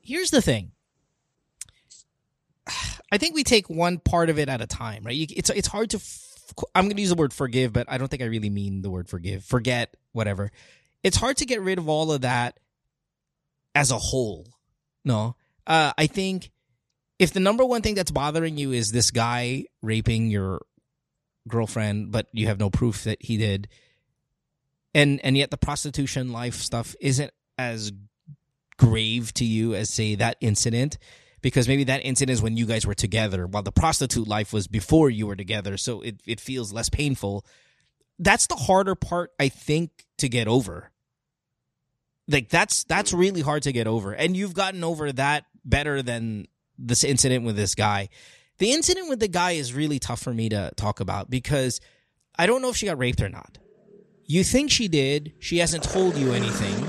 here's 0.00 0.30
the 0.30 0.42
thing. 0.42 0.72
I 3.10 3.18
think 3.18 3.34
we 3.34 3.44
take 3.44 3.68
one 3.68 3.98
part 3.98 4.30
of 4.30 4.38
it 4.38 4.48
at 4.48 4.60
a 4.62 4.66
time, 4.66 5.04
right? 5.04 5.14
You, 5.14 5.26
it's 5.30 5.50
it's 5.50 5.68
hard 5.68 5.90
to. 5.90 5.98
F- 5.98 6.28
I'm 6.74 6.84
going 6.84 6.96
to 6.96 7.00
use 7.02 7.10
the 7.10 7.14
word 7.16 7.32
forgive, 7.32 7.72
but 7.72 7.86
I 7.90 7.98
don't 7.98 8.08
think 8.08 8.22
I 8.22 8.26
really 8.26 8.50
mean 8.50 8.82
the 8.82 8.90
word 8.90 9.08
forgive. 9.08 9.44
Forget, 9.44 9.94
whatever. 10.12 10.50
It's 11.02 11.16
hard 11.16 11.36
to 11.38 11.44
get 11.46 11.60
rid 11.60 11.78
of 11.78 11.88
all 11.88 12.12
of 12.12 12.22
that 12.22 12.58
as 13.74 13.90
a 13.90 13.98
whole. 13.98 14.46
No, 15.04 15.36
uh, 15.66 15.92
I 15.96 16.06
think 16.06 16.50
if 17.18 17.32
the 17.32 17.40
number 17.40 17.64
one 17.64 17.82
thing 17.82 17.94
that's 17.94 18.10
bothering 18.10 18.56
you 18.56 18.72
is 18.72 18.92
this 18.92 19.10
guy 19.10 19.64
raping 19.82 20.30
your 20.30 20.62
girlfriend, 21.48 22.12
but 22.12 22.26
you 22.32 22.46
have 22.46 22.58
no 22.58 22.70
proof 22.70 23.04
that 23.04 23.18
he 23.20 23.36
did, 23.36 23.68
and 24.94 25.20
and 25.24 25.36
yet 25.36 25.50
the 25.50 25.56
prostitution 25.56 26.32
life 26.32 26.56
stuff 26.56 26.94
isn't 27.00 27.32
as 27.58 27.92
grave 28.76 29.32
to 29.34 29.44
you 29.44 29.74
as 29.74 29.90
say 29.90 30.14
that 30.14 30.36
incident 30.40 30.98
because 31.40 31.68
maybe 31.68 31.84
that 31.84 32.04
incident 32.04 32.34
is 32.34 32.42
when 32.42 32.56
you 32.56 32.66
guys 32.66 32.86
were 32.86 32.94
together 32.94 33.46
while 33.46 33.62
the 33.62 33.72
prostitute 33.72 34.26
life 34.26 34.52
was 34.52 34.66
before 34.66 35.10
you 35.10 35.26
were 35.26 35.36
together 35.36 35.76
so 35.76 36.00
it, 36.00 36.20
it 36.26 36.40
feels 36.40 36.72
less 36.72 36.88
painful 36.88 37.44
that's 38.18 38.46
the 38.46 38.56
harder 38.56 38.94
part 38.94 39.30
i 39.38 39.48
think 39.48 40.06
to 40.18 40.28
get 40.28 40.48
over 40.48 40.90
like 42.28 42.48
that's 42.48 42.84
that's 42.84 43.12
really 43.12 43.40
hard 43.40 43.64
to 43.64 43.72
get 43.72 43.86
over. 43.86 44.12
And 44.12 44.36
you've 44.36 44.54
gotten 44.54 44.84
over 44.84 45.12
that 45.12 45.44
better 45.64 46.02
than 46.02 46.46
this 46.78 47.04
incident 47.04 47.44
with 47.44 47.56
this 47.56 47.74
guy. 47.74 48.08
The 48.58 48.72
incident 48.72 49.08
with 49.08 49.20
the 49.20 49.28
guy 49.28 49.52
is 49.52 49.72
really 49.74 49.98
tough 49.98 50.20
for 50.20 50.32
me 50.32 50.48
to 50.50 50.70
talk 50.76 51.00
about 51.00 51.30
because 51.30 51.80
i 52.38 52.46
don't 52.46 52.62
know 52.62 52.68
if 52.68 52.76
she 52.76 52.86
got 52.86 52.98
raped 52.98 53.20
or 53.20 53.28
not. 53.28 53.58
You 54.24 54.44
think 54.44 54.70
she 54.70 54.88
did. 54.88 55.34
She 55.40 55.58
hasn't 55.58 55.82
told 55.82 56.16
you 56.16 56.32
anything. 56.32 56.86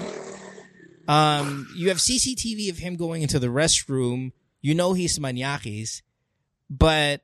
Um, 1.08 1.68
you 1.76 1.90
have 1.90 1.98
CCTV 1.98 2.70
of 2.70 2.78
him 2.78 2.96
going 2.96 3.22
into 3.22 3.40
the 3.40 3.48
restroom. 3.48 4.32
You 4.62 4.76
know 4.76 4.94
he's 4.94 5.20
maniakis, 5.20 6.02
but 6.70 7.22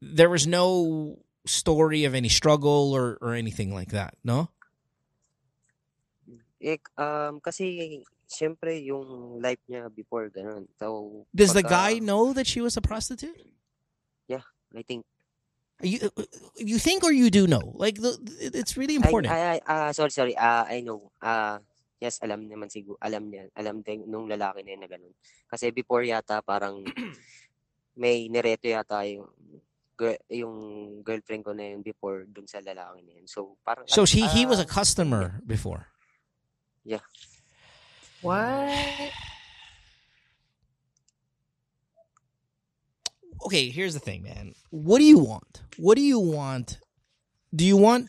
there 0.00 0.30
was 0.30 0.46
no 0.46 1.18
story 1.46 2.04
of 2.04 2.14
any 2.14 2.28
struggle 2.28 2.92
or, 2.92 3.18
or 3.20 3.34
anything 3.34 3.74
like 3.74 3.90
that, 3.90 4.16
no? 4.22 4.50
Eh, 6.64 6.80
um, 6.96 7.44
kasi, 7.44 8.00
siyempre, 8.24 8.80
yung 8.80 9.36
life 9.36 9.60
niya 9.68 9.92
before, 9.92 10.32
ganun. 10.32 10.64
So, 10.80 11.28
Does 11.28 11.52
the 11.52 11.60
guy 11.60 12.00
know 12.00 12.32
that 12.32 12.48
she 12.48 12.64
was 12.64 12.80
a 12.80 12.80
prostitute? 12.80 13.36
Yeah, 14.24 14.48
I 14.72 14.80
think, 14.80 15.04
You 15.82 16.08
you 16.56 16.78
think 16.78 17.02
or 17.02 17.10
you 17.10 17.34
do 17.34 17.50
know? 17.50 17.74
Like 17.74 17.98
the, 17.98 18.14
it's 18.40 18.78
really 18.78 18.94
important. 18.94 19.34
I, 19.34 19.58
I, 19.58 19.60
ah, 19.66 19.90
sorry, 19.90 20.14
sorry, 20.14 20.34
ah, 20.38 20.64
I 20.70 20.80
know, 20.80 21.10
ah, 21.18 21.58
yes, 21.98 22.22
alam 22.22 22.46
naman 22.46 22.70
siguro, 22.70 22.94
alam 23.02 23.26
niya, 23.26 23.50
alam 23.58 23.82
din 23.82 24.06
nung 24.06 24.30
lalaki 24.30 24.62
na 24.62 24.70
yun 24.78 24.80
na 24.80 24.88
ganun. 24.88 25.14
Kasi 25.50 25.74
before 25.74 26.06
yata, 26.06 26.40
parang, 26.46 26.86
may 28.00 28.30
nireto 28.30 28.70
yata 28.70 29.02
yung, 29.02 29.28
girl, 29.98 30.16
yung 30.30 30.54
girlfriend 31.02 31.42
ko 31.42 31.52
na 31.52 31.74
yun 31.74 31.82
before 31.82 32.22
dun 32.30 32.46
sa 32.46 32.62
lalaki 32.62 33.02
na 33.02 33.12
yun. 33.18 33.26
So, 33.26 33.58
parang, 33.66 33.84
so 33.90 34.06
he 34.06 34.26
he 34.30 34.46
was 34.46 34.62
a 34.62 34.66
ah, 34.66 34.70
customer 34.70 35.42
before. 35.42 35.93
What? 38.20 39.12
okay, 43.44 43.68
here's 43.68 43.92
the 43.92 44.00
thing, 44.00 44.22
man. 44.22 44.54
What 44.70 44.98
do 44.98 45.04
you 45.04 45.18
want? 45.18 45.62
What 45.76 45.96
do 45.96 46.02
you 46.02 46.18
want? 46.18 46.78
Do 47.54 47.64
you 47.64 47.76
want 47.76 48.08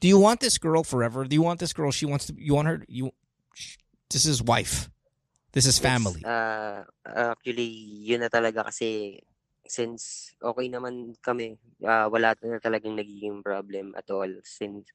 Do 0.00 0.08
you 0.08 0.18
want 0.18 0.40
this 0.40 0.58
girl 0.58 0.84
forever? 0.84 1.24
Do 1.24 1.32
you 1.32 1.40
want 1.40 1.60
this 1.60 1.72
girl 1.72 1.90
she 1.90 2.04
wants 2.04 2.26
to 2.26 2.34
you 2.36 2.54
want 2.54 2.68
her 2.68 2.84
you 2.88 3.12
sh- 3.54 3.80
This 4.10 4.26
is 4.26 4.42
wife. 4.42 4.90
This 5.56 5.64
is 5.64 5.78
yes, 5.78 5.86
family. 5.86 6.20
ah, 6.26 6.82
actually, 7.06 7.70
yun 8.04 8.20
na 8.20 8.28
talaga 8.28 8.66
kasi, 8.66 9.22
since 9.62 10.34
okay 10.42 10.66
naman 10.66 11.14
kami, 11.22 11.54
ah, 11.86 12.10
wala 12.10 12.34
na 12.42 12.58
talagang 12.58 12.98
nagiging 12.98 13.38
problem 13.40 13.94
at 13.94 14.04
all. 14.10 14.28
Since, 14.42 14.90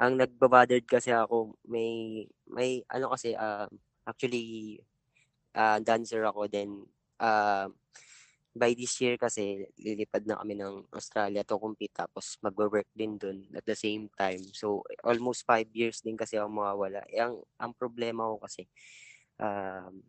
ang 0.00 0.16
nagbabothered 0.16 0.88
kasi 0.88 1.12
ako, 1.12 1.60
may, 1.68 2.24
may, 2.48 2.80
ano 2.88 3.12
kasi, 3.12 3.36
ah, 3.36 3.68
actually, 4.08 4.80
ah, 5.52 5.76
dancer 5.76 6.24
ako, 6.24 6.48
then, 6.48 6.88
ah, 7.20 7.68
by 8.56 8.72
this 8.72 8.96
year 9.04 9.20
kasi, 9.20 9.68
lilipad 9.76 10.24
na 10.24 10.40
kami 10.40 10.56
ng 10.56 10.88
Australia 10.96 11.44
to 11.44 11.60
compete, 11.60 11.92
tapos 11.92 12.40
magwo-work 12.40 12.88
din 12.96 13.20
dun 13.20 13.44
at 13.52 13.62
the 13.68 13.76
same 13.76 14.08
time. 14.16 14.40
So, 14.56 14.80
almost 15.04 15.44
five 15.44 15.68
years 15.76 16.00
din 16.00 16.16
kasi 16.16 16.40
ako 16.40 16.48
mawawala. 16.48 17.04
Eh, 17.12 17.20
ang, 17.20 17.44
ang 17.60 17.76
problema 17.76 18.24
ko 18.24 18.40
kasi, 18.40 18.64
um, 19.36 20.00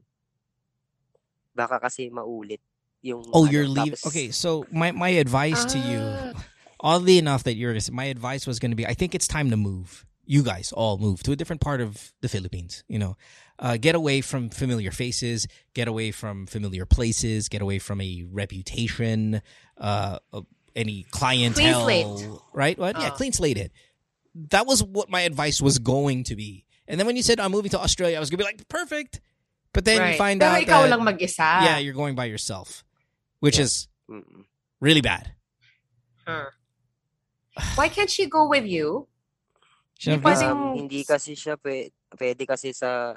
baka 1.51 1.83
kasi 1.83 2.07
maulit 2.07 2.63
yung 3.03 3.27
oh, 3.35 3.43
ano, 3.43 3.51
you're 3.51 3.67
leaving. 3.67 3.99
Okay, 4.07 4.31
so 4.31 4.63
my 4.71 4.95
my 4.95 5.11
advice 5.19 5.67
to 5.67 5.77
you, 5.77 5.99
Ah, 5.99 6.31
oddly 6.81 7.17
enough, 7.17 7.43
that 7.43 7.55
you're 7.55 7.75
my 7.91 8.05
advice 8.05 8.45
was 8.45 8.59
going 8.59 8.71
to 8.71 8.75
be, 8.75 8.85
I 8.85 8.93
think 8.93 9.15
it's 9.15 9.27
time 9.27 9.49
to 9.51 9.57
move. 9.57 10.05
You 10.25 10.43
guys 10.43 10.71
all 10.71 10.97
move 10.97 11.23
to 11.23 11.31
a 11.31 11.35
different 11.35 11.61
part 11.61 11.81
of 11.81 12.13
the 12.21 12.29
Philippines. 12.29 12.83
You 12.87 12.99
know, 12.99 13.17
uh, 13.59 13.77
get 13.77 13.95
away 13.95 14.21
from 14.21 14.49
familiar 14.49 14.91
faces, 14.91 15.47
get 15.73 15.87
away 15.87 16.11
from 16.11 16.45
familiar 16.47 16.85
places, 16.85 17.49
get 17.49 17.61
away 17.61 17.79
from 17.79 18.01
a 18.01 18.23
reputation, 18.31 19.41
uh, 19.77 20.19
any 20.75 21.05
clientele, 21.11 21.83
slate. 21.83 22.29
right? 22.53 22.77
What? 22.77 22.99
Yeah, 22.99 23.09
clean 23.11 23.33
slate 23.33 23.57
it. 23.57 23.71
That 24.49 24.65
was 24.67 24.83
what 24.83 25.09
my 25.09 25.21
advice 25.21 25.61
was 25.61 25.79
going 25.79 26.23
to 26.25 26.35
be. 26.35 26.65
And 26.87 26.99
then 26.99 27.07
when 27.07 27.15
you 27.15 27.23
said 27.23 27.39
I'm 27.39 27.51
moving 27.51 27.71
to 27.71 27.79
Australia, 27.79 28.15
I 28.17 28.19
was 28.19 28.29
gonna 28.29 28.39
be 28.39 28.45
like, 28.45 28.67
perfect. 28.69 29.19
But 29.73 29.85
then 29.85 29.99
right. 29.99 30.11
you 30.11 30.17
find 30.17 30.39
Pero 30.39 30.51
out 30.51 30.61
ikaw 30.61 30.67
that 30.83 30.89
lang 30.89 31.03
mag-isa. 31.03 31.39
yeah, 31.39 31.77
you're 31.77 31.93
going 31.93 32.15
by 32.15 32.25
yourself, 32.25 32.83
which 33.39 33.57
Yeah. 33.57 33.63
is 33.63 33.87
really 34.79 35.01
bad. 35.01 35.33
Why 37.75 37.89
can't 37.89 38.09
she 38.09 38.25
go 38.25 38.47
with 38.47 38.63
you? 38.65 39.07
Siya- 39.99 40.17
Hindi 40.17 40.25
pwedeng- 40.25 40.51
Um, 40.55 40.75
hindi 40.77 40.99
kasi 41.03 41.35
siya 41.35 41.59
pwede, 41.59 41.91
pwede 42.15 42.43
kasi 42.47 42.73
sa 42.73 43.15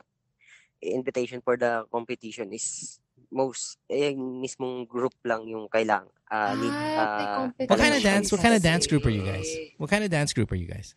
invitation 0.83 1.41
for 1.41 1.57
the 1.57 1.87
competition 1.89 2.53
is 2.53 2.99
most 3.33 3.79
eh, 3.89 4.13
yung 4.13 4.43
mismong 4.43 4.85
group 4.87 5.15
lang 5.25 5.49
yung 5.49 5.67
kailang 5.67 6.07
uh, 6.29 6.53
Ah, 6.53 6.55
may 6.55 6.69
ah, 6.71 7.49
What 7.67 7.79
kind 7.81 7.95
of 7.97 8.03
dance? 8.03 8.31
What 8.31 8.43
kind 8.43 8.55
of 8.55 8.63
dance 8.63 8.87
group 8.87 9.07
are 9.07 9.15
you 9.15 9.25
guys? 9.25 9.49
What 9.79 9.89
kind 9.91 10.05
of 10.05 10.11
dance 10.11 10.33
group 10.37 10.53
are 10.53 10.59
you 10.61 10.69
guys? 10.69 10.95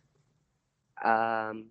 um 0.97 1.69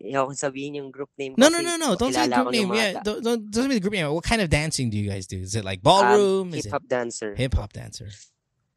ayaw 0.00 0.30
kong 0.30 0.38
sabihin 0.38 0.78
yung 0.80 0.88
group 0.94 1.10
name 1.18 1.34
No, 1.36 1.50
no, 1.50 1.58
no, 1.60 1.76
no. 1.76 1.98
Don't 1.98 2.14
say 2.14 2.24
group 2.30 2.54
name. 2.54 2.70
Yeah, 2.72 3.02
don't, 3.02 3.20
don't, 3.20 3.50
don't 3.50 3.68
say 3.68 3.76
the 3.76 3.82
group 3.82 3.92
name. 3.92 4.08
What 4.14 4.24
kind 4.24 4.40
of 4.40 4.48
dancing 4.48 4.88
do 4.88 4.96
you 4.96 5.10
guys 5.10 5.26
do? 5.26 5.42
Is 5.42 5.54
it 5.58 5.64
like 5.66 5.82
um, 5.82 5.90
ballroom? 5.90 6.54
Is 6.54 6.64
hip-hop 6.64 6.86
dancer 6.88 7.34
hip 7.34 7.52
hop 7.54 7.72
dancer? 7.74 8.08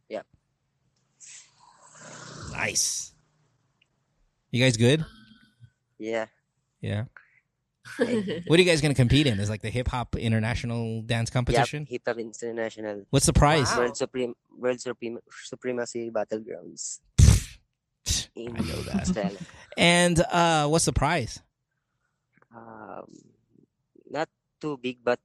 Yep. 0.09 0.25
Nice. 2.53 3.11
You 4.53 4.63
guys 4.63 4.77
good? 4.77 5.05
yeah 5.97 6.27
Yeah. 6.81 7.05
What 8.47 8.59
are 8.59 8.61
you 8.61 8.69
guys 8.69 8.79
gonna 8.81 8.93
compete 8.93 9.27
in? 9.27 9.39
Is 9.39 9.49
like 9.49 9.61
the 9.61 9.69
hip 9.69 9.87
hop 9.89 10.15
international 10.15 11.01
dance 11.03 11.29
yep 11.29 11.33
competition? 11.33 11.85
hip 11.89 12.03
hop 12.05 12.17
international 12.17 13.05
What's 13.09 13.25
the 13.25 13.33
prize? 13.33 13.67
Wow. 13.73 13.89
world 13.89 13.97
supreme 13.97 14.33
world 14.55 14.79
supreme 14.79 15.19
supremacy 15.29 16.11
battlegrounds 16.11 16.99
I 18.35 18.49
know 18.49 18.81
that. 18.89 19.37
And 19.77 20.19
uh, 20.19 20.67
what's 20.67 20.85
the 20.85 20.93
prize? 20.93 21.41
um, 22.53 23.09
not 24.09 24.29
too 24.61 24.77
big 24.77 25.01
but 25.03 25.17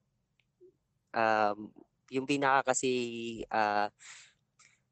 um, 1.13 1.71
yung 2.09 2.25
pinaka 2.25 2.73
kasi 2.73 3.45
ah, 3.53 3.93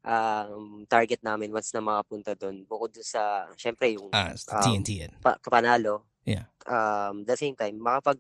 um, 0.07 0.87
target 0.87 1.19
namin 1.27 1.51
once 1.51 1.74
na 1.74 1.83
makapunta 1.83 2.39
doon 2.39 2.62
bukod 2.65 2.95
dun 2.95 3.03
sa 3.05 3.51
syempre 3.59 3.93
yung 3.99 4.09
Uh, 4.15 4.33
the 4.33 4.55
um, 4.55 4.62
TNT. 4.62 4.91
Pa- 5.20 5.41
panalo 5.43 6.07
Yeah. 6.23 6.47
um 6.66 7.23
the 7.27 7.35
same 7.37 7.55
time 7.59 7.78
makapag 7.78 8.19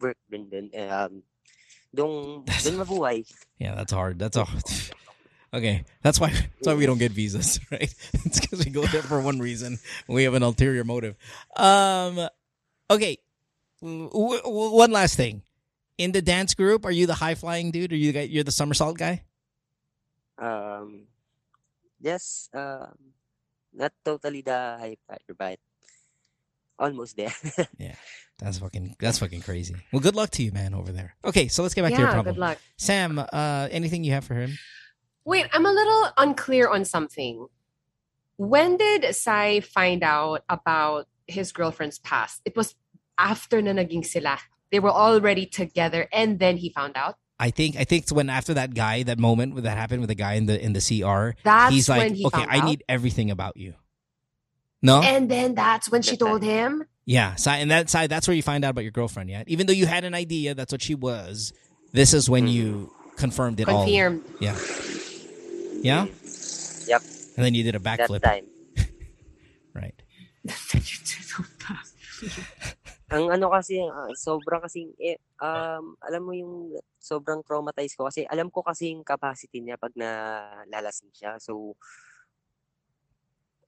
work 0.00 0.16
din 0.28 0.48
dun 0.48 0.66
um 0.74 1.22
dong 1.92 2.44
dun 2.48 2.76
mabuhay 2.80 3.22
Yeah, 3.62 3.76
that's 3.78 3.92
hard. 3.92 4.18
That's 4.18 4.34
all. 4.36 4.48
Okay, 5.52 5.84
that's 6.00 6.16
why 6.18 6.32
that's 6.32 6.64
why 6.64 6.72
we 6.72 6.88
don't 6.88 6.96
get 6.96 7.12
visas, 7.12 7.60
right? 7.70 7.92
It's 8.24 8.40
because 8.40 8.64
we 8.64 8.72
go 8.72 8.88
there 8.88 9.04
for 9.04 9.20
one 9.20 9.36
reason. 9.36 9.76
We 10.08 10.24
have 10.24 10.32
an 10.32 10.40
ulterior 10.42 10.80
motive. 10.82 11.14
Um, 11.52 12.16
okay. 12.88 13.20
W- 13.84 14.08
w- 14.08 14.72
one 14.72 14.92
last 14.96 15.20
thing. 15.20 15.44
In 16.00 16.16
the 16.16 16.22
dance 16.24 16.56
group, 16.56 16.88
are 16.88 16.90
you 16.90 17.04
the 17.04 17.20
high 17.20 17.36
flying 17.36 17.68
dude? 17.70 17.92
Or 17.92 17.96
you 18.00 18.16
the 18.16 18.24
guy, 18.24 18.26
you're 18.32 18.48
the 18.48 18.50
somersault 18.50 18.96
guy? 18.96 19.28
Um 20.42 21.06
yes 22.02 22.50
um 22.52 23.14
not 23.72 23.94
totally 24.04 24.42
the 24.42 24.76
high 24.82 24.96
flyer 25.06 25.32
but 25.38 25.58
almost 26.78 27.14
there 27.16 27.32
yeah, 27.78 27.94
That's 28.42 28.58
fucking 28.58 28.96
that's 28.98 29.22
fucking 29.22 29.42
crazy. 29.46 29.76
Well, 29.92 30.02
good 30.02 30.16
luck 30.16 30.30
to 30.34 30.42
you, 30.42 30.50
man, 30.50 30.74
over 30.74 30.90
there. 30.90 31.14
Okay, 31.22 31.46
so 31.46 31.62
let's 31.62 31.78
get 31.78 31.82
back 31.86 31.94
to 31.94 32.00
your 32.00 32.08
yeah, 32.08 32.14
problem. 32.18 32.34
good 32.34 32.40
luck. 32.40 32.58
Sam, 32.74 33.22
uh, 33.22 33.68
anything 33.70 34.02
you 34.02 34.10
have 34.18 34.24
for 34.24 34.34
him? 34.34 34.58
Wait, 35.24 35.46
I'm 35.52 35.64
a 35.64 35.70
little 35.70 36.10
unclear 36.18 36.66
on 36.66 36.84
something. 36.84 37.46
When 38.42 38.76
did 38.76 39.14
Sai 39.14 39.60
find 39.60 40.02
out 40.02 40.42
about 40.48 41.06
his 41.26 41.52
girlfriend's 41.52 41.98
past. 41.98 42.40
It 42.44 42.56
was 42.56 42.74
after 43.18 43.60
na 43.62 43.72
naging 43.72 44.04
sila. 44.04 44.38
They 44.70 44.80
were 44.80 44.90
already 44.90 45.46
together 45.46 46.08
and 46.12 46.38
then 46.38 46.56
he 46.58 46.70
found 46.70 46.96
out. 46.96 47.16
I 47.42 47.50
think 47.50 47.74
I 47.74 47.82
think 47.82 48.04
it's 48.04 48.12
when 48.12 48.30
after 48.30 48.54
that 48.54 48.72
guy, 48.72 49.02
that 49.02 49.18
moment 49.18 49.64
that 49.64 49.76
happened 49.76 50.00
with 50.00 50.06
the 50.08 50.14
guy 50.14 50.34
in 50.34 50.46
the 50.46 50.64
in 50.64 50.74
the 50.74 50.80
CR, 50.80 51.36
That's 51.42 51.74
he's 51.74 51.88
like, 51.88 51.98
when 51.98 52.14
he 52.14 52.24
okay, 52.26 52.46
I 52.48 52.58
out. 52.58 52.64
need 52.66 52.84
everything 52.88 53.32
about 53.32 53.56
you. 53.56 53.74
No, 54.80 55.02
And 55.02 55.28
then 55.28 55.56
that's 55.56 55.90
when 55.90 56.02
she 56.02 56.16
told 56.16 56.42
him. 56.44 56.84
yeah, 57.04 57.34
so, 57.34 57.50
and 57.50 57.68
that 57.72 57.90
side, 57.90 58.10
that's 58.10 58.28
where 58.28 58.36
you 58.36 58.42
find 58.42 58.64
out 58.64 58.70
about 58.70 58.82
your 58.82 58.92
girlfriend. 58.92 59.28
Yeah, 59.28 59.42
even 59.48 59.66
though 59.66 59.72
you 59.72 59.86
had 59.86 60.04
an 60.04 60.14
idea, 60.14 60.54
that's 60.54 60.70
what 60.70 60.82
she 60.82 60.94
was. 60.94 61.52
This 61.92 62.14
is 62.14 62.30
when 62.30 62.46
you 62.46 62.92
mm-hmm. 62.92 63.16
confirmed 63.16 63.58
it 63.58 63.68
all. 63.68 63.84
Confirmed. 63.86 64.22
Yeah, 64.38 64.56
yeah, 65.82 66.06
Yep, 66.86 67.02
and 67.36 67.44
then 67.44 67.54
you 67.54 67.64
did 67.64 67.74
a 67.74 67.80
that 67.80 67.98
backflip, 68.08 68.22
time. 68.22 68.46
right? 69.74 70.00
Ang 73.12 73.28
ano 73.28 73.52
kasi, 73.52 73.78
ah, 73.84 74.08
sobrang 74.16 74.64
kasing, 74.64 74.90
eh, 74.96 75.20
um, 75.44 75.94
alam 76.00 76.22
mo 76.24 76.32
yung 76.32 76.72
sobrang 76.96 77.44
traumatized 77.44 77.94
ko 78.00 78.08
kasi 78.08 78.24
alam 78.24 78.48
ko 78.48 78.64
kasi 78.64 78.96
yung 78.96 79.04
capacity 79.04 79.60
niya 79.60 79.76
pag 79.76 79.92
nalalasing 79.92 81.12
siya. 81.12 81.36
So, 81.36 81.76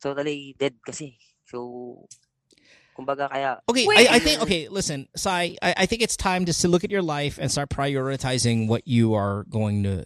totally 0.00 0.56
dead 0.56 0.80
kasi. 0.80 1.20
So, 1.44 2.08
kumbaga 2.96 3.28
kaya, 3.28 3.60
Okay, 3.68 3.84
Wait. 3.84 4.08
I, 4.08 4.16
I 4.16 4.18
think 4.18 4.40
okay. 4.40 4.68
Listen, 4.68 5.08
Sai, 5.16 5.56
I, 5.60 5.84
I 5.84 5.86
think 5.86 6.00
it's 6.00 6.16
time 6.16 6.44
just 6.48 6.62
to 6.62 6.68
look 6.68 6.84
at 6.84 6.90
your 6.90 7.04
life 7.04 7.36
and 7.36 7.50
start 7.50 7.68
prioritizing 7.68 8.68
what 8.68 8.86
you 8.88 9.12
are 9.12 9.44
going 9.50 9.82
to 9.84 10.04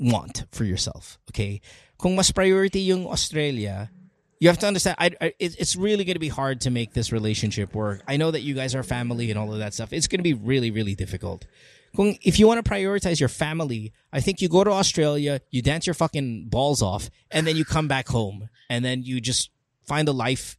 want 0.00 0.48
for 0.52 0.64
yourself. 0.64 1.18
Okay, 1.28 1.60
kung 2.00 2.16
mas 2.16 2.32
priority 2.32 2.80
yung 2.88 3.04
Australia, 3.06 3.92
you 4.40 4.48
have 4.48 4.58
to 4.58 4.66
understand. 4.66 4.96
I, 4.98 5.10
I 5.20 5.34
it's 5.38 5.76
really 5.76 6.04
going 6.04 6.14
to 6.14 6.20
be 6.20 6.28
hard 6.28 6.62
to 6.62 6.70
make 6.70 6.94
this 6.94 7.12
relationship 7.12 7.74
work. 7.74 8.02
I 8.08 8.16
know 8.16 8.30
that 8.30 8.40
you 8.40 8.54
guys 8.54 8.74
are 8.74 8.82
family 8.82 9.30
and 9.30 9.38
all 9.38 9.52
of 9.52 9.58
that 9.58 9.74
stuff. 9.74 9.92
It's 9.92 10.08
going 10.08 10.18
to 10.18 10.24
be 10.24 10.34
really, 10.34 10.70
really 10.70 10.94
difficult. 10.94 11.46
Kung, 11.94 12.16
if 12.22 12.38
you 12.38 12.46
want 12.46 12.64
to 12.64 12.70
prioritize 12.70 13.20
your 13.20 13.28
family, 13.28 13.92
I 14.12 14.20
think 14.20 14.40
you 14.40 14.48
go 14.48 14.64
to 14.64 14.70
Australia, 14.70 15.40
you 15.50 15.60
dance 15.60 15.86
your 15.86 15.94
fucking 15.94 16.46
balls 16.48 16.82
off, 16.82 17.10
and 17.30 17.46
then 17.46 17.56
you 17.56 17.64
come 17.64 17.88
back 17.88 18.08
home, 18.08 18.48
and 18.68 18.84
then 18.84 19.02
you 19.02 19.20
just 19.20 19.50
find 19.86 20.08
a 20.08 20.12
life 20.12 20.56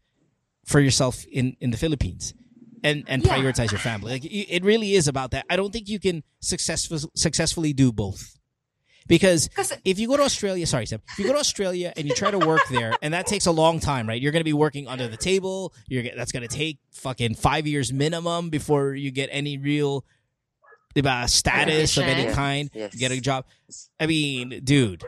for 0.65 0.79
yourself 0.79 1.25
in 1.31 1.57
in 1.59 1.71
the 1.71 1.77
Philippines 1.77 2.33
and 2.83 3.03
and 3.07 3.25
Yeah. 3.25 3.35
prioritize 3.35 3.71
your 3.71 3.79
family. 3.79 4.11
Like 4.11 4.25
it 4.25 4.63
really 4.63 4.93
is 4.93 5.07
about 5.07 5.31
that. 5.31 5.45
I 5.49 5.55
don't 5.55 5.71
think 5.73 5.89
you 5.89 5.99
can 5.99 6.23
successful, 6.39 6.99
successfully 7.15 7.73
do 7.73 7.91
both. 7.91 8.37
Because 9.11 9.49
'Cause- 9.49 9.73
if 9.83 9.99
you 9.99 10.07
go 10.07 10.15
to 10.17 10.23
Australia, 10.23 10.65
sorry, 10.65 10.85
Sam, 10.85 11.01
if 11.11 11.19
you 11.19 11.25
go 11.25 11.33
to 11.33 11.39
Australia 11.39 11.91
and 11.97 12.07
you 12.07 12.15
try 12.15 12.31
to 12.31 12.39
work 12.39 12.61
there, 12.71 12.93
and 13.01 13.13
that 13.13 13.27
takes 13.27 13.45
a 13.45 13.51
long 13.51 13.79
time, 13.81 14.07
right? 14.07 14.21
You're 14.21 14.31
going 14.31 14.39
to 14.39 14.45
be 14.45 14.53
working 14.53 14.87
under 14.87 15.07
the 15.09 15.17
table. 15.17 15.73
You're 15.89 16.03
that's 16.15 16.31
going 16.31 16.47
to 16.47 16.55
take 16.55 16.79
fucking 16.91 17.35
five 17.35 17.67
years 17.67 17.91
minimum 17.91 18.49
before 18.49 18.93
you 18.95 19.11
get 19.11 19.27
any 19.31 19.57
real, 19.57 20.05
diba, 20.95 21.29
status 21.29 21.97
of 21.97 22.05
any 22.05 22.31
kind. 22.33 22.69
Yes. 22.73 22.95
Get 22.95 23.11
a 23.11 23.19
job. 23.19 23.45
I 23.99 24.07
mean, 24.07 24.61
dude, 24.63 25.03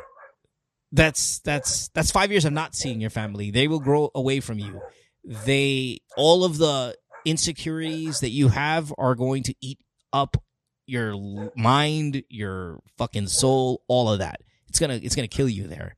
that's 0.92 1.40
that's 1.40 1.88
that's 1.94 2.12
five 2.12 2.30
years 2.30 2.44
of 2.44 2.52
not 2.52 2.76
seeing 2.76 3.00
your 3.00 3.10
family. 3.10 3.52
They 3.52 3.70
will 3.70 3.80
grow 3.80 4.12
away 4.14 4.42
from 4.42 4.60
you. 4.60 4.82
They 5.24 6.00
all 6.18 6.44
of 6.44 6.58
the 6.58 6.98
insecurities 7.26 8.20
that 8.20 8.32
you 8.32 8.50
have 8.50 8.94
are 8.98 9.16
going 9.16 9.44
to 9.44 9.56
eat 9.62 9.80
up 10.12 10.43
your 10.86 11.52
mind, 11.56 12.24
your 12.30 12.80
fucking 12.98 13.28
soul, 13.28 13.84
all 13.88 14.10
of 14.10 14.20
that. 14.20 14.42
It's 14.68 14.80
gonna 14.80 15.00
it's 15.02 15.16
gonna 15.16 15.28
kill 15.28 15.50
you 15.50 15.68
there. 15.68 15.96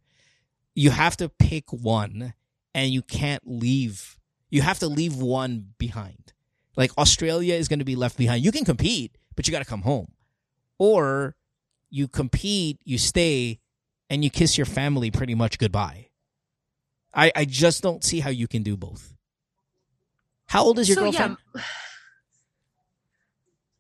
You 0.73 0.91
have 0.91 1.15
to 1.17 1.29
pick 1.29 1.71
one, 1.71 2.33
and 2.73 2.91
you 2.91 3.01
can't 3.01 3.43
leave. 3.45 4.19
You 4.49 4.61
have 4.61 4.79
to 4.79 4.87
leave 4.87 5.15
one 5.15 5.73
behind. 5.77 6.33
Like 6.75 6.91
Australia 6.97 7.55
is 7.55 7.67
going 7.67 7.79
to 7.79 7.85
be 7.85 7.95
left 7.95 8.17
behind. 8.17 8.43
You 8.43 8.51
can 8.51 8.65
compete, 8.65 9.17
but 9.35 9.47
you 9.47 9.51
got 9.51 9.59
to 9.59 9.65
come 9.65 9.83
home, 9.83 10.11
or 10.77 11.35
you 11.89 12.07
compete, 12.09 12.79
you 12.83 12.97
stay, 12.97 13.59
and 14.09 14.23
you 14.23 14.29
kiss 14.29 14.57
your 14.57 14.65
family 14.65 15.09
pretty 15.09 15.35
much 15.35 15.57
goodbye. 15.57 16.09
I, 17.13 17.31
I 17.33 17.45
just 17.45 17.81
don't 17.81 18.03
see 18.03 18.19
how 18.19 18.29
you 18.29 18.47
can 18.47 18.61
do 18.61 18.75
both. 18.75 19.13
How 20.47 20.63
old 20.63 20.77
is 20.79 20.89
your 20.89 20.95
so 20.95 21.03
girlfriend? 21.03 21.37
yeah, 21.55 21.61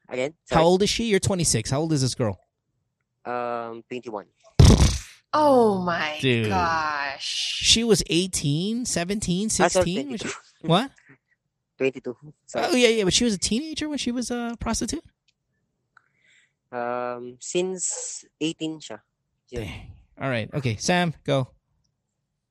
again, 0.09 0.33
How 0.51 0.63
old 0.63 0.81
is 0.83 0.89
she? 0.89 1.05
You're 1.05 1.19
26. 1.19 1.69
How 1.69 1.79
old 1.79 1.93
is 1.93 2.01
this 2.01 2.15
girl? 2.15 2.39
um, 3.25 3.83
21. 3.89 4.25
oh 5.33 5.81
my 5.81 6.17
Dude. 6.21 6.49
gosh. 6.49 7.25
She 7.61 7.83
was 7.83 8.03
18, 8.07 8.85
17, 8.85 9.47
Ah, 9.47 9.67
16. 9.67 10.09
when 10.09 10.17
she- 10.17 10.29
what? 10.61 10.91
22. 11.77 12.15
Sorry. 12.45 12.65
Oh, 12.71 12.75
yeah, 12.75 12.87
yeah. 12.89 13.03
But 13.03 13.13
she 13.13 13.23
was 13.25 13.33
a 13.33 13.37
teenager 13.37 13.89
when 13.89 13.97
she 13.97 14.11
was 14.11 14.31
a 14.31 14.55
prostitute? 14.59 15.03
Um, 16.71 17.37
since 17.39 18.25
18 18.41 18.79
siya. 18.79 18.99
Yun. 19.49 19.63
Dang. 19.63 19.91
All 20.21 20.29
right. 20.29 20.49
Okay. 20.53 20.75
Sam, 20.77 21.13
go. 21.23 21.49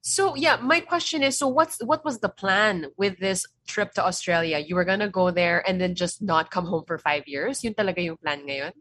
So 0.05 0.37
yeah, 0.37 0.61
my 0.61 0.85
question 0.85 1.25
is 1.25 1.41
so 1.41 1.49
what's 1.49 1.81
what 1.81 2.05
was 2.05 2.21
the 2.21 2.29
plan 2.29 2.93
with 3.01 3.17
this 3.25 3.49
trip 3.65 3.97
to 3.97 4.05
Australia? 4.05 4.61
You 4.61 4.77
were 4.77 4.85
gonna 4.85 5.09
go 5.09 5.33
there 5.33 5.65
and 5.65 5.81
then 5.81 5.97
just 5.97 6.21
not 6.21 6.53
come 6.53 6.69
home 6.69 6.85
for 6.85 7.01
five 7.01 7.25
years? 7.25 7.65
Yun 7.65 7.73
talaga 7.73 8.05
yung 8.05 8.21
plan 8.21 8.45
ngayon? 8.45 8.77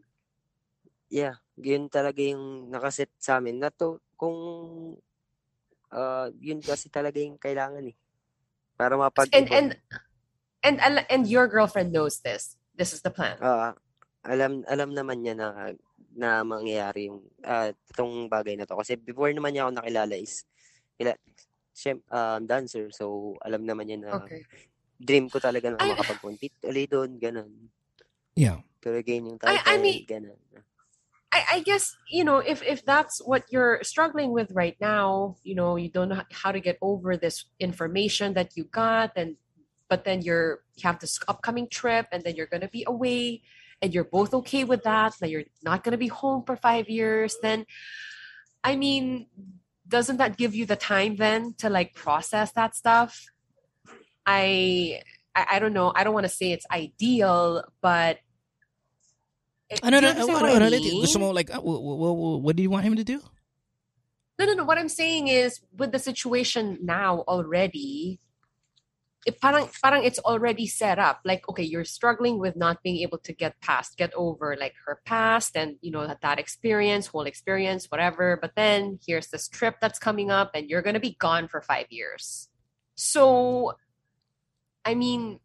Yeah, 1.08 1.40
yun 1.56 1.88
talaga 1.88 2.20
yung 2.20 2.68
nakaset 2.68 3.08
sa 3.16 3.40
amin. 3.40 3.56
Na 3.56 3.72
to, 3.72 4.04
kung 4.20 4.36
uh, 5.96 6.28
yun 6.44 6.60
kasi 6.60 6.92
talaga 6.92 7.16
yung 7.16 7.40
kailangan 7.40 7.88
eh. 7.88 7.96
Para 8.76 9.00
mapag 9.00 9.32
And 9.32 9.48
and 9.48 9.68
and 10.60 10.76
and 11.08 11.24
your 11.24 11.48
girlfriend 11.48 11.88
knows 11.88 12.20
this. 12.20 12.60
This 12.76 12.92
is 12.92 13.00
the 13.00 13.08
plan. 13.08 13.40
Ah, 13.40 13.72
alam 14.28 14.60
alam 14.68 14.92
naman 14.92 15.24
niya 15.24 15.40
na 15.40 15.72
na 16.12 16.44
mangyayari 16.44 17.08
yung 17.08 17.24
ah, 17.48 17.72
itong 17.96 18.28
bagay 18.28 18.60
na 18.60 18.68
to 18.68 18.76
kasi 18.76 19.00
before 19.00 19.32
naman 19.32 19.56
niya 19.56 19.64
ako 19.64 19.80
nakilala 19.80 20.20
is 20.20 20.44
kila 20.98 21.12
siyem, 21.74 21.98
um, 22.10 22.46
dancer 22.46 22.90
so 22.94 23.34
alam 23.42 23.66
naman 23.66 23.86
niya 23.90 23.98
na 24.02 24.10
Okay. 24.22 24.42
dream 24.98 25.26
ko 25.26 25.42
talaga 25.42 25.74
na 25.74 25.78
I- 25.82 25.90
makapag-compete 25.94 26.54
ulit 26.64 26.90
doon 26.90 27.18
ganun 27.18 27.50
Yeah. 28.38 28.62
pero 28.78 28.98
again 28.98 29.26
yung 29.26 29.38
I- 29.42 29.62
I 29.64 29.76
mean- 29.78 30.06
ganun 30.06 30.38
I, 31.34 31.58
I 31.58 31.66
guess 31.66 31.98
you 32.06 32.22
know 32.22 32.38
if 32.38 32.62
if 32.62 32.86
that's 32.86 33.18
what 33.18 33.42
you're 33.50 33.82
struggling 33.82 34.30
with 34.30 34.54
right 34.54 34.78
now, 34.78 35.34
you 35.42 35.58
know 35.58 35.74
you 35.74 35.90
don't 35.90 36.14
know 36.14 36.22
how 36.30 36.54
to 36.54 36.62
get 36.62 36.78
over 36.78 37.18
this 37.18 37.50
information 37.58 38.38
that 38.38 38.54
you 38.54 38.70
got, 38.70 39.18
and 39.18 39.34
but 39.90 40.06
then 40.06 40.22
you're 40.22 40.62
you 40.78 40.86
have 40.86 41.02
this 41.02 41.18
upcoming 41.26 41.66
trip, 41.66 42.06
and 42.14 42.22
then 42.22 42.38
you're 42.38 42.46
gonna 42.46 42.70
be 42.70 42.86
away, 42.86 43.42
and 43.82 43.90
you're 43.90 44.06
both 44.06 44.30
okay 44.46 44.62
with 44.62 44.86
that. 44.86 45.18
That 45.18 45.26
you're 45.26 45.42
not 45.58 45.82
gonna 45.82 45.98
be 45.98 46.06
home 46.06 46.46
for 46.46 46.54
five 46.54 46.86
years. 46.86 47.34
Then, 47.42 47.66
I 48.62 48.78
mean, 48.78 49.26
doesn't 49.86 50.16
that 50.16 50.36
give 50.36 50.54
you 50.54 50.66
the 50.66 50.76
time 50.76 51.16
then 51.16 51.54
to 51.58 51.68
like 51.68 51.94
process 51.94 52.52
that 52.52 52.74
stuff? 52.74 53.26
I 54.26 55.00
I, 55.34 55.46
I 55.52 55.58
don't 55.58 55.72
know. 55.72 55.92
I 55.94 56.04
don't 56.04 56.14
want 56.14 56.24
to 56.24 56.32
say 56.32 56.52
it's 56.52 56.66
ideal, 56.70 57.64
but. 57.82 58.18
Ano, 59.82 59.98
do 60.00 60.06
ano, 60.06 60.06
you 60.06 60.10
understand 60.10 60.38
ano, 60.38 60.46
what 60.46 60.62
I 60.62 60.66
ano? 60.66 61.00
Gusto 61.00 61.18
mo, 61.18 61.30
like, 61.30 61.50
uh, 61.50 61.58
wh- 61.58 61.80
wh- 61.82 62.14
wh- 62.14 62.40
what 62.44 62.54
do 62.54 62.62
you 62.62 62.70
want 62.70 62.84
him 62.84 62.94
to 62.96 63.02
do? 63.02 63.18
No, 64.38 64.46
no, 64.46 64.54
no. 64.54 64.64
What 64.64 64.78
I'm 64.78 64.92
saying 64.92 65.28
is, 65.28 65.60
with 65.74 65.90
the 65.90 65.98
situation 65.98 66.78
now 66.82 67.24
already, 67.26 68.20
it 69.26 69.40
parang, 69.40 69.68
parang 69.82 70.04
it's 70.04 70.18
already 70.18 70.66
set 70.66 70.98
up. 70.98 71.20
Like, 71.24 71.48
okay, 71.48 71.62
you're 71.62 71.84
struggling 71.84 72.38
with 72.38 72.56
not 72.56 72.82
being 72.82 72.98
able 72.98 73.18
to 73.18 73.32
get 73.32 73.60
past, 73.60 73.96
get 73.96 74.12
over 74.14 74.56
like 74.58 74.74
her 74.86 75.00
past 75.04 75.56
and, 75.56 75.76
you 75.80 75.90
know, 75.90 76.06
that, 76.06 76.20
that 76.22 76.38
experience, 76.38 77.06
whole 77.06 77.26
experience, 77.26 77.86
whatever. 77.90 78.38
But 78.40 78.52
then 78.56 78.98
here's 79.06 79.28
this 79.28 79.48
trip 79.48 79.76
that's 79.80 79.98
coming 79.98 80.30
up 80.30 80.50
and 80.54 80.68
you're 80.68 80.82
going 80.82 80.94
to 80.94 81.00
be 81.00 81.16
gone 81.18 81.48
for 81.48 81.60
five 81.62 81.86
years. 81.90 82.48
So, 82.94 83.74
I 84.84 84.94
mean, 84.94 85.40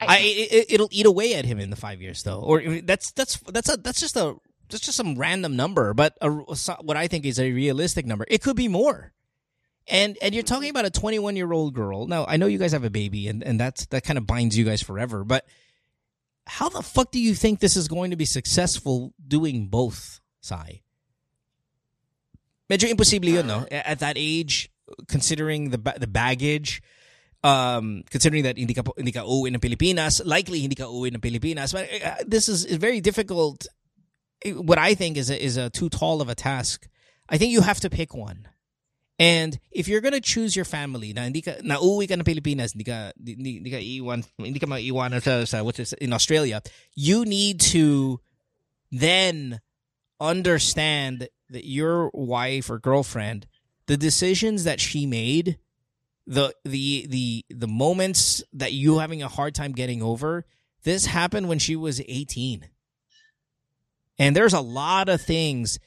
I, 0.00 0.18
it, 0.20 0.66
it'll 0.70 0.88
eat 0.90 1.06
away 1.06 1.34
at 1.34 1.44
him 1.44 1.58
in 1.58 1.70
the 1.70 1.76
five 1.76 2.02
years, 2.02 2.22
though. 2.22 2.40
Or 2.40 2.80
that's 2.80 3.12
that's 3.12 3.38
that's 3.38 3.72
a 3.72 3.76
that's 3.76 4.00
just 4.00 4.16
a 4.16 4.36
that's 4.68 4.84
just 4.84 4.96
some 4.96 5.16
random 5.16 5.56
number, 5.56 5.94
but 5.94 6.16
a, 6.20 6.30
what 6.30 6.96
I 6.96 7.06
think 7.06 7.24
is 7.24 7.38
a 7.38 7.52
realistic 7.52 8.06
number. 8.06 8.26
It 8.28 8.42
could 8.42 8.56
be 8.56 8.68
more. 8.68 9.12
And 9.86 10.16
and 10.22 10.34
you're 10.34 10.44
talking 10.44 10.70
about 10.70 10.86
a 10.86 10.90
21 10.90 11.36
year 11.36 11.52
old 11.52 11.74
girl. 11.74 12.06
Now 12.06 12.24
I 12.26 12.36
know 12.36 12.46
you 12.46 12.58
guys 12.58 12.72
have 12.72 12.84
a 12.84 12.90
baby, 12.90 13.28
and 13.28 13.42
and 13.42 13.60
that's 13.60 13.86
that 13.86 14.04
kind 14.04 14.18
of 14.18 14.26
binds 14.26 14.56
you 14.56 14.64
guys 14.64 14.82
forever. 14.82 15.24
But 15.24 15.44
how 16.46 16.68
the 16.68 16.82
fuck 16.82 17.10
do 17.10 17.20
you 17.20 17.34
think 17.34 17.60
this 17.60 17.76
is 17.76 17.88
going 17.88 18.10
to 18.10 18.16
be 18.16 18.24
successful 18.24 19.14
doing 19.26 19.68
both, 19.68 20.20
Sai? 20.40 20.82
Medyo 22.70 22.88
imposible 22.88 23.28
yun, 23.28 23.46
no? 23.46 23.66
At 23.70 23.98
that 23.98 24.16
age, 24.16 24.70
considering 25.08 25.70
the 25.70 25.78
ba- 25.78 25.96
the 25.98 26.06
baggage, 26.06 26.82
um, 27.42 28.04
considering 28.10 28.44
that 28.44 28.56
hindi 28.56 28.72
ka, 28.72 28.82
hindi 28.96 29.12
ka 29.12 29.24
uwi 29.24 29.52
ng 29.54 29.60
Pilipinas, 29.60 30.24
likely 30.24 30.60
hindi 30.60 30.74
ka 30.74 30.84
uwi 30.84 31.14
ng 31.14 31.20
Pilipinas. 31.20 31.72
But 31.72 31.88
uh, 32.02 32.24
this 32.26 32.48
is 32.48 32.64
is 32.64 32.76
very 32.76 33.00
difficult. 33.00 33.66
What 34.44 34.78
I 34.78 34.94
think 34.94 35.16
is 35.16 35.30
a, 35.30 35.42
is 35.42 35.56
a 35.56 35.70
too 35.70 35.88
tall 35.88 36.20
of 36.20 36.28
a 36.28 36.34
task. 36.34 36.88
I 37.28 37.38
think 37.38 37.52
you 37.52 37.62
have 37.62 37.80
to 37.80 37.90
pick 37.90 38.14
one, 38.14 38.48
And 39.18 39.58
if 39.70 39.86
you're 39.86 40.00
gonna 40.00 40.20
choose 40.20 40.56
your 40.56 40.64
family 40.64 41.12
na 41.12 41.22
hindi 41.22 41.40
ka 41.42 41.62
na 41.62 41.78
uwi 41.78 42.08
ka 42.08 42.14
ng 42.18 42.26
Pilipinas, 42.26 42.72
hindi 42.74 42.84
ka 42.84 43.12
hindi, 43.16 43.62
hindi 43.62 43.70
ka 43.70 43.78
iwan, 43.78 44.24
hindi 44.38 44.58
ka 44.58 44.66
maiwan 44.66 45.14
sa, 45.20 45.44
sa 45.44 45.62
which 45.62 45.78
is 45.78 45.92
in 45.94 46.12
Australia, 46.12 46.60
you 46.96 47.24
need 47.24 47.60
to 47.60 48.18
then 48.90 49.60
understand 50.20 51.28
that 51.50 51.64
your 51.64 52.10
wife 52.12 52.70
or 52.70 52.78
girlfriend, 52.78 53.46
the 53.86 53.96
decisions 53.96 54.64
that 54.64 54.80
she 54.80 55.06
made, 55.06 55.58
the 56.26 56.52
the 56.64 57.06
the 57.08 57.44
the 57.50 57.68
moments 57.68 58.42
that 58.52 58.72
you 58.72 58.98
having 58.98 59.22
a 59.22 59.28
hard 59.28 59.54
time 59.54 59.72
getting 59.72 60.02
over, 60.02 60.44
this 60.82 61.06
happened 61.06 61.48
when 61.48 61.58
she 61.58 61.76
was 61.76 62.00
18. 62.00 62.68
And 64.18 64.34
there's 64.34 64.54
a 64.54 64.60
lot 64.60 65.08
of 65.08 65.20
things 65.20 65.78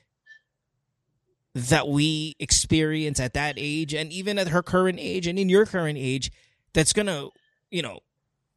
that 1.58 1.88
we 1.88 2.36
experience 2.40 3.20
at 3.20 3.34
that 3.34 3.56
age 3.58 3.94
and 3.94 4.12
even 4.12 4.38
at 4.38 4.50
her 4.50 4.62
current 4.62 5.00
age 5.02 5.28
and 5.28 5.40
in 5.40 5.50
your 5.50 5.66
current 5.66 5.98
age 5.98 6.32
that's 6.74 6.94
gonna 6.94 7.28
you 7.72 7.82
know 7.82 8.00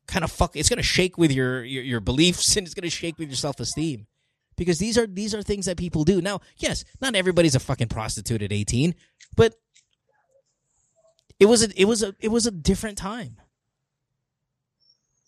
kind 0.07 0.25
of 0.25 0.31
fuck 0.31 0.55
it's 0.55 0.69
gonna 0.69 0.83
shake 0.83 1.17
with 1.17 1.33
your 1.33 1.65
your, 1.65 1.83
your 1.83 2.01
beliefs 2.01 2.57
and 2.57 2.67
it's 2.67 2.75
gonna 2.75 2.91
shake 2.91 3.19
with 3.19 3.29
your 3.29 3.37
self-esteem. 3.37 4.07
Because 4.57 4.79
these 4.79 4.99
are 4.99 5.07
these 5.07 5.35
are 5.35 5.43
things 5.43 5.65
that 5.67 5.79
people 5.79 6.05
do. 6.05 6.21
Now 6.21 6.41
yes 6.59 6.85
not 7.01 7.15
everybody's 7.15 7.55
a 7.55 7.61
fucking 7.61 7.89
prostitute 7.89 8.43
at 8.43 8.53
18 8.53 8.95
but 9.37 9.55
it 11.39 11.47
was 11.47 11.65
a 11.65 11.81
it 11.81 11.87
was 11.87 12.03
a 12.03 12.15
it 12.21 12.29
was 12.29 12.47
a 12.47 12.51
different 12.51 12.99
time. 12.99 13.37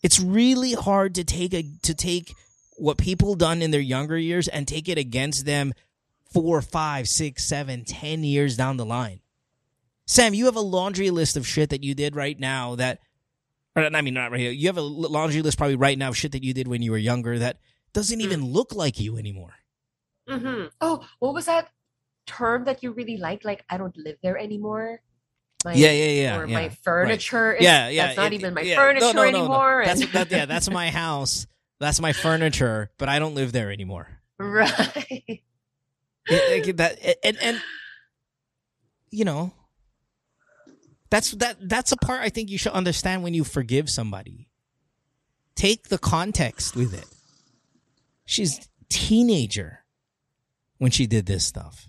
It's 0.02 0.20
really 0.20 0.74
hard 0.74 1.14
to 1.14 1.24
take 1.24 1.54
a 1.54 1.64
to 1.84 1.94
take 1.94 2.34
what 2.76 2.98
people 2.98 3.34
done 3.34 3.62
in 3.62 3.70
their 3.70 3.80
younger 3.80 4.18
years 4.18 4.48
and 4.48 4.68
take 4.68 4.88
it 4.88 4.98
against 4.98 5.46
them 5.46 5.72
four, 6.32 6.62
five, 6.62 7.08
six, 7.08 7.44
seven, 7.44 7.84
ten 7.84 8.24
years 8.24 8.56
down 8.56 8.76
the 8.76 8.84
line. 8.86 9.20
Sam, 10.06 10.34
you 10.34 10.46
have 10.46 10.56
a 10.56 10.60
laundry 10.60 11.10
list 11.10 11.36
of 11.36 11.46
shit 11.46 11.70
that 11.70 11.84
you 11.84 11.94
did 11.94 12.16
right 12.16 12.38
now 12.38 12.74
that, 12.74 12.98
or 13.76 13.84
I 13.84 14.00
mean, 14.02 14.14
not 14.14 14.30
right 14.30 14.40
here. 14.40 14.50
You 14.50 14.66
have 14.68 14.76
a 14.76 14.82
laundry 14.82 15.40
list 15.42 15.56
probably 15.58 15.76
right 15.76 15.96
now 15.96 16.08
of 16.08 16.16
shit 16.16 16.32
that 16.32 16.44
you 16.44 16.52
did 16.52 16.68
when 16.68 16.82
you 16.82 16.90
were 16.90 16.98
younger 16.98 17.38
that 17.38 17.58
doesn't 17.92 18.20
even 18.20 18.44
look 18.44 18.74
like 18.74 18.98
you 19.00 19.16
anymore. 19.16 19.54
Mm-hmm. 20.28 20.66
Oh, 20.80 21.06
what 21.20 21.34
was 21.34 21.46
that 21.46 21.68
term 22.26 22.64
that 22.64 22.82
you 22.82 22.92
really 22.92 23.16
like? 23.16 23.44
Like, 23.44 23.64
I 23.70 23.76
don't 23.78 23.96
live 23.96 24.16
there 24.22 24.36
anymore. 24.38 25.00
My, 25.64 25.74
Yeah, 25.74 25.92
yeah, 25.92 26.04
yeah, 26.22 26.36
Or 26.38 26.46
yeah, 26.46 26.54
my 26.54 26.68
furniture. 26.68 27.52
Is, 27.52 27.62
yeah, 27.62 27.88
yeah. 27.88 28.06
That's 28.08 28.16
not 28.16 28.32
it- 28.32 28.34
even 28.34 28.54
my 28.54 28.62
yeah. 28.62 28.76
furniture 28.76 29.06
No, 29.06 29.12
no, 29.12 29.22
no, 29.30 29.38
anymore. 29.38 29.82
That's 29.86 30.12
that, 30.12 30.30
yeah, 30.30 30.46
that's 30.46 30.68
my 30.80 30.90
house. 30.90 31.46
That's 31.80 32.00
my 32.00 32.12
furniture, 32.12 32.90
but 32.98 33.08
I 33.08 33.18
don't 33.18 33.34
live 33.34 33.52
there 33.52 33.70
anymore. 33.72 34.08
right. 34.38 35.42
It- 36.26 36.68
it- 36.68 36.76
that 36.76 36.98
and 37.24 37.36
and 37.42 37.62
you 39.10 39.24
know 39.24 39.52
that's 41.10 41.32
that 41.32 41.56
that's 41.68 41.92
a 41.92 41.96
part 41.96 42.22
I 42.22 42.28
think 42.30 42.48
you 42.48 42.58
should 42.58 42.72
understand 42.72 43.22
when 43.22 43.34
you 43.34 43.44
forgive 43.44 43.90
somebody. 43.90 44.48
Take 45.54 45.88
the 45.88 45.98
context 45.98 46.74
with 46.74 46.94
it. 46.94 47.04
She's 48.24 48.68
teenager 48.88 49.80
when 50.78 50.90
she 50.90 51.06
did 51.06 51.26
this 51.26 51.44
stuff. 51.44 51.88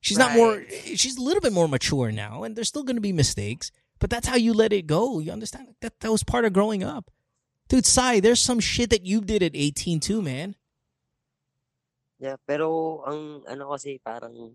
She's 0.00 0.18
not 0.18 0.32
more 0.34 0.64
she's 0.84 1.16
a 1.16 1.22
little 1.22 1.40
bit 1.40 1.52
more 1.52 1.68
mature 1.68 2.10
now 2.12 2.42
and 2.42 2.56
there's 2.56 2.68
still 2.68 2.82
going 2.84 2.96
to 2.96 3.00
be 3.02 3.12
mistakes, 3.12 3.70
but 3.98 4.10
that's 4.10 4.26
how 4.26 4.36
you 4.36 4.52
let 4.52 4.72
it 4.72 4.86
go. 4.86 5.18
You 5.20 5.32
understand 5.32 5.68
that 5.80 6.00
that 6.00 6.10
was 6.10 6.24
part 6.24 6.44
of 6.44 6.52
growing 6.52 6.82
up. 6.82 7.10
Dude, 7.68 7.86
Sai, 7.86 8.18
there's 8.20 8.40
some 8.40 8.58
shit 8.60 8.90
that 8.90 9.06
you 9.06 9.20
did 9.20 9.42
at 9.42 9.52
18 9.54 10.00
too, 10.00 10.20
man. 10.20 10.56
Yeah, 12.20 12.36
pero 12.44 13.00
ang 13.08 13.42
ano 13.48 13.72
kasi 13.72 13.96
parang 13.96 14.52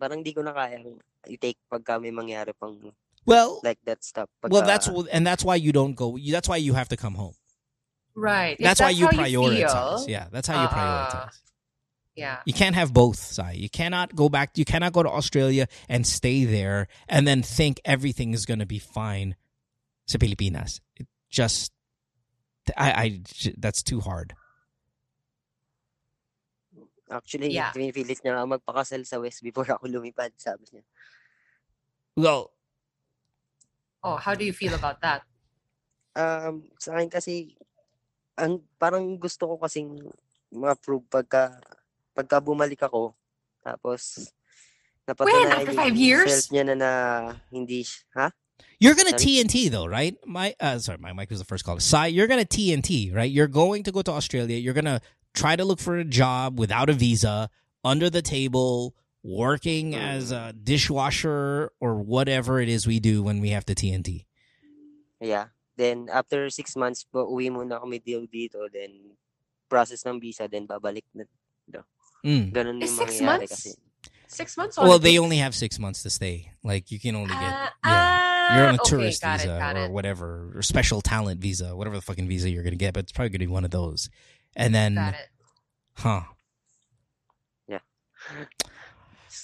parang 0.00 0.24
di 0.24 0.32
ko 0.32 0.40
na 0.40 0.56
kayang 0.56 0.96
i-take 1.28 1.60
pagka 1.68 2.00
may 2.00 2.10
mangyari 2.10 2.56
pang 2.56 2.76
Well, 3.28 3.60
like 3.64 3.80
that 3.84 4.04
stuff. 4.04 4.28
Pagka, 4.40 4.52
Well, 4.52 4.64
that's 4.66 4.88
wh- 4.88 5.08
and 5.12 5.24
that's 5.26 5.44
why 5.44 5.56
you 5.56 5.72
don't 5.72 5.92
go. 5.96 6.16
you- 6.16 6.32
That's 6.32 6.48
why 6.48 6.56
you 6.60 6.72
have 6.76 6.88
to 6.92 6.96
come 6.96 7.14
home. 7.16 7.32
Right. 8.16 8.54
If 8.60 8.64
That's, 8.64 8.80
why 8.80 8.90
you 8.90 9.06
how 9.06 9.12
prioritize. 9.12 10.04
feel, 10.04 10.12
yeah, 10.12 10.28
that's 10.30 10.46
how 10.46 10.60
you 10.60 10.68
uh-uh. 10.68 10.76
prioritize. 10.76 11.36
Yeah. 12.14 12.38
You 12.46 12.52
can't 12.52 12.76
have 12.76 12.92
both, 12.94 13.16
Sai. 13.18 13.52
You 13.58 13.68
cannot 13.68 14.14
go 14.14 14.28
back. 14.28 14.54
You 14.54 14.64
cannot 14.64 14.92
go 14.92 15.02
to 15.02 15.10
Australia 15.10 15.66
and 15.88 16.06
stay 16.06 16.44
there 16.44 16.86
and 17.08 17.26
then 17.26 17.42
think 17.42 17.80
everything 17.84 18.32
is 18.32 18.46
going 18.46 18.60
to 18.60 18.66
be 18.70 18.78
fine. 18.78 19.34
Sa 20.06 20.18
Pilipinas, 20.20 20.78
it 20.94 21.08
just, 21.28 21.72
I, 22.76 22.92
I, 22.92 23.06
j- 23.24 23.56
that's 23.58 23.82
too 23.82 23.98
hard. 24.00 24.36
Actually, 27.10 27.52
Yeah. 27.52 27.72
pinipilit 27.72 28.20
niya 28.24 28.40
nga 28.40 28.48
magpakasal 28.48 29.04
sa 29.04 29.20
West 29.20 29.44
before 29.44 29.68
ako 29.68 29.84
lumipad, 29.88 30.32
sabi 30.40 30.64
niya. 30.72 30.84
Well, 32.16 32.50
Oh, 34.04 34.20
how 34.20 34.36
do 34.36 34.44
you 34.44 34.52
feel 34.52 34.76
about 34.76 35.00
that? 35.00 35.24
Um, 36.12 36.68
sa 36.76 36.92
akin 36.92 37.08
kasi, 37.08 37.56
ang, 38.36 38.60
parang 38.76 39.16
gusto 39.16 39.48
ko 39.48 39.56
kasing 39.56 39.96
ma-prove 40.52 41.08
pagka, 41.08 41.56
pagka 42.12 42.36
bumalik 42.36 42.84
ako, 42.84 43.16
tapos, 43.64 44.28
napatunayan 45.08 45.56
after 45.56 45.72
yung 45.72 45.80
five 45.80 45.96
years? 45.96 46.28
self 46.28 46.52
niya 46.52 46.68
na, 46.68 46.74
na 46.76 46.90
hindi, 47.48 47.80
ha? 48.12 48.28
you're 48.76 48.94
gonna 48.94 49.16
Sorry? 49.16 49.40
TNT 49.40 49.72
though, 49.72 49.88
right? 49.88 50.20
My, 50.28 50.52
uh, 50.60 50.76
sorry, 50.78 51.00
my 51.00 51.16
mic 51.16 51.32
was 51.32 51.40
the 51.40 51.48
first 51.48 51.64
call. 51.64 51.80
Sai, 51.80 52.12
you're 52.12 52.28
gonna 52.28 52.44
TNT, 52.44 53.08
right? 53.08 53.30
You're 53.32 53.48
going 53.48 53.82
to 53.88 53.92
go 53.92 54.02
to 54.04 54.12
Australia. 54.12 54.60
You're 54.60 54.76
gonna 54.76 55.00
try 55.34 55.56
to 55.56 55.64
look 55.64 55.80
for 55.80 55.98
a 55.98 56.04
job 56.04 56.58
without 56.58 56.88
a 56.88 56.92
visa, 56.92 57.50
under 57.84 58.08
the 58.08 58.22
table, 58.22 58.94
working 59.22 59.94
as 59.94 60.32
a 60.32 60.52
dishwasher 60.52 61.70
or 61.80 61.96
whatever 62.00 62.60
it 62.60 62.68
is 62.68 62.86
we 62.86 63.00
do 63.00 63.22
when 63.22 63.40
we 63.40 63.50
have 63.50 63.64
to 63.66 63.74
TNT. 63.74 64.24
Yeah. 65.20 65.46
Then, 65.76 66.08
after 66.12 66.48
six 66.50 66.76
months, 66.76 67.04
po, 67.04 67.26
uwi 67.26 67.50
muna 67.50 67.80
kami 67.80 67.98
deal 67.98 68.26
dito, 68.30 68.70
then, 68.72 69.18
process 69.68 70.06
ng 70.06 70.20
visa, 70.20 70.46
then 70.46 70.66
babalik 70.66 71.04
na. 71.14 71.24
Mm. 72.24 72.52
Ganun 72.52 72.82
Is 72.82 72.96
yung 72.96 73.06
six 73.06 73.20
months? 73.20 73.52
kasi. 73.52 73.70
Six 74.26 74.56
months? 74.56 74.78
Well, 74.78 74.98
they 74.98 75.18
only 75.18 75.38
have 75.38 75.54
six 75.54 75.78
months 75.78 76.02
to 76.02 76.10
stay. 76.10 76.50
Like 76.64 76.90
you 76.90 76.98
can 76.98 77.14
only 77.14 77.28
get 77.28 77.52
Ah, 77.52 77.72
yeah. 77.84 78.56
You're 78.56 78.68
on 78.68 78.74
a 78.74 78.78
ah, 78.80 78.84
tourist 78.84 79.22
okay, 79.22 79.36
visa 79.36 79.56
it, 79.56 79.76
or 79.76 79.84
it. 79.84 79.90
whatever, 79.92 80.52
or 80.56 80.62
special 80.62 81.00
talent 81.00 81.40
visa, 81.40 81.76
whatever 81.76 81.96
the 81.96 82.02
fucking 82.02 82.26
visa 82.26 82.50
you're 82.50 82.64
gonna 82.64 82.76
get. 82.76 82.94
But 82.94 83.04
it's 83.04 83.12
probably 83.12 83.30
gonna 83.30 83.46
be 83.46 83.52
one 83.52 83.64
of 83.64 83.70
those. 83.70 84.08
And 84.54 84.70
then, 84.72 84.94
Got 84.94 85.14
it. 85.14 85.28
huh? 85.98 86.22
Yeah. 87.66 87.82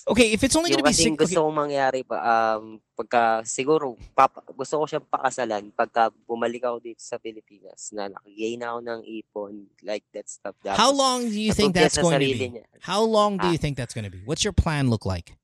Okay, 0.06 0.32
if 0.32 0.42
it's 0.42 0.54
only 0.56 0.70
gonna 0.70 0.82
be 0.86 0.90
kasing 0.94 1.18
six. 1.18 1.28
gusto 1.28 1.44
kong 1.46 1.54
mangyari 1.66 2.06
pa, 2.06 2.18
um, 2.56 2.78
pagka, 2.94 3.42
siguro, 3.42 3.98
papa, 4.14 4.42
gusto 4.54 4.78
ko 4.78 4.84
siyang 4.86 5.06
pakasalan 5.06 5.70
pagka 5.74 6.14
bumalik 6.26 6.62
ako 6.62 6.78
dito 6.80 7.02
sa 7.02 7.18
Pilipinas 7.18 7.90
na 7.92 8.06
nakagain 8.08 8.62
ako 8.62 8.78
ng 8.86 9.00
ipon, 9.04 9.54
like 9.82 10.06
that 10.14 10.30
stuff. 10.30 10.54
okay. 10.62 10.74
How 10.74 10.90
long 10.94 11.26
do 11.26 11.38
you 11.38 11.52
think 11.52 11.74
that's 11.74 11.98
going 11.98 12.18
to 12.18 12.26
be? 12.26 12.48
niya. 12.58 12.64
How 12.80 13.02
long 13.02 13.36
do 13.36 13.46
Ah. 13.46 13.52
you 13.52 13.58
think 13.58 13.76
that's 13.76 13.92
going 13.94 14.06
to 14.06 14.14
be? 14.14 14.22
What's 14.24 14.42
your 14.46 14.54
plan 14.54 14.88
look 14.90 15.04
like? 15.04 15.34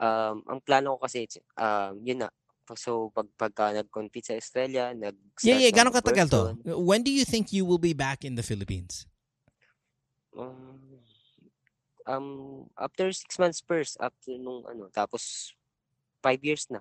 Um, 0.00 0.40
ang 0.48 0.60
plano 0.64 0.96
ko 0.96 1.04
kasi, 1.04 1.28
um, 1.60 2.00
yun 2.00 2.24
na. 2.24 2.28
So, 2.76 3.10
pag, 3.14 3.26
pagka 3.38 3.74
nag-compete 3.74 4.30
sa 4.30 4.34
Australia, 4.38 4.94
nag 4.94 5.16
Yeah, 5.42 5.58
yeah. 5.58 5.74
Gano'ng 5.74 5.94
katagal 5.94 6.30
to? 6.30 6.42
When 6.78 7.02
do 7.02 7.10
you 7.10 7.24
think 7.24 7.52
you 7.52 7.64
will 7.64 7.82
be 7.82 7.94
back 7.94 8.24
in 8.24 8.34
the 8.34 8.42
Philippines? 8.42 9.06
Um, 10.36 11.00
um, 12.06 12.70
after 12.78 13.12
six 13.12 13.38
months 13.38 13.62
first, 13.66 13.96
after 14.00 14.38
nung 14.38 14.62
ano, 14.68 14.90
tapos 14.94 15.52
five 16.22 16.38
years 16.42 16.66
na. 16.70 16.80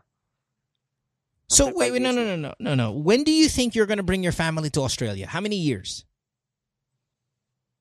So 1.49 1.69
After 1.69 1.77
wait, 1.77 1.91
wait, 1.93 2.01
no, 2.01 2.11
no, 2.11 2.23
no, 2.23 2.35
no, 2.35 2.53
no, 2.59 2.75
no. 2.75 2.91
When 2.91 3.23
do 3.23 3.31
you 3.31 3.49
think 3.49 3.73
you're 3.73 3.89
going 3.89 3.97
to 3.97 4.05
bring 4.05 4.21
your 4.21 4.35
family 4.35 4.69
to 4.71 4.81
Australia? 4.81 5.25
How 5.25 5.41
many 5.41 5.57
years? 5.57 6.05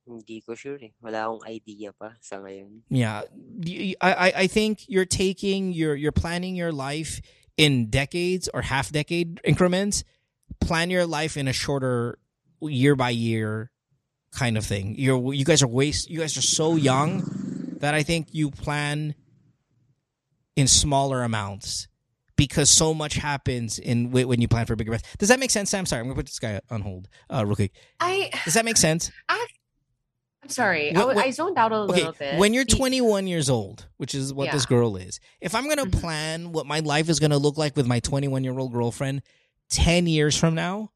Hindi 0.08 0.40
ko 0.40 0.56
sure 0.56 0.80
eh. 0.80 0.96
Wala 1.04 1.28
akong 1.28 1.44
idea 1.44 1.92
pa 1.92 2.16
sa 2.24 2.40
ngayon. 2.40 2.80
Yeah, 2.88 3.28
I, 4.00 4.12
I, 4.12 4.32
I 4.32 4.46
think 4.46 4.88
you're 4.88 5.04
taking, 5.04 5.76
you're, 5.76 5.94
you're 5.94 6.16
planning 6.16 6.56
your 6.56 6.72
life 6.72 7.20
in 7.58 7.90
decades 7.90 8.48
or 8.54 8.62
half 8.62 8.90
decade 8.90 9.40
increments. 9.44 10.04
Plan 10.60 10.88
your 10.88 11.04
life 11.04 11.36
in 11.36 11.46
a 11.46 11.52
shorter 11.52 12.18
year 12.62 12.96
by 12.96 13.10
year 13.10 13.70
kind 14.32 14.56
of 14.56 14.64
thing. 14.64 14.94
You're, 14.96 15.34
you 15.34 15.44
guys 15.44 15.62
are 15.62 15.68
waste, 15.68 16.08
you 16.08 16.20
guys 16.20 16.36
are 16.38 16.42
so 16.42 16.76
young 16.76 17.76
that 17.80 17.94
I 17.94 18.02
think 18.02 18.28
you 18.32 18.50
plan 18.50 19.14
in 20.56 20.66
smaller 20.66 21.22
amounts 21.22 21.88
because 22.36 22.70
so 22.70 22.94
much 22.94 23.14
happens 23.14 23.78
in 23.78 24.10
when 24.12 24.40
you 24.40 24.48
plan 24.48 24.64
for 24.64 24.72
a 24.72 24.76
bigger 24.76 24.92
breath. 24.92 25.16
Does 25.18 25.28
that 25.28 25.40
make 25.40 25.50
sense, 25.50 25.70
Sam? 25.70 25.84
Sorry, 25.84 26.00
I'm 26.00 26.06
gonna 26.06 26.14
put 26.14 26.26
this 26.26 26.38
guy 26.38 26.60
on 26.70 26.80
hold 26.80 27.08
uh, 27.32 27.44
real 27.44 27.56
quick. 27.56 27.72
I, 28.00 28.30
Does 28.44 28.54
that 28.54 28.64
make 28.64 28.76
sense? 28.76 29.10
Sorry. 30.48 30.92
What- 30.92 31.02
I, 31.02 31.04
what- 31.06 31.16
I 31.18 31.30
zoned 31.30 31.58
out 31.58 31.72
a 31.72 31.76
Okay, 31.76 31.92
little 31.96 32.12
bit. 32.12 32.38
when 32.38 32.54
you're 32.54 32.64
21 32.64 33.26
years 33.26 33.48
old, 33.50 33.86
which 33.96 34.14
is 34.14 34.32
what 34.32 34.50
this 34.50 34.66
girl 34.66 34.96
is, 34.96 35.20
if 35.40 35.54
I'm 35.54 35.68
gonna 35.68 35.86
Mhm. 35.86 36.00
plan 36.00 36.52
what 36.52 36.66
my 36.66 36.80
life 36.80 37.08
is 37.08 37.20
gonna 37.20 37.38
look 37.38 37.56
like 37.56 37.76
with 37.76 37.86
my 37.86 38.00
21 38.00 38.44
year 38.44 38.58
old 38.58 38.72
girlfriend 38.72 39.22
10 39.70 40.06
years 40.06 40.36
from 40.36 40.54
now, 40.54 40.90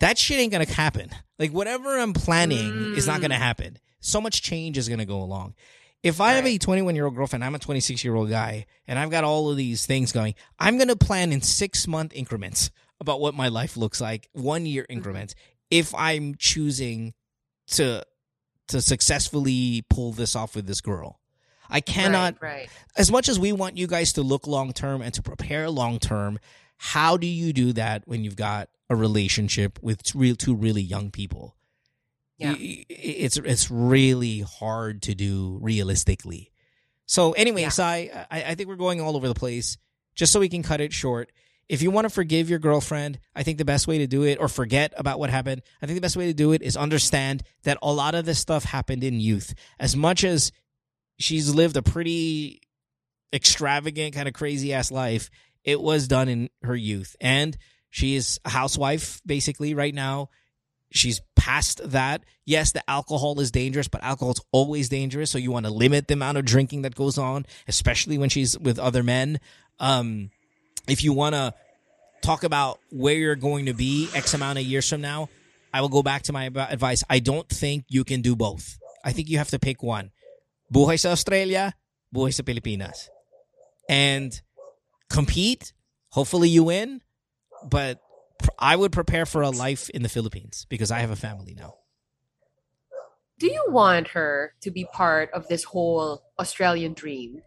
that 0.00 0.18
shit 0.18 0.38
ain't 0.38 0.52
gonna 0.52 0.70
happen. 0.70 1.10
Like 1.38 1.52
whatever 1.52 1.98
I'm 1.98 2.12
planning 2.12 2.94
is 2.96 3.06
not 3.06 3.20
gonna 3.20 3.34
Mm. 3.36 3.38
happen. 3.38 3.78
So 4.00 4.20
much 4.20 4.42
change 4.42 4.76
is 4.78 4.88
gonna 4.88 5.04
go 5.06 5.22
along. 5.22 5.54
If 6.02 6.20
I 6.20 6.32
have 6.32 6.46
a 6.46 6.58
21 6.58 6.96
year 6.96 7.04
old 7.04 7.14
girlfriend, 7.14 7.44
I'm 7.44 7.54
a 7.54 7.60
26 7.60 8.02
year 8.02 8.16
old 8.16 8.28
guy, 8.28 8.66
and 8.88 8.98
I've 8.98 9.10
got 9.10 9.22
all 9.22 9.48
of 9.50 9.56
these 9.56 9.86
things 9.86 10.10
going, 10.10 10.34
I'm 10.58 10.76
going 10.76 10.88
to 10.88 10.96
plan 10.96 11.30
in 11.32 11.40
six 11.42 11.86
month 11.86 12.12
increments 12.12 12.72
about 13.00 13.20
what 13.20 13.34
my 13.34 13.46
life 13.46 13.76
looks 13.76 14.00
like, 14.00 14.28
one 14.32 14.66
year 14.66 14.82
Mm-hmm. 14.82 14.92
increments, 14.94 15.34
if 15.70 15.94
I'm 15.94 16.34
choosing 16.36 17.14
to 17.68 18.04
to 18.72 18.82
successfully 18.82 19.84
pull 19.88 20.12
this 20.12 20.34
off 20.36 20.54
with 20.56 20.66
this 20.66 20.80
girl. 20.80 21.18
I 21.70 21.80
cannot 21.80 22.42
Right. 22.42 22.52
right. 22.52 22.68
as 22.96 23.10
much 23.10 23.28
as 23.30 23.38
we 23.38 23.52
want 23.52 23.78
you 23.78 23.86
guys 23.86 24.12
to 24.14 24.22
look 24.22 24.46
long 24.46 24.72
term 24.74 25.00
and 25.00 25.14
to 25.14 25.22
prepare 25.22 25.70
long 25.70 25.98
term, 25.98 26.38
how 26.76 27.16
do 27.16 27.26
you 27.26 27.52
do 27.54 27.72
that 27.74 28.02
when 28.06 28.24
you've 28.24 28.36
got 28.36 28.68
a 28.90 28.96
relationship 28.96 29.78
with 29.82 30.02
two 30.02 30.54
really 30.54 30.82
young 30.82 31.10
people? 31.10 31.56
Yeah. 32.36 32.54
It's 32.58 33.36
it's 33.36 33.70
really 33.70 34.40
hard 34.40 35.00
to 35.02 35.14
do 35.14 35.58
realistically. 35.62 36.50
So 37.06 37.32
anyway, 37.32 37.62
Yeah. 37.62 37.68
Sai, 37.70 38.26
I, 38.30 38.42
I 38.42 38.54
think 38.54 38.68
we're 38.68 38.76
going 38.76 39.00
all 39.00 39.16
over 39.16 39.28
the 39.28 39.34
place. 39.34 39.78
Just 40.14 40.32
so 40.32 40.40
we 40.40 40.48
can 40.50 40.62
cut 40.62 40.80
it 40.82 40.92
short. 40.92 41.30
If 41.68 41.80
you 41.80 41.90
want 41.90 42.04
to 42.04 42.10
forgive 42.10 42.50
your 42.50 42.58
girlfriend, 42.58 43.18
I 43.34 43.42
think 43.42 43.58
the 43.58 43.64
best 43.64 43.86
way 43.86 43.98
to 43.98 44.06
do 44.06 44.24
it, 44.24 44.38
or 44.40 44.48
forget 44.48 44.92
about 44.96 45.18
what 45.18 45.30
happened, 45.30 45.62
I 45.80 45.86
think 45.86 45.96
the 45.96 46.02
best 46.02 46.16
way 46.16 46.26
to 46.26 46.34
do 46.34 46.52
it 46.52 46.62
is 46.62 46.76
understand 46.76 47.42
that 47.62 47.78
a 47.82 47.92
lot 47.92 48.14
of 48.14 48.24
this 48.24 48.38
stuff 48.38 48.64
happened 48.64 49.04
in 49.04 49.20
youth. 49.20 49.54
As 49.78 49.96
much 49.96 50.24
as 50.24 50.52
she's 51.18 51.54
lived 51.54 51.76
a 51.76 51.82
pretty 51.82 52.60
extravagant, 53.32 54.14
kind 54.14 54.28
of 54.28 54.34
crazy 54.34 54.72
ass 54.72 54.90
life. 54.90 55.30
It 55.64 55.80
was 55.80 56.08
done 56.08 56.28
in 56.28 56.50
her 56.62 56.76
youth. 56.76 57.16
And 57.20 57.56
she 57.90 58.16
is 58.16 58.40
a 58.44 58.50
housewife 58.50 59.20
basically 59.24 59.74
right 59.74 59.94
now. 59.94 60.30
She's 60.90 61.22
past 61.36 61.80
that. 61.90 62.24
Yes, 62.44 62.72
the 62.72 62.88
alcohol 62.90 63.40
is 63.40 63.50
dangerous, 63.50 63.88
but 63.88 64.02
alcohol's 64.02 64.42
always 64.52 64.90
dangerous. 64.90 65.30
So 65.30 65.38
you 65.38 65.50
want 65.50 65.64
to 65.64 65.72
limit 65.72 66.08
the 66.08 66.14
amount 66.14 66.36
of 66.36 66.44
drinking 66.44 66.82
that 66.82 66.94
goes 66.94 67.16
on, 67.16 67.46
especially 67.66 68.18
when 68.18 68.28
she's 68.28 68.58
with 68.58 68.78
other 68.78 69.02
men. 69.02 69.40
Um, 69.78 70.30
if 70.88 71.04
you 71.04 71.12
want 71.12 71.34
to 71.34 71.54
talk 72.22 72.44
about 72.44 72.78
where 72.90 73.14
you're 73.14 73.36
going 73.36 73.66
to 73.66 73.74
be 73.74 74.08
X 74.14 74.34
amount 74.34 74.58
of 74.58 74.64
years 74.64 74.88
from 74.88 75.00
now, 75.00 75.28
I 75.74 75.80
will 75.80 75.88
go 75.88 76.02
back 76.02 76.22
to 76.22 76.32
my 76.32 76.46
advice. 76.46 77.02
I 77.08 77.18
don't 77.18 77.48
think 77.48 77.84
you 77.88 78.04
can 78.04 78.20
do 78.20 78.36
both. 78.36 78.78
I 79.04 79.12
think 79.12 79.28
you 79.28 79.38
have 79.38 79.50
to 79.50 79.58
pick 79.58 79.82
one. 79.82 80.10
Buhay 80.72 80.98
sa 80.98 81.10
Australia, 81.10 81.74
buhay 82.14 82.32
sa 82.32 82.42
Pilipinas. 82.42 83.08
And 83.88 84.40
compete. 85.08 85.72
Hopefully 86.10 86.48
you 86.48 86.64
win. 86.64 87.00
But 87.64 88.00
I 88.58 88.76
would 88.76 88.92
prepare 88.92 89.26
for 89.26 89.42
a 89.42 89.50
life 89.50 89.88
in 89.90 90.02
the 90.02 90.08
Philippines 90.08 90.66
because 90.68 90.90
I 90.90 91.00
have 91.00 91.10
a 91.10 91.16
family 91.16 91.54
now. 91.54 91.74
Do 93.38 93.46
you 93.46 93.64
want 93.68 94.08
her 94.08 94.54
to 94.60 94.70
be 94.70 94.86
part 94.92 95.30
of 95.32 95.48
this 95.48 95.64
whole 95.64 96.22
Australian 96.38 96.92
dream? 96.92 97.42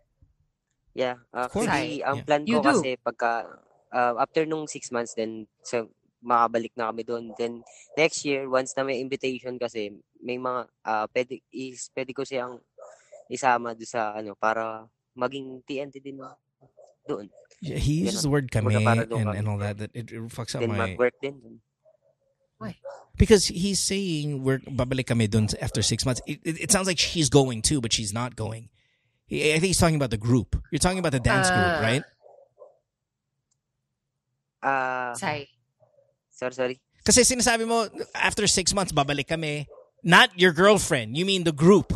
Yeah, 0.96 1.20
course. 1.52 1.68
actually, 1.68 2.00
ang 2.02 2.24
Yeah. 2.24 2.26
plan 2.26 2.44
You 2.48 2.58
ko 2.58 2.62
do. 2.64 2.70
kasi 2.72 2.90
pagka, 2.96 3.32
uh, 3.92 4.14
after 4.16 4.48
nung 4.48 4.64
six 4.66 4.88
months, 4.96 5.12
then, 5.14 5.44
so, 5.62 5.92
makabalik 6.24 6.72
na 6.80 6.90
kami 6.90 7.04
doon. 7.04 7.36
Then, 7.36 7.62
next 8.00 8.24
year, 8.24 8.48
once 8.48 8.72
na 8.80 8.88
may 8.88 9.04
invitation 9.04 9.60
kasi, 9.60 9.92
may 10.24 10.40
mga, 10.40 10.72
uh, 10.88 11.06
pwede, 11.12 11.44
is, 11.52 11.92
pwede 11.92 12.16
ko 12.16 12.24
siyang 12.24 12.64
isama 13.28 13.76
doon 13.76 13.92
sa, 13.92 14.16
ano, 14.16 14.40
para 14.40 14.88
maging 15.20 15.62
TNT 15.68 16.00
din 16.00 16.24
doon. 17.06 17.28
Yeah, 17.62 17.78
He 17.80 18.08
uses 18.08 18.24
the 18.24 18.32
word 18.32 18.48
kame 18.52 18.68
Kumbaga 18.68 18.84
para 18.84 19.04
doon 19.06 19.20
and, 19.20 19.28
kami. 19.32 19.38
and 19.38 19.48
all 19.52 19.60
that. 19.60 19.76
That 19.78 19.92
it, 19.94 20.12
it 20.16 20.22
fucks 20.32 20.56
up 20.56 20.64
Then, 20.64 20.72
my 20.72 20.96
mag-work 20.96 21.20
din 21.22 21.38
doon. 21.44 21.60
because 23.16 23.48
he's 23.48 23.80
saying 23.80 24.44
we're 24.44 24.60
babalik 24.60 25.08
kami 25.08 25.28
dun 25.28 25.48
after 25.62 25.82
six 25.82 26.06
months. 26.06 26.20
It, 26.28 26.40
it, 26.44 26.68
it 26.68 26.72
sounds 26.72 26.88
like 26.88 27.00
she's 27.00 27.30
going 27.30 27.62
too, 27.62 27.80
but 27.80 27.94
she's 27.94 28.12
not 28.12 28.36
going. 28.36 28.68
He, 29.26 29.50
I 29.52 29.58
think 29.58 29.74
he's 29.74 29.82
talking 29.82 29.98
about 29.98 30.14
the 30.14 30.22
group. 30.22 30.54
You're 30.70 30.80
talking 30.84 31.00
about 31.02 31.14
the 31.14 31.24
dance 31.24 31.50
group, 31.50 31.74
Ah. 31.78 31.82
right? 31.82 32.06
Ah, 34.62 35.14
Say. 35.14 35.50
sorry, 36.34 36.54
sorry. 36.54 36.76
Kasi 37.06 37.22
sinasabi 37.22 37.70
mo 37.70 37.86
after 38.18 38.50
six 38.50 38.74
months 38.74 38.90
babalik 38.90 39.30
kami. 39.30 39.70
Not 40.06 40.34
your 40.38 40.54
girlfriend. 40.54 41.18
You 41.18 41.26
mean 41.26 41.46
the 41.46 41.54
group? 41.54 41.94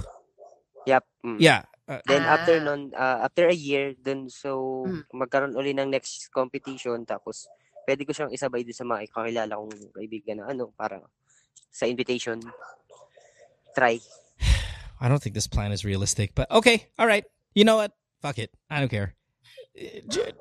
Yep. 0.86 1.06
mm. 1.26 1.38
Yeah. 1.42 1.66
Uh, 1.90 2.02
Then 2.06 2.22
after 2.26 2.62
Ah. 2.62 2.66
nun, 2.66 2.94
uh, 2.94 3.26
after 3.26 3.50
a 3.50 3.54
year, 3.58 3.98
dun 3.98 4.30
so 4.30 4.86
Mm. 4.86 5.06
magkaroon 5.14 5.54
uli 5.58 5.74
ng 5.74 5.90
next 5.90 6.30
competition 6.30 7.02
tapos 7.06 7.50
pwede 7.90 8.06
ko 8.06 8.14
siyang 8.14 8.30
isabay 8.34 8.62
doon 8.62 8.78
sa 8.78 8.86
mga 8.86 9.10
kakilala 9.10 9.58
kong 9.58 9.74
kaibigan 9.98 10.38
na 10.42 10.54
ano 10.54 10.70
para 10.74 11.02
sa 11.74 11.90
invitation 11.90 12.38
try. 13.74 13.98
I 15.00 15.08
don't 15.08 15.22
think 15.22 15.36
this 15.36 15.48
plan 15.48 15.72
is 15.72 15.86
realistic, 15.86 16.34
but 16.36 16.50
okay, 16.52 16.88
all 16.98 17.08
right. 17.08 17.24
You 17.54 17.64
know 17.66 17.78
what? 17.78 17.92
Fuck 18.22 18.38
it. 18.40 18.52
I 18.70 18.80
don't 18.80 18.90
care. 18.90 19.16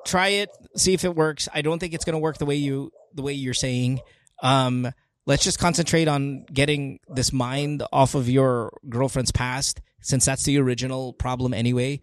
Try 0.05 0.29
it, 0.29 0.49
see 0.75 0.93
if 0.93 1.05
it 1.05 1.15
works. 1.15 1.47
I 1.53 1.61
don't 1.61 1.79
think 1.79 1.93
it's 1.93 2.03
going 2.05 2.13
to 2.13 2.19
work 2.19 2.37
the 2.37 2.45
way 2.45 2.55
you 2.55 2.91
the 3.13 3.21
way 3.21 3.33
you're 3.33 3.53
saying. 3.53 4.01
Um, 4.43 4.91
let's 5.25 5.43
just 5.43 5.59
concentrate 5.59 6.07
on 6.07 6.45
getting 6.51 6.99
this 7.07 7.31
mind 7.31 7.83
off 7.93 8.15
of 8.15 8.29
your 8.29 8.71
girlfriend's 8.89 9.31
past, 9.31 9.81
since 10.01 10.25
that's 10.25 10.43
the 10.43 10.57
original 10.59 11.13
problem 11.13 11.53
anyway. 11.53 12.01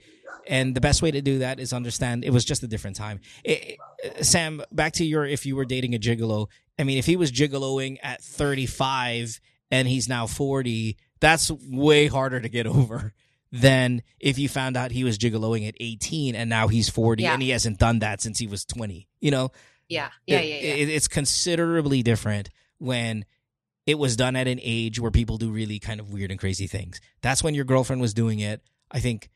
And 0.49 0.75
the 0.75 0.81
best 0.81 1.03
way 1.03 1.11
to 1.11 1.21
do 1.21 1.41
that 1.41 1.59
is 1.59 1.73
understand 1.73 2.25
it 2.25 2.31
was 2.31 2.45
just 2.45 2.63
a 2.63 2.69
different 2.69 2.97
time. 2.97 3.21
It- 3.45 3.79
it- 4.03 4.25
Sam, 4.25 4.63
back 4.71 4.93
to 4.95 5.05
your 5.05 5.27
if 5.27 5.45
you 5.45 5.57
were 5.57 5.65
dating 5.65 5.95
a 5.95 5.99
gigolo. 5.99 6.47
I 6.79 6.85
mean, 6.85 6.99
if 6.99 7.07
he 7.07 7.17
was 7.17 7.33
gigoloing 7.33 7.97
at 8.03 8.23
35 8.23 9.41
and 9.71 9.89
he's 9.89 10.09
now 10.09 10.27
40, 10.27 10.97
that's 11.27 11.51
way 11.51 12.07
harder 12.07 12.39
to 12.41 12.49
get 12.49 12.67
over 12.79 13.13
than 13.51 14.03
if 14.21 14.39
you 14.39 14.49
found 14.49 14.77
out 14.77 14.91
he 14.93 15.03
was 15.05 15.19
gigoloing 15.19 15.67
at 15.69 15.75
18 15.81 16.35
and 16.37 16.49
now 16.49 16.69
he's 16.69 16.89
40 16.89 17.23
Yeah. 17.23 17.33
and 17.33 17.43
he 17.43 17.51
hasn't 17.51 17.79
done 17.79 17.99
that 18.01 18.21
since 18.21 18.39
he 18.39 18.47
was 18.47 18.65
20. 18.65 19.09
You 19.21 19.31
know, 19.33 19.51
Yeah. 19.89 20.11
Yeah. 20.27 20.39
it- 20.41 20.49
Yeah. 20.49 20.55
Yeah. 20.69 20.75
it- 20.83 20.89
it's 20.91 21.09
considerably 21.09 22.03
different 22.03 22.51
when 22.79 23.25
it 23.87 23.99
was 23.99 24.17
done 24.17 24.37
at 24.37 24.47
an 24.49 24.59
age 24.63 24.99
where 25.01 25.11
people 25.11 25.37
do 25.39 25.51
really 25.51 25.79
kind 25.79 26.01
of 26.01 26.11
weird 26.13 26.31
and 26.31 26.39
crazy 26.41 26.67
things. 26.67 27.01
That's 27.23 27.43
when 27.43 27.55
your 27.55 27.65
girlfriend 27.65 28.01
was 28.03 28.15
doing 28.15 28.41
it. 28.41 28.61
I 28.91 29.01
think 29.01 29.29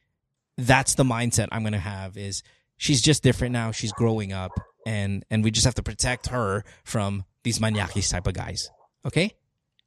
that's 0.56 0.94
the 0.94 1.04
mindset 1.04 1.48
I'm 1.52 1.62
going 1.62 1.72
to 1.72 1.78
have 1.78 2.16
is 2.16 2.42
she's 2.76 3.00
just 3.00 3.22
different 3.22 3.52
now. 3.52 3.70
She's 3.72 3.92
growing 3.92 4.32
up 4.32 4.52
and 4.86 5.24
and 5.30 5.42
we 5.44 5.50
just 5.50 5.64
have 5.66 5.74
to 5.76 5.82
protect 5.82 6.28
her 6.28 6.64
from 6.84 7.24
these 7.44 7.58
maniakis 7.58 8.10
type 8.10 8.26
of 8.26 8.34
guys. 8.34 8.70
Okay? 9.04 9.30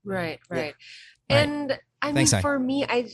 Right. 0.05 0.39
Right. 0.49 0.75
Right. 1.29 1.37
And 1.47 1.79
I 2.01 2.07
mean, 2.07 2.15
Thanks, 2.15 2.31
Sai. 2.31 2.41
for 2.41 2.59
me, 2.59 2.85
I 2.87 3.09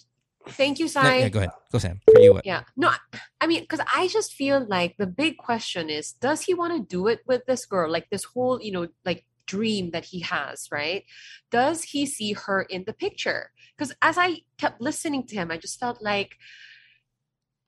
thank 0.49 0.79
you, 0.79 0.85
Yeah, 0.85 0.91
Sai. 0.91 1.17
yeah, 1.19 1.29
go 1.29 1.39
ahead. 1.39 1.51
Go 1.71 1.79
Sam. 1.79 2.01
For 2.11 2.19
you 2.19 2.33
what? 2.33 2.45
Yeah. 2.45 2.63
No, 2.75 2.91
I 3.39 3.47
mean, 3.47 3.61
because 3.61 3.81
I 3.93 4.07
just 4.07 4.33
feel 4.33 4.65
like 4.67 4.97
the 4.97 5.07
big 5.07 5.37
question 5.37 5.89
is 5.89 6.13
does 6.13 6.41
he 6.41 6.53
want 6.53 6.73
to 6.73 6.79
do 6.79 7.07
it 7.07 7.21
with 7.27 7.45
this 7.45 7.65
girl? 7.65 7.91
Like 7.91 8.09
this 8.09 8.23
whole, 8.23 8.61
you 8.61 8.71
know, 8.71 8.87
like 9.05 9.25
dream 9.45 9.91
that 9.91 10.05
he 10.05 10.19
has, 10.21 10.67
right? 10.71 11.03
Does 11.49 11.83
he 11.83 12.05
see 12.05 12.33
her 12.33 12.61
in 12.61 12.83
the 12.85 12.93
picture? 12.93 13.51
Because 13.77 13.93
as 14.01 14.17
I 14.17 14.41
kept 14.57 14.81
listening 14.81 15.25
to 15.27 15.35
him, 15.35 15.51
I 15.51 15.57
just 15.57 15.79
felt 15.79 16.01
like 16.01 16.35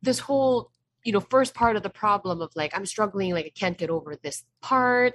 this 0.02 0.20
whole, 0.20 0.72
you 1.04 1.12
know, 1.12 1.20
first 1.20 1.54
part 1.54 1.76
of 1.76 1.84
the 1.84 1.90
problem 1.90 2.42
of 2.42 2.52
like, 2.56 2.76
I'm 2.76 2.86
struggling, 2.86 3.34
like, 3.34 3.46
I 3.46 3.52
can't 3.56 3.78
get 3.78 3.90
over 3.90 4.16
this 4.16 4.44
part, 4.62 5.14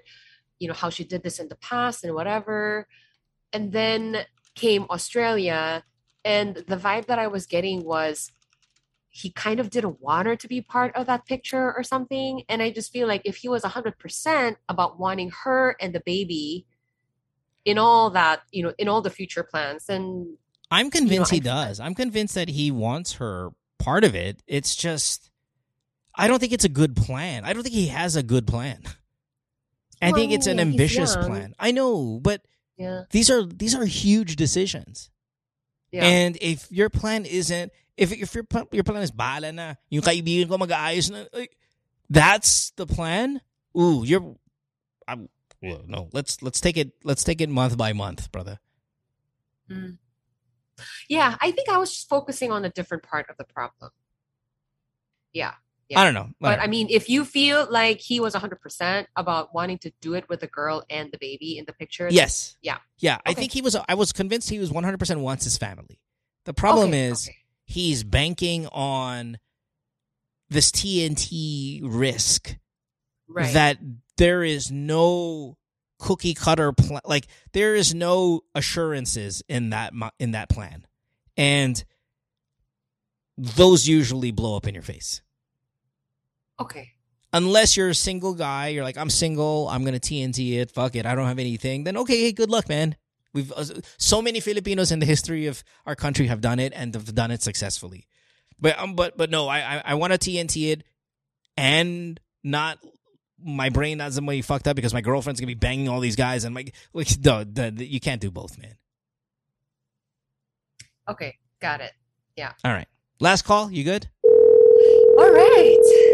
you 0.59 0.69
know, 0.69 0.75
how 0.75 0.91
she 0.91 1.05
did 1.05 1.23
this 1.23 1.39
in 1.39 1.49
the 1.49 1.57
past 1.57 2.03
and 2.03 2.15
whatever. 2.15 2.89
And 3.53 3.73
then 3.73 4.25
came 4.57 4.87
Australia, 4.91 5.85
and 6.25 6.57
the 6.57 6.77
vibe 6.77 7.07
that 7.07 7.21
I 7.21 7.29
was 7.29 7.47
getting 7.47 7.85
was 7.85 8.33
he 9.09 9.31
kind 9.31 9.61
of 9.61 9.71
didn't 9.71 10.01
want 10.01 10.27
her 10.27 10.37
to 10.37 10.49
be 10.49 10.61
part 10.61 10.95
of 10.95 11.07
that 11.07 11.25
picture 11.25 11.73
or 11.73 11.83
something. 11.83 12.43
And 12.49 12.61
I 12.61 12.71
just 12.71 12.93
feel 12.93 13.09
like 13.09 13.23
if 13.25 13.37
he 13.37 13.49
was 13.49 13.63
100% 13.63 14.57
about 14.69 14.99
wanting 14.99 15.31
her 15.45 15.77
and 15.81 15.95
the 15.95 16.03
baby 16.05 16.67
in 17.65 17.79
all 17.79 18.11
that, 18.11 18.43
you 18.51 18.63
know, 18.63 18.75
in 18.77 18.89
all 18.89 19.01
the 19.01 19.09
future 19.11 19.43
plans, 19.43 19.87
then 19.87 20.37
I'm 20.71 20.91
convinced 20.91 21.33
I- 21.33 21.37
he 21.37 21.41
does. 21.41 21.81
I'm 21.81 21.95
convinced 21.95 22.35
that 22.35 22.49
he 22.51 22.71
wants 22.71 23.15
her 23.15 23.51
part 23.79 24.05
of 24.05 24.15
it. 24.15 24.43
It's 24.47 24.75
just 24.77 25.31
I 26.15 26.29
don't 26.29 26.39
think 26.39 26.53
it's 26.53 26.65
a 26.65 26.71
good 26.71 26.97
plan. 26.97 27.45
I 27.45 27.53
don't 27.53 27.63
think 27.63 27.75
he 27.75 27.89
has 27.89 28.17
a 28.17 28.23
good 28.23 28.47
plan. 28.47 28.83
I 30.03 30.13
think 30.13 30.33
it's 30.33 30.47
an 30.47 30.61
ambitious 30.61 31.15
plan. 31.17 31.55
I 31.59 31.73
know, 31.73 32.21
but 32.23 32.43
yeah. 32.77 33.03
these 33.11 33.31
are 33.31 33.45
these 33.45 33.75
are 33.75 33.85
huge 33.85 34.37
decisions. 34.37 35.11
Yeah. 35.93 36.05
And 36.05 36.37
if 36.41 36.71
your 36.71 36.91
plan 36.91 37.25
isn't 37.25 37.73
if 37.97 38.13
if 38.13 38.35
your 38.35 38.45
plan, 38.45 38.67
your 38.73 38.85
plan 38.85 39.03
is 39.03 39.11
bala 39.11 39.53
na, 39.53 39.75
yung 39.89 40.03
kaibigan 40.03 40.49
ko 40.49 40.59
mag-aayos 40.59 41.11
na, 41.11 41.25
like, 41.33 41.57
that's 42.11 42.71
the 42.77 42.87
plan. 42.87 43.41
Ooh, 43.77 44.05
you're 44.05 44.37
I'm 45.09 45.29
well, 45.63 45.83
no. 45.87 46.09
Let's 46.13 46.43
let's 46.43 46.61
take 46.61 46.77
it 46.77 46.93
let's 47.05 47.25
take 47.25 47.41
it 47.41 47.49
month 47.49 47.77
by 47.77 47.93
month, 47.93 48.31
brother. 48.31 48.61
Mm. 49.71 49.99
yeah, 51.09 51.37
I 51.41 51.51
think 51.51 51.69
I 51.69 51.79
was 51.79 51.91
just 51.91 52.09
focusing 52.09 52.53
on 52.53 52.65
a 52.65 52.71
different 52.71 53.03
part 53.03 53.27
of 53.29 53.37
the 53.37 53.45
problem. 53.45 53.91
Yeah. 55.33 55.55
Yeah. 55.89 56.01
I 56.01 56.05
don't 56.05 56.15
know. 56.15 56.31
But 56.41 56.59
I 56.59 56.67
mean, 56.67 56.89
if 56.91 57.09
you 57.09 57.25
feel 57.25 57.67
like 57.71 58.01
he 58.01 58.19
was 58.19 58.35
100% 58.35 59.07
about 59.15 59.55
wanting 59.55 59.79
to 59.79 59.93
do 60.01 60.15
it 60.15 60.29
with 60.29 60.41
the 60.41 60.47
girl 60.49 60.83
and 60.91 61.13
the 61.13 61.19
baby 61.19 61.59
in 61.59 61.65
the 61.65 61.73
picture, 61.73 62.09
Yes. 62.11 62.57
Yeah. 62.61 62.79
Yeah. 62.99 63.19
I 63.25 63.35
think 63.35 63.53
he 63.53 63.63
was. 63.63 63.77
I 63.89 63.95
was 63.95 64.13
convinced 64.13 64.51
he 64.51 64.59
was 64.59 64.73
one 64.73 64.83
hundred 64.85 64.99
percent 64.99 65.21
wants 65.21 65.45
his 65.45 65.57
family. 65.59 66.01
The 66.45 66.55
problem 66.55 66.89
Okay, 66.89 67.07
is 67.07 67.29
okay. 67.29 67.37
he's 67.65 68.03
banking 68.05 68.67
on 68.69 69.39
this 70.49 70.71
TNT 70.71 71.81
risk 71.85 72.57
Right. 73.29 73.53
that 73.55 73.79
there 74.17 74.43
is 74.45 74.71
no 74.71 75.57
cookie 75.99 76.35
cutter 76.35 76.73
plan 76.73 77.01
like 77.05 77.27
there 77.53 77.75
is 77.75 77.95
no 77.95 78.43
assurances 78.55 79.43
in 79.49 79.71
that 79.71 79.93
in 80.19 80.33
that 80.33 80.49
plan 80.51 80.87
and 81.39 81.83
those 83.39 83.89
usually 83.89 84.31
blow 84.31 84.57
up 84.57 84.67
in 84.67 84.75
your 84.75 84.83
face 84.83 85.23
okay. 86.61 86.93
unless 87.33 87.77
you're 87.77 87.91
a 87.91 87.95
single 87.95 88.35
guy 88.35 88.69
you're 88.69 88.85
like 88.85 88.97
i'm 88.97 89.11
single 89.11 89.69
i'm 89.69 89.85
gonna 89.85 90.01
tnt 90.01 90.57
it 90.57 90.71
fuck 90.71 90.95
it 90.95 91.07
i 91.07 91.15
don't 91.15 91.27
have 91.27 91.39
anything 91.39 91.85
then 91.85 91.97
okay 91.97 92.21
hey, 92.21 92.33
good 92.33 92.51
luck 92.51 92.69
man 92.69 92.97
we've 93.33 93.53
uh, 93.53 93.65
so 93.99 94.23
many 94.23 94.41
filipinos 94.41 94.93
in 94.93 94.99
the 94.99 95.07
history 95.07 95.47
of 95.47 95.63
our 95.85 95.95
country 95.95 96.27
have 96.27 96.41
done 96.41 96.59
it 96.59 96.73
and 96.75 96.95
have 96.95 97.15
done 97.15 97.31
it 97.31 97.43
successfully 97.43 98.07
but 98.59 98.79
um, 98.79 98.95
but 98.95 99.17
but 99.17 99.31
no 99.31 99.49
i 99.49 99.59
i, 99.59 99.83
I 99.87 99.95
want 99.95 100.13
to 100.13 100.19
tnt 100.19 100.73
it 100.73 100.85
and 101.57 102.21
not 102.43 102.79
my 103.39 103.69
brain 103.69 103.99
doesn't 103.99 104.25
be 104.25 104.43
fucked 104.43 104.67
up 104.67 104.77
because 104.77 104.95
my 104.95 105.01
girlfriend's 105.01 105.41
gonna 105.41 105.49
be 105.49 105.55
banging 105.55 105.89
all 105.89 106.01
these 106.01 106.17
guys 106.17 106.45
and 106.45 106.55
my 106.55 106.67
like 106.93 107.09
no, 107.25 107.45
the, 107.45 107.71
the, 107.71 107.87
you 107.87 108.01
can't 108.01 108.21
do 108.21 108.31
both 108.31 108.59
man 108.59 108.77
Okay. 111.09 111.37
Got 111.61 111.83
it. 111.83 111.93
Yeah. 112.37 112.53
All 112.65 112.73
right 112.73 112.89
last 113.21 113.43
call 113.43 113.71
you 113.71 113.85
good 113.85 114.09
All 115.19 115.31
right. 115.31 116.13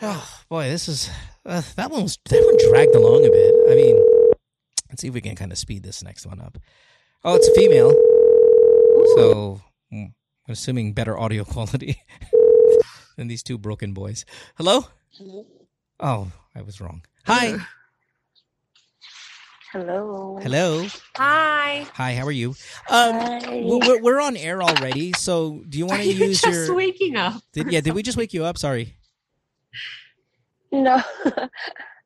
Oh 0.00 0.40
boy, 0.48 0.68
this 0.68 0.88
is 0.88 1.10
uh, 1.44 1.62
that 1.76 1.90
one 1.90 2.04
was 2.04 2.18
that 2.28 2.42
one 2.44 2.70
dragged 2.70 2.94
along 2.94 3.26
a 3.26 3.30
bit. 3.30 3.54
I 3.70 3.74
mean, 3.74 3.96
let's 4.88 5.02
see 5.02 5.08
if 5.08 5.14
we 5.14 5.20
can 5.20 5.34
kind 5.34 5.50
of 5.50 5.58
speed 5.58 5.82
this 5.82 6.04
next 6.04 6.24
one 6.26 6.40
up. 6.40 6.56
Oh, 7.24 7.34
it's 7.34 7.48
a 7.48 7.54
female, 7.54 7.90
so 9.16 9.60
hmm, 9.90 10.04
I'm 10.46 10.52
assuming 10.52 10.92
better 10.92 11.18
audio 11.18 11.44
quality 11.54 12.00
than 13.16 13.26
these 13.26 13.42
two 13.42 13.58
broken 13.58 13.92
boys. 13.92 14.24
Hello? 14.56 14.86
Oh, 15.98 16.30
I 16.54 16.62
was 16.62 16.80
wrong. 16.80 17.02
Hi. 17.26 17.58
Hello. 19.72 20.38
Hello. 20.40 20.86
Hi. 21.16 21.86
Hi. 21.94 22.14
How 22.14 22.24
are 22.24 22.30
you? 22.32 22.50
Um, 22.88 23.14
Hi. 23.14 23.62
we're, 23.64 24.00
we're 24.00 24.20
on 24.20 24.36
air 24.36 24.62
already, 24.62 25.12
so 25.12 25.62
do 25.68 25.76
you 25.76 25.86
want 25.86 26.00
Are 26.00 26.04
to 26.04 26.08
you 26.12 26.26
use 26.26 26.40
just 26.40 26.68
your? 26.68 26.74
waking 26.76 27.16
up? 27.16 27.42
Did, 27.52 27.72
yeah, 27.72 27.80
did 27.80 27.94
we 27.94 28.02
just 28.02 28.16
wake 28.16 28.32
you 28.32 28.44
up? 28.44 28.56
Sorry. 28.56 28.94
No. 30.72 30.96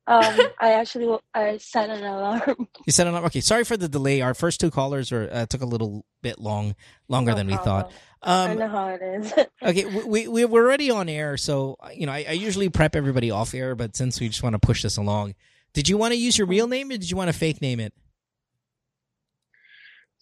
um, 0.06 0.38
I 0.60 0.72
actually 0.74 1.18
I 1.34 1.58
set 1.58 1.90
an 1.90 2.04
alarm. 2.04 2.68
You 2.86 2.92
said 2.92 3.06
it. 3.06 3.10
Okay. 3.14 3.40
Sorry 3.40 3.64
for 3.64 3.76
the 3.76 3.88
delay. 3.88 4.20
Our 4.20 4.34
first 4.34 4.60
two 4.60 4.70
callers 4.70 5.10
were 5.12 5.28
uh, 5.32 5.46
took 5.46 5.62
a 5.62 5.66
little 5.66 6.04
bit 6.22 6.38
long, 6.38 6.74
longer 7.08 7.32
No 7.32 7.36
than 7.38 7.46
we 7.48 7.54
thought. 7.56 7.90
problem. 7.90 7.94
I 8.24 8.52
Um, 8.52 8.58
know 8.58 8.68
how 8.68 8.86
it 8.88 9.02
is. 9.02 9.32
okay, 9.62 9.84
we, 10.04 10.28
we 10.28 10.44
we're 10.44 10.64
already 10.64 10.90
on 10.90 11.08
air, 11.08 11.36
so 11.36 11.76
you 11.94 12.06
know 12.06 12.12
I, 12.12 12.24
I 12.28 12.32
usually 12.32 12.68
prep 12.68 12.94
everybody 12.94 13.30
off 13.32 13.52
air, 13.54 13.74
but 13.74 13.96
since 13.96 14.20
we 14.20 14.28
just 14.28 14.42
want 14.44 14.54
to 14.54 14.60
push 14.60 14.82
this 14.82 14.96
along, 14.96 15.34
did 15.74 15.88
you 15.88 15.96
want 15.96 16.12
to 16.12 16.18
use 16.18 16.38
your 16.38 16.46
real 16.46 16.68
name 16.68 16.88
or 16.88 16.92
did 16.98 17.10
you 17.10 17.16
want 17.16 17.28
to 17.28 17.36
fake 17.36 17.60
name 17.60 17.80
it, 17.80 17.92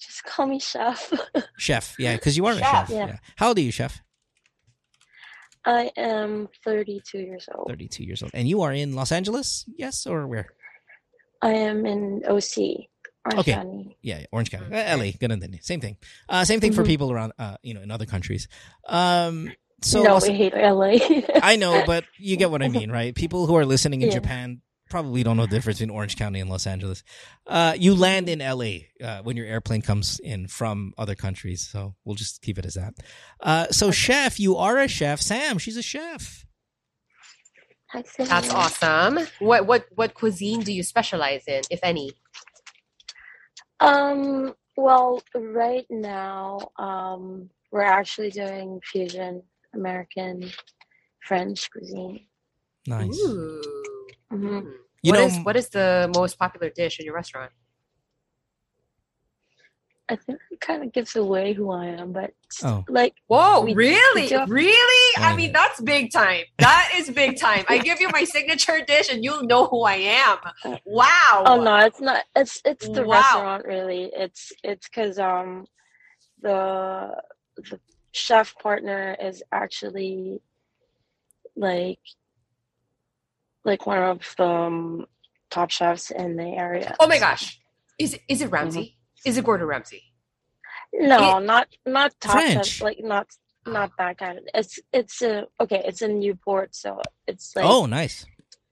Just 0.01 0.25
call 0.25 0.47
me 0.47 0.59
Chef. 0.61 1.13
Chef? 1.59 1.95
Yeah, 1.99 2.15
because 2.17 2.37
you 2.39 2.47
are 2.47 2.53
a 2.55 2.59
Chef, 2.59 2.71
chef. 2.71 2.91
yeah. 2.91 3.07
Yeah. 3.07 3.17
How 3.37 3.49
old 3.49 3.59
are 3.59 3.63
you, 3.63 3.71
Chef? 3.71 4.01
I 5.65 5.91
am 5.97 6.49
32 6.65 7.19
years 7.19 7.49
old. 7.55 7.69
Thirty-two 7.69 8.05
years 8.05 8.23
old, 8.23 8.33
and 8.35 8.49
you 8.49 8.63
are 8.63 8.73
in 8.73 8.95
Los 8.95 9.13
Angeles, 9.13 9.65
yes, 9.77 10.07
or 10.07 10.27
where? 10.27 10.47
I 11.43 11.53
am 11.53 11.87
in 11.87 12.23
OC, 12.29 12.89
Orange 13.27 13.41
Okay. 13.41 13.53
County. 13.53 13.97
Yeah, 14.03 14.25
Orange 14.33 14.51
County, 14.51 14.75
uh, 14.75 14.97
LA, 14.97 15.13
good 15.19 15.31
and 15.33 15.59
same 15.63 15.81
thing. 15.81 15.97
Uh, 16.29 16.45
same 16.45 16.61
thing 16.61 16.73
for 16.73 16.83
Mhm. 16.83 16.87
people 16.87 17.13
around, 17.13 17.33
uh, 17.39 17.57
you 17.63 17.75
know, 17.75 17.83
in 17.83 17.91
other 17.91 18.07
countries. 18.07 18.49
Um, 18.89 19.53
so 19.83 20.03
no, 20.03 20.15
Los- 20.15 20.29
we 20.29 20.35
hate 20.35 20.55
LA. 20.55 20.99
I 21.43 21.57
know, 21.57 21.83
but 21.83 22.05
you 22.19 22.37
get 22.37 22.51
what 22.51 22.63
I 22.63 22.69
mean, 22.79 22.91
right? 22.91 23.15
People 23.15 23.47
who 23.47 23.57
are 23.57 23.65
listening 23.67 24.03
in 24.03 24.09
Yeah. 24.09 24.15
Japan 24.15 24.61
probably 24.91 25.23
don't 25.23 25.37
know 25.37 25.47
the 25.47 25.57
difference 25.57 25.79
between 25.79 25.95
Orange 25.95 26.17
County 26.17 26.41
and 26.41 26.51
Los 26.51 26.67
Angeles. 26.67 27.03
Uh, 27.47 27.75
you 27.79 27.95
land 27.95 28.29
in 28.29 28.41
LA 28.41 28.87
uh, 29.03 29.23
when 29.23 29.37
your 29.37 29.47
airplane 29.47 29.81
comes 29.81 30.19
in 30.19 30.49
from 30.49 30.93
other 30.99 31.15
countries, 31.15 31.67
so 31.67 31.95
we'll 32.05 32.17
just 32.17 32.43
keep 32.43 32.59
it 32.59 32.67
as 32.67 32.75
that. 32.75 32.95
Uh, 33.41 33.67
so, 33.71 33.91
chef, 33.91 34.39
you 34.39 34.57
are 34.57 34.79
a 34.79 34.89
chef. 34.89 35.21
Sam, 35.21 35.59
she's 35.59 35.77
a 35.77 35.83
chef. 35.83 36.45
That's 37.93 38.51
awesome. 38.51 39.19
What 39.41 39.67
what 39.67 39.87
what 39.95 40.15
cuisine 40.15 40.61
do 40.61 40.73
you 40.73 40.83
specialize 40.83 41.45
in, 41.49 41.63
if 41.71 41.81
any? 41.83 42.13
Um, 43.81 44.55
well, 44.77 45.23
right 45.35 45.87
now, 45.91 46.71
um, 46.79 47.51
we're 47.73 47.83
actually 47.83 48.31
doing 48.31 48.81
fusion 48.85 49.43
American 49.75 50.51
French 51.23 51.71
cuisine. 51.71 52.27
Nice. 52.87 53.19
Ooh. 53.19 53.63
Mhm. 54.33 54.73
You 55.03 55.13
What 55.13 55.19
know, 55.19 55.27
is- 55.27 55.39
what 55.45 55.57
is 55.57 55.69
the 55.71 56.11
most 56.15 56.39
popular 56.39 56.71
dish 56.71 56.99
in 57.01 57.07
your 57.07 57.15
restaurant? 57.15 57.53
I 60.09 60.17
think 60.17 60.41
it 60.51 60.61
kind 60.61 60.83
of 60.83 60.93
gives 60.93 61.15
away 61.15 61.53
who 61.53 61.71
I 61.71 61.87
am, 61.87 62.13
but 62.13 62.33
Oh. 62.65 62.85
like, 62.89 63.15
Whoa, 63.29 63.61
We- 63.61 63.75
really? 63.75 64.23
we 64.23 64.29
do- 64.29 64.45
really? 64.47 65.15
I 65.19 65.37
mean, 65.37 65.53
that's 65.53 65.81
big 65.81 66.11
time. 66.13 66.45
That 66.59 66.93
is 66.97 67.09
big 67.11 67.39
time. 67.39 67.65
I 67.69 67.79
give 67.79 68.01
you 68.01 68.09
my 68.09 68.25
signature 68.25 68.81
dish 68.85 69.09
and 69.09 69.23
you'll 69.23 69.45
know 69.45 69.67
who 69.67 69.83
I 69.85 69.95
am. 69.95 70.39
Wow. 70.85 71.45
oh 71.47 71.63
no, 71.63 71.77
it's 71.87 72.01
not. 72.01 72.25
It's 72.35 72.61
it's 72.65 72.89
the 72.89 73.05
Wow. 73.05 73.21
restaurant 73.21 73.65
really. 73.67 74.11
It's 74.13 74.53
it's 74.65 74.89
because 74.89 75.21
um, 75.21 75.67
the 76.41 77.23
the 77.59 77.79
chef 78.11 78.57
partner 78.59 79.17
is 79.21 79.45
actually 79.53 80.43
like 81.55 82.01
like 83.65 83.87
one 83.87 84.03
of 84.03 84.35
the 84.37 84.45
um, 84.45 85.07
top 85.51 85.71
chefs 85.71 86.11
in 86.11 86.37
the 86.37 86.45
area. 86.45 86.95
Oh 87.01 87.07
my 87.09 87.19
gosh. 87.19 87.61
Is 87.99 88.15
it, 88.15 88.23
is 88.29 88.41
it 88.41 88.51
Ramsay? 88.51 88.97
Is 89.25 89.37
it 89.37 89.45
Gordon 89.45 89.67
Ramsay? 89.67 90.03
No, 90.93 91.39
not 91.39 91.69
not 91.87 92.13
top 92.21 92.33
French. 92.33 92.67
chef. 92.67 92.83
Like 92.83 92.99
not 93.01 93.29
not 93.67 93.93
that 93.99 94.19
kind 94.19 94.39
of. 94.39 94.45
It's 94.55 94.79
it's 94.93 95.23
a 95.23 95.47
okay. 95.61 95.83
It's 95.85 96.03
in 96.03 96.19
Newport, 96.19 96.75
so 96.75 97.01
it's 97.27 97.55
like 97.55 97.65
oh, 97.65 97.87
nice. 97.87 98.27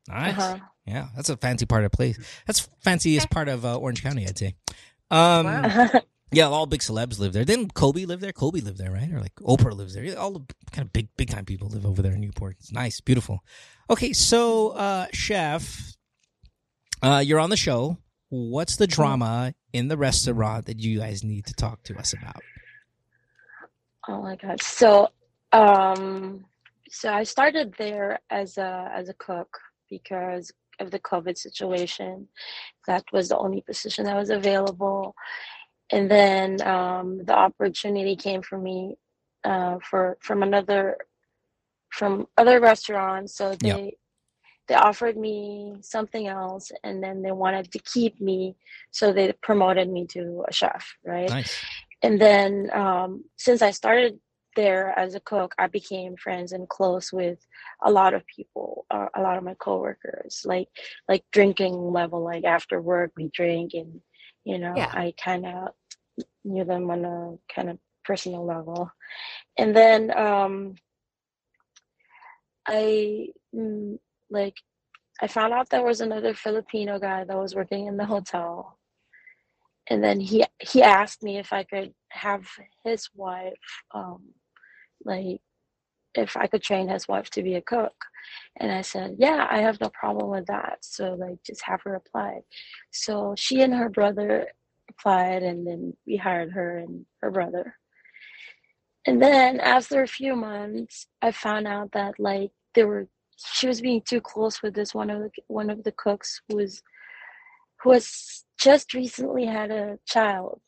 Nice. 0.09 0.39
uh-huh. 0.39 0.59
Yeah, 0.87 1.09
that's 1.15 1.29
a 1.29 1.37
fancy 1.37 1.67
part 1.67 1.85
of 1.85 1.93
place. 1.93 2.19
That's 2.47 2.69
fanciest 2.81 3.31
part 3.31 3.49
of 3.49 3.65
uh, 3.65 3.77
Orange 3.77 4.03
County, 4.03 4.27
I'd 4.27 4.39
say. 4.39 4.55
Um, 5.11 5.47
Wow. 5.47 5.91
Yeah, 6.31 6.49
all 6.49 6.67
big 6.67 6.81
celebs 6.81 7.19
live 7.19 7.33
there. 7.33 7.45
Didn't 7.45 7.73
Kobe 7.73 8.05
live 8.05 8.21
there? 8.21 8.33
Kobe 8.33 8.61
lived 8.61 8.79
there, 8.79 8.91
right? 8.91 9.11
Or 9.11 9.21
like 9.21 9.35
Oprah 9.37 9.75
lives 9.75 9.95
there. 9.95 10.19
All 10.19 10.33
the 10.33 10.55
kind 10.73 10.87
of 10.87 10.93
big, 10.93 11.09
big 11.17 11.31
time 11.31 11.47
people 11.47 11.69
live 11.69 11.87
over 11.87 12.03
there 12.03 12.13
in 12.13 12.21
Newport. 12.21 12.57
It's 12.59 12.73
nice, 12.73 13.01
beautiful. 13.01 13.41
Okay, 13.89 14.13
so 14.13 14.71
uh 14.71 15.07
chef, 15.13 15.97
uh 17.03 17.23
you're 17.25 17.41
on 17.41 17.51
the 17.51 17.57
show. 17.57 17.97
What's 18.29 18.77
the 18.77 18.87
drama 18.87 19.55
in 19.73 19.89
the 19.89 19.97
restaurant 19.97 20.67
that 20.67 20.81
you 20.81 20.99
guys 20.99 21.25
need 21.25 21.47
to 21.47 21.55
talk 21.55 21.83
to 21.85 21.97
us 21.99 22.13
about? 22.13 22.43
Oh 24.07 24.21
my 24.23 24.37
god. 24.37 24.63
So 24.63 25.09
um 25.53 26.45
so 26.91 27.11
I 27.11 27.23
started 27.23 27.75
there 27.79 28.19
as 28.29 28.59
a 28.59 28.91
as 28.95 29.09
a 29.09 29.15
cook 29.15 29.59
because 29.89 30.53
of 30.79 30.91
the 30.91 30.99
COVID 30.99 31.39
situation. 31.39 32.29
That 32.87 33.05
was 33.13 33.31
the 33.31 33.39
only 33.39 33.63
position 33.63 34.05
that 34.05 34.17
was 34.17 34.31
available. 34.31 35.15
And 35.91 36.11
then 36.11 36.63
um 36.63 37.25
the 37.25 37.35
opportunity 37.37 38.17
came 38.17 38.43
for 38.43 38.59
me 38.59 38.97
uh 39.45 39.79
for 39.89 40.19
from 40.21 40.43
another 40.43 40.97
from 41.91 42.27
other 42.37 42.61
restaurants. 42.61 43.35
So 43.35 43.55
they 43.57 43.83
Yep. 43.85 43.95
they 44.69 44.75
offered 44.75 45.17
me 45.17 45.77
something 45.81 46.27
else 46.29 46.71
and 46.85 47.03
then 47.03 47.23
they 47.23 47.33
wanted 47.33 47.73
to 47.73 47.79
keep 47.81 48.21
me 48.21 48.57
so 48.91 49.13
they 49.13 49.33
promoted 49.43 49.89
me 49.91 50.07
to 50.09 50.45
a 50.49 50.53
chef, 50.53 50.97
right? 51.05 51.31
Nice. 51.31 51.65
and 52.03 52.21
then 52.21 52.71
um, 52.75 53.25
since 53.37 53.63
I 53.63 53.71
started 53.73 54.19
there 54.57 54.99
as 54.99 55.15
a 55.15 55.21
cook, 55.21 55.55
I 55.59 55.67
became 55.69 56.17
friends 56.17 56.53
and 56.53 56.69
close 56.69 57.13
with 57.13 57.39
a 57.83 57.91
lot 57.91 58.15
of 58.15 58.27
people, 58.27 58.87
uh, 58.91 59.07
a 59.15 59.23
lot 59.23 59.37
of 59.39 59.45
my 59.45 59.55
coworkers. 59.55 60.43
Like 60.45 60.69
like 61.09 61.25
drinking 61.33 61.75
level, 61.93 62.23
like 62.25 62.45
after 62.45 62.81
work 62.81 63.13
we 63.17 63.29
drink, 63.29 63.73
and 63.75 64.01
you 64.49 64.59
know 64.59 64.77
Yeah. 64.77 64.93
I 64.93 65.15
kind 65.23 65.47
of 65.47 65.71
knew 66.45 66.65
them 66.65 66.91
on 66.91 67.05
a 67.07 67.55
kind 67.55 67.71
of 67.71 67.79
personal 68.05 68.47
level. 68.47 68.91
And 69.59 69.77
then 69.77 70.17
um, 70.17 70.77
I 72.67 73.29
mm, 73.55 73.99
like 74.31 74.57
I 75.23 75.29
found 75.29 75.55
out 75.55 75.71
there 75.71 75.85
was 75.85 76.01
another 76.01 76.35
Filipino 76.35 76.99
guy 77.01 77.25
that 77.25 77.39
was 77.39 77.55
working 77.57 77.87
in 77.89 77.99
the 77.99 78.07
hotel 78.07 78.79
and 79.91 80.05
then 80.05 80.21
he 80.21 80.45
he 80.61 80.83
asked 80.83 81.23
me 81.23 81.39
if 81.39 81.53
I 81.53 81.65
could 81.65 81.95
have 82.11 82.47
his 82.85 83.11
wife 83.15 83.55
um 83.95 84.23
like 85.05 85.41
if 86.19 86.37
I 86.37 86.47
could 86.47 86.63
train 86.63 86.89
his 86.89 87.09
wife 87.09 87.31
to 87.31 87.43
be 87.43 87.55
a 87.55 87.63
cook. 87.75 87.95
And 88.61 88.71
I 88.73 88.83
said 88.83 89.17
yeah 89.19 89.47
I 89.51 89.59
have 89.67 89.81
no 89.81 89.91
problem 89.91 90.29
with 90.31 90.47
that. 90.47 90.79
So 90.83 91.15
like 91.15 91.39
just 91.45 91.63
have 91.65 91.81
her 91.83 91.95
apply. 91.95 92.41
So 92.91 93.35
she 93.37 93.63
and 93.63 93.75
her 93.75 93.89
brother 93.89 94.49
applied 94.91 95.43
and 95.43 95.67
then 95.67 95.95
we 96.07 96.17
hired 96.17 96.51
her 96.53 96.79
and 96.79 97.07
her 97.23 97.31
brother. 97.31 97.75
And 99.07 99.23
then 99.23 99.61
after 99.61 100.03
a 100.03 100.09
few 100.09 100.35
months, 100.37 101.07
I 101.23 101.31
found 101.33 101.67
out 101.67 101.93
that 101.93 102.15
like 102.19 102.51
they 102.75 102.85
were 102.85 103.09
she 103.55 103.69
was 103.69 103.81
being 103.81 104.03
too 104.03 104.21
close 104.21 104.63
with 104.63 104.75
this 104.75 104.93
one 104.95 105.11
of 105.11 105.21
the 105.23 105.31
one 105.47 105.71
of 105.71 105.85
the 105.85 105.93
cooks 105.93 106.41
who 106.49 106.57
was 106.57 106.83
who 107.81 107.93
has 107.93 108.45
just 108.61 108.93
recently 108.93 109.47
had 109.47 109.71
a 109.71 109.99
child. 110.07 110.61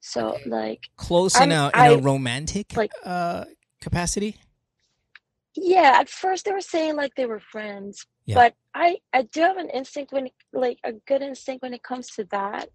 So 0.00 0.38
like 0.46 0.80
Close 0.96 1.36
in 1.36 1.52
I'm- 1.52 1.70
a 1.74 1.78
in 1.86 1.92
a 1.92 1.96
I- 1.96 2.00
romantic 2.00 2.74
like- 2.76 2.92
uh 3.04 3.44
capacity. 3.80 4.36
yeah, 5.56 5.96
at 6.00 6.08
first 6.08 6.44
they 6.44 6.52
were 6.52 6.60
saying 6.60 6.96
like 6.96 7.14
they 7.16 7.26
were 7.26 7.40
friends, 7.40 8.06
Yeah. 8.26 8.36
but 8.36 8.54
I 8.74 8.98
I 9.12 9.22
do 9.22 9.40
have 9.40 9.56
an 9.56 9.70
instinct 9.70 10.12
when 10.12 10.28
like 10.52 10.78
a 10.84 10.92
good 11.08 11.22
instinct 11.22 11.62
when 11.62 11.74
it 11.74 11.82
comes 11.82 12.08
to 12.16 12.24
that 12.30 12.68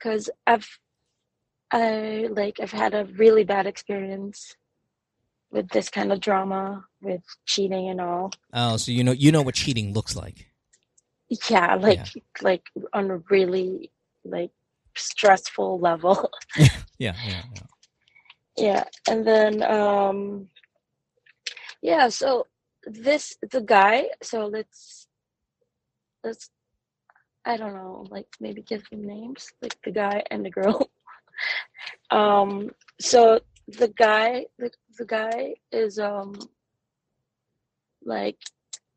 cuz 0.00 0.30
I've 0.46 0.68
I 1.72 2.28
like 2.30 2.58
I've 2.60 2.72
had 2.72 2.94
a 2.94 3.04
really 3.16 3.44
bad 3.44 3.66
experience 3.66 4.56
with 5.50 5.68
this 5.70 5.88
kind 5.90 6.12
of 6.12 6.20
drama 6.20 6.84
with 7.02 7.22
cheating 7.44 7.88
and 7.88 8.00
all. 8.00 8.32
Oh, 8.52 8.76
so 8.76 8.92
you 8.92 9.04
know 9.04 9.12
you 9.12 9.30
know 9.32 9.42
what 9.42 9.54
cheating 9.54 9.92
looks 9.92 10.16
like. 10.16 10.46
Yeah, 11.50 11.74
like 11.74 12.06
like 12.40 12.64
on 12.92 13.10
a 13.10 13.18
really 13.30 13.90
like 14.24 14.52
stressful 14.96 15.78
level. 15.80 16.30
Yeah, 16.98 17.14
yeah, 17.26 17.42
yeah. 17.54 17.60
Yeah, 18.56 18.84
and 19.08 19.26
then 19.26 19.62
um 19.62 20.48
yeah, 21.82 22.08
so 22.08 22.46
this 22.84 23.36
the 23.50 23.60
guy, 23.60 24.08
so 24.22 24.46
let's 24.46 25.08
let's 26.24 26.50
I 27.44 27.56
don't 27.56 27.74
know, 27.74 28.04
like 28.10 28.26
maybe 28.40 28.62
give 28.62 28.88
them 28.90 29.06
names, 29.06 29.52
like 29.62 29.76
the 29.84 29.92
guy 29.92 30.22
and 30.30 30.44
the 30.44 30.50
girl. 30.50 30.90
um 32.10 32.70
so 33.00 33.40
the 33.68 33.88
guy 33.88 34.46
the, 34.58 34.70
the 34.98 35.04
guy 35.04 35.54
is 35.72 35.98
um 35.98 36.34
like 38.04 38.38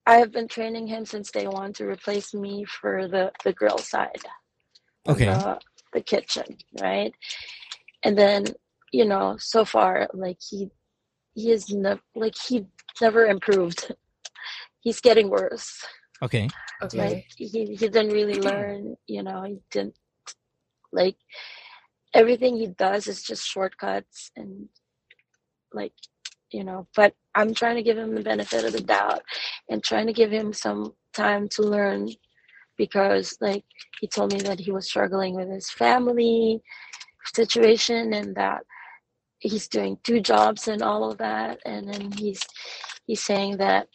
I 0.05 0.15
have 0.17 0.31
been 0.31 0.47
training 0.47 0.87
him 0.87 1.05
since 1.05 1.31
day 1.31 1.47
one 1.47 1.73
to 1.73 1.85
replace 1.85 2.33
me 2.33 2.65
for 2.65 3.07
the 3.07 3.31
the 3.43 3.53
girl 3.53 3.77
side 3.77 4.21
Okay. 5.07 5.25
the, 5.25 5.59
the 5.93 6.01
kitchen, 6.01 6.57
right? 6.81 7.13
And 8.03 8.17
then, 8.17 8.45
you 8.91 9.05
know, 9.05 9.35
so 9.37 9.65
far, 9.65 10.07
like 10.13 10.37
he 10.41 10.69
he 11.33 11.51
is 11.51 11.69
never 11.69 12.01
like 12.15 12.35
he 12.47 12.65
never 13.01 13.25
improved. 13.25 13.93
He's 14.81 15.01
getting 15.01 15.29
worse. 15.29 15.85
Okay. 16.21 16.47
Okay. 16.81 16.97
Like 16.97 17.25
he 17.37 17.47
he 17.47 17.75
didn't 17.75 18.11
really 18.11 18.33
learn. 18.49 18.95
You 19.07 19.23
know, 19.23 19.43
he 19.43 19.59
didn't 19.71 19.95
like 20.91 21.15
everything 22.13 22.57
he 22.57 22.67
does 22.67 23.07
is 23.07 23.23
just 23.23 23.45
shortcuts 23.45 24.31
and 24.35 24.67
like 25.73 25.93
you 26.51 26.63
know. 26.63 26.87
But 26.95 27.13
I'm 27.35 27.53
trying 27.53 27.75
to 27.75 27.83
give 27.83 27.97
him 27.97 28.15
the 28.15 28.21
benefit 28.21 28.65
of 28.65 28.73
the 28.73 28.81
doubt 28.81 29.21
and 29.69 29.83
trying 29.83 30.07
to 30.07 30.13
give 30.13 30.31
him 30.31 30.53
some 30.53 30.93
time 31.13 31.47
to 31.49 31.61
learn 31.63 32.09
because 32.77 33.37
like 33.41 33.63
he 33.99 34.07
told 34.07 34.33
me 34.33 34.39
that 34.39 34.59
he 34.59 34.71
was 34.71 34.87
struggling 34.87 35.35
with 35.35 35.49
his 35.49 35.69
family 35.69 36.61
situation 37.33 38.13
and 38.13 38.35
that 38.35 38.63
he's 39.39 39.67
doing 39.67 39.97
two 40.03 40.19
jobs 40.19 40.67
and 40.67 40.81
all 40.81 41.09
of 41.11 41.17
that 41.19 41.59
and 41.65 41.91
then 41.93 42.11
he's 42.11 42.41
he's 43.05 43.21
saying 43.23 43.57
that 43.57 43.87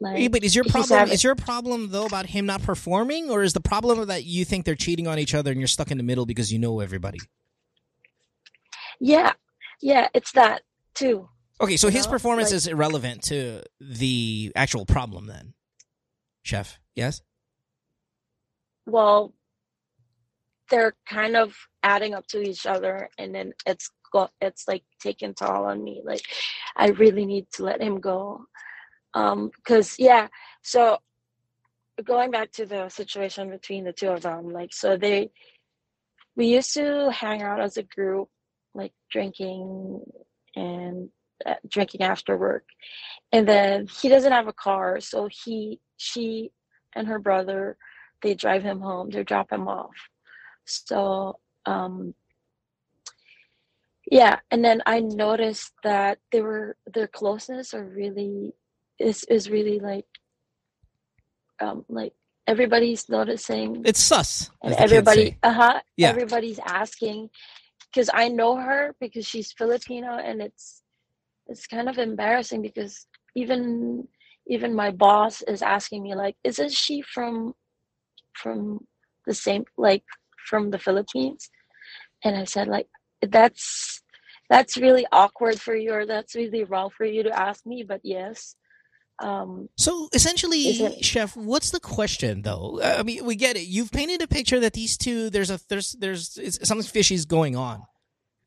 like 0.00 0.16
Hey, 0.16 0.28
but 0.28 0.42
is 0.44 0.54
your 0.54 0.64
problem 0.64 0.98
having- 0.98 1.14
is 1.14 1.22
your 1.24 1.34
problem 1.34 1.90
though 1.90 2.06
about 2.06 2.26
him 2.26 2.46
not 2.46 2.62
performing, 2.62 3.30
or 3.30 3.42
is 3.42 3.52
the 3.52 3.60
problem 3.60 4.06
that 4.06 4.24
you 4.24 4.44
think 4.44 4.64
they're 4.64 4.74
cheating 4.76 5.06
on 5.08 5.18
each 5.18 5.34
other 5.34 5.50
and 5.50 5.60
you're 5.60 5.66
stuck 5.66 5.90
in 5.90 5.96
the 5.98 6.04
middle 6.04 6.24
because 6.26 6.52
you 6.52 6.58
know 6.58 6.80
everybody? 6.80 7.18
yeah 9.00 9.32
yeah 9.80 10.08
it's 10.14 10.32
that 10.32 10.62
too 10.94 11.28
Okay, 11.60 11.76
so 11.76 11.88
his 11.90 12.06
know, 12.06 12.12
performance 12.12 12.50
like- 12.50 12.56
is 12.56 12.66
irrelevant 12.68 13.22
to 13.24 13.62
the 13.80 14.52
actual 14.54 14.86
problem 14.86 15.26
then, 15.26 15.54
chef. 16.42 16.78
Yes. 16.94 17.20
well 18.86 19.34
they're 20.70 20.94
kind 21.08 21.36
of 21.36 21.54
adding 21.92 22.14
up 22.14 22.26
to 22.28 22.38
each 22.50 22.64
other 22.74 23.08
and 23.18 23.34
then 23.34 23.52
it's 23.66 23.90
go 24.12 24.28
it's 24.40 24.64
like 24.66 24.84
taking 25.00 25.34
toll 25.34 25.64
on 25.64 25.82
me 25.82 26.00
like 26.04 26.22
i 26.76 26.88
really 27.02 27.26
need 27.26 27.46
to 27.52 27.62
let 27.64 27.82
him 27.88 28.00
go. 28.00 28.40
Um 29.14 29.50
because 29.56 29.88
yeah 29.98 30.28
so 30.62 30.98
going 32.12 32.30
back 32.30 32.52
to 32.52 32.64
the 32.66 32.88
situation 32.88 33.50
between 33.50 33.84
the 33.84 33.92
two 34.00 34.10
of 34.16 34.22
them 34.22 34.50
like 34.58 34.72
so 34.72 34.96
they 34.96 35.30
we 36.36 36.46
used 36.46 36.72
to 36.74 37.10
hang 37.10 37.42
out 37.42 37.60
as 37.60 37.76
a 37.76 37.82
group 37.82 38.28
like 38.74 38.92
drinking 39.10 40.00
and 40.54 41.08
uh, 41.46 41.54
drinking 41.68 42.02
after 42.02 42.36
work. 42.36 42.64
And 43.32 43.46
then 43.46 43.86
he 44.00 44.08
doesn't 44.08 44.32
have 44.32 44.48
a 44.48 44.52
car 44.52 45.00
so 45.00 45.28
he 45.30 45.80
she 45.96 46.50
and 46.94 47.08
her 47.08 47.18
brother 47.18 47.76
they 48.22 48.34
drive 48.34 48.62
him 48.62 48.80
home 48.80 49.10
they 49.10 49.24
drop 49.24 49.52
him 49.52 49.68
off. 49.68 49.96
So 50.64 51.38
um 51.66 52.14
yeah 54.10 54.38
and 54.50 54.64
then 54.64 54.82
i 54.86 55.00
noticed 55.00 55.72
that 55.84 56.18
they 56.32 56.40
were 56.40 56.76
their 56.92 57.06
closeness 57.08 57.74
are 57.74 57.84
really 57.84 58.52
is 58.98 59.24
is 59.24 59.50
really 59.50 59.78
like 59.80 60.06
um 61.60 61.84
like 61.88 62.12
everybody's 62.46 63.08
noticing 63.08 63.82
It's 63.84 64.00
sus. 64.00 64.50
and 64.62 64.74
everybody 64.74 65.36
uh-huh 65.42 65.80
Yeah. 65.96 66.10
everybody's 66.10 66.58
asking 66.64 67.30
because 67.92 68.10
i 68.14 68.28
know 68.28 68.56
her 68.56 68.94
because 69.00 69.26
she's 69.26 69.52
filipino 69.52 70.16
and 70.16 70.40
it's 70.40 70.82
it's 71.46 71.66
kind 71.66 71.88
of 71.88 71.98
embarrassing 71.98 72.62
because 72.62 73.06
even 73.34 74.06
even 74.46 74.74
my 74.74 74.90
boss 74.90 75.42
is 75.42 75.62
asking 75.62 76.02
me 76.02 76.14
like 76.14 76.36
isn't 76.44 76.72
she 76.72 77.02
from 77.02 77.54
from 78.34 78.86
the 79.26 79.34
same 79.34 79.64
like 79.76 80.04
from 80.46 80.70
the 80.70 80.78
philippines 80.78 81.50
and 82.24 82.36
i 82.36 82.44
said 82.44 82.68
like 82.68 82.88
that's 83.22 84.02
that's 84.50 84.76
really 84.76 85.06
awkward 85.12 85.60
for 85.60 85.74
you 85.74 85.92
or 85.92 86.06
that's 86.06 86.34
really 86.34 86.64
wrong 86.64 86.90
for 86.96 87.04
you 87.06 87.22
to 87.22 87.38
ask 87.38 87.64
me 87.66 87.84
but 87.86 88.00
yes 88.04 88.54
um 89.20 89.68
So 89.76 90.08
essentially, 90.12 90.60
it- 90.60 91.04
chef, 91.04 91.36
what's 91.36 91.70
the 91.70 91.80
question 91.80 92.42
though? 92.42 92.80
I 92.82 93.02
mean, 93.02 93.24
we 93.24 93.34
get 93.34 93.56
it. 93.56 93.66
You've 93.66 93.90
painted 93.90 94.22
a 94.22 94.28
picture 94.28 94.60
that 94.60 94.74
these 94.74 94.96
two 94.96 95.28
there's 95.30 95.50
a 95.50 95.58
there's 95.68 95.92
there's 95.98 96.38
it's, 96.38 96.66
something 96.66 96.86
fishy's 96.86 97.24
going 97.24 97.56
on. 97.56 97.82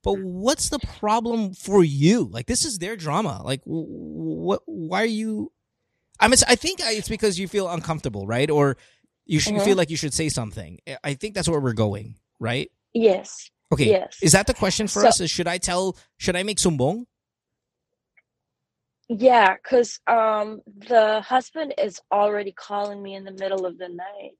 But 0.04 0.18
what's 0.20 0.70
the 0.70 0.80
problem 0.80 1.54
for 1.54 1.84
you? 1.84 2.30
Like 2.32 2.48
this 2.48 2.66
is 2.66 2.80
their 2.80 2.96
drama. 2.96 3.42
Like 3.44 3.62
what? 3.66 4.62
Why 4.66 5.02
are 5.04 5.06
you? 5.06 5.52
I 6.20 6.28
mean, 6.28 6.38
I 6.48 6.56
think 6.56 6.80
it's 6.82 7.10
because 7.10 7.38
you 7.38 7.48
feel 7.48 7.68
uncomfortable, 7.70 8.26
right? 8.26 8.50
Or 8.50 8.78
you 9.26 9.39
should 9.39 9.53
Mhm. 9.56 9.64
feel 9.64 9.77
like 9.77 9.89
you 9.89 9.98
should 9.98 10.14
say 10.14 10.30
something. 10.30 10.80
I 11.03 11.14
think 11.14 11.35
that's 11.35 11.48
where 11.49 11.60
we're 11.60 11.73
going, 11.73 12.15
right? 12.39 12.72
yes 12.93 13.49
Okay. 13.72 13.88
yes 13.89 14.18
Is 14.22 14.34
that 14.34 14.48
the 14.48 14.53
question 14.53 14.88
for 14.88 15.02
So- 15.02 15.07
us? 15.07 15.22
Is 15.22 15.31
should 15.31 15.48
I 15.48 15.57
tell? 15.57 15.95
Should 16.18 16.35
I 16.35 16.43
make 16.43 16.57
sumbong? 16.57 17.06
Yeah, 19.07 19.56
because 19.56 19.99
um, 20.07 20.61
the 20.65 21.22
husband 21.22 21.73
is 21.77 21.99
already 22.11 22.52
calling 22.53 23.02
me 23.03 23.15
in 23.15 23.23
the 23.26 23.31
middle 23.34 23.65
of 23.65 23.77
the 23.77 23.89
night, 23.89 24.31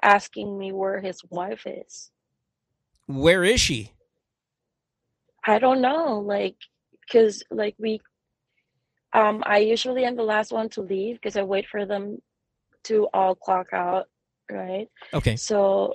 asking 0.00 0.56
me 0.58 0.70
where 0.72 1.00
his 1.00 1.20
wife 1.28 1.66
is. 1.66 2.10
Where 3.06 3.42
is 3.42 3.60
she? 3.60 3.90
I 5.44 5.58
don't 5.58 5.80
know, 5.80 6.20
like, 6.20 6.54
because 7.00 7.42
like 7.50 7.74
we, 7.78 8.00
um, 9.12 9.42
I 9.44 9.58
usually 9.58 10.04
am 10.04 10.14
the 10.14 10.22
last 10.22 10.52
one 10.52 10.68
to 10.70 10.82
leave 10.82 11.16
because 11.16 11.36
I 11.36 11.42
wait 11.42 11.66
for 11.68 11.84
them 11.84 12.22
to 12.84 13.08
all 13.12 13.34
clock 13.34 13.72
out, 13.72 14.06
right? 14.52 14.88
Okay. 15.14 15.36
So, 15.36 15.94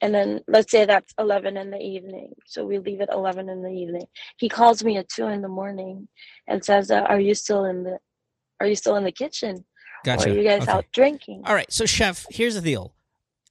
and 0.00 0.14
then 0.14 0.40
let's 0.48 0.70
say 0.70 0.84
that's 0.84 1.12
11 1.18 1.56
in 1.56 1.70
the 1.70 1.78
evening. 1.78 2.34
So 2.46 2.66
we 2.66 2.78
leave 2.78 3.00
at 3.00 3.12
11 3.12 3.48
in 3.48 3.62
the 3.62 3.70
evening. 3.70 4.06
He 4.38 4.48
calls 4.48 4.82
me 4.84 4.96
at 4.98 5.08
2 5.08 5.26
in 5.26 5.42
the 5.42 5.48
morning 5.48 6.08
and 6.46 6.64
says, 6.64 6.90
uh, 6.90 7.00
"Are 7.02 7.20
you 7.20 7.34
still 7.34 7.64
in 7.64 7.84
the 7.84 7.98
are 8.60 8.66
you 8.66 8.76
still 8.76 8.96
in 8.96 9.04
the 9.04 9.12
kitchen? 9.12 9.64
Gotcha. 10.04 10.28
Or 10.28 10.32
are 10.32 10.36
you 10.36 10.44
guys 10.44 10.62
Okay. 10.62 10.72
out 10.72 10.84
drinking?" 10.92 11.42
All 11.46 11.54
right, 11.54 11.72
so 11.72 11.86
chef, 11.86 12.26
here's 12.30 12.54
the 12.54 12.60
deal. 12.60 12.94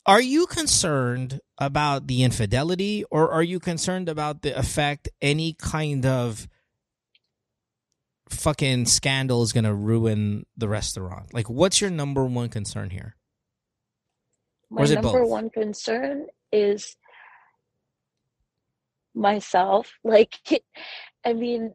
Are 0.06 0.22
you 0.22 0.48
concerned 0.48 1.40
about 1.60 2.08
the 2.08 2.24
infidelity 2.24 3.04
or 3.12 3.32
are 3.32 3.44
you 3.44 3.60
concerned 3.60 4.10
about 4.10 4.42
the 4.42 4.58
effect 4.58 5.10
any 5.22 5.54
kind 5.54 6.06
of 6.06 6.48
fucking 8.30 8.86
scandal 8.86 9.44
is 9.44 9.52
going 9.52 9.66
to 9.66 9.74
ruin 9.74 10.46
the 10.58 10.68
restaurant? 10.70 11.34
Like 11.34 11.50
what's 11.50 11.82
your 11.82 11.90
number 11.92 12.26
one 12.26 12.50
concern 12.50 12.90
here? 12.92 13.16
My 14.70 14.86
number 14.86 15.22
both? 15.22 15.30
one 15.30 15.50
concern 15.50 16.28
is 16.52 16.96
myself. 19.16 19.92
Like 20.04 20.36
I 21.26 21.34
mean, 21.34 21.74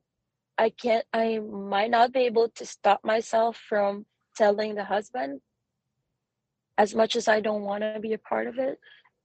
I 0.59 0.71
can't 0.71 1.05
I 1.13 1.39
might 1.39 1.91
not 1.91 2.13
be 2.13 2.21
able 2.21 2.49
to 2.57 2.67
stop 2.67 3.01
myself 3.05 3.57
from 3.69 4.07
telling 4.37 4.75
the 4.75 4.85
husband 4.85 5.41
as 6.79 6.95
much 6.95 7.15
as 7.17 7.29
I 7.29 7.41
don't 7.41 7.63
want 7.63 7.83
to 7.83 8.01
be 8.01 8.13
a 8.15 8.19
part 8.19 8.47
of 8.47 8.59
it. 8.59 8.79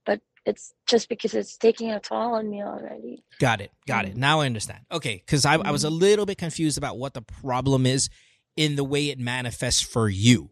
but 0.06 0.20
it's 0.46 0.72
just 0.86 1.08
because 1.10 1.34
it's 1.34 1.56
taking 1.58 1.90
a 1.90 2.00
toll 2.00 2.34
on 2.34 2.48
me 2.48 2.62
already. 2.62 3.22
Got 3.38 3.60
it. 3.60 3.70
Got 3.86 4.06
it. 4.06 4.14
Mhm. 4.14 4.16
Now 4.18 4.40
I 4.40 4.46
understand. 4.46 4.80
Okay, 4.90 5.16
because 5.24 5.44
I, 5.44 5.54
I 5.56 5.70
was 5.70 5.84
a 5.84 5.88
Mhm. 5.88 6.00
little 6.00 6.24
bit 6.26 6.38
confused 6.38 6.78
about 6.78 6.96
what 6.96 7.12
the 7.12 7.20
problem 7.20 7.84
is 7.84 8.08
in 8.56 8.76
the 8.76 8.84
way 8.84 9.10
it 9.10 9.18
manifests 9.18 9.82
for 9.82 10.08
you. 10.08 10.50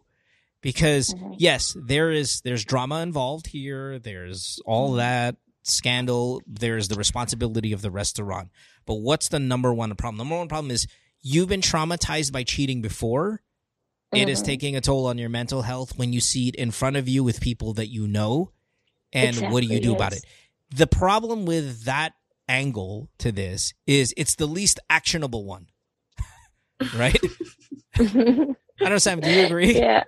Because 0.61 1.15
Mhm. 1.15 1.37
yes, 1.39 1.77
there 1.87 2.11
is 2.11 2.41
there's 2.43 2.65
drama 2.65 3.01
involved 3.01 3.47
here. 3.49 3.99
There's 3.99 4.59
all 4.67 4.93
Mhm. 4.93 4.97
that 4.99 5.37
scandal. 5.63 6.43
There's 6.47 6.89
the 6.89 6.97
responsibility 6.97 7.73
of 7.73 7.83
the 7.83 7.91
restaurant. 7.91 8.51
But 8.87 8.95
what's 8.97 9.29
the 9.29 9.39
number 9.39 9.73
one 9.73 9.95
problem? 9.97 10.19
Number 10.19 10.37
one 10.37 10.49
problem 10.49 10.71
is 10.71 10.87
you've 11.21 11.49
been 11.49 11.61
traumatized 11.61 12.33
by 12.33 12.43
cheating 12.43 12.81
before. 12.83 13.43
It 14.13 14.29
is 14.29 14.41
Mhm. 14.41 14.45
taking 14.47 14.77
a 14.77 14.81
toll 14.81 15.07
on 15.07 15.19
your 15.19 15.29
mental 15.29 15.63
health 15.63 15.99
when 15.99 16.13
you 16.13 16.21
see 16.21 16.49
it 16.49 16.55
in 16.57 16.71
front 16.71 16.97
of 16.97 17.09
you 17.09 17.23
with 17.23 17.41
people 17.41 17.75
that 17.75 17.89
you 17.89 18.09
know. 18.09 18.53
And 19.13 19.37
what 19.53 19.61
do 19.61 19.67
you 19.67 19.77
Exactly, 19.77 19.81
do 19.81 19.93
about 19.95 20.13
it? 20.15 20.25
The 20.71 20.87
problem 20.87 21.45
with 21.47 21.85
that 21.85 22.15
angle 22.49 23.11
to 23.19 23.31
this 23.31 23.75
is 23.87 24.15
it's 24.17 24.35
the 24.35 24.47
least 24.47 24.81
actionable 24.91 25.45
one. 25.45 25.69
right? 26.95 27.21
I 28.81 28.85
don't 28.85 28.93
know, 28.93 28.99
Sam, 28.99 29.21
do 29.21 29.31
you 29.31 29.47
agree? 29.47 29.75
yeah. 29.79 30.05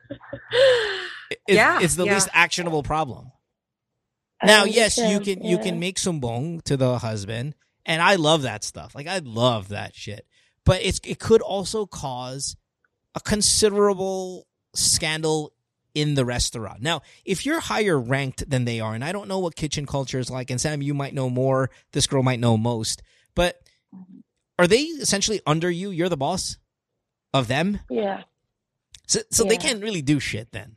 It's, 1.30 1.40
Yeah, 1.48 1.80
It's 1.80 1.96
the 1.96 2.04
yeah. 2.04 2.14
least 2.14 2.28
actionable 2.32 2.82
problem. 2.82 3.32
I 4.40 4.46
Now, 4.46 4.64
yes, 4.64 4.96
you 4.96 5.20
can 5.20 5.44
you 5.44 5.56
yeah. 5.56 5.62
can 5.62 5.78
make 5.78 5.96
sumbong 5.96 6.62
to 6.62 6.76
the 6.76 6.98
husband, 6.98 7.54
and 7.84 8.00
I 8.00 8.16
love 8.16 8.42
that 8.42 8.64
stuff. 8.64 8.94
Like 8.94 9.06
I 9.06 9.18
love 9.18 9.68
that 9.68 9.94
shit. 9.94 10.26
But 10.64 10.82
it's 10.82 11.00
it 11.04 11.18
could 11.18 11.42
also 11.42 11.86
cause 11.86 12.56
a 13.14 13.20
considerable 13.20 14.46
scandal 14.74 15.52
in 15.94 16.14
the 16.14 16.24
restaurant. 16.24 16.80
Now, 16.80 17.02
if 17.24 17.44
you're 17.44 17.60
higher 17.60 17.98
ranked 17.98 18.48
than 18.48 18.64
they 18.64 18.80
are, 18.80 18.94
and 18.94 19.04
I 19.04 19.12
don't 19.12 19.28
know 19.28 19.40
what 19.40 19.56
kitchen 19.56 19.84
culture 19.86 20.18
is 20.18 20.30
like, 20.30 20.50
and 20.50 20.60
Sam, 20.60 20.80
you 20.80 20.94
might 20.94 21.14
know 21.14 21.28
more. 21.28 21.70
This 21.92 22.06
girl 22.06 22.22
might 22.22 22.40
know 22.40 22.56
most, 22.56 23.02
but 23.34 23.56
mm-hmm. 23.94 24.20
are 24.58 24.66
they 24.66 24.82
essentially 24.82 25.40
under 25.46 25.70
you? 25.70 25.90
You're 25.90 26.08
the 26.08 26.16
boss 26.16 26.56
of 27.34 27.48
them, 27.48 27.80
Yeah. 27.88 28.22
So, 29.10 29.20
so 29.30 29.42
they 29.42 29.56
can't 29.56 29.82
really 29.82 30.02
do 30.02 30.20
shit 30.20 30.52
then. 30.52 30.76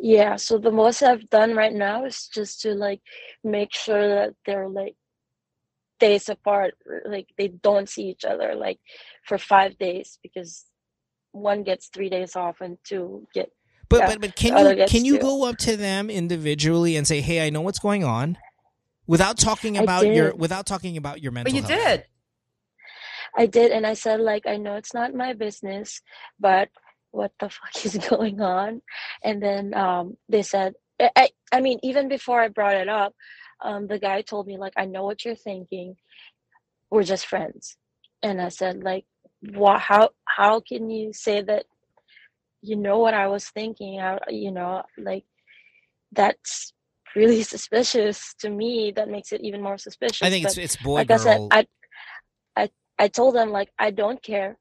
Yeah, 0.00 0.36
so 0.36 0.56
the 0.56 0.70
most 0.70 1.02
I've 1.02 1.28
done 1.28 1.54
right 1.54 1.74
now 1.74 2.06
is 2.06 2.26
just 2.28 2.62
to 2.62 2.72
like 2.74 3.02
make 3.44 3.74
sure 3.74 4.08
that 4.08 4.34
they're 4.46 4.68
like 4.68 4.96
days 5.98 6.30
apart, 6.30 6.72
like 7.04 7.28
they 7.36 7.48
don't 7.48 7.86
see 7.86 8.04
each 8.04 8.24
other 8.24 8.54
like 8.54 8.78
for 9.26 9.36
five 9.36 9.76
days 9.76 10.18
because 10.22 10.64
one 11.32 11.64
gets 11.64 11.88
three 11.88 12.08
days 12.08 12.34
off 12.34 12.62
and 12.62 12.78
two 12.82 13.26
get 13.34 13.50
But 13.90 13.98
Yeah, 13.98 14.06
but 14.06 14.20
but 14.22 14.34
can 14.36 14.56
you 14.56 14.84
can 14.86 15.04
you 15.04 15.14
to. 15.14 15.20
go 15.20 15.44
up 15.44 15.58
to 15.58 15.76
them 15.76 16.08
individually 16.08 16.96
and 16.96 17.06
say, 17.06 17.20
"Hey, 17.20 17.46
I 17.46 17.50
know 17.50 17.60
what's 17.60 17.78
going 17.78 18.04
on," 18.04 18.38
without 19.06 19.36
talking 19.36 19.76
about 19.76 20.06
your 20.08 20.34
without 20.34 20.64
talking 20.64 20.96
about 20.96 21.20
your 21.20 21.32
mental 21.32 21.52
But 21.52 21.56
you 21.56 21.62
health? 21.68 21.84
did. 21.84 22.04
I 23.36 23.46
did 23.46 23.72
and 23.72 23.86
I 23.86 23.94
said 23.94 24.20
like 24.20 24.46
I 24.46 24.56
know 24.56 24.76
it's 24.76 24.94
not 24.94 25.14
my 25.14 25.32
business, 25.32 26.02
but 26.38 26.68
what 27.10 27.32
the 27.40 27.48
fuck 27.50 27.84
is 27.84 27.96
going 28.08 28.40
on? 28.40 28.82
And 29.24 29.42
then 29.42 29.74
um 29.74 30.16
they 30.28 30.42
said 30.42 30.74
I 31.00 31.10
I, 31.16 31.28
I 31.52 31.60
mean 31.60 31.78
even 31.82 32.08
before 32.08 32.40
I 32.40 32.48
brought 32.48 32.76
it 32.76 32.88
up, 32.88 33.14
um 33.64 33.86
the 33.86 33.98
guy 33.98 34.22
told 34.22 34.46
me 34.46 34.58
like 34.58 34.74
I 34.76 34.86
know 34.86 35.04
what 35.04 35.24
you're 35.24 35.34
thinking. 35.36 35.96
We're 36.90 37.04
just 37.04 37.26
friends. 37.26 37.76
And 38.22 38.40
I 38.40 38.48
said 38.48 38.82
like 38.82 39.04
what 39.52 39.80
how 39.80 40.10
how 40.26 40.60
can 40.60 40.90
you 40.90 41.12
say 41.12 41.42
that 41.42 41.64
you 42.62 42.76
know 42.76 42.98
what 42.98 43.14
I 43.14 43.28
was 43.28 43.48
thinking? 43.48 44.00
I, 44.00 44.18
you 44.28 44.52
know, 44.52 44.82
like 44.98 45.24
that's 46.12 46.72
really 47.16 47.42
suspicious 47.54 48.34
to 48.40 48.50
me. 48.50 48.92
That 48.94 49.08
makes 49.08 49.32
it 49.32 49.40
even 49.42 49.62
more 49.62 49.78
suspicious. 49.78 50.22
I 50.22 50.30
think 50.30 50.44
but- 50.44 50.58
it's 50.58 50.74
it's 50.74 50.82
boy 50.82 50.96
like 50.96 51.10
I 51.10 51.16
said. 51.16 51.40
I, 51.50 51.66
I, 53.04 53.08
told 53.08 53.34
them 53.34 53.50
like 53.50 53.70
I 53.78 53.90
don't 53.90 54.22
care. 54.22 54.58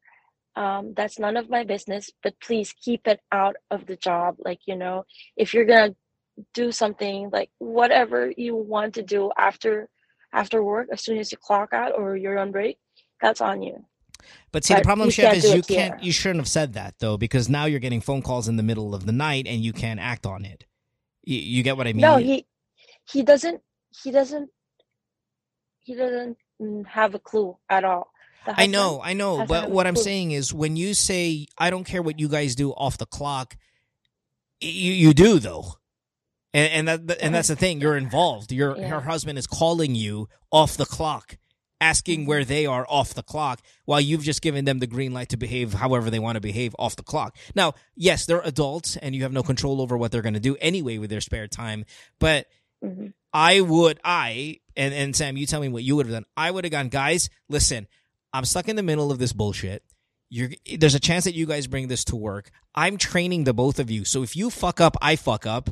Um, 0.55 0.93
that's 0.95 1.19
none 1.19 1.37
of 1.37 1.49
my 1.49 1.63
business. 1.63 2.11
But 2.23 2.39
please 2.39 2.73
keep 2.73 3.07
it 3.07 3.19
out 3.31 3.55
of 3.69 3.85
the 3.85 3.95
job. 3.95 4.37
Like 4.39 4.59
you 4.65 4.75
know, 4.75 5.05
if 5.37 5.53
you're 5.53 5.65
gonna 5.65 5.95
do 6.53 6.71
something 6.71 7.29
like 7.31 7.49
whatever 7.59 8.31
you 8.35 8.55
want 8.55 8.95
to 8.95 9.03
do 9.03 9.31
after 9.37 9.89
after 10.33 10.63
work, 10.63 10.87
as 10.91 11.01
soon 11.01 11.17
as 11.17 11.31
you 11.31 11.37
clock 11.37 11.73
out 11.73 11.93
or 11.97 12.15
you're 12.15 12.37
on 12.37 12.51
break, 12.51 12.77
that's 13.21 13.41
on 13.41 13.61
you. 13.61 13.85
but 14.51 14.63
see, 14.63 14.75
the 14.75 14.81
problem, 14.81 15.09
chef, 15.09 15.35
is 15.35 15.53
you 15.53 15.61
can't 15.63 15.95
here. 15.95 16.05
you 16.05 16.11
shouldn't 16.11 16.39
have 16.39 16.47
said 16.47 16.73
that 16.73 16.95
though, 16.99 17.17
because 17.17 17.49
now 17.49 17.65
you're 17.65 17.79
getting 17.79 18.01
phone 18.01 18.21
calls 18.21 18.47
in 18.47 18.55
the 18.55 18.63
middle 18.63 18.93
of 18.93 19.05
the 19.05 19.11
night 19.11 19.47
and 19.47 19.61
you 19.61 19.73
can't 19.73 19.99
act 19.99 20.25
on 20.25 20.45
it. 20.45 20.65
You, 21.23 21.39
you 21.39 21.63
get 21.63 21.77
what 21.77 21.87
I 21.87 21.93
mean? 21.93 22.01
no, 22.01 22.17
he 22.17 22.45
he 23.11 23.23
doesn't 23.23 23.61
he 24.03 24.11
doesn't 24.11 24.49
he 25.79 25.95
doesn't 25.95 26.37
have 26.87 27.15
a 27.15 27.19
clue 27.19 27.57
at 27.69 27.83
all. 27.83 28.08
I 28.47 28.65
know, 28.67 29.01
I 29.03 29.13
know, 29.13 29.45
but 29.45 29.69
what 29.69 29.85
I'm 29.87 29.95
saying 29.95 30.31
is 30.31 30.53
when 30.53 30.75
you 30.75 30.93
say 30.93 31.47
I 31.57 31.69
don't 31.69 31.83
care 31.83 32.01
what 32.01 32.19
you 32.19 32.27
guys 32.27 32.55
do 32.55 32.71
off 32.71 32.97
the 32.97 33.05
clock, 33.05 33.55
you 34.61 34.93
you 34.93 35.13
do 35.13 35.39
though. 35.39 35.73
And 36.53 36.89
and 36.89 37.07
that 37.07 37.17
and 37.21 37.35
that's 37.35 37.47
the 37.49 37.55
thing, 37.55 37.79
you're 37.81 37.97
involved. 37.97 38.51
Your 38.51 38.77
Yeah. 38.77 38.87
her 38.89 39.01
husband 39.01 39.37
is 39.37 39.45
calling 39.47 39.93
you 39.95 40.29
off 40.51 40.77
the 40.77 40.85
clock, 40.85 41.37
asking 41.79 42.25
where 42.25 42.43
they 42.43 42.65
are 42.65 42.85
off 42.89 43.13
the 43.13 43.21
clock 43.21 43.61
while 43.85 44.01
you've 44.01 44.23
just 44.23 44.41
given 44.41 44.65
them 44.65 44.79
the 44.79 44.87
green 44.87 45.13
light 45.13 45.29
to 45.29 45.37
behave 45.37 45.73
however 45.73 46.09
they 46.09 46.17
want 46.19 46.35
to 46.37 46.41
behave 46.41 46.75
off 46.79 46.95
the 46.95 47.03
clock. 47.03 47.37
Now, 47.53 47.73
yes, 47.95 48.25
they're 48.25 48.41
adults 48.41 48.97
and 48.97 49.13
you 49.15 49.21
have 49.23 49.31
no 49.33 49.43
control 49.43 49.79
over 49.81 49.95
what 49.97 50.11
they're 50.11 50.23
going 50.23 50.33
to 50.33 50.39
do 50.39 50.57
anyway 50.59 50.97
with 50.97 51.09
their 51.11 51.21
spare 51.21 51.47
time, 51.47 51.85
but 52.19 52.47
Mhm. 52.83 53.13
I 53.31 53.61
would, 53.61 53.99
I, 54.03 54.59
and, 54.75 54.91
and 54.93 55.15
Sam, 55.15 55.37
you 55.37 55.45
tell 55.45 55.61
me 55.61 55.67
what 55.67 55.83
you 55.83 55.95
would 55.97 56.07
have 56.07 56.13
done. 56.13 56.25
I 56.35 56.49
would 56.49 56.63
have 56.63 56.71
gone, 56.71 56.87
guys, 56.89 57.29
listen, 57.47 57.87
I'm 58.33 58.45
stuck 58.45 58.69
in 58.69 58.75
the 58.75 58.83
middle 58.83 59.11
of 59.11 59.19
this 59.19 59.33
bullshit. 59.33 59.83
You're, 60.29 60.49
there's 60.77 60.95
a 60.95 60.99
chance 60.99 61.23
that 61.23 61.33
you 61.33 61.45
guys 61.45 61.67
bring 61.67 61.87
this 61.87 62.03
to 62.05 62.15
work. 62.15 62.51
I'm 62.75 62.97
training 62.97 63.45
the 63.45 63.53
both 63.53 63.79
of 63.79 63.89
you. 63.89 64.05
So 64.05 64.21
if 64.21 64.35
you 64.35 64.49
fuck 64.49 64.79
up, 64.79 64.95
I 65.01 65.15
fuck 65.15 65.45
up. 65.45 65.69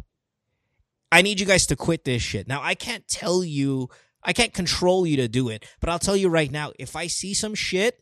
I 1.12 1.22
need 1.22 1.40
you 1.40 1.46
guys 1.46 1.68
to 1.68 1.76
quit 1.76 2.04
this 2.04 2.22
shit. 2.22 2.48
Now, 2.48 2.62
I 2.62 2.74
can't 2.74 3.08
tell 3.08 3.44
you, 3.44 3.90
I 4.24 4.34
can't 4.34 4.54
control 4.54 5.06
you 5.06 5.18
to 5.18 5.28
do 5.28 5.50
it, 5.50 5.66
but 5.80 5.90
I'll 5.90 6.00
tell 6.00 6.18
you 6.18 6.28
right 6.28 6.52
now, 6.52 6.74
if 6.80 6.96
I 6.96 7.08
see 7.08 7.34
some 7.34 7.56
shit, 7.56 8.02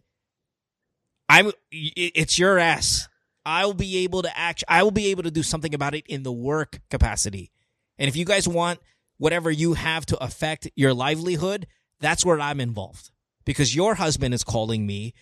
I'm, 1.27 1.51
it's 1.71 2.39
your 2.39 2.57
ass. 2.57 3.09
I'll 3.45 3.73
be 3.73 3.97
able 3.97 4.23
to 4.23 4.37
act, 4.37 4.63
I 4.67 4.81
will 4.81 4.91
be 4.91 5.07
able 5.07 5.23
to 5.23 5.31
do 5.31 5.43
something 5.43 5.75
about 5.75 5.93
it 5.93 6.07
in 6.07 6.23
the 6.23 6.31
work 6.31 6.79
capacity. 6.89 7.51
And 7.99 8.07
if 8.07 8.15
you 8.15 8.25
guys 8.25 8.47
want 8.47 8.79
whatever 9.17 9.51
you 9.51 9.73
have 9.73 10.05
to 10.07 10.23
affect 10.23 10.69
your 10.75 10.93
livelihood, 10.93 11.67
that's 11.99 12.25
where 12.25 12.39
I'm 12.39 12.59
involved. 12.59 13.11
Because 13.45 13.75
your 13.75 13.95
husband 13.95 14.33
is 14.33 14.43
calling 14.43 14.85
me. 14.85 15.13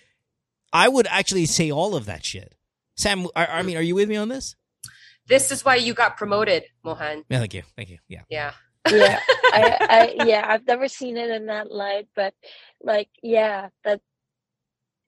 I 0.71 0.87
would 0.89 1.07
actually 1.07 1.45
say 1.45 1.71
all 1.71 1.95
of 1.95 2.05
that 2.05 2.25
shit. 2.25 2.55
Sam, 2.95 3.27
I, 3.35 3.45
I 3.45 3.61
mean, 3.63 3.77
are 3.77 3.81
you 3.81 3.95
with 3.95 4.09
me 4.09 4.15
on 4.15 4.29
this? 4.29 4.55
This 5.27 5.51
is 5.51 5.63
why 5.63 5.75
you 5.75 5.93
got 5.93 6.17
promoted, 6.17 6.63
Mohan. 6.83 7.23
Yeah, 7.29 7.39
thank 7.39 7.53
you. 7.53 7.63
Thank 7.75 7.89
you. 7.89 7.97
Yeah. 8.07 8.21
Yeah. 8.29 8.53
yeah 8.91 9.19
I, 9.53 9.77
I 10.19 10.25
yeah 10.25 10.43
i've 10.45 10.67
never 10.67 10.89
seen 10.89 11.15
it 11.15 11.29
in 11.29 11.45
that 11.45 11.71
light 11.71 12.09
but 12.15 12.33
like 12.81 13.07
yeah 13.21 13.69
that 13.85 14.01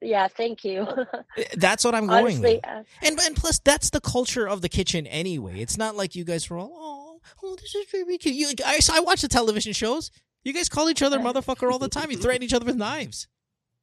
yeah 0.01 0.29
thank 0.29 0.63
you 0.63 0.87
That's 1.57 1.83
what 1.83 1.93
I'm 1.93 2.07
going 2.07 2.23
honestly 2.25 2.55
with. 2.55 2.65
uh, 2.67 2.83
And, 3.01 3.19
and 3.19 3.35
plus, 3.35 3.59
that's 3.59 3.89
the 3.89 3.99
culture 3.99 4.47
of 4.47 4.61
the 4.61 4.69
kitchen 4.69 5.05
anyway. 5.07 5.59
It's 5.59 5.77
not 5.77 5.95
like 5.95 6.15
you 6.15 6.23
guys 6.23 6.49
were 6.49 6.57
all, 6.57 6.71
oh, 6.73 7.21
oh 7.43 7.55
this 7.55 7.75
is 7.75 7.85
very 7.91 8.17
cute. 8.17 8.35
You, 8.35 8.51
I, 8.65 8.79
I 8.93 8.99
watch 9.01 9.21
the 9.21 9.27
television 9.27 9.73
shows. 9.73 10.11
You 10.45 10.53
guys 10.53 10.69
call 10.69 10.89
each 10.89 11.01
other 11.01 11.19
motherfucker 11.19 11.69
all 11.71 11.79
the 11.79 11.89
time. 11.89 12.09
You 12.11 12.17
threaten 12.17 12.43
each 12.43 12.53
other 12.53 12.65
with 12.65 12.75
knives. 12.77 13.27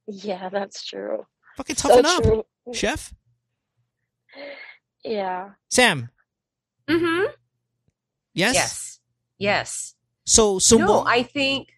yeah 0.07 0.49
that's 0.49 0.83
true 0.85 1.27
Fucking 1.57 1.77
so 1.77 1.89
toughen 1.89 2.07
up, 2.07 2.23
true 2.23 2.45
chef. 2.73 3.13
yeah 5.05 5.51
Sam, 5.71 6.11
Mm-hmm. 6.89 7.27
yes? 8.35 8.55
Yes. 8.55 9.01
Yes. 9.39 9.95
So, 10.25 10.59
so 10.59 10.77
no, 10.79 11.05
I 11.07 11.23
think 11.23 11.69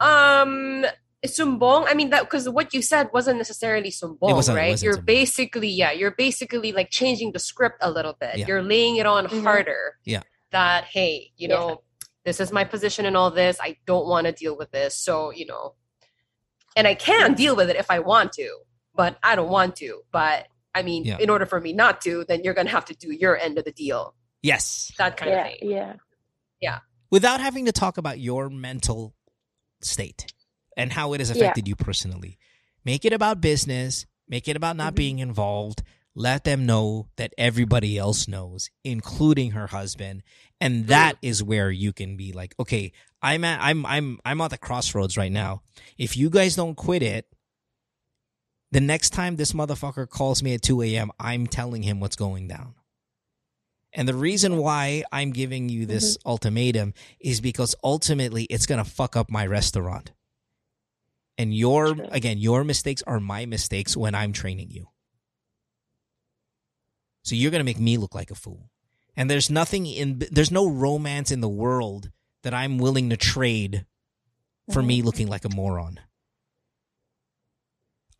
um 0.00 0.84
sumbong, 1.26 1.86
I 1.88 1.94
mean 1.94 2.10
that 2.10 2.22
because 2.24 2.48
what 2.48 2.72
you 2.72 2.82
said 2.82 3.08
wasn't 3.12 3.38
necessarily 3.38 3.90
sumbong, 3.90 4.34
wasn't- 4.34 4.56
it 4.56 4.60
right? 4.60 4.70
wasn't 4.70 4.84
you're 4.86 4.96
sumbong. 5.02 5.06
basically 5.06 5.68
yeah, 5.68 5.92
you're 5.92 6.12
basically 6.26 6.72
like 6.72 6.90
changing 6.90 7.32
the 7.32 7.38
script 7.38 7.78
a 7.82 7.90
little 7.90 8.16
bit. 8.20 8.38
Yeah. 8.38 8.46
You're 8.46 8.62
laying 8.62 8.96
it 8.96 9.06
on 9.06 9.26
Mhm. 9.26 9.42
harder. 9.42 9.96
Yeah. 10.04 10.22
That 10.52 10.84
hey, 10.84 11.32
you 11.36 11.48
Yeah. 11.48 11.54
know, 11.56 11.82
this 12.24 12.40
is 12.40 12.52
my 12.52 12.64
position 12.64 13.06
in 13.06 13.16
all 13.16 13.30
this. 13.30 13.58
I 13.60 13.76
don't 13.86 14.06
want 14.06 14.26
to 14.26 14.32
deal 14.32 14.56
with 14.56 14.70
this. 14.70 14.96
So, 14.96 15.30
you 15.30 15.46
know, 15.46 15.74
and 16.76 16.86
I 16.86 16.94
can 16.94 17.34
deal 17.34 17.56
with 17.56 17.70
it 17.70 17.76
if 17.76 17.90
I 17.90 18.00
want 18.00 18.32
to, 18.34 18.58
but 18.94 19.18
I 19.22 19.34
don't 19.36 19.48
want 19.50 19.76
to. 19.76 20.02
But 20.12 20.46
I 20.74 20.82
mean, 20.82 21.04
Yeah. 21.04 21.18
in 21.18 21.30
order 21.30 21.46
for 21.46 21.60
me 21.60 21.72
not 21.72 22.00
to, 22.02 22.24
then 22.28 22.42
you're 22.44 22.54
gonna 22.54 22.70
have 22.70 22.84
to 22.86 22.94
do 22.94 23.10
your 23.10 23.36
end 23.36 23.58
of 23.58 23.64
the 23.64 23.72
deal. 23.72 24.14
yes. 24.42 24.90
That 24.98 25.16
kind 25.18 25.30
yeah 25.32 25.46
of 25.46 25.58
thing. 25.58 25.70
yeah 25.70 25.94
Yeah. 26.60 26.78
without 27.10 27.40
having 27.40 27.66
to 27.66 27.72
talk 27.72 27.98
about 27.98 28.18
your 28.20 28.48
mental 28.48 29.14
state 29.82 30.32
and 30.76 30.92
how 30.92 31.12
it 31.12 31.20
has 31.20 31.30
Yeah. 31.30 31.36
affected 31.44 31.66
you 31.68 31.76
personally. 31.76 32.38
Make 32.84 33.04
it 33.04 33.12
about 33.12 33.40
business, 33.40 34.06
make 34.28 34.46
it 34.48 34.56
about 34.56 34.76
not 34.76 34.92
Mhm. 34.92 34.96
being 34.96 35.18
involved. 35.18 35.82
Let 36.14 36.44
them 36.44 36.66
know 36.66 37.08
that 37.16 37.32
everybody 37.38 37.96
else 37.96 38.26
knows, 38.26 38.70
including 38.84 39.52
her 39.52 39.68
husband. 39.68 40.22
And 40.60 40.88
that 40.88 41.16
is 41.22 41.42
where 41.42 41.70
you 41.70 41.92
can 41.92 42.16
be 42.16 42.32
like, 42.32 42.54
okay, 42.58 42.92
I'm 43.22 43.44
at, 43.44 43.60
I'm, 43.62 43.86
I'm, 43.86 44.18
I'm 44.24 44.40
at 44.40 44.50
the 44.50 44.58
crossroads 44.58 45.16
right 45.16 45.32
now. 45.32 45.62
If 45.98 46.16
you 46.16 46.30
guys 46.30 46.56
don't 46.56 46.74
quit 46.74 47.02
it, 47.02 47.26
the 48.72 48.80
next 48.80 49.10
time 49.10 49.36
this 49.36 49.52
motherfucker 49.52 50.08
calls 50.08 50.42
me 50.42 50.54
at 50.54 50.62
2 50.62 50.82
a.m., 50.82 51.10
I'm 51.18 51.46
telling 51.46 51.82
him 51.82 52.00
what's 52.00 52.16
going 52.16 52.48
down. 52.48 52.74
And 53.92 54.06
the 54.06 54.14
reason 54.14 54.56
why 54.56 55.02
I'm 55.10 55.32
giving 55.32 55.68
you 55.68 55.86
this 55.86 56.16
mm-hmm. 56.16 56.28
ultimatum 56.28 56.94
is 57.18 57.40
because 57.40 57.74
ultimately 57.82 58.44
it's 58.44 58.66
going 58.66 58.82
to 58.82 58.88
fuck 58.88 59.16
up 59.16 59.30
my 59.30 59.46
restaurant. 59.46 60.12
And 61.36 61.54
your, 61.54 61.96
again, 62.10 62.38
your 62.38 62.62
mistakes 62.62 63.02
are 63.06 63.18
my 63.18 63.46
mistakes 63.46 63.96
when 63.96 64.14
I'm 64.14 64.32
training 64.32 64.70
you. 64.70 64.88
So 67.22 67.34
you're 67.34 67.50
going 67.50 67.60
to 67.60 67.64
make 67.64 67.78
me 67.78 67.96
look 67.96 68.14
like 68.14 68.30
a 68.30 68.34
fool. 68.34 68.70
And 69.16 69.30
there's 69.30 69.50
nothing 69.50 69.86
in, 69.86 70.22
there's 70.30 70.50
no 70.50 70.68
romance 70.68 71.30
in 71.30 71.40
the 71.40 71.48
world 71.48 72.10
that 72.42 72.54
I'm 72.54 72.78
willing 72.78 73.10
to 73.10 73.16
trade 73.16 73.84
for 74.72 74.82
me 74.82 75.02
looking 75.02 75.28
like 75.28 75.44
a 75.44 75.54
moron. 75.54 76.00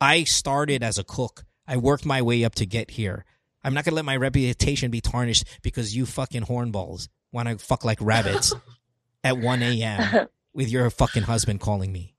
I 0.01 0.25
started 0.25 0.83
as 0.83 0.99
a 0.99 1.05
cook. 1.05 1.45
I 1.67 1.77
worked 1.77 2.05
my 2.05 2.23
way 2.23 2.45
up 2.45 2.55
to 2.57 2.67
get 2.67 2.93
here. 2.93 3.25
I'm 3.63 3.75
not 3.75 3.85
gonna 3.85 3.95
let 3.97 4.05
my 4.05 4.17
reputation 4.17 4.91
be 4.91 5.01
tarnished 5.01 5.45
because 5.63 5.95
you 5.95 6.07
fucking 6.07 6.43
hornballs 6.45 7.09
want 7.33 7.49
to 7.49 7.59
fuck 7.59 7.85
like 7.85 7.99
rabbits 8.01 8.55
at 9.25 9.39
1 9.39 9.63
a.m. 9.63 10.27
with 10.55 10.69
your 10.69 10.89
fucking 10.91 11.25
husband 11.25 11.61
calling 11.61 11.93
me. 11.93 12.15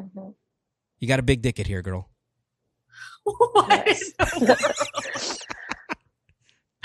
Mhm. 0.00 0.34
You 0.98 1.08
got 1.08 1.18
a 1.18 1.24
big 1.24 1.42
dick 1.42 1.60
at 1.60 1.66
here, 1.66 1.82
girl. 1.82 2.08
What? 3.36 3.68
Yes. 3.86 5.38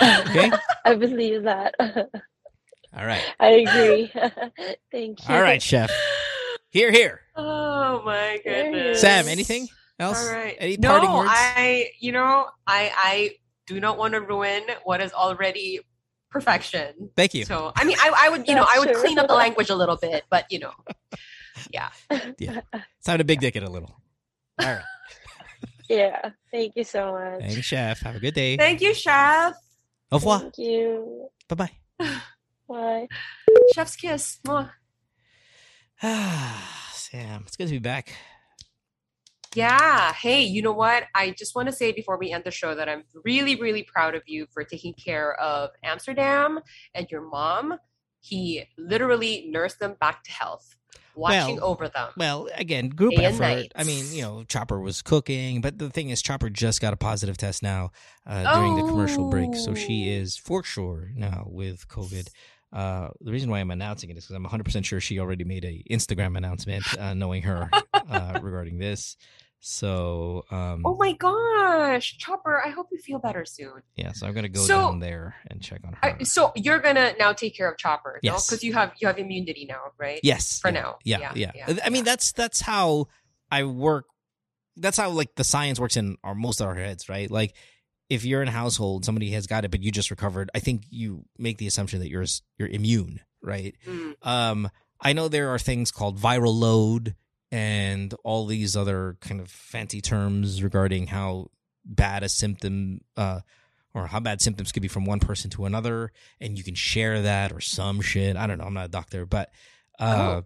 Okay. 0.02 0.52
I 0.86 0.95
believe 0.95 1.44
that. 1.44 1.76
All 1.80 3.06
right. 3.06 3.22
I 3.40 3.48
agree. 3.68 4.11
Thank 4.91 5.28
you. 5.28 5.36
All 5.36 5.41
right, 5.41 5.61
chef. 5.61 5.91
Here, 6.72 6.91
here. 6.91 7.22
oh 7.36 8.02
my 8.03 8.41
There 8.44 8.72
goodness. 8.72 8.99
Sam, 9.02 9.28
anything 9.28 9.68
else? 9.99 10.28
All 10.28 10.34
right. 10.34 10.56
Any 10.60 10.78
no, 10.78 10.90
parting 10.90 11.14
words? 11.14 11.30
I, 11.32 11.91
you 11.99 12.11
know, 12.11 12.48
I, 12.68 12.91
I 12.98 13.36
do 13.68 13.80
not 13.80 13.98
want 13.98 14.14
to 14.14 14.22
ruin 14.22 14.64
what 14.84 15.02
is 15.02 15.14
already 15.14 15.80
perfection. 16.32 17.11
Thank 17.15 17.34
you. 17.36 17.45
So, 17.45 17.72
I 17.76 17.84
mean, 17.84 17.98
I, 17.99 18.11
I 18.26 18.30
would, 18.30 18.48
you 18.48 18.56
know, 18.56 18.65
I 18.68 18.80
would 18.80 18.90
Sure. 18.90 18.99
clean 19.02 19.20
up 19.20 19.28
the 19.28 19.36
language 19.36 19.70
a 19.70 19.76
little 19.76 19.98
bit, 19.98 20.24
but 20.30 20.52
you 20.52 20.60
know, 20.60 20.72
yeah. 21.72 21.90
Sound 22.99 23.22
a 23.22 23.24
big 23.24 23.40
dick 23.40 23.56
it 23.56 23.64
a 23.64 23.70
little. 23.70 23.95
All 24.60 24.68
right. 24.68 24.82
Yeah. 25.89 26.31
Thank 26.51 26.73
you 26.76 26.84
so 26.84 27.14
much. 27.14 27.41
Thanks, 27.41 27.65
chef. 27.65 27.99
Have 28.01 28.15
a 28.15 28.19
good 28.19 28.34
day. 28.34 28.57
Thank 28.57 28.81
you, 28.81 28.93
chef. 28.93 29.53
Au 30.11 30.18
revoir. 30.18 30.39
Thank 30.39 30.57
you. 30.57 31.30
Bye 31.49 31.55
bye. 31.55 31.72
Bye. 32.69 33.07
Chef's 33.73 33.95
kiss. 33.95 34.39
Mwah. 34.45 34.72
Sam, 36.93 37.43
it's 37.45 37.55
good 37.55 37.68
to 37.68 37.73
be 37.73 37.80
back. 37.80 38.14
Yeah. 39.55 40.14
Hey, 40.14 40.41
you 40.41 40.61
know 40.61 40.72
what? 40.72 41.03
I 41.14 41.31
just 41.31 41.55
want 41.55 41.68
to 41.68 41.72
say 41.72 41.91
before 41.91 42.18
we 42.18 42.31
end 42.31 42.43
the 42.43 42.51
show 42.51 42.73
that 42.73 42.89
I'm 42.89 43.03
really, 43.23 43.55
really 43.55 43.84
proud 43.84 44.15
of 44.15 44.23
you 44.26 44.47
for 44.51 44.64
taking 44.64 44.93
care 44.93 45.35
of 45.39 45.69
Amsterdam 45.84 46.60
and 46.95 47.07
your 47.11 47.22
mom. 47.22 47.76
He 48.19 48.65
literally 48.77 49.47
nursed 49.49 49.80
them 49.80 49.95
back 49.99 50.23
to 50.23 50.31
health, 50.31 50.76
watching 51.15 51.57
Well, 51.57 51.65
over 51.65 51.88
them. 51.90 52.10
Well, 52.18 52.49
again, 52.56 52.90
group 52.90 53.14
effort. 53.18 53.40
night. 53.41 53.72
I 53.76 53.84
mean, 53.84 54.06
you 54.11 54.22
know, 54.23 54.44
Chopper 54.44 54.80
was 54.80 55.02
cooking, 55.02 55.61
but 55.61 55.77
the 55.77 55.90
thing 55.90 56.10
is, 56.10 56.22
Chopper 56.22 56.49
just 56.49 56.81
got 56.81 56.94
a 56.94 56.98
positive 56.98 57.38
test 57.38 57.61
now 57.64 57.91
uh, 58.26 58.53
during 58.56 58.76
the 58.76 58.81
commercial 58.84 59.30
break, 59.30 59.56
so 59.56 59.73
she 59.73 60.10
Oh. 60.10 60.22
is 60.22 60.38
for 60.38 60.64
sure 60.64 61.11
now 61.15 61.45
with 61.48 61.88
COVID. 61.88 62.30
Uh, 62.72 63.10
the 63.22 63.31
reason 63.31 63.52
why 63.52 63.60
I'm 63.60 63.69
announcing 63.69 64.10
it 64.10 64.18
is 64.18 64.26
because 64.26 64.35
I'm 64.35 64.45
100% 64.45 64.84
sure 64.84 64.99
she 64.99 65.19
already 65.19 65.44
made 65.44 65.64
a 65.64 65.84
Instagram 65.91 66.35
announcement, 66.38 66.84
uh, 66.98 67.14
knowing 67.14 67.44
her 67.44 67.69
uh, 67.94 68.40
regarding 68.41 68.80
this. 68.80 69.15
So, 69.65 70.44
um, 70.52 70.81
Oh 70.85 70.98
my 70.98 71.14
gosh, 71.14 72.18
Chopper! 72.18 72.61
I 72.61 72.69
hope 72.69 72.88
you 72.91 72.98
feel 72.98 73.18
better 73.18 73.45
soon. 73.45 73.81
yeah, 73.95 74.11
so 74.11 74.27
I'm 74.27 74.34
gonna 74.34 74.49
go 74.49 74.60
So- 74.60 74.76
down 74.90 74.99
there 74.99 75.35
and 75.49 75.61
check 75.61 75.80
on 75.88 75.94
her. 75.94 75.99
I, 76.19 76.23
so 76.23 76.52
you're 76.57 76.80
gonna 76.80 77.14
now 77.18 77.31
take 77.31 77.56
care 77.56 77.72
of 77.72 77.77
Chopper. 77.77 78.19
Yes. 78.22 78.45
Because 78.49 78.61
you 78.61 78.73
have 78.73 78.91
you 78.99 79.07
have 79.07 79.18
immunity 79.18 79.65
now, 79.65 79.91
right? 79.98 80.19
Yes. 80.22 80.60
For 80.60 80.68
yeah, 80.68 80.73
now. 80.81 80.98
Yeah, 81.06 81.19
Yeah, 81.19 81.31
yeah. 81.56 81.64
yeah, 81.69 81.80
I 81.85 81.90
mean, 81.91 82.03
that's 82.03 82.34
that's 82.34 82.60
how 82.60 83.07
I 83.49 83.64
work. 83.64 84.06
That's 84.76 84.98
how 84.98 85.10
like 85.11 85.34
the 85.35 85.45
science 85.45 85.80
works 85.80 85.95
in 85.95 86.18
our 86.26 86.35
most 86.35 86.60
of 86.60 86.68
our 86.68 86.76
heads, 86.76 87.07
right? 87.07 87.31
Like, 87.31 87.56
if 88.10 88.26
you're 88.26 88.41
in 88.41 88.49
a 88.49 88.52
household, 88.52 89.06
somebody 89.06 89.31
has 89.31 89.48
got 89.48 89.64
it, 89.64 89.72
but 89.72 89.81
you 89.81 89.91
just 89.94 90.11
recovered. 90.11 90.52
I 90.53 90.60
think 90.60 90.84
you 90.90 91.23
make 91.38 91.57
the 91.57 91.68
assumption 91.68 91.99
that 92.02 92.10
you're 92.10 92.26
you're 92.57 92.68
immune, 92.68 93.22
right? 93.41 93.76
Mm. 93.88 94.15
Um, 94.23 94.69
I 94.99 95.14
know 95.14 95.30
there 95.30 95.52
are 95.52 95.60
things 95.60 95.90
called 95.90 96.19
viral 96.19 96.53
load 96.53 97.15
and 97.53 98.15
all 98.23 98.47
these 98.47 98.75
other 98.75 99.15
kind 99.21 99.39
of 99.39 99.47
fancy 99.47 100.01
terms 100.01 100.63
regarding 100.63 101.05
how 101.05 101.51
bad 101.85 102.23
a 102.23 102.30
symptom 102.30 103.01
uh, 103.15 103.41
or 103.93 104.07
how 104.07 104.19
bad 104.19 104.41
symptoms 104.41 104.71
could 104.71 104.81
be 104.81 104.88
from 104.88 105.05
one 105.05 105.19
person 105.19 105.51
to 105.51 105.65
another, 105.65 106.11
and 106.41 106.57
you 106.57 106.63
can 106.63 106.73
share 106.73 107.21
that 107.21 107.51
or 107.51 107.61
some 107.61 108.01
shit. 108.01 108.35
I 108.35 108.47
don't 108.47 108.57
know. 108.57 108.63
I'm 108.63 108.73
not 108.73 108.85
a 108.85 108.89
doctor, 108.89 109.27
but 109.27 109.51
uh, 109.99 110.41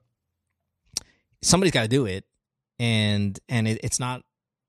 somebody's 1.42 1.72
got 1.72 1.84
to 1.84 1.88
do 1.88 2.06
it, 2.06 2.26
and 2.78 3.40
and 3.48 3.70
it, 3.70 3.80
it's 3.86 4.02
not. 4.02 4.24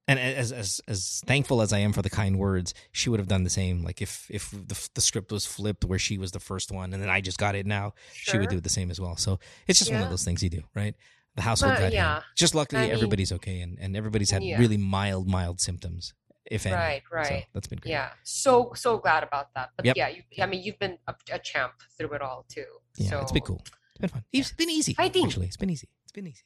And 0.07 0.21
as 0.21 0.53
as 0.53 0.81
as 0.87 1.21
thankful 1.27 1.61
as 1.61 1.73
I 1.73 1.79
am 1.81 1.93
for 1.93 2.03
the 2.03 2.09
kind 2.09 2.39
words, 2.39 2.73
she 2.93 3.11
would 3.11 3.19
have 3.19 3.29
done 3.29 3.43
the 3.43 3.51
same. 3.51 3.83
Like 3.83 4.01
if 4.01 4.29
if 4.31 4.53
the 4.53 4.89
the 4.95 5.01
script 5.01 5.33
was 5.33 5.45
flipped, 5.45 5.85
where 5.85 5.99
she 5.99 6.19
was 6.19 6.31
the 6.31 6.39
first 6.39 6.71
one, 6.71 6.95
and 6.95 7.03
then 7.03 7.11
I 7.11 7.21
just 7.21 7.37
got 7.37 7.57
it 7.57 7.67
now, 7.67 7.95
she 8.13 8.39
would 8.39 8.49
do 8.49 8.61
the 8.61 8.69
same 8.69 8.93
as 8.93 9.01
well. 9.01 9.17
So 9.17 9.41
it's 9.67 9.81
just 9.81 9.93
one 9.93 10.03
of 10.03 10.09
those 10.09 10.25
things 10.25 10.41
you 10.41 10.51
do, 10.51 10.63
right? 10.73 10.95
The 11.39 11.43
household 11.43 11.75
But, 11.75 11.81
got 11.81 11.93
yeah. 11.93 12.15
hit. 12.17 12.25
Just 12.37 12.55
luckily, 12.55 12.83
I 12.83 12.85
mean- 12.87 12.95
everybody's 12.95 13.31
okay, 13.33 13.61
and, 13.61 13.79
and 13.79 13.97
everybody's 13.97 14.31
had 14.31 14.43
Yeah. 14.43 14.59
really 14.59 14.77
mild, 14.77 15.29
mild 15.29 15.61
symptoms, 15.61 16.15
if 16.51 16.67
any. 16.67 16.75
Right, 16.75 17.03
So 17.11 17.17
right. 17.17 17.47
that's 17.55 17.69
been 17.69 17.79
great. 17.79 17.93
Yeah, 17.93 18.11
so 18.25 18.73
so 18.75 18.99
glad 18.99 19.23
about 19.23 19.55
that. 19.55 19.71
But 19.77 19.87
Yep. 19.87 19.97
yeah, 19.97 20.09
you, 20.09 20.23
I 20.43 20.47
mean, 20.47 20.63
you've 20.65 20.79
been 20.81 20.99
a, 21.07 21.15
a 21.33 21.39
champ 21.39 21.75
through 21.97 22.13
it 22.15 22.23
all 22.23 22.45
too. 22.49 22.67
Yeah, 22.97 23.11
so, 23.11 23.21
it's 23.21 23.31
been 23.33 23.43
cool. 23.43 23.63
It's 23.91 23.99
been 24.01 24.11
fun. 24.11 24.25
It's 24.33 24.53
been 24.53 24.69
easy. 24.71 24.95
Fighting. 24.95 25.27
Actually, 25.27 25.47
it's 25.47 25.57
been 25.57 25.71
easy. 25.71 25.89
It's 26.03 26.13
been 26.13 26.27
easy. 26.27 26.43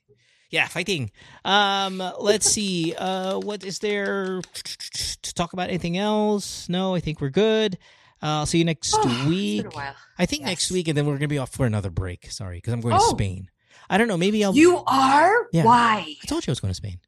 Yeah, 0.50 0.68
fighting. 0.68 1.10
Um, 1.46 2.02
let's 2.20 2.44
see. 2.46 2.94
Uh, 2.98 3.38
what 3.38 3.64
is 3.64 3.78
there 3.78 4.42
to 4.42 5.34
talk 5.34 5.54
about? 5.54 5.70
Anything 5.70 5.96
else? 5.96 6.68
No, 6.68 6.94
I 6.94 7.00
think 7.00 7.22
we're 7.22 7.30
good. 7.30 7.78
Uh, 8.22 8.44
I'll 8.44 8.46
see 8.46 8.58
you 8.58 8.64
next 8.66 8.94
Oh, 8.96 9.26
week. 9.28 9.62
been 9.62 9.72
a 9.72 9.74
while. 9.74 9.94
I 10.18 10.26
think 10.26 10.42
next 10.42 10.70
week, 10.70 10.88
and 10.88 10.96
then 10.98 11.06
we're 11.06 11.16
gonna 11.16 11.28
be 11.28 11.38
off 11.38 11.50
for 11.50 11.64
another 11.64 11.88
break. 11.90 12.30
Sorry, 12.30 12.58
because 12.58 12.74
I'm 12.74 12.82
going 12.82 12.94
to 12.94 13.00
Oh. 13.02 13.10
Spain. 13.14 13.48
I 13.92 13.98
don't 13.98 14.08
know. 14.08 14.16
Maybe 14.16 14.42
I'll. 14.44 14.54
You 14.56 14.82
are? 14.86 15.46
Yeah. 15.52 15.64
Why? 15.64 16.16
I 16.22 16.26
told 16.26 16.46
you 16.46 16.50
I 16.50 16.52
was 16.52 16.60
going 16.60 16.70
to 16.70 16.74
Spain. 16.74 16.98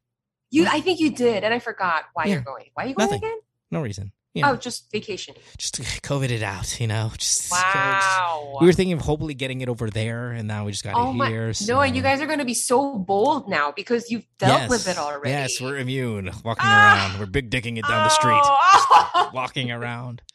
You? 0.51 0.67
I 0.67 0.79
think 0.81 0.99
you 0.99 1.09
did, 1.11 1.43
and 1.43 1.53
I 1.53 1.59
forgot 1.59 2.03
why 2.13 2.25
Yeah. 2.25 2.33
you're 2.35 2.41
going. 2.43 2.65
Why 2.75 2.85
are 2.85 2.87
you 2.87 2.93
going 2.95 3.09
Nothing. 3.09 3.23
again? 3.25 3.39
No 3.71 3.81
reason. 3.81 4.11
You 4.35 4.41
know, 4.43 4.51
Oh, 4.51 4.55
just 4.57 4.91
vacation. 4.91 5.33
just 5.57 5.75
COVID 6.03 6.29
it 6.29 6.43
out. 6.43 6.79
You 6.79 6.87
know, 6.87 7.09
just 7.17 7.49
Wow. 7.51 8.57
We 8.61 8.67
were 8.67 8.73
thinking 8.73 8.93
of 8.93 9.01
hopefully 9.01 9.33
getting 9.33 9.61
it 9.61 9.69
over 9.69 9.89
there, 9.89 10.31
and 10.31 10.47
now 10.47 10.65
we 10.65 10.71
just 10.73 10.83
got 10.83 10.93
oh 10.95 11.09
it 11.09 11.13
my! 11.13 11.29
here. 11.29 11.47
No, 11.47 11.51
so- 11.53 11.79
and 11.81 11.95
you 11.95 12.01
guys 12.01 12.21
are 12.21 12.27
going 12.27 12.39
to 12.39 12.45
be 12.45 12.53
so 12.53 12.97
bold 12.99 13.49
now 13.49 13.71
because 13.71 14.11
you've 14.11 14.27
dealt 14.37 14.69
with 14.69 14.87
it 14.87 14.97
already. 14.97 15.29
Yes, 15.31 15.59
we're 15.59 15.77
immune. 15.77 16.25
Walking 16.43 16.65
Ah! 16.67 17.07
around. 17.09 17.19
We're 17.19 17.25
big 17.25 17.49
dicking 17.49 17.77
it 17.79 17.85
down 17.87 18.03
the 18.03 18.09
street. 18.09 18.41
Oh. 18.43 19.31
Walking 19.33 19.71
around. 19.77 20.21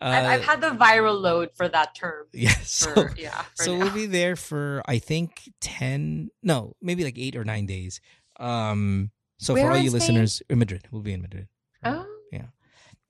I've, 0.00 0.24
Uh, 0.24 0.28
I've 0.28 0.44
had 0.44 0.60
the 0.60 0.70
viral 0.70 1.20
load 1.20 1.50
for 1.56 1.68
that 1.68 1.94
term. 1.94 2.26
Yes. 2.32 2.70
So, 2.70 2.92
For, 2.94 3.14
yeah. 3.18 3.44
So 3.54 3.74
now. 3.76 3.84
we'll 3.84 3.94
be 3.94 4.06
there 4.06 4.36
for 4.36 4.82
I 4.86 4.98
think 4.98 5.50
ten 5.60 6.30
no, 6.42 6.76
maybe 6.80 7.02
like 7.04 7.18
eight 7.18 7.34
or 7.36 7.44
nine 7.44 7.66
days. 7.66 8.00
Um 8.38 9.10
so 9.38 9.54
Where 9.54 9.64
for 9.66 9.70
all 9.72 9.76
you 9.78 9.90
Spain? 9.90 10.00
listeners 10.00 10.42
in 10.48 10.58
Madrid, 10.58 10.86
we'll 10.90 11.02
be 11.02 11.12
in 11.12 11.22
Madrid. 11.22 11.48
Oh. 11.84 12.06
Yeah. 12.30 12.46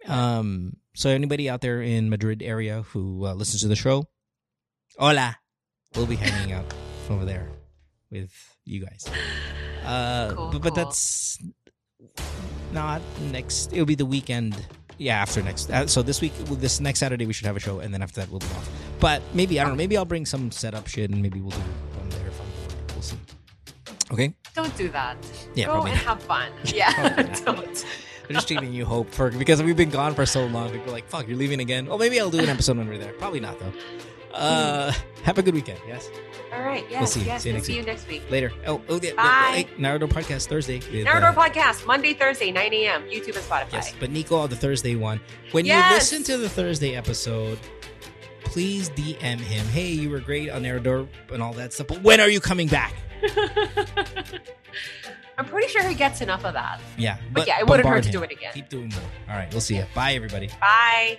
Um 0.09 0.77
so 0.95 1.11
anybody 1.11 1.49
out 1.51 1.61
there 1.61 1.83
in 1.83 2.09
Madrid 2.09 2.43
area 2.43 2.83
who 2.93 3.27
uh, 3.27 3.35
listens 3.35 3.63
to 3.63 3.69
the 3.69 3.77
show, 3.77 4.09
hola. 4.99 5.37
We'll 5.95 6.07
be 6.07 6.17
hanging 6.21 6.53
out 6.53 6.73
over 7.11 7.25
there 7.25 7.51
with 8.11 8.33
you 8.65 8.85
guys. 8.87 9.05
Uh 9.85 10.33
Cool, 10.35 10.51
but, 10.53 10.63
but 10.63 10.75
cool. 10.75 10.85
that's 10.85 11.39
not 12.73 13.01
next 13.33 13.73
it'll 13.73 13.87
be 13.87 13.95
the 13.95 14.07
weekend 14.07 14.57
yeah 14.99 15.21
after 15.21 15.43
next 15.43 15.71
uh, 15.71 15.87
so 15.87 16.03
this 16.03 16.21
week 16.21 16.33
this 16.51 16.81
next 16.81 16.99
saturday 17.01 17.25
we 17.27 17.33
should 17.33 17.47
have 17.47 17.57
a 17.57 17.61
show 17.61 17.79
and 17.79 17.95
then 17.95 18.03
after 18.03 18.21
that 18.21 18.29
we'll 18.31 18.41
be 18.41 18.47
off 18.47 18.69
but 19.01 19.23
maybe 19.33 19.59
i 19.59 19.63
don't 19.63 19.73
know 19.73 19.77
maybe 19.77 19.97
i'll 19.97 20.05
bring 20.05 20.27
some 20.27 20.51
setup 20.51 20.87
shit 20.87 21.11
and 21.11 21.23
maybe 21.23 21.41
we'll 21.41 21.51
do 21.51 21.59
one 21.99 22.09
there 22.11 22.27
if 22.27 22.41
i'm 22.41 22.47
bored 22.69 22.93
we'll 22.93 23.03
see 23.03 23.17
okay 24.13 24.35
Don't 24.55 24.77
do 24.77 24.89
that. 24.91 25.17
Yeah, 25.55 25.67
Go 25.67 25.73
probably 25.75 25.93
and 25.93 26.01
not. 26.05 26.19
have 26.19 26.23
fun. 26.23 26.51
Yeah. 26.75 27.23
Don't. 27.45 27.85
i'm 28.29 28.35
just 28.35 28.49
giving 28.49 28.73
you 28.73 28.85
hope 28.85 29.11
for 29.11 29.31
because 29.31 29.63
we've 29.63 29.77
been 29.77 29.91
gone 29.91 30.15
for 30.15 30.27
so 30.27 30.45
long 30.47 30.71
people 30.71 30.89
are 30.89 30.93
like 30.93 31.09
fuck 31.09 31.27
you're 31.29 31.37
leaving 31.39 31.61
again 31.61 31.87
well 31.87 31.97
maybe 31.99 32.21
i'll 32.21 32.31
do 32.31 32.41
an 32.41 32.49
episode 32.49 32.77
when 32.77 32.89
we're 32.89 32.99
there 32.99 33.13
probably 33.15 33.41
not 33.41 33.59
though 33.61 33.73
Uh, 34.39 34.93
have 35.25 35.39
a 35.39 35.43
good 35.43 35.55
weekend. 35.55 35.79
Yes. 35.87 36.09
All 36.53 36.63
right. 36.63 36.85
Yes. 36.91 37.13
see 37.13 37.21
you. 37.21 37.27
Yes. 37.27 37.43
See 37.43 37.49
you 37.51 37.53
we'll 37.53 37.59
next 37.59 37.67
see 37.67 37.77
you 37.77 37.83
next 37.83 38.09
week. 38.09 38.23
Later. 38.31 38.53
Oh, 38.67 38.81
oh 38.89 38.99
yeah. 39.03 39.13
Bye. 39.15 39.67
Hey, 39.67 39.69
Narrow 39.79 39.99
Door 39.99 40.09
podcast 40.09 40.47
Thursday. 40.49 40.79
with, 40.79 41.05
Narrow 41.05 41.21
Door 41.21 41.31
uh, 41.31 41.35
podcast 41.49 41.87
Monday, 41.87 42.15
Thursday, 42.15 42.51
9 42.51 42.73
a.m. 42.75 43.03
YouTube 43.03 43.37
and 43.37 43.45
Spotify. 43.45 43.73
Yes, 43.73 43.93
but 44.01 44.11
Nico, 44.11 44.37
on 44.37 44.49
the 44.51 44.57
Thursday 44.57 44.97
one. 44.97 45.21
When 45.53 45.65
Yes. 45.67 45.91
you 45.91 45.95
listen 45.97 46.23
to 46.25 46.37
the 46.39 46.49
Thursday 46.49 46.95
episode, 46.97 47.59
please 48.45 48.89
DM 48.91 49.39
him. 49.41 49.67
Hey, 49.67 49.89
you 49.91 50.09
were 50.11 50.21
great 50.21 50.49
on 50.51 50.63
Narrow 50.63 50.79
Door 50.81 51.09
and 51.33 51.43
all 51.43 51.53
that 51.55 51.73
stuff. 51.73 51.89
But 51.89 52.03
when 52.03 52.21
are 52.21 52.29
you 52.31 52.41
coming 52.41 52.69
back? 52.69 52.95
I'm 55.37 55.45
pretty 55.45 55.69
sure 55.69 55.83
he 55.87 55.95
gets 55.95 56.21
enough 56.21 56.45
of 56.45 56.55
that. 56.55 56.81
Yeah, 56.97 57.19
But, 57.33 57.47
yeah, 57.47 57.61
it 57.61 57.67
wouldn't 57.69 57.89
hurt 57.89 58.03
to 58.05 58.09
him. 58.09 58.13
do 58.13 58.23
it 58.23 58.33
again. 58.33 58.53
Keep 58.55 58.71
doing 58.71 58.89
more. 58.89 59.01
All 59.29 59.37
right, 59.37 59.49
we'll 59.53 59.61
see 59.61 59.77
you. 59.77 59.85
Bye, 59.95 60.15
everybody. 60.15 60.49
Bye. 60.61 61.19